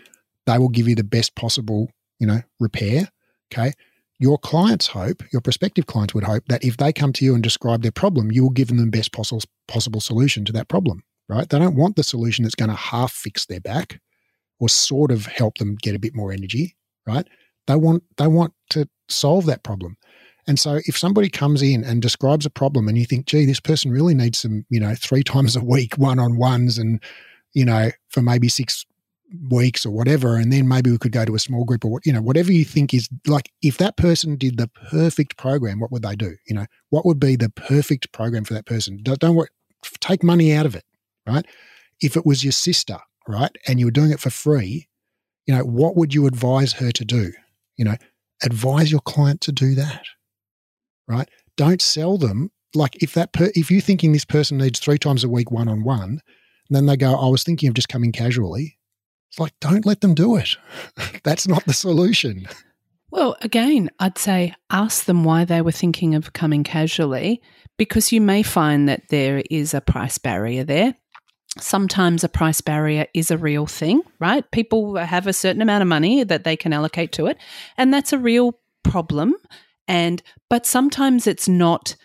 they 0.46 0.56
will 0.56 0.70
give 0.70 0.88
you 0.88 0.94
the 0.94 1.04
best 1.04 1.34
possible, 1.34 1.90
you 2.18 2.26
know, 2.26 2.40
repair. 2.58 3.10
Okay. 3.52 3.72
Your 4.18 4.38
clients 4.38 4.88
hope, 4.88 5.22
your 5.32 5.40
prospective 5.40 5.86
clients 5.86 6.14
would 6.14 6.24
hope 6.24 6.44
that 6.48 6.64
if 6.64 6.76
they 6.76 6.92
come 6.92 7.12
to 7.14 7.24
you 7.24 7.34
and 7.34 7.42
describe 7.42 7.82
their 7.82 7.92
problem, 7.92 8.30
you 8.30 8.42
will 8.42 8.50
give 8.50 8.68
them 8.68 8.78
the 8.78 8.86
best 8.86 9.12
possible 9.12 9.42
possible 9.66 10.00
solution 10.00 10.44
to 10.44 10.52
that 10.52 10.68
problem, 10.68 11.02
right? 11.28 11.48
They 11.48 11.58
don't 11.58 11.76
want 11.76 11.96
the 11.96 12.04
solution 12.04 12.44
that's 12.44 12.54
going 12.54 12.70
to 12.70 12.76
half 12.76 13.12
fix 13.12 13.46
their 13.46 13.60
back 13.60 14.00
or 14.60 14.68
sort 14.68 15.10
of 15.10 15.26
help 15.26 15.58
them 15.58 15.74
get 15.74 15.96
a 15.96 15.98
bit 15.98 16.14
more 16.14 16.32
energy 16.32 16.76
right? 17.06 17.26
They 17.66 17.76
want 17.76 18.02
they 18.16 18.26
want 18.26 18.52
to 18.70 18.88
solve 19.08 19.46
that 19.46 19.62
problem. 19.62 19.96
And 20.46 20.58
so 20.58 20.80
if 20.86 20.98
somebody 20.98 21.30
comes 21.30 21.62
in 21.62 21.84
and 21.84 22.02
describes 22.02 22.44
a 22.44 22.50
problem 22.50 22.86
and 22.86 22.98
you 22.98 23.06
think, 23.06 23.26
gee, 23.26 23.46
this 23.46 23.60
person 23.60 23.90
really 23.90 24.14
needs 24.14 24.40
some, 24.40 24.66
you 24.68 24.78
know, 24.78 24.94
three 24.94 25.22
times 25.24 25.56
a 25.56 25.64
week 25.64 25.96
one-on-ones 25.96 26.76
and, 26.76 27.02
you 27.54 27.64
know, 27.64 27.90
for 28.10 28.20
maybe 28.20 28.48
six 28.48 28.84
weeks 29.50 29.84
or 29.84 29.90
whatever, 29.90 30.36
and 30.36 30.52
then 30.52 30.68
maybe 30.68 30.90
we 30.90 30.98
could 30.98 31.12
go 31.12 31.24
to 31.24 31.34
a 31.34 31.38
small 31.38 31.64
group 31.64 31.84
or 31.84 31.92
what, 31.92 32.06
you 32.06 32.12
know, 32.12 32.22
whatever 32.22 32.52
you 32.52 32.64
think 32.64 32.94
is 32.94 33.08
like 33.26 33.50
if 33.62 33.78
that 33.78 33.96
person 33.96 34.36
did 34.36 34.56
the 34.56 34.68
perfect 34.90 35.36
program, 35.36 35.80
what 35.80 35.90
would 35.90 36.02
they 36.02 36.16
do? 36.16 36.36
You 36.46 36.54
know, 36.54 36.66
what 36.90 37.06
would 37.06 37.20
be 37.20 37.36
the 37.36 37.50
perfect 37.50 38.12
program 38.12 38.44
for 38.44 38.54
that 38.54 38.66
person? 38.66 39.00
Don't, 39.02 39.18
don't 39.18 39.34
worry, 39.34 39.48
take 40.00 40.22
money 40.22 40.52
out 40.52 40.66
of 40.66 40.74
it, 40.74 40.84
right? 41.26 41.46
If 42.00 42.16
it 42.16 42.26
was 42.26 42.44
your 42.44 42.52
sister, 42.52 42.98
right, 43.28 43.56
and 43.66 43.78
you 43.78 43.86
were 43.86 43.92
doing 43.92 44.10
it 44.10 44.20
for 44.20 44.30
free, 44.30 44.88
you 45.46 45.54
know, 45.54 45.62
what 45.62 45.96
would 45.96 46.14
you 46.14 46.26
advise 46.26 46.74
her 46.74 46.90
to 46.92 47.04
do? 47.04 47.32
You 47.76 47.84
know, 47.84 47.96
advise 48.42 48.90
your 48.90 49.00
client 49.00 49.40
to 49.42 49.52
do 49.52 49.74
that, 49.74 50.04
right? 51.08 51.28
Don't 51.56 51.82
sell 51.82 52.18
them 52.18 52.50
like 52.74 53.02
if 53.02 53.14
that 53.14 53.32
per, 53.32 53.50
if 53.54 53.70
you're 53.70 53.80
thinking 53.80 54.12
this 54.12 54.24
person 54.24 54.58
needs 54.58 54.78
three 54.78 54.98
times 54.98 55.24
a 55.24 55.28
week 55.28 55.50
one 55.50 55.68
on 55.68 55.84
one, 55.84 56.20
then 56.70 56.86
they 56.86 56.96
go, 56.96 57.14
I 57.14 57.28
was 57.28 57.42
thinking 57.42 57.68
of 57.68 57.74
just 57.74 57.88
coming 57.88 58.12
casually. 58.12 58.78
Like, 59.38 59.52
don't 59.60 59.86
let 59.86 60.00
them 60.00 60.14
do 60.14 60.36
it. 60.36 60.56
That's 61.22 61.46
not 61.46 61.64
the 61.64 61.72
solution. 61.72 62.48
Well, 63.10 63.36
again, 63.42 63.90
I'd 64.00 64.18
say 64.18 64.54
ask 64.70 65.04
them 65.04 65.24
why 65.24 65.44
they 65.44 65.62
were 65.62 65.72
thinking 65.72 66.14
of 66.14 66.32
coming 66.32 66.64
casually 66.64 67.40
because 67.76 68.12
you 68.12 68.20
may 68.20 68.42
find 68.42 68.88
that 68.88 69.08
there 69.08 69.42
is 69.50 69.74
a 69.74 69.80
price 69.80 70.18
barrier 70.18 70.64
there 70.64 70.94
sometimes 71.58 72.24
a 72.24 72.28
price 72.28 72.60
barrier 72.60 73.06
is 73.14 73.30
a 73.30 73.38
real 73.38 73.66
thing, 73.66 74.02
right? 74.18 74.48
People 74.50 74.96
have 74.96 75.26
a 75.26 75.32
certain 75.32 75.62
amount 75.62 75.82
of 75.82 75.88
money 75.88 76.24
that 76.24 76.44
they 76.44 76.56
can 76.56 76.72
allocate 76.72 77.12
to 77.12 77.26
it, 77.26 77.38
and 77.76 77.92
that's 77.92 78.12
a 78.12 78.18
real 78.18 78.58
problem. 78.82 79.34
And 79.86 80.22
but 80.48 80.66
sometimes 80.66 81.26
it's 81.26 81.48
not 81.48 81.96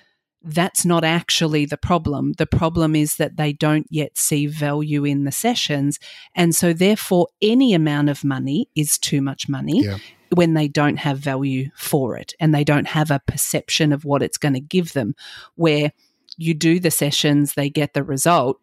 that's 0.54 0.86
not 0.86 1.04
actually 1.04 1.66
the 1.66 1.78
problem. 1.78 2.34
The 2.34 2.46
problem 2.46 2.96
is 2.96 3.18
that 3.18 3.38
they 3.38 3.54
don't 3.54 3.88
yet 3.90 4.18
see 4.18 4.48
value 4.48 5.06
in 5.06 5.24
the 5.24 5.32
sessions. 5.32 6.00
And 6.36 6.54
so, 6.56 6.74
therefore, 6.74 7.28
any 7.42 7.74
amount 7.74 8.10
of 8.10 8.24
money 8.24 8.70
is 8.76 8.98
too 8.98 9.22
much 9.22 9.50
money 9.50 9.84
yeah. 9.84 9.98
when 10.34 10.54
they 10.54 10.68
don't 10.68 10.98
have 10.98 11.20
value 11.20 11.70
for 11.76 12.18
it 12.18 12.34
and 12.40 12.54
they 12.54 12.64
don't 12.64 12.88
have 12.88 13.12
a 13.12 13.22
perception 13.26 13.92
of 13.94 14.06
what 14.06 14.22
it's 14.22 14.38
going 14.38 14.54
to 14.54 14.60
give 14.60 14.94
them. 14.94 15.16
Where 15.56 15.92
you 16.38 16.54
do 16.54 16.80
the 16.80 16.92
sessions, 16.92 17.54
they 17.54 17.70
get 17.70 17.94
the 17.94 18.04
result 18.04 18.60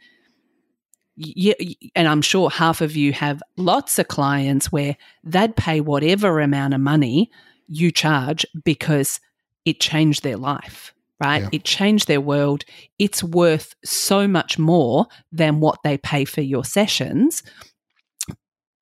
yeah, 1.16 1.55
and 1.95 2.07
I'm 2.07 2.20
sure 2.20 2.51
half 2.51 2.82
of 2.82 2.95
you 2.95 3.12
have 3.14 3.43
lots 3.57 3.99
of 3.99 4.09
clients 4.09 4.70
where 4.70 4.97
they'd 5.24 5.57
pay 5.57 5.80
whatever 5.80 6.41
amount 6.41 6.74
of 6.74 6.80
money 6.80 7.30
you 7.68 7.91
charge 7.91 8.45
because 8.64 9.18
it 9.64 9.80
changed 9.80 10.22
their 10.22 10.37
life, 10.37 10.95
right? 11.21 11.43
Yeah. 11.43 11.49
It 11.53 11.64
changed 11.64 12.09
their 12.09 12.21
world. 12.21 12.64
It's 12.99 13.23
worth 13.23 13.75
so 13.85 14.29
much 14.29 14.59
more 14.59 15.07
than 15.33 15.61
what 15.61 15.79
they 15.83 15.99
pay 15.99 16.25
for 16.25 16.43
your 16.43 16.64
sessions. 16.64 17.43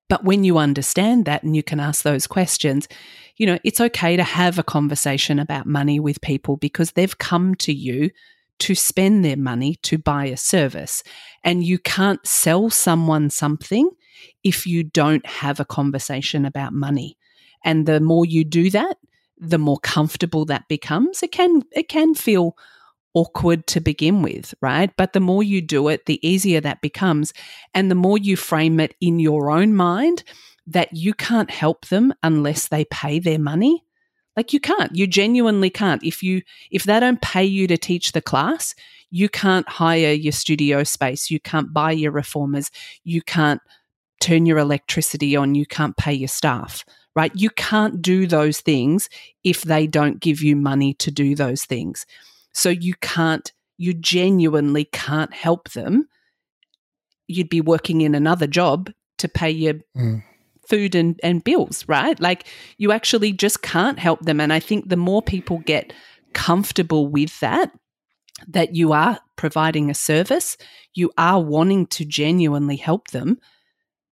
But 0.09 0.25
when 0.25 0.45
you 0.45 0.59
understand 0.59 1.25
that 1.25 1.43
and 1.43 1.57
you 1.57 1.63
can 1.63 1.81
ask 1.81 2.03
those 2.03 2.27
questions, 2.27 2.89
you 3.37 3.47
know, 3.47 3.59
it's 3.65 3.81
okay 3.81 4.17
to 4.17 4.23
have 4.23 4.59
a 4.59 4.63
conversation 4.63 5.39
about 5.39 5.67
money 5.67 5.99
with 5.99 6.21
people 6.21 6.57
because 6.57 6.93
they've 6.93 7.19
come 7.19 7.55
to 7.57 7.73
you 7.73 8.11
to 8.61 8.75
spend 8.75 9.25
their 9.25 9.37
money 9.37 9.77
to 9.83 9.99
buy 9.99 10.27
a 10.27 10.37
service. 10.37 11.03
And 11.43 11.65
you 11.65 11.79
can't 11.79 12.25
sell 12.27 12.71
someone 12.71 13.31
something 13.31 13.91
if 14.43 14.67
you 14.67 14.85
don't 14.85 15.27
have 15.27 15.59
a 15.59 15.65
conversation 15.65 16.45
about 16.45 16.73
money. 16.73 17.17
And 17.65 17.87
the 17.87 18.01
more 18.01 18.25
you 18.25 18.45
do 18.45 18.71
that, 18.71 18.99
the 19.39 19.59
more 19.59 19.79
comfortable 19.79 20.45
that 20.47 20.69
becomes. 20.69 21.23
It 21.23 21.33
can 21.33 21.63
it 21.73 21.89
can 21.89 22.15
feel 22.15 22.57
awkward 23.15 23.67
to 23.69 23.81
begin 23.81 24.23
with, 24.23 24.55
right? 24.61 24.91
But 24.97 25.13
the 25.13 25.21
more 25.21 25.43
you 25.43 25.63
do 25.63 25.89
it, 25.89 26.07
the 26.07 26.27
easier 26.27 26.61
that 26.61 26.83
becomes. 26.83 27.33
And 27.73 27.91
the 27.91 27.95
more 27.95 28.19
you 28.19 28.37
frame 28.37 28.81
it 28.81 28.95
in 29.01 29.21
your 29.21 29.51
own 29.51 29.75
mind 29.75 30.25
that 30.67 30.93
you 30.93 31.15
can't 31.15 31.51
help 31.51 31.87
them 31.87 32.13
unless 32.23 32.69
they 32.69 32.85
pay 32.87 33.19
their 33.19 33.39
money, 33.39 33.85
like 34.37 34.53
you 34.53 34.61
can't. 34.61 34.95
You 34.95 35.07
genuinely 35.07 35.71
can't. 35.71 36.03
If 36.03 36.23
you 36.23 36.43
if 36.71 36.85
they 36.85 36.99
don't 36.99 37.23
pay 37.23 37.45
you 37.45 37.67
to 37.69 37.77
teach 37.77 38.13
the 38.13 38.23
class, 38.23 38.75
you 39.11 39.29
can't 39.29 39.69
hire 39.69 40.13
your 40.13 40.33
studio 40.33 40.83
space. 40.83 41.31
You 41.31 41.39
can't 41.39 41.73
buy 41.73 41.93
your 41.93 42.11
reformers. 42.11 42.71
You 43.05 43.23
can't 43.23 43.61
turn 44.21 44.47
your 44.47 44.59
electricity 44.59 45.37
on. 45.37 45.55
You 45.55 45.67
can't 45.67 45.97
pay 45.97 46.15
your 46.15 46.29
staff. 46.29 46.85
Right? 47.15 47.33
You 47.35 47.51
can't 47.51 48.03
do 48.03 48.27
those 48.27 48.61
things 48.61 49.09
if 49.45 49.63
they 49.63 49.87
don't 49.87 50.21
give 50.21 50.43
you 50.43 50.57
money 50.57 50.95
to 50.95 51.11
do 51.11 51.37
those 51.37 51.65
things. 51.65 52.07
So 52.53 52.69
you 52.69 52.95
can't 53.01 53.53
you 53.77 53.93
genuinely 53.93 54.85
can't 54.85 55.35
help 55.35 55.71
them. 55.73 56.09
You'd 57.27 57.49
be 57.49 57.61
working 57.61 58.03
in 58.03 58.15
another 58.15 58.47
job 58.47 58.93
to 59.19 59.29
pay 59.29 59.51
your 59.51 59.75
mm 59.97 60.23
food 60.69 60.95
and, 60.95 61.19
and 61.23 61.45
bills, 61.45 61.85
right? 61.89 62.19
Like 62.21 62.47
you 62.79 62.93
actually 62.93 63.33
just 63.33 63.63
can't 63.63 63.99
help 63.99 64.21
them. 64.21 64.41
And 64.41 64.53
I 64.53 64.61
think 64.61 64.89
the 64.89 64.97
more 64.97 65.23
people 65.23 65.59
get 65.59 65.93
comfortable 66.33 67.07
with 67.07 67.39
that, 67.41 67.71
that 68.49 68.75
you 68.75 68.93
are 68.93 69.21
providing 69.37 69.91
a 69.91 69.95
service, 69.95 70.57
you 70.95 71.11
are 71.17 71.41
wanting 71.41 71.87
to 71.89 72.05
genuinely 72.05 72.77
help 72.77 73.09
them, 73.09 73.39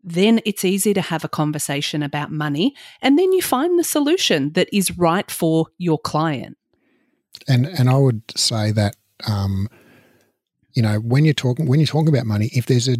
then 0.02 0.40
it's 0.44 0.64
easy 0.64 0.92
to 0.94 1.00
have 1.00 1.24
a 1.24 1.28
conversation 1.28 2.02
about 2.02 2.30
money. 2.32 2.74
And 3.00 3.18
then 3.18 3.32
you 3.32 3.42
find 3.42 3.78
the 3.78 3.84
solution 3.84 4.52
that 4.52 4.68
is 4.72 4.96
right 4.98 5.30
for 5.30 5.66
your 5.78 5.98
client. 5.98 6.56
And 7.48 7.66
and 7.66 7.88
I 7.88 7.96
would 7.96 8.22
say 8.36 8.72
that 8.72 8.96
um, 9.26 9.68
you 10.74 10.82
know, 10.82 10.96
when 10.96 11.24
you're 11.24 11.34
talking 11.34 11.66
when 11.66 11.80
you're 11.80 11.86
talking 11.86 12.08
about 12.08 12.26
money, 12.26 12.50
if 12.52 12.66
there's 12.66 12.88
a 12.88 12.96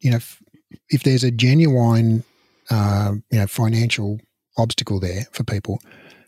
you 0.00 0.10
know, 0.10 0.16
if, 0.16 0.42
if 0.88 1.02
there's 1.02 1.24
a 1.24 1.30
genuine 1.30 2.24
uh, 2.70 3.12
you 3.30 3.38
know 3.38 3.46
financial 3.46 4.20
obstacle 4.56 5.00
there 5.00 5.26
for 5.32 5.44
people. 5.44 5.80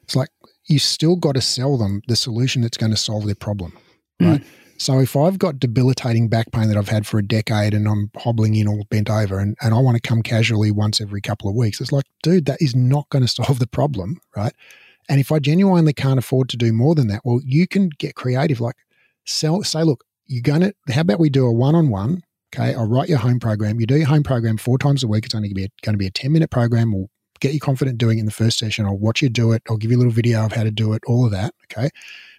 It's 0.03 0.17
like 0.17 0.29
you 0.67 0.79
still 0.79 1.17
got 1.17 1.35
to 1.35 1.41
sell 1.41 1.77
them 1.77 2.03
the 2.09 2.17
solution 2.17 2.63
that's 2.63 2.77
going 2.77 2.93
to 2.93 2.97
solve 2.97 3.27
their 3.27 3.35
problem, 3.35 3.77
right? 4.21 4.41
Mm. 4.41 4.47
So 4.77 4.99
if 4.99 5.17
I've 5.17 5.39
got 5.39 5.61
debilitating 5.61 6.29
back 6.29 6.51
pain 6.53 6.69
that 6.69 6.77
I've 6.77 6.89
had 6.89 7.07
for 7.07 7.19
a 7.19 7.27
decade 7.27 7.75
and 7.75 7.89
I'm 7.89 8.11
hobbling 8.17 8.55
in 8.55 8.69
all 8.69 8.85
bent 8.91 9.09
over 9.09 9.39
and, 9.39 9.57
and 9.63 9.73
I 9.73 9.79
want 9.79 9.97
to 9.97 10.09
come 10.09 10.23
casually 10.23 10.71
once 10.71 11.01
every 11.01 11.21
couple 11.21 11.49
of 11.49 11.55
weeks, 11.55 11.81
it's 11.81 11.93
like, 11.93 12.07
dude, 12.23 12.47
that 12.47 12.61
is 12.61 12.75
not 12.75 13.09
going 13.11 13.23
to 13.27 13.29
solve 13.29 13.59
the 13.59 13.67
problem, 13.67 14.21
right? 14.37 14.53
And 15.09 15.21
if 15.21 15.31
I 15.31 15.39
genuinely 15.39 15.93
can't 15.93 16.19
afford 16.19 16.49
to 16.51 16.57
do 16.57 16.73
more 16.73 16.95
than 16.95 17.09
that, 17.09 17.23
well, 17.25 17.41
you 17.45 17.67
can 17.67 17.91
get 17.99 18.15
creative. 18.15 18.61
Like 18.61 18.77
sell, 19.25 19.63
say, 19.63 19.83
look, 19.83 20.05
you're 20.27 20.43
going 20.43 20.63
to, 20.63 20.75
how 20.91 21.03
about 21.03 21.21
we 21.21 21.31
do 21.31 21.47
a 21.47 21.53
one 21.53 21.75
on 21.75 21.91
one 21.91 22.23
Okay, 22.55 22.75
I'll 22.75 22.87
write 22.87 23.09
your 23.09 23.19
home 23.19 23.41
program. 23.41 23.81
You 23.81 23.87
do 23.87 23.97
your 23.97 24.07
home 24.07 24.23
program 24.23 24.59
four 24.59 24.79
times 24.79 25.03
a 25.03 25.09
week. 25.09 25.25
It's 25.25 25.35
only 25.35 25.49
going 25.49 25.95
to 25.95 25.97
be 25.97 26.07
a 26.07 26.11
10 26.11 26.33
minute 26.33 26.51
program. 26.51 26.93
We'll 26.93 27.11
get 27.41 27.53
you 27.53 27.59
confident 27.59 27.99
doing 27.99 28.19
it 28.19 28.21
in 28.21 28.27
the 28.27 28.33
first 28.33 28.59
session. 28.59 28.87
I'll 28.87 28.97
watch 28.97 29.23
you 29.23 29.29
do 29.29 29.51
it. 29.53 29.63
I'll 29.69 29.77
give 29.77 29.91
you 29.91 29.97
a 29.97 29.99
little 29.99 30.13
video 30.13 30.45
of 30.45 30.53
how 30.53 30.63
to 30.63 30.71
do 30.71 30.93
it, 30.93 31.03
all 31.07 31.25
of 31.25 31.33
that. 31.33 31.53
okay? 31.65 31.91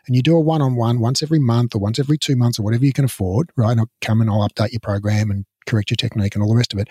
And 0.08 0.16
you 0.16 0.22
do 0.22 0.36
a 0.36 0.40
one 0.40 0.62
on 0.62 0.76
one 0.76 1.00
once 1.00 1.24
every 1.24 1.40
month 1.40 1.76
or 1.76 1.80
once 1.80 2.00
every 2.00 2.18
two 2.18 2.36
months 2.36 2.60
or 2.60 2.64
whatever 2.64 2.86
you 2.86 2.94
can 2.94 3.06
afford, 3.06 3.52
right? 3.56 3.72
And 3.72 3.82
I'll 3.82 3.90
come 4.02 4.22
and 4.22 4.30
I'll 4.30 4.48
update 4.48 4.72
your 4.72 4.80
program 4.80 5.32
and 5.32 5.46
correct 5.66 5.92
your 5.92 5.96
technique 5.96 6.36
and 6.36 6.44
all 6.44 6.50
the 6.50 6.56
rest 6.58 6.74
of 6.74 6.80
it. 6.80 6.90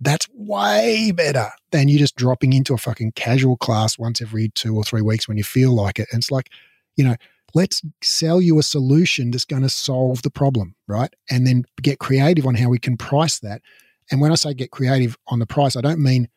That's 0.00 0.28
way 0.32 1.12
better 1.12 1.48
than 1.72 1.88
you 1.88 1.98
just 1.98 2.16
dropping 2.16 2.52
into 2.52 2.72
a 2.72 2.78
fucking 2.78 3.12
casual 3.12 3.56
class 3.56 3.98
once 3.98 4.22
every 4.22 4.48
two 4.50 4.74
or 4.76 4.84
three 4.84 5.02
weeks 5.02 5.28
when 5.28 5.36
you 5.36 5.44
feel 5.44 5.72
like 5.72 5.98
it. 5.98 6.08
And 6.10 6.20
it's 6.20 6.30
like, 6.30 6.50
you 6.96 7.04
know, 7.04 7.16
let's 7.54 7.82
sell 8.02 8.40
you 8.40 8.58
a 8.58 8.62
solution 8.62 9.30
that's 9.30 9.44
going 9.44 9.62
to 9.62 9.68
solve 9.68 10.22
the 10.22 10.30
problem, 10.30 10.74
right? 10.86 11.12
And 11.30 11.46
then 11.46 11.64
get 11.82 11.98
creative 11.98 12.46
on 12.46 12.54
how 12.54 12.68
we 12.68 12.78
can 12.78 12.96
price 12.96 13.40
that. 13.40 13.62
And 14.10 14.20
when 14.20 14.32
I 14.32 14.36
say 14.36 14.54
get 14.54 14.70
creative 14.70 15.16
on 15.28 15.38
the 15.38 15.46
price, 15.46 15.76
I 15.76 15.80
don't 15.80 16.02
mean 16.02 16.28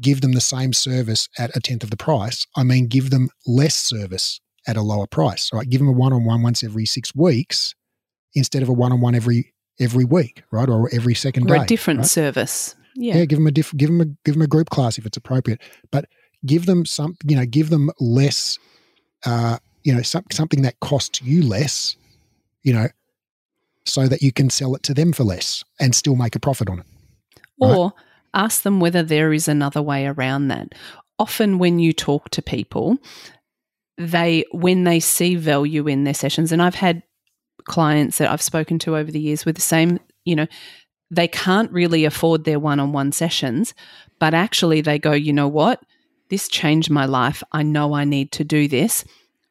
give 0.00 0.20
them 0.20 0.32
the 0.32 0.40
same 0.40 0.72
service 0.72 1.28
at 1.38 1.56
a 1.56 1.60
tenth 1.60 1.82
of 1.82 1.90
the 1.90 1.96
price. 1.96 2.46
I 2.56 2.62
mean 2.62 2.86
give 2.86 3.10
them 3.10 3.30
less 3.46 3.76
service 3.76 4.40
at 4.68 4.76
a 4.76 4.82
lower 4.82 5.08
price. 5.08 5.50
Right? 5.52 5.68
Give 5.68 5.80
them 5.80 5.88
a 5.88 5.92
one-on-one 5.92 6.42
once 6.42 6.62
every 6.62 6.86
six 6.86 7.12
weeks 7.14 7.74
instead 8.34 8.62
of 8.62 8.68
a 8.68 8.72
one-on-one 8.72 9.16
every 9.16 9.52
every 9.80 10.04
week, 10.04 10.42
right? 10.50 10.68
Or 10.68 10.88
every 10.92 11.14
second 11.14 11.50
or 11.50 11.56
day. 11.56 11.62
a 11.62 11.66
different 11.66 12.00
right? 12.00 12.06
service. 12.06 12.74
Yeah. 12.94 13.18
yeah, 13.18 13.24
give 13.26 13.38
them 13.38 13.46
a 13.46 13.52
diff- 13.52 13.76
give 13.76 13.88
them 13.88 14.00
a 14.00 14.06
give 14.24 14.34
them 14.34 14.42
a 14.42 14.48
group 14.48 14.70
class 14.70 14.98
if 14.98 15.06
it's 15.06 15.16
appropriate, 15.16 15.60
but 15.90 16.06
give 16.44 16.66
them 16.66 16.84
some 16.84 17.16
you 17.24 17.36
know 17.36 17.46
give 17.46 17.70
them 17.70 17.90
less, 18.00 18.58
uh, 19.24 19.58
you 19.84 19.94
know 19.94 20.02
some, 20.02 20.24
something 20.32 20.62
that 20.62 20.80
costs 20.80 21.22
you 21.22 21.42
less, 21.42 21.96
you 22.62 22.72
know, 22.72 22.88
so 23.84 24.08
that 24.08 24.20
you 24.20 24.32
can 24.32 24.50
sell 24.50 24.74
it 24.74 24.82
to 24.84 24.94
them 24.94 25.12
for 25.12 25.22
less 25.22 25.62
and 25.78 25.94
still 25.94 26.16
make 26.16 26.34
a 26.34 26.40
profit 26.40 26.68
on 26.68 26.80
it. 26.80 26.86
Right? 27.60 27.76
Or 27.76 27.92
ask 28.34 28.62
them 28.62 28.80
whether 28.80 29.02
there 29.02 29.32
is 29.32 29.46
another 29.46 29.82
way 29.82 30.06
around 30.06 30.48
that. 30.48 30.74
Often, 31.20 31.58
when 31.58 31.78
you 31.78 31.92
talk 31.92 32.30
to 32.30 32.42
people, 32.42 32.98
they 33.98 34.44
when 34.52 34.84
they 34.84 35.00
see 35.00 35.34
value 35.34 35.86
in 35.88 36.04
their 36.04 36.14
sessions, 36.14 36.52
and 36.52 36.62
I've 36.62 36.76
had 36.76 37.02
clients 37.64 38.18
that 38.18 38.30
I've 38.30 38.42
spoken 38.42 38.78
to 38.80 38.96
over 38.96 39.10
the 39.10 39.20
years 39.20 39.44
with 39.44 39.56
the 39.56 39.62
same, 39.62 39.98
you 40.24 40.36
know, 40.36 40.46
they 41.10 41.28
can't 41.28 41.70
really 41.72 42.04
afford 42.04 42.44
their 42.44 42.58
one 42.58 42.80
on 42.80 42.92
one 42.92 43.12
sessions, 43.12 43.74
but 44.18 44.34
actually 44.34 44.80
they 44.80 44.98
go, 44.98 45.12
you 45.12 45.32
know 45.32 45.48
what? 45.48 45.82
This 46.30 46.48
changed 46.48 46.90
my 46.90 47.06
life. 47.06 47.42
I 47.52 47.62
know 47.62 47.94
I 47.94 48.04
need 48.04 48.32
to 48.32 48.44
do 48.44 48.68
this. 48.68 49.04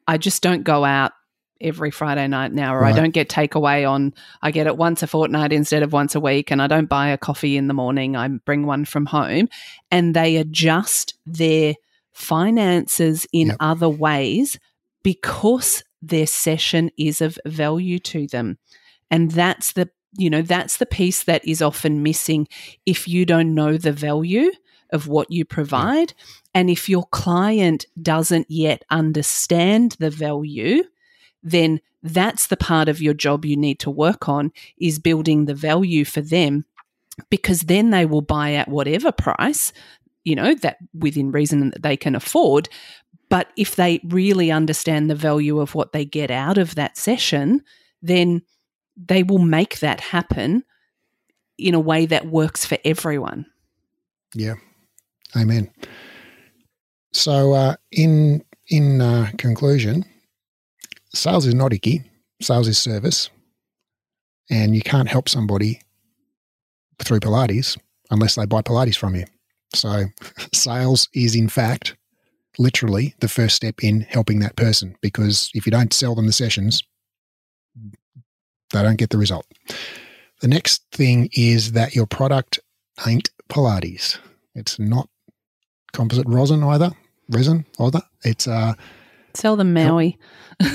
I 0.06 0.18
just 0.18 0.42
don't 0.42 0.62
go 0.62 0.84
out 0.84 1.12
every 1.60 1.90
Friday 1.90 2.26
night 2.28 2.52
now, 2.52 2.74
or 2.74 2.80
right. 2.80 2.94
I 2.94 2.96
don't 2.96 3.10
get 3.10 3.28
takeaway 3.28 3.88
on, 3.88 4.14
I 4.42 4.52
get 4.52 4.66
it 4.66 4.76
once 4.76 5.02
a 5.02 5.06
fortnight 5.06 5.52
instead 5.52 5.82
of 5.82 5.92
once 5.92 6.14
a 6.14 6.20
week, 6.20 6.50
and 6.50 6.62
I 6.62 6.68
don't 6.68 6.88
buy 6.88 7.08
a 7.08 7.18
coffee 7.18 7.56
in 7.56 7.66
the 7.66 7.74
morning. 7.74 8.16
I 8.16 8.28
bring 8.28 8.64
one 8.64 8.84
from 8.84 9.06
home. 9.06 9.48
And 9.90 10.14
they 10.14 10.36
adjust 10.36 11.14
their 11.26 11.74
finances 12.18 13.26
in 13.32 13.48
yep. 13.48 13.56
other 13.60 13.88
ways 13.88 14.58
because 15.02 15.84
their 16.02 16.26
session 16.26 16.90
is 16.98 17.20
of 17.20 17.38
value 17.46 17.98
to 17.98 18.26
them. 18.26 18.58
And 19.10 19.30
that's 19.30 19.72
the 19.72 19.90
you 20.16 20.30
know, 20.30 20.42
that's 20.42 20.78
the 20.78 20.86
piece 20.86 21.22
that 21.24 21.46
is 21.46 21.60
often 21.60 22.02
missing 22.02 22.48
if 22.86 23.06
you 23.06 23.26
don't 23.26 23.54
know 23.54 23.76
the 23.76 23.92
value 23.92 24.50
of 24.90 25.06
what 25.06 25.30
you 25.30 25.44
provide. 25.44 26.14
And 26.54 26.70
if 26.70 26.88
your 26.88 27.04
client 27.12 27.84
doesn't 28.00 28.46
yet 28.50 28.84
understand 28.90 29.96
the 29.98 30.10
value, 30.10 30.82
then 31.42 31.80
that's 32.02 32.46
the 32.46 32.56
part 32.56 32.88
of 32.88 33.02
your 33.02 33.12
job 33.12 33.44
you 33.44 33.56
need 33.56 33.78
to 33.80 33.90
work 33.90 34.30
on 34.30 34.50
is 34.78 34.98
building 34.98 35.44
the 35.44 35.54
value 35.54 36.06
for 36.06 36.22
them 36.22 36.64
because 37.30 37.62
then 37.62 37.90
they 37.90 38.06
will 38.06 38.22
buy 38.22 38.54
at 38.54 38.68
whatever 38.68 39.12
price, 39.12 39.72
you 40.24 40.34
know, 40.34 40.54
that 40.56 40.78
within 40.94 41.30
reason 41.30 41.70
that 41.70 41.82
they 41.82 41.96
can 41.96 42.14
afford. 42.14 42.68
But 43.28 43.48
if 43.56 43.76
they 43.76 44.00
really 44.04 44.50
understand 44.50 45.10
the 45.10 45.14
value 45.14 45.60
of 45.60 45.74
what 45.74 45.92
they 45.92 46.04
get 46.04 46.30
out 46.30 46.58
of 46.58 46.74
that 46.74 46.96
session, 46.96 47.62
then 48.02 48.42
they 48.96 49.22
will 49.22 49.38
make 49.38 49.80
that 49.80 50.00
happen 50.00 50.64
in 51.58 51.74
a 51.74 51.80
way 51.80 52.06
that 52.06 52.26
works 52.26 52.64
for 52.64 52.78
everyone. 52.84 53.46
Yeah. 54.34 54.54
Amen. 55.36 55.70
So, 57.12 57.52
uh, 57.52 57.76
in 57.90 58.44
in 58.68 59.00
uh, 59.00 59.30
conclusion, 59.38 60.04
sales 61.14 61.46
is 61.46 61.54
not 61.54 61.72
icky. 61.72 62.02
Sales 62.40 62.68
is 62.68 62.78
service, 62.78 63.30
and 64.50 64.74
you 64.74 64.82
can't 64.82 65.08
help 65.08 65.28
somebody 65.28 65.80
through 67.02 67.20
Pilates 67.20 67.78
unless 68.10 68.34
they 68.36 68.46
buy 68.46 68.62
Pilates 68.62 68.96
from 68.96 69.16
you. 69.16 69.24
So, 69.74 70.06
sales 70.52 71.08
is 71.14 71.34
in 71.34 71.48
fact 71.48 71.96
literally 72.58 73.14
the 73.20 73.28
first 73.28 73.54
step 73.56 73.82
in 73.82 74.00
helping 74.00 74.40
that 74.40 74.56
person 74.56 74.96
because 75.00 75.50
if 75.54 75.66
you 75.66 75.70
don't 75.70 75.92
sell 75.92 76.14
them 76.14 76.26
the 76.26 76.32
sessions, 76.32 76.82
they 78.72 78.82
don't 78.82 78.96
get 78.98 79.10
the 79.10 79.18
result. 79.18 79.46
The 80.40 80.48
next 80.48 80.84
thing 80.92 81.28
is 81.32 81.72
that 81.72 81.94
your 81.94 82.06
product 82.06 82.60
ain't 83.06 83.30
Pilates. 83.48 84.18
It's 84.54 84.78
not 84.78 85.08
composite 85.92 86.28
rosin 86.28 86.62
either. 86.62 86.90
Resin 87.30 87.64
either. 87.78 88.02
It's 88.24 88.46
uh 88.46 88.74
sell 89.38 89.56
them 89.56 89.72
Maui. 89.72 90.18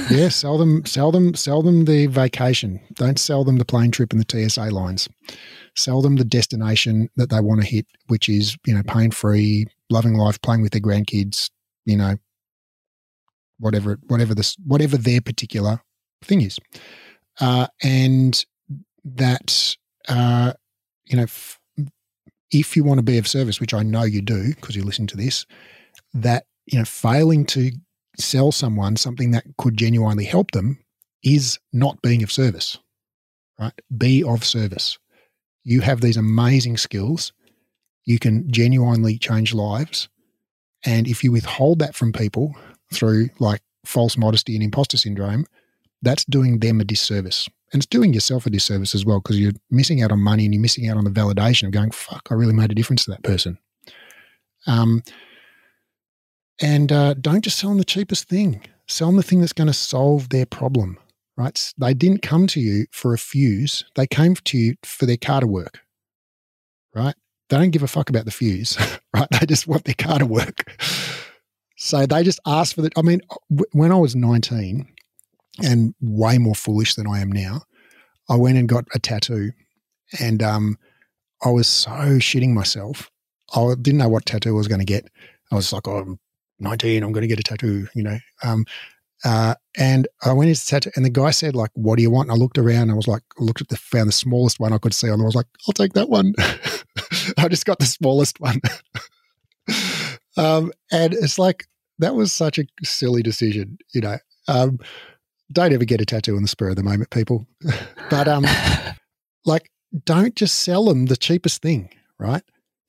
yeah, 0.10 0.30
sell 0.30 0.58
them, 0.58 0.86
sell 0.86 1.12
them, 1.12 1.34
sell 1.36 1.62
them 1.62 1.86
the 1.86 2.08
vacation. 2.08 2.80
Don't 2.94 3.20
sell 3.20 3.44
them 3.44 3.58
the 3.58 3.66
plane 3.66 3.92
trip 3.92 4.14
and 4.14 4.24
the 4.24 4.50
TSA 4.50 4.70
lines. 4.72 5.10
Sell 5.76 6.02
them 6.02 6.16
the 6.16 6.26
destination 6.26 7.10
that 7.16 7.30
they 7.30 7.40
want 7.40 7.62
to 7.62 7.68
hit, 7.68 7.88
which 8.08 8.30
is 8.30 8.58
you 8.66 8.74
know 8.74 8.84
pain 8.84 9.12
free, 9.12 9.66
loving 9.90 10.14
life, 10.14 10.42
playing 10.42 10.62
with 10.62 10.72
their 10.72 10.82
grandkids. 10.82 11.50
You 11.86 11.98
know, 11.98 12.16
whatever, 13.60 14.00
whatever 14.08 14.34
this, 14.34 14.56
whatever 14.66 14.98
their 14.98 15.20
particular 15.20 15.82
thing 16.24 16.42
is 16.42 16.58
uh, 17.40 17.68
and 17.82 18.46
that 19.04 19.76
uh, 20.08 20.54
you 21.06 21.18
know 21.18 21.24
f- 21.24 21.60
if 22.52 22.76
you 22.76 22.84
want 22.84 23.00
to 23.00 23.04
be 23.04 23.18
of 23.18 23.28
service, 23.28 23.60
which 23.60 23.74
I 23.74 23.84
know 23.84 24.04
you 24.04 24.22
do 24.22 24.54
because 24.54 24.76
you 24.76 24.84
listen 24.84 25.08
to 25.08 25.18
this, 25.18 25.46
that 26.14 26.46
you 26.66 26.78
know 26.78 26.86
failing 26.86 27.46
to 27.48 27.72
sell 28.18 28.52
someone 28.52 28.96
something 28.96 29.32
that 29.32 29.46
could 29.58 29.78
genuinely 29.78 30.26
help 30.26 30.52
them 30.52 30.80
is 31.24 31.60
not 31.72 32.02
being 32.02 32.24
of 32.24 32.32
service. 32.32 32.78
Right? 33.60 33.74
Be 33.98 34.24
of 34.24 34.44
service. 34.44 34.98
You 35.64 35.82
have 35.82 36.02
these 36.02 36.18
amazing 36.18 36.78
skills. 36.78 37.32
You 38.06 38.20
can 38.20 38.52
genuinely 38.52 39.18
change 39.18 39.54
lives. 39.54 40.10
And 40.86 41.08
if 41.08 41.24
you 41.24 41.32
withhold 41.32 41.80
that 41.80 41.96
from 41.96 42.12
people 42.12 42.56
through 42.94 43.30
like 43.40 43.62
false 43.86 44.18
modesty 44.18 44.56
and 44.56 44.64
imposter 44.64 44.98
syndrome, 44.98 45.46
that's 46.02 46.26
doing 46.26 46.60
them 46.60 46.82
a 46.82 46.84
disservice. 46.84 47.48
And 47.72 47.80
it's 47.80 47.88
doing 47.88 48.14
yourself 48.14 48.46
a 48.46 48.50
disservice 48.50 48.94
as 48.94 49.06
well 49.06 49.20
because 49.20 49.40
you're 49.40 49.54
missing 49.72 50.02
out 50.02 50.12
on 50.12 50.20
money 50.20 50.46
and 50.46 50.54
you're 50.54 50.62
missing 50.62 50.90
out 50.90 50.98
on 50.98 51.06
the 51.06 51.10
validation 51.10 51.64
of 51.64 51.72
going, 51.72 51.92
fuck, 51.92 52.28
I 52.30 52.34
really 52.34 52.54
made 52.54 52.72
a 52.72 52.76
difference 52.76 53.06
to 53.06 53.12
that 53.12 53.24
person. 53.24 53.58
Um, 54.68 55.02
and 56.62 56.92
uh, 56.92 57.14
don't 57.16 57.44
just 57.44 57.58
sell 57.58 57.70
them 57.70 57.80
the 57.80 57.86
cheapest 57.86 58.30
thing. 58.30 58.62
Sell 58.88 59.08
them 59.08 59.18
the 59.18 59.24
thing 59.24 59.40
that's 59.40 59.54
going 59.54 59.68
to 59.68 59.74
solve 59.74 60.30
their 60.30 60.46
problem, 60.46 60.98
right? 61.38 61.74
They 61.78 61.94
didn't 61.94 62.22
come 62.22 62.48
to 62.48 62.60
you 62.60 62.86
for 62.92 63.14
a 63.14 63.18
fuse. 63.18 63.86
They 63.96 64.08
came 64.08 64.36
to 64.36 64.58
you 64.58 64.76
for 64.84 65.06
their 65.06 65.18
car 65.18 65.42
to 65.42 65.48
work, 65.48 65.80
right? 66.94 67.16
They 67.50 67.58
don't 67.58 67.72
give 67.72 67.84
a 67.84 67.88
fuck 67.88 68.10
about 68.10 68.26
the 68.26 68.32
fuse, 68.32 68.78
right? 69.14 69.28
They 69.32 69.46
just 69.46 69.68
want 69.68 69.86
their 69.86 69.96
car 69.96 70.20
to 70.20 70.26
work. 70.26 70.66
So 71.78 72.06
they 72.06 72.24
just 72.24 72.40
ask 72.46 72.76
for 72.76 72.82
the. 72.82 72.92
I 72.96 73.02
mean, 73.02 73.22
when 73.72 73.92
I 73.92 73.96
was 73.96 74.16
19, 74.16 74.88
and 75.62 75.94
way 76.02 76.38
more 76.38 76.56
foolish 76.56 76.96
than 76.96 77.08
I 77.08 77.20
am 77.20 77.32
now. 77.32 77.64
I 78.30 78.36
went 78.36 78.58
and 78.58 78.70
got 78.70 78.86
a 78.96 79.00
tattoo, 79.00 79.52
and 80.20 80.42
um, 80.42 80.78
I 81.44 81.50
was 81.50 81.68
so 81.68 81.92
shitting 81.92 82.54
myself. 82.54 83.12
I 83.54 83.74
didn't 83.80 84.00
know 84.00 84.10
what 84.10 84.26
tattoo 84.26 84.50
I 84.50 84.58
was 84.58 84.68
going 84.68 84.80
to 84.80 84.86
get. 84.86 85.10
I 85.52 85.56
was 85.56 85.74
like, 85.74 85.88
oh, 85.88 85.98
I'm 85.98 86.20
19, 86.64 87.04
I'm 87.04 87.12
going 87.12 87.22
to 87.22 87.28
get 87.28 87.40
a 87.40 87.44
tattoo, 87.44 87.88
you 87.94 88.04
know. 88.04 88.18
Um, 88.44 88.66
uh, 89.26 89.56
and 89.78 90.08
I 90.24 90.34
went 90.34 90.50
into 90.50 90.66
tattoo, 90.66 90.92
and 90.96 91.06
the 91.06 91.10
guy 91.10 91.32
said, 91.32 91.56
like, 91.56 91.72
what 91.76 91.96
do 91.96 92.02
you 92.02 92.12
want? 92.12 92.30
And 92.30 92.36
I 92.36 92.40
looked 92.40 92.58
around, 92.58 92.90
I 92.90 92.96
was 92.96 93.08
like, 93.08 93.24
I 93.40 93.44
looked 93.44 93.62
at 93.62 93.70
the, 93.70 93.78
found 93.78 94.10
the 94.10 94.14
smallest 94.14 94.60
one 94.60 94.74
I 94.74 94.78
could 94.78 94.94
see, 94.94 95.08
and 95.08 95.22
I 95.22 95.26
was 95.26 95.36
like, 95.36 95.46
I'll 95.68 95.74
take 95.74 95.94
that 95.94 96.10
one. 96.10 96.34
I 97.38 97.48
just 97.48 97.66
got 97.66 97.80
the 97.80 97.86
smallest 97.86 98.40
one. 98.40 98.60
um, 100.38 100.74
and 100.92 101.14
it's 101.14 101.40
like, 101.40 101.68
that 102.00 102.16
was 102.16 102.34
such 102.34 102.60
a 102.60 102.66
silly 102.84 103.24
decision, 103.24 103.78
you 103.94 104.02
know. 104.02 104.18
Um, 104.48 104.80
don't 105.52 105.74
ever 105.74 105.86
get 105.86 106.02
a 106.02 106.06
tattoo 106.06 106.36
in 106.36 106.42
the 106.42 106.48
spur 106.48 106.70
of 106.70 106.76
the 106.76 106.84
moment, 106.84 107.10
people. 107.12 107.48
but 108.10 108.28
um, 108.28 108.46
like, 109.46 109.70
don't 110.06 110.36
just 110.36 110.62
sell 110.62 110.86
them 110.86 111.06
the 111.06 111.16
cheapest 111.16 111.62
thing, 111.62 111.90
right? 112.20 112.44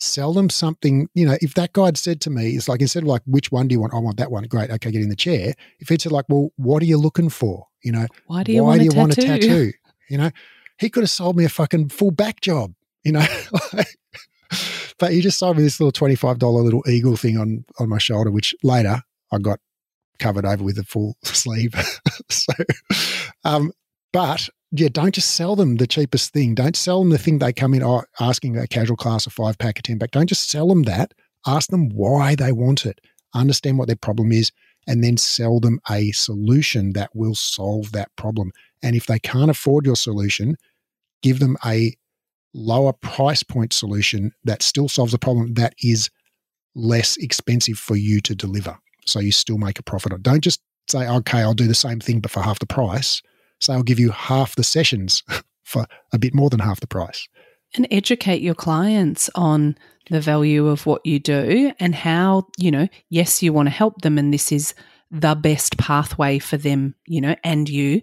Sell 0.05 0.33
them 0.33 0.51
something. 0.51 1.09
You 1.15 1.27
know, 1.27 1.37
if 1.41 1.55
that 1.55 1.73
guy 1.73 1.87
had 1.87 1.97
said 1.97 2.21
to 2.23 2.31
me, 2.31 2.51
it's 2.51 2.69
like 2.69 2.81
instead 2.81 3.05
of 3.05 3.09
like, 3.09 3.23
which 3.27 3.51
one 3.51 3.69
do 3.69 3.75
you 3.75 3.81
want? 3.81 3.95
I 3.95 3.99
want 3.99 4.19
that 4.19 4.31
one. 4.31 4.45
Great. 4.45 4.71
Okay, 4.71 4.91
get 4.91 5.03
in 5.03 5.09
the 5.09 5.17
chair. 5.17 5.55
If 5.81 5.89
said 5.89 6.13
like, 6.13 6.27
well, 6.29 6.51
what 6.57 6.83
are 6.83 6.87
you 6.87 6.99
looking 6.99 7.31
for? 7.31 7.67
You 7.83 7.93
know, 7.93 8.07
why 8.27 8.43
do 8.43 8.53
you, 8.53 8.63
why 8.63 8.71
want, 8.71 8.81
do 8.81 8.85
you 8.85 8.91
a 8.93 8.97
want 8.97 9.19
a 9.19 9.21
tattoo? 9.21 9.73
You 10.11 10.19
know, 10.19 10.31
he 10.79 10.91
could 10.91 11.03
have 11.03 11.11
sold 11.11 11.35
me 11.35 11.47
a 11.47 11.49
fucking 11.49 11.89
full 11.89 12.11
back 12.11 12.43
job. 12.43 12.75
You 13.05 13.13
know. 13.13 13.27
but 14.99 15.13
he 15.13 15.23
just 15.23 15.39
sold 15.39 15.57
me 15.57 15.63
this 15.63 15.81
little 15.81 15.93
twenty-five 15.93 16.39
dollar 16.39 16.61
little 16.61 16.85
eagle 16.87 17.17
thing 17.17 17.39
on 17.39 17.65
on 17.79 17.89
my 17.89 17.97
shoulder, 17.97 18.31
which 18.31 18.55
later 18.63 19.01
I 19.33 19.39
got 19.39 19.61
covered 20.19 20.45
over 20.45 20.63
with 20.63 20.79
a 20.79 20.85
full 20.85 21.17
sleeve. 21.25 21.75
so, 22.29 22.53
um, 23.45 23.73
but 24.13 24.49
yeah, 24.77 24.89
don't 24.91 25.15
just 25.15 25.37
sell 25.37 25.55
them 25.55 25.77
the 25.77 25.87
cheapest 25.87 26.33
thing. 26.33 26.55
Don't 26.55 26.75
sell 26.75 26.99
them 26.99 27.11
the 27.11 27.19
thing 27.19 27.39
they 27.39 27.53
come 27.53 27.75
in 27.75 27.83
oh, 27.85 28.03
asking 28.19 28.57
a 28.57 28.67
casual 28.67 28.97
class, 28.97 29.25
a 29.25 29.31
five 29.31 29.57
pack, 29.57 29.79
a 29.79 29.83
10 29.83 30.01
pack. 30.01 30.11
Don't 30.11 30.27
just 30.27 30.51
sell 30.51 30.67
them 30.67 30.83
that. 30.83 31.15
Ask 31.47 31.71
them 31.71 31.91
why 31.91 32.35
they 32.35 32.51
want 32.51 32.85
it. 32.85 33.01
Understand 33.35 33.79
what 33.79 33.87
their 33.87 33.97
problem 33.97 34.33
is 34.33 34.51
and 34.89 35.05
then 35.05 35.17
sell 35.17 35.61
them 35.61 35.81
a 35.89 36.11
solution 36.11 36.93
that 36.95 37.11
will 37.15 37.37
solve 37.37 37.93
that 37.93 38.15
problem. 38.17 38.51
And 38.83 38.97
if 38.97 39.07
they 39.07 39.21
can't 39.21 39.51
afford 39.51 39.87
your 39.87 39.97
solution, 39.97 40.57
give 41.23 41.39
them 41.39 41.57
a 41.65 41.95
lower 42.53 42.93
price 42.93 43.45
point 43.45 43.73
solution 43.73 44.33
that 44.43 44.63
still 44.63 44.89
solves 44.89 45.15
a 45.15 45.19
problem 45.19 45.55
that 45.55 45.75
is 45.83 46.11
less 46.75 47.17
expensive 47.19 47.79
for 47.79 47.95
you 47.95 48.21
to 48.23 48.35
deliver. 48.35 48.77
So 49.07 49.21
you 49.21 49.31
still 49.31 49.59
make 49.59 49.79
a 49.79 49.85
profit. 49.85 50.21
Don't 50.23 50.43
just 50.43 50.61
say, 50.89 51.09
okay, 51.09 51.39
I'll 51.39 51.55
do 51.55 51.69
the 51.69 51.75
same 51.75 52.01
thing, 52.01 52.19
but 52.19 52.33
for 52.33 52.43
half 52.43 52.59
the 52.59 52.67
price. 52.67 53.23
Say, 53.65 53.73
I'll 53.73 53.83
give 53.83 54.01
you 54.01 54.11
half 54.11 54.57
the 54.57 54.65
sessions 54.65 55.23
for 55.65 55.87
a 56.13 56.19
bit 56.19 56.35
more 56.35 56.51
than 56.51 56.61
half 56.61 56.81
the 56.81 56.87
price. 56.87 57.29
And 57.75 57.89
educate 57.91 58.43
your 58.43 58.55
clients 58.55 59.29
on 59.35 59.77
the 60.11 60.21
value 60.21 60.69
of 60.69 60.87
what 60.87 61.05
you 61.05 61.19
do 61.19 61.73
and 61.81 61.95
how, 61.95 62.47
you 62.59 62.71
know, 62.71 62.89
yes, 63.09 63.43
you 63.43 63.53
want 63.53 63.67
to 63.67 63.75
help 63.75 64.03
them 64.03 64.19
and 64.19 64.33
this 64.33 64.53
is 64.53 64.75
the 65.11 65.35
best 65.35 65.79
pathway 65.79 66.39
for 66.39 66.57
them, 66.57 66.95
you 67.07 67.21
know, 67.21 67.35
and 67.43 67.69
you 67.69 68.03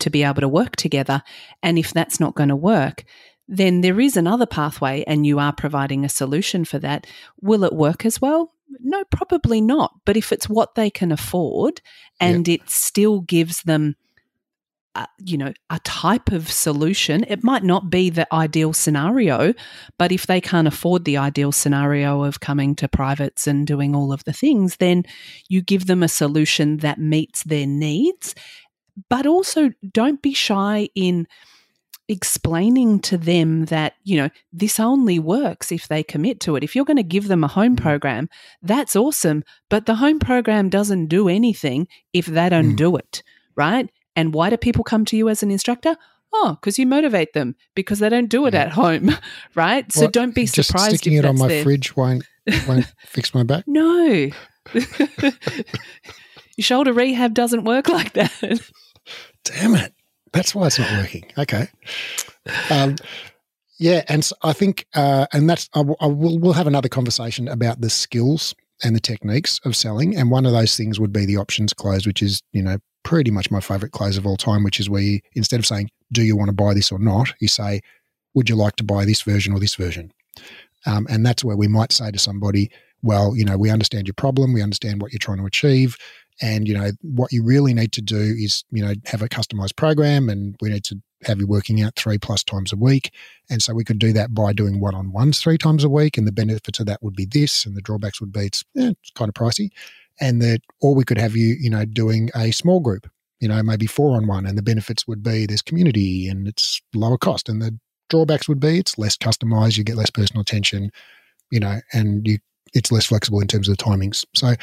to 0.00 0.10
be 0.10 0.22
able 0.22 0.40
to 0.40 0.48
work 0.48 0.76
together. 0.76 1.22
And 1.62 1.78
if 1.78 1.92
that's 1.92 2.20
not 2.20 2.34
going 2.34 2.48
to 2.48 2.56
work, 2.56 3.04
then 3.48 3.80
there 3.80 4.00
is 4.00 4.16
another 4.16 4.46
pathway 4.46 5.04
and 5.06 5.26
you 5.26 5.38
are 5.38 5.52
providing 5.52 6.04
a 6.04 6.08
solution 6.08 6.64
for 6.64 6.78
that. 6.80 7.06
Will 7.40 7.64
it 7.64 7.72
work 7.72 8.04
as 8.04 8.20
well? 8.20 8.52
No, 8.80 9.04
probably 9.04 9.60
not. 9.60 9.92
But 10.04 10.16
if 10.16 10.32
it's 10.32 10.48
what 10.48 10.74
they 10.74 10.90
can 10.90 11.10
afford 11.10 11.80
and 12.20 12.46
yep. 12.46 12.60
it 12.60 12.70
still 12.70 13.20
gives 13.20 13.62
them 13.62 13.96
you 15.18 15.38
know, 15.38 15.52
a 15.70 15.78
type 15.80 16.32
of 16.32 16.50
solution. 16.50 17.24
It 17.28 17.44
might 17.44 17.64
not 17.64 17.90
be 17.90 18.10
the 18.10 18.32
ideal 18.32 18.72
scenario, 18.72 19.54
but 19.98 20.12
if 20.12 20.26
they 20.26 20.40
can't 20.40 20.68
afford 20.68 21.04
the 21.04 21.16
ideal 21.16 21.52
scenario 21.52 22.24
of 22.24 22.40
coming 22.40 22.74
to 22.76 22.88
privates 22.88 23.46
and 23.46 23.66
doing 23.66 23.94
all 23.94 24.12
of 24.12 24.24
the 24.24 24.32
things, 24.32 24.76
then 24.76 25.04
you 25.48 25.62
give 25.62 25.86
them 25.86 26.02
a 26.02 26.08
solution 26.08 26.78
that 26.78 26.98
meets 26.98 27.44
their 27.44 27.66
needs. 27.66 28.34
But 29.08 29.26
also, 29.26 29.70
don't 29.92 30.22
be 30.22 30.34
shy 30.34 30.88
in 30.94 31.28
explaining 32.08 32.98
to 33.00 33.18
them 33.18 33.66
that, 33.66 33.94
you 34.02 34.16
know, 34.16 34.30
this 34.52 34.80
only 34.80 35.18
works 35.18 35.70
if 35.70 35.88
they 35.88 36.02
commit 36.02 36.40
to 36.40 36.56
it. 36.56 36.64
If 36.64 36.74
you're 36.74 36.86
going 36.86 36.96
to 36.96 37.02
give 37.02 37.28
them 37.28 37.44
a 37.44 37.48
home 37.48 37.76
mm. 37.76 37.82
program, 37.82 38.28
that's 38.62 38.96
awesome. 38.96 39.44
But 39.68 39.86
the 39.86 39.96
home 39.96 40.18
program 40.18 40.70
doesn't 40.70 41.06
do 41.08 41.28
anything 41.28 41.86
if 42.12 42.26
they 42.26 42.48
don't 42.48 42.72
mm. 42.72 42.76
do 42.76 42.96
it, 42.96 43.22
right? 43.54 43.90
And 44.18 44.34
why 44.34 44.50
do 44.50 44.56
people 44.56 44.82
come 44.82 45.04
to 45.04 45.16
you 45.16 45.28
as 45.28 45.44
an 45.44 45.52
instructor? 45.52 45.96
Oh, 46.32 46.58
because 46.60 46.76
you 46.76 46.88
motivate 46.88 47.34
them 47.34 47.54
because 47.76 48.00
they 48.00 48.08
don't 48.08 48.28
do 48.28 48.46
it 48.46 48.54
yeah. 48.54 48.62
at 48.62 48.72
home, 48.72 49.12
right? 49.54 49.84
Well, 49.94 50.06
so 50.06 50.10
don't 50.10 50.34
be 50.34 50.46
just 50.46 50.70
surprised. 50.70 50.96
Sticking 50.96 51.16
it 51.16 51.24
on 51.24 51.38
my 51.38 51.46
there. 51.46 51.62
fridge 51.62 51.96
won't 51.96 52.24
won't 52.66 52.92
fix 53.06 53.32
my 53.32 53.44
back. 53.44 53.62
No, 53.68 54.28
your 54.74 55.32
shoulder 56.58 56.92
rehab 56.92 57.32
doesn't 57.32 57.62
work 57.62 57.88
like 57.88 58.14
that. 58.14 58.60
Damn 59.44 59.76
it! 59.76 59.94
That's 60.32 60.52
why 60.52 60.66
it's 60.66 60.80
not 60.80 60.90
working. 61.00 61.30
Okay. 61.38 61.68
Um, 62.70 62.96
yeah, 63.78 64.02
and 64.08 64.24
so 64.24 64.34
I 64.42 64.52
think, 64.52 64.88
uh, 64.96 65.28
and 65.32 65.48
that's 65.48 65.70
I, 65.74 65.84
I 66.00 66.06
will 66.08 66.40
we'll 66.40 66.54
have 66.54 66.66
another 66.66 66.88
conversation 66.88 67.46
about 67.46 67.80
the 67.80 67.88
skills 67.88 68.52
and 68.82 68.94
the 68.94 69.00
techniques 69.00 69.60
of 69.64 69.76
selling, 69.76 70.16
and 70.16 70.30
one 70.30 70.46
of 70.46 70.52
those 70.52 70.76
things 70.76 71.00
would 71.00 71.12
be 71.12 71.26
the 71.26 71.36
options 71.36 71.72
close, 71.72 72.06
which 72.06 72.22
is 72.22 72.42
you 72.52 72.62
know 72.62 72.78
pretty 73.08 73.30
much 73.30 73.50
my 73.50 73.60
favorite 73.60 73.92
close 73.92 74.18
of 74.18 74.26
all 74.26 74.36
time, 74.36 74.62
which 74.62 74.78
is 74.78 74.90
where 74.90 75.00
you, 75.00 75.20
instead 75.32 75.58
of 75.58 75.66
saying, 75.66 75.90
Do 76.12 76.22
you 76.22 76.36
want 76.36 76.48
to 76.48 76.54
buy 76.54 76.74
this 76.74 76.92
or 76.92 76.98
not? 76.98 77.32
you 77.40 77.48
say, 77.48 77.80
Would 78.34 78.50
you 78.50 78.54
like 78.54 78.76
to 78.76 78.84
buy 78.84 79.06
this 79.06 79.22
version 79.22 79.54
or 79.54 79.60
this 79.60 79.76
version? 79.76 80.12
Um, 80.84 81.06
and 81.08 81.24
that's 81.24 81.42
where 81.42 81.56
we 81.56 81.68
might 81.68 81.90
say 81.90 82.10
to 82.10 82.18
somebody, 82.18 82.70
Well, 83.02 83.34
you 83.34 83.46
know, 83.46 83.56
we 83.56 83.70
understand 83.70 84.06
your 84.06 84.14
problem, 84.14 84.52
we 84.52 84.62
understand 84.62 85.00
what 85.00 85.12
you're 85.12 85.18
trying 85.18 85.38
to 85.38 85.46
achieve. 85.46 85.96
And, 86.40 86.68
you 86.68 86.74
know, 86.74 86.90
what 87.02 87.32
you 87.32 87.42
really 87.42 87.74
need 87.74 87.92
to 87.92 88.02
do 88.02 88.34
is, 88.38 88.64
you 88.70 88.84
know, 88.84 88.94
have 89.06 89.22
a 89.22 89.28
customized 89.28 89.76
program 89.76 90.28
and 90.28 90.56
we 90.60 90.70
need 90.70 90.84
to 90.84 91.00
have 91.24 91.40
you 91.40 91.48
working 91.48 91.82
out 91.82 91.96
three 91.96 92.16
plus 92.16 92.44
times 92.44 92.72
a 92.72 92.76
week. 92.76 93.12
And 93.50 93.60
so 93.60 93.74
we 93.74 93.82
could 93.82 93.98
do 93.98 94.12
that 94.12 94.34
by 94.34 94.52
doing 94.52 94.80
one 94.80 94.94
on 94.94 95.10
ones 95.10 95.40
three 95.40 95.58
times 95.58 95.82
a 95.82 95.88
week. 95.88 96.16
And 96.16 96.26
the 96.28 96.32
benefits 96.32 96.78
of 96.78 96.86
that 96.86 97.02
would 97.02 97.16
be 97.16 97.26
this, 97.26 97.66
and 97.66 97.76
the 97.76 97.80
drawbacks 97.80 98.20
would 98.20 98.32
be 98.32 98.46
it's, 98.46 98.64
eh, 98.76 98.90
it's 98.90 99.10
kind 99.10 99.28
of 99.28 99.34
pricey 99.34 99.70
and 100.20 100.42
that 100.42 100.60
or 100.80 100.94
we 100.94 101.04
could 101.04 101.18
have 101.18 101.36
you 101.36 101.56
you 101.58 101.70
know 101.70 101.84
doing 101.84 102.30
a 102.34 102.50
small 102.50 102.80
group 102.80 103.06
you 103.40 103.48
know 103.48 103.62
maybe 103.62 103.86
four 103.86 104.16
on 104.16 104.26
one 104.26 104.46
and 104.46 104.58
the 104.58 104.62
benefits 104.62 105.06
would 105.06 105.22
be 105.22 105.46
there's 105.46 105.62
community 105.62 106.28
and 106.28 106.48
it's 106.48 106.80
lower 106.94 107.18
cost 107.18 107.48
and 107.48 107.62
the 107.62 107.76
drawbacks 108.08 108.48
would 108.48 108.60
be 108.60 108.78
it's 108.78 108.98
less 108.98 109.16
customized 109.16 109.76
you 109.76 109.84
get 109.84 109.96
less 109.96 110.10
personal 110.10 110.40
attention 110.40 110.90
you 111.50 111.60
know 111.60 111.80
and 111.92 112.26
you 112.26 112.38
it's 112.74 112.92
less 112.92 113.06
flexible 113.06 113.40
in 113.40 113.48
terms 113.48 113.68
of 113.68 113.76
the 113.76 113.82
timings 113.82 114.24
so 114.34 114.54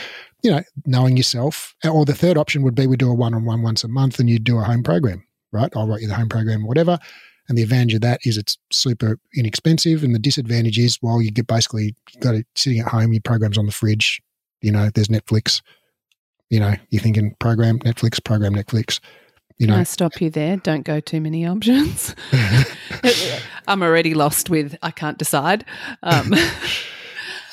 you 0.44 0.52
know 0.52 0.61
knowing 0.86 1.18
yourself 1.18 1.76
or 1.84 2.06
the 2.06 2.14
third 2.14 2.38
option 2.38 2.64
would 2.64 2.76
be 2.76 2.88
we 2.88 2.98
do 2.98 3.10
a 3.10 3.14
one-on-one 3.14 3.61
once 3.61 3.84
a 3.84 3.88
month 3.88 4.19
and 4.19 4.30
you 4.30 4.40
do 4.40 4.57
a 4.57 4.64
home 4.64 4.84
program 4.84 5.26
right 5.52 5.72
i'll 5.76 5.88
write 5.88 6.02
you 6.02 6.07
the 6.07 6.15
home 6.15 6.30
program 6.30 6.64
or 6.64 6.68
whatever 6.68 6.98
and 7.48 7.57
the 7.57 7.64
advantage 7.64 7.94
of 7.94 8.02
that 8.02 8.19
is 8.23 8.38
it's 8.38 8.57
super 8.72 9.19
inexpensive 9.36 10.03
and 10.03 10.15
the 10.15 10.19
disadvantage 10.19 10.80
is 10.80 10.98
well 11.02 11.22
you 11.22 11.32
get 11.32 11.48
basically 11.48 11.95
got 12.19 12.36
it 12.36 12.48
sitting 12.56 12.80
at 12.80 12.88
home 12.88 13.14
your 13.14 13.22
program's 13.22 13.57
on 13.57 13.65
the 13.65 13.72
fridge 13.72 14.22
you 14.65 14.72
know, 14.72 14.90
there's 14.90 15.10
Netflix. 15.10 15.61
You 16.49 16.60
know, 16.60 16.73
you're 16.90 17.02
thinking 17.02 17.36
program 17.40 17.77
Netflix, 17.80 18.23
program 18.23 18.56
Netflix. 18.56 18.99
You 19.60 19.68
know, 19.68 19.73
Can 19.73 19.82
I 19.82 19.84
stop 19.84 20.19
you 20.19 20.32
there? 20.32 20.57
Don't 20.57 20.84
go 20.84 20.99
too 20.99 21.22
many 21.22 21.45
options. 21.45 22.15
I'm 23.68 23.84
already 23.84 24.15
lost 24.15 24.49
with 24.49 24.76
I 24.82 24.90
can't 24.90 25.19
decide. 25.19 25.65
Um. 26.02 26.34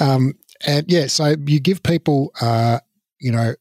um, 0.03 0.35
and 0.67 0.91
yeah, 0.91 1.07
so 1.07 1.35
you 1.47 1.61
give 1.61 1.83
people, 1.83 2.33
uh, 2.41 2.81
you 3.21 3.33
know, 3.33 3.55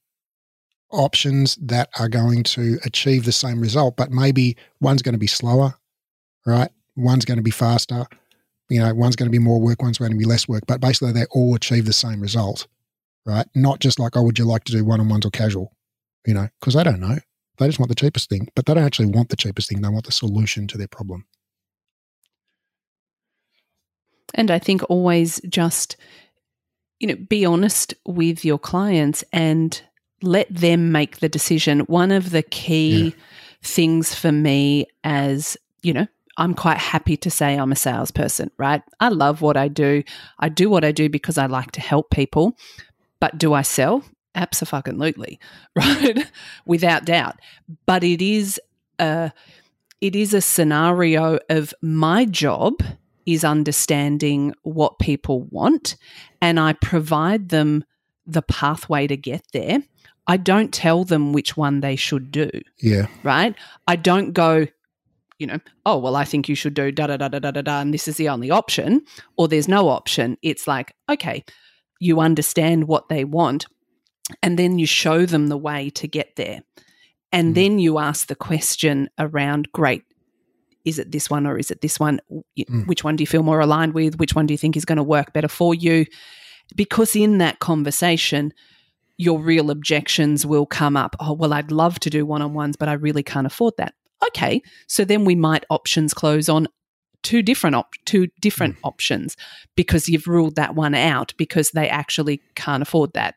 options 0.92 1.56
that 1.58 1.90
are 2.00 2.10
going 2.10 2.44
to 2.44 2.78
achieve 2.84 3.26
the 3.26 3.32
same 3.32 3.62
result, 3.62 3.96
but 3.96 4.12
maybe 4.12 4.58
one's 4.82 5.02
going 5.02 5.14
to 5.14 5.20
be 5.20 5.28
slower, 5.28 5.74
right? 6.46 6.70
One's 6.98 7.26
going 7.26 7.38
to 7.38 7.44
be 7.44 7.52
faster. 7.52 8.06
You 8.70 8.80
know, 8.80 8.94
one's 8.94 9.16
going 9.16 9.28
to 9.28 9.32
be 9.32 9.40
more 9.40 9.60
work, 9.60 9.82
one's 9.82 9.98
going 9.98 10.12
to 10.12 10.18
be 10.18 10.26
less 10.26 10.48
work, 10.48 10.64
but 10.68 10.82
basically 10.82 11.14
they 11.14 11.26
all 11.32 11.56
achieve 11.56 11.86
the 11.86 11.94
same 11.94 12.22
result 12.22 12.68
right? 13.26 13.48
Not 13.56 13.80
just 13.80 14.00
like, 14.00 14.16
oh, 14.16 14.24
would 14.24 14.40
you 14.40 14.46
like 14.46 14.64
to 14.66 14.72
do 14.72 14.86
one 14.86 15.00
on 15.00 15.10
ones 15.10 15.26
or 15.26 15.32
casual? 15.32 15.72
You 16.26 16.34
know, 16.34 16.48
because 16.60 16.74
they 16.74 16.84
don't 16.84 17.00
know. 17.00 17.18
They 17.58 17.68
just 17.68 17.80
want 17.80 17.90
the 17.90 17.96
cheapest 17.96 18.30
thing, 18.30 18.48
but 18.56 18.66
they 18.66 18.74
don't 18.74 18.84
actually 18.84 19.08
want 19.08 19.30
the 19.30 19.36
cheapest 19.36 19.70
thing. 19.70 19.82
They 19.82 19.90
want 19.90 20.06
the 20.06 20.12
solution 20.12 20.68
to 20.68 20.78
their 20.78 20.88
problem. 20.88 21.26
And 24.34 24.50
I 24.50 24.60
think 24.60 24.82
always 24.90 25.42
just, 25.50 25.98
you 27.02 27.08
know, 27.08 27.16
be 27.16 27.44
honest 27.44 27.96
with 28.06 28.46
your 28.46 28.60
clients 28.60 29.24
and 29.34 29.82
let 30.22 30.48
them 30.54 30.92
make 30.92 31.18
the 31.18 31.28
decision. 31.28 31.80
One 31.82 32.12
of 32.12 32.30
the 32.30 32.44
key 32.44 33.06
yeah. 33.06 33.12
things 33.64 34.14
for 34.14 34.32
me 34.32 34.86
as, 35.04 35.58
you 35.82 35.94
know, 35.94 36.06
I'm 36.38 36.54
quite 36.54 36.78
happy 36.78 37.18
to 37.18 37.32
say 37.32 37.56
I'm 37.56 37.72
a 37.72 37.76
salesperson, 37.76 38.52
right? 38.58 38.84
I 39.00 39.10
love 39.10 39.42
what 39.42 39.58
I 39.58 39.68
do. 39.68 40.04
I 40.38 40.50
do 40.50 40.70
what 40.70 40.86
I 40.86 40.92
do 40.92 41.10
because 41.10 41.40
I 41.40 41.48
like 41.48 41.72
to 41.72 41.82
help 41.82 42.12
people. 42.12 42.56
But 43.20 43.40
do 43.40 43.54
I 43.54 43.64
sell? 43.64 44.04
Absolutely, 44.36 45.40
right? 45.76 46.32
Without 46.66 47.06
doubt. 47.06 47.40
But 47.88 48.04
it 48.04 48.22
is 48.22 48.62
a 49.00 49.32
it 50.02 50.16
is 50.16 50.34
a 50.34 50.42
scenario 50.42 51.40
of 51.50 51.74
my 51.82 52.26
job 52.26 52.82
is 53.26 53.44
understanding 53.44 54.54
what 54.64 55.00
people 55.00 55.44
want 55.44 55.96
and 56.42 56.60
I 56.60 56.74
provide 56.74 57.50
them 57.50 57.84
the 58.26 58.42
pathway 58.42 59.08
to 59.08 59.18
get 59.18 59.44
there. 59.54 59.80
I 60.28 60.38
don't 60.38 60.74
tell 60.74 61.04
them 61.04 61.34
which 61.34 61.58
one 61.58 61.82
they 61.82 61.96
should 61.96 62.32
do. 62.32 62.50
Yeah. 62.80 63.08
Right? 63.24 63.56
I 63.88 63.96
don't 63.96 64.34
go, 64.34 64.68
you 65.40 65.48
know, 65.48 65.60
oh, 65.86 65.98
well, 65.98 66.16
I 66.16 66.24
think 66.24 66.48
you 66.48 66.56
should 66.56 66.74
do 66.74 66.92
da 66.92 67.08
da 67.08 67.18
da 67.18 67.28
da 67.28 67.40
da 67.40 67.52
da, 67.52 67.62
da, 67.62 67.82
and 67.82 67.94
this 67.94 68.08
is 68.08 68.18
the 68.18 68.30
only 68.30 68.52
option, 68.52 69.02
or 69.38 69.48
there's 69.48 69.68
no 69.68 69.90
option. 69.90 70.38
It's 70.42 70.68
like, 70.68 70.94
okay, 71.10 71.44
you 72.00 72.20
understand 72.20 72.88
what 72.88 73.10
they 73.10 73.24
want, 73.24 73.66
and 74.44 74.58
then 74.58 74.78
you 74.78 74.86
show 74.86 75.26
them 75.26 75.48
the 75.48 75.58
way 75.58 75.90
to 75.92 76.08
get 76.08 76.36
there. 76.36 76.62
And 77.32 77.52
mm. 77.52 77.56
then 77.56 77.80
you 77.80 77.98
ask 77.98 78.28
the 78.28 78.36
question 78.36 79.10
around 79.18 79.72
great, 79.72 80.04
is 80.86 81.00
it 81.00 81.12
this 81.12 81.30
one 81.30 81.46
or 81.46 81.58
is 81.58 81.72
it 81.72 81.82
this 81.82 82.00
one? 82.00 82.20
Mm. 82.58 82.88
Which 82.88 83.04
one 83.04 83.16
do 83.16 83.22
you 83.22 83.28
feel 83.28 83.44
more 83.44 83.60
aligned 83.60 83.94
with? 83.94 84.18
Which 84.18 84.36
one 84.36 84.46
do 84.46 84.54
you 84.54 84.58
think 84.58 84.76
is 84.76 84.86
going 84.86 84.98
to 84.98 85.04
work 85.04 85.34
better 85.34 85.48
for 85.48 85.74
you? 85.74 86.06
Because 86.76 87.16
in 87.16 87.38
that 87.40 87.60
conversation, 87.60 88.54
your 89.18 89.40
real 89.40 89.70
objections 89.70 90.46
will 90.46 90.66
come 90.66 90.98
up. 90.98 91.16
Oh, 91.20 91.34
well, 91.34 91.54
I'd 91.54 91.72
love 91.72 92.00
to 92.02 92.10
do 92.10 92.26
one 92.26 92.42
on 92.42 92.54
ones, 92.54 92.76
but 92.78 92.90
I 92.90 92.94
really 92.94 93.24
can't 93.24 93.48
afford 93.48 93.76
that. 93.78 93.94
Okay, 94.30 94.62
so 94.88 95.04
then 95.04 95.26
we 95.26 95.36
might 95.36 95.66
options 95.70 96.14
close 96.14 96.48
on 96.48 96.68
two 97.24 97.42
different 97.42 97.76
op- 97.76 97.96
two 98.06 98.28
different 98.40 98.76
mm. 98.76 98.80
options 98.84 99.38
because 99.76 100.10
you've 100.10 100.28
ruled 100.28 100.56
that 100.56 100.76
one 100.76 100.96
out 100.96 101.34
because 101.38 101.72
they 101.72 101.88
actually 101.88 102.42
can't 102.56 102.82
afford 102.82 103.14
that 103.14 103.36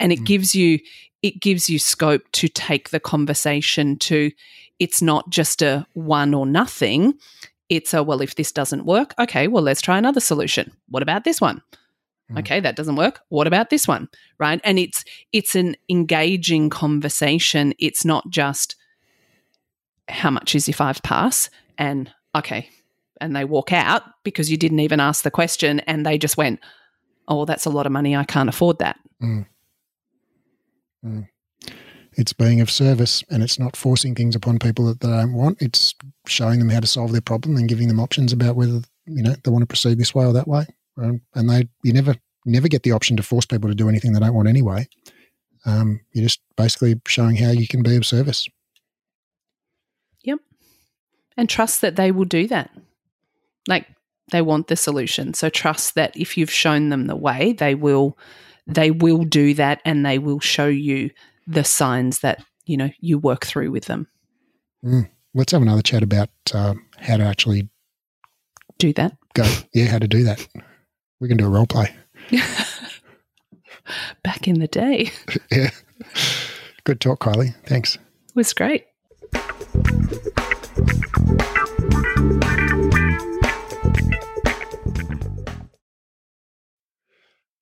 and 0.00 0.12
it 0.12 0.20
mm. 0.20 0.26
gives 0.26 0.54
you 0.54 0.78
it 1.26 1.40
gives 1.40 1.68
you 1.68 1.78
scope 1.78 2.22
to 2.32 2.48
take 2.48 2.90
the 2.90 3.00
conversation 3.00 3.96
to 3.98 4.30
it's 4.78 5.02
not 5.02 5.28
just 5.28 5.60
a 5.60 5.86
one 5.94 6.34
or 6.34 6.46
nothing. 6.46 7.14
It's 7.68 7.92
a, 7.92 8.02
well, 8.02 8.20
if 8.20 8.36
this 8.36 8.52
doesn't 8.52 8.86
work, 8.86 9.12
okay, 9.18 9.48
well, 9.48 9.62
let's 9.62 9.80
try 9.80 9.98
another 9.98 10.20
solution. 10.20 10.70
What 10.88 11.02
about 11.02 11.24
this 11.24 11.40
one? 11.40 11.62
Mm. 12.30 12.38
Okay, 12.38 12.60
that 12.60 12.76
doesn't 12.76 12.94
work. 12.94 13.20
What 13.28 13.48
about 13.48 13.70
this 13.70 13.88
one? 13.88 14.08
Right? 14.38 14.60
And 14.62 14.78
it's 14.78 15.04
it's 15.32 15.54
an 15.54 15.76
engaging 15.88 16.70
conversation. 16.70 17.74
It's 17.78 18.04
not 18.04 18.28
just 18.30 18.76
how 20.08 20.30
much 20.30 20.54
is 20.54 20.68
your 20.68 20.74
five 20.74 21.02
pass 21.02 21.50
and 21.78 22.10
okay, 22.36 22.68
and 23.20 23.34
they 23.34 23.44
walk 23.44 23.72
out 23.72 24.02
because 24.22 24.50
you 24.50 24.56
didn't 24.56 24.80
even 24.80 25.00
ask 25.00 25.24
the 25.24 25.30
question 25.30 25.80
and 25.80 26.04
they 26.04 26.18
just 26.18 26.36
went, 26.36 26.60
"Oh, 27.28 27.44
that's 27.44 27.66
a 27.66 27.70
lot 27.70 27.86
of 27.86 27.92
money. 27.92 28.16
I 28.16 28.24
can't 28.24 28.48
afford 28.48 28.78
that." 28.78 28.98
Mm. 29.22 29.46
Mm. 31.04 31.28
It's 32.16 32.32
being 32.32 32.60
of 32.60 32.70
service 32.70 33.22
and 33.30 33.42
it's 33.42 33.58
not 33.58 33.76
forcing 33.76 34.14
things 34.14 34.34
upon 34.34 34.58
people 34.58 34.86
that 34.86 35.00
they 35.00 35.08
don't 35.08 35.34
want. 35.34 35.60
It's 35.60 35.94
showing 36.26 36.58
them 36.58 36.70
how 36.70 36.80
to 36.80 36.86
solve 36.86 37.12
their 37.12 37.20
problem 37.20 37.56
and 37.56 37.68
giving 37.68 37.88
them 37.88 38.00
options 38.00 38.32
about 38.32 38.56
whether 38.56 38.80
you 39.04 39.22
know 39.22 39.34
they 39.44 39.50
want 39.50 39.62
to 39.62 39.66
proceed 39.66 39.98
this 39.98 40.14
way 40.14 40.24
or 40.24 40.32
that 40.32 40.48
way. 40.48 40.66
Um, 40.98 41.20
and 41.34 41.50
they 41.50 41.68
you 41.82 41.92
never 41.92 42.16
never 42.46 42.68
get 42.68 42.84
the 42.84 42.92
option 42.92 43.16
to 43.18 43.22
force 43.22 43.44
people 43.44 43.68
to 43.68 43.74
do 43.74 43.88
anything 43.88 44.12
they 44.12 44.20
don't 44.20 44.34
want 44.34 44.48
anyway. 44.48 44.88
Um, 45.66 46.00
you're 46.12 46.24
just 46.24 46.40
basically 46.56 47.00
showing 47.06 47.36
how 47.36 47.50
you 47.50 47.68
can 47.68 47.82
be 47.82 47.96
of 47.96 48.06
service. 48.06 48.48
Yep, 50.24 50.38
and 51.36 51.50
trust 51.50 51.82
that 51.82 51.96
they 51.96 52.12
will 52.12 52.24
do 52.24 52.46
that. 52.48 52.70
Like 53.68 53.86
they 54.32 54.40
want 54.40 54.68
the 54.68 54.76
solution, 54.76 55.34
so 55.34 55.50
trust 55.50 55.96
that 55.96 56.16
if 56.16 56.38
you've 56.38 56.50
shown 56.50 56.88
them 56.88 57.08
the 57.08 57.16
way, 57.16 57.52
they 57.52 57.74
will 57.74 58.16
they 58.66 58.90
will 58.90 59.24
do 59.24 59.54
that, 59.54 59.80
and 59.84 60.04
they 60.04 60.18
will 60.18 60.40
show 60.40 60.66
you 60.66 61.10
the 61.46 61.64
signs 61.64 62.20
that 62.20 62.44
you 62.64 62.76
know 62.76 62.90
you 63.00 63.18
work 63.18 63.46
through 63.46 63.70
with 63.70 63.86
them. 63.86 64.08
Mm. 64.84 65.08
Let's 65.34 65.52
have 65.52 65.62
another 65.62 65.82
chat 65.82 66.02
about 66.02 66.30
um, 66.54 66.86
how 66.98 67.18
to 67.18 67.24
actually 67.24 67.68
do 68.78 68.92
that. 68.94 69.16
Go, 69.34 69.44
yeah, 69.74 69.86
how 69.86 69.98
to 69.98 70.08
do 70.08 70.24
that. 70.24 70.46
We 71.20 71.28
can 71.28 71.36
do 71.36 71.46
a 71.46 71.50
role 71.50 71.66
play. 71.66 71.94
Back 74.22 74.48
in 74.48 74.60
the 74.60 74.66
day. 74.66 75.10
yeah. 75.50 75.70
Good 76.84 77.00
talk, 77.00 77.20
Kylie. 77.20 77.54
Thanks. 77.66 77.96
It 77.96 78.00
was 78.34 78.54
great. 78.54 78.86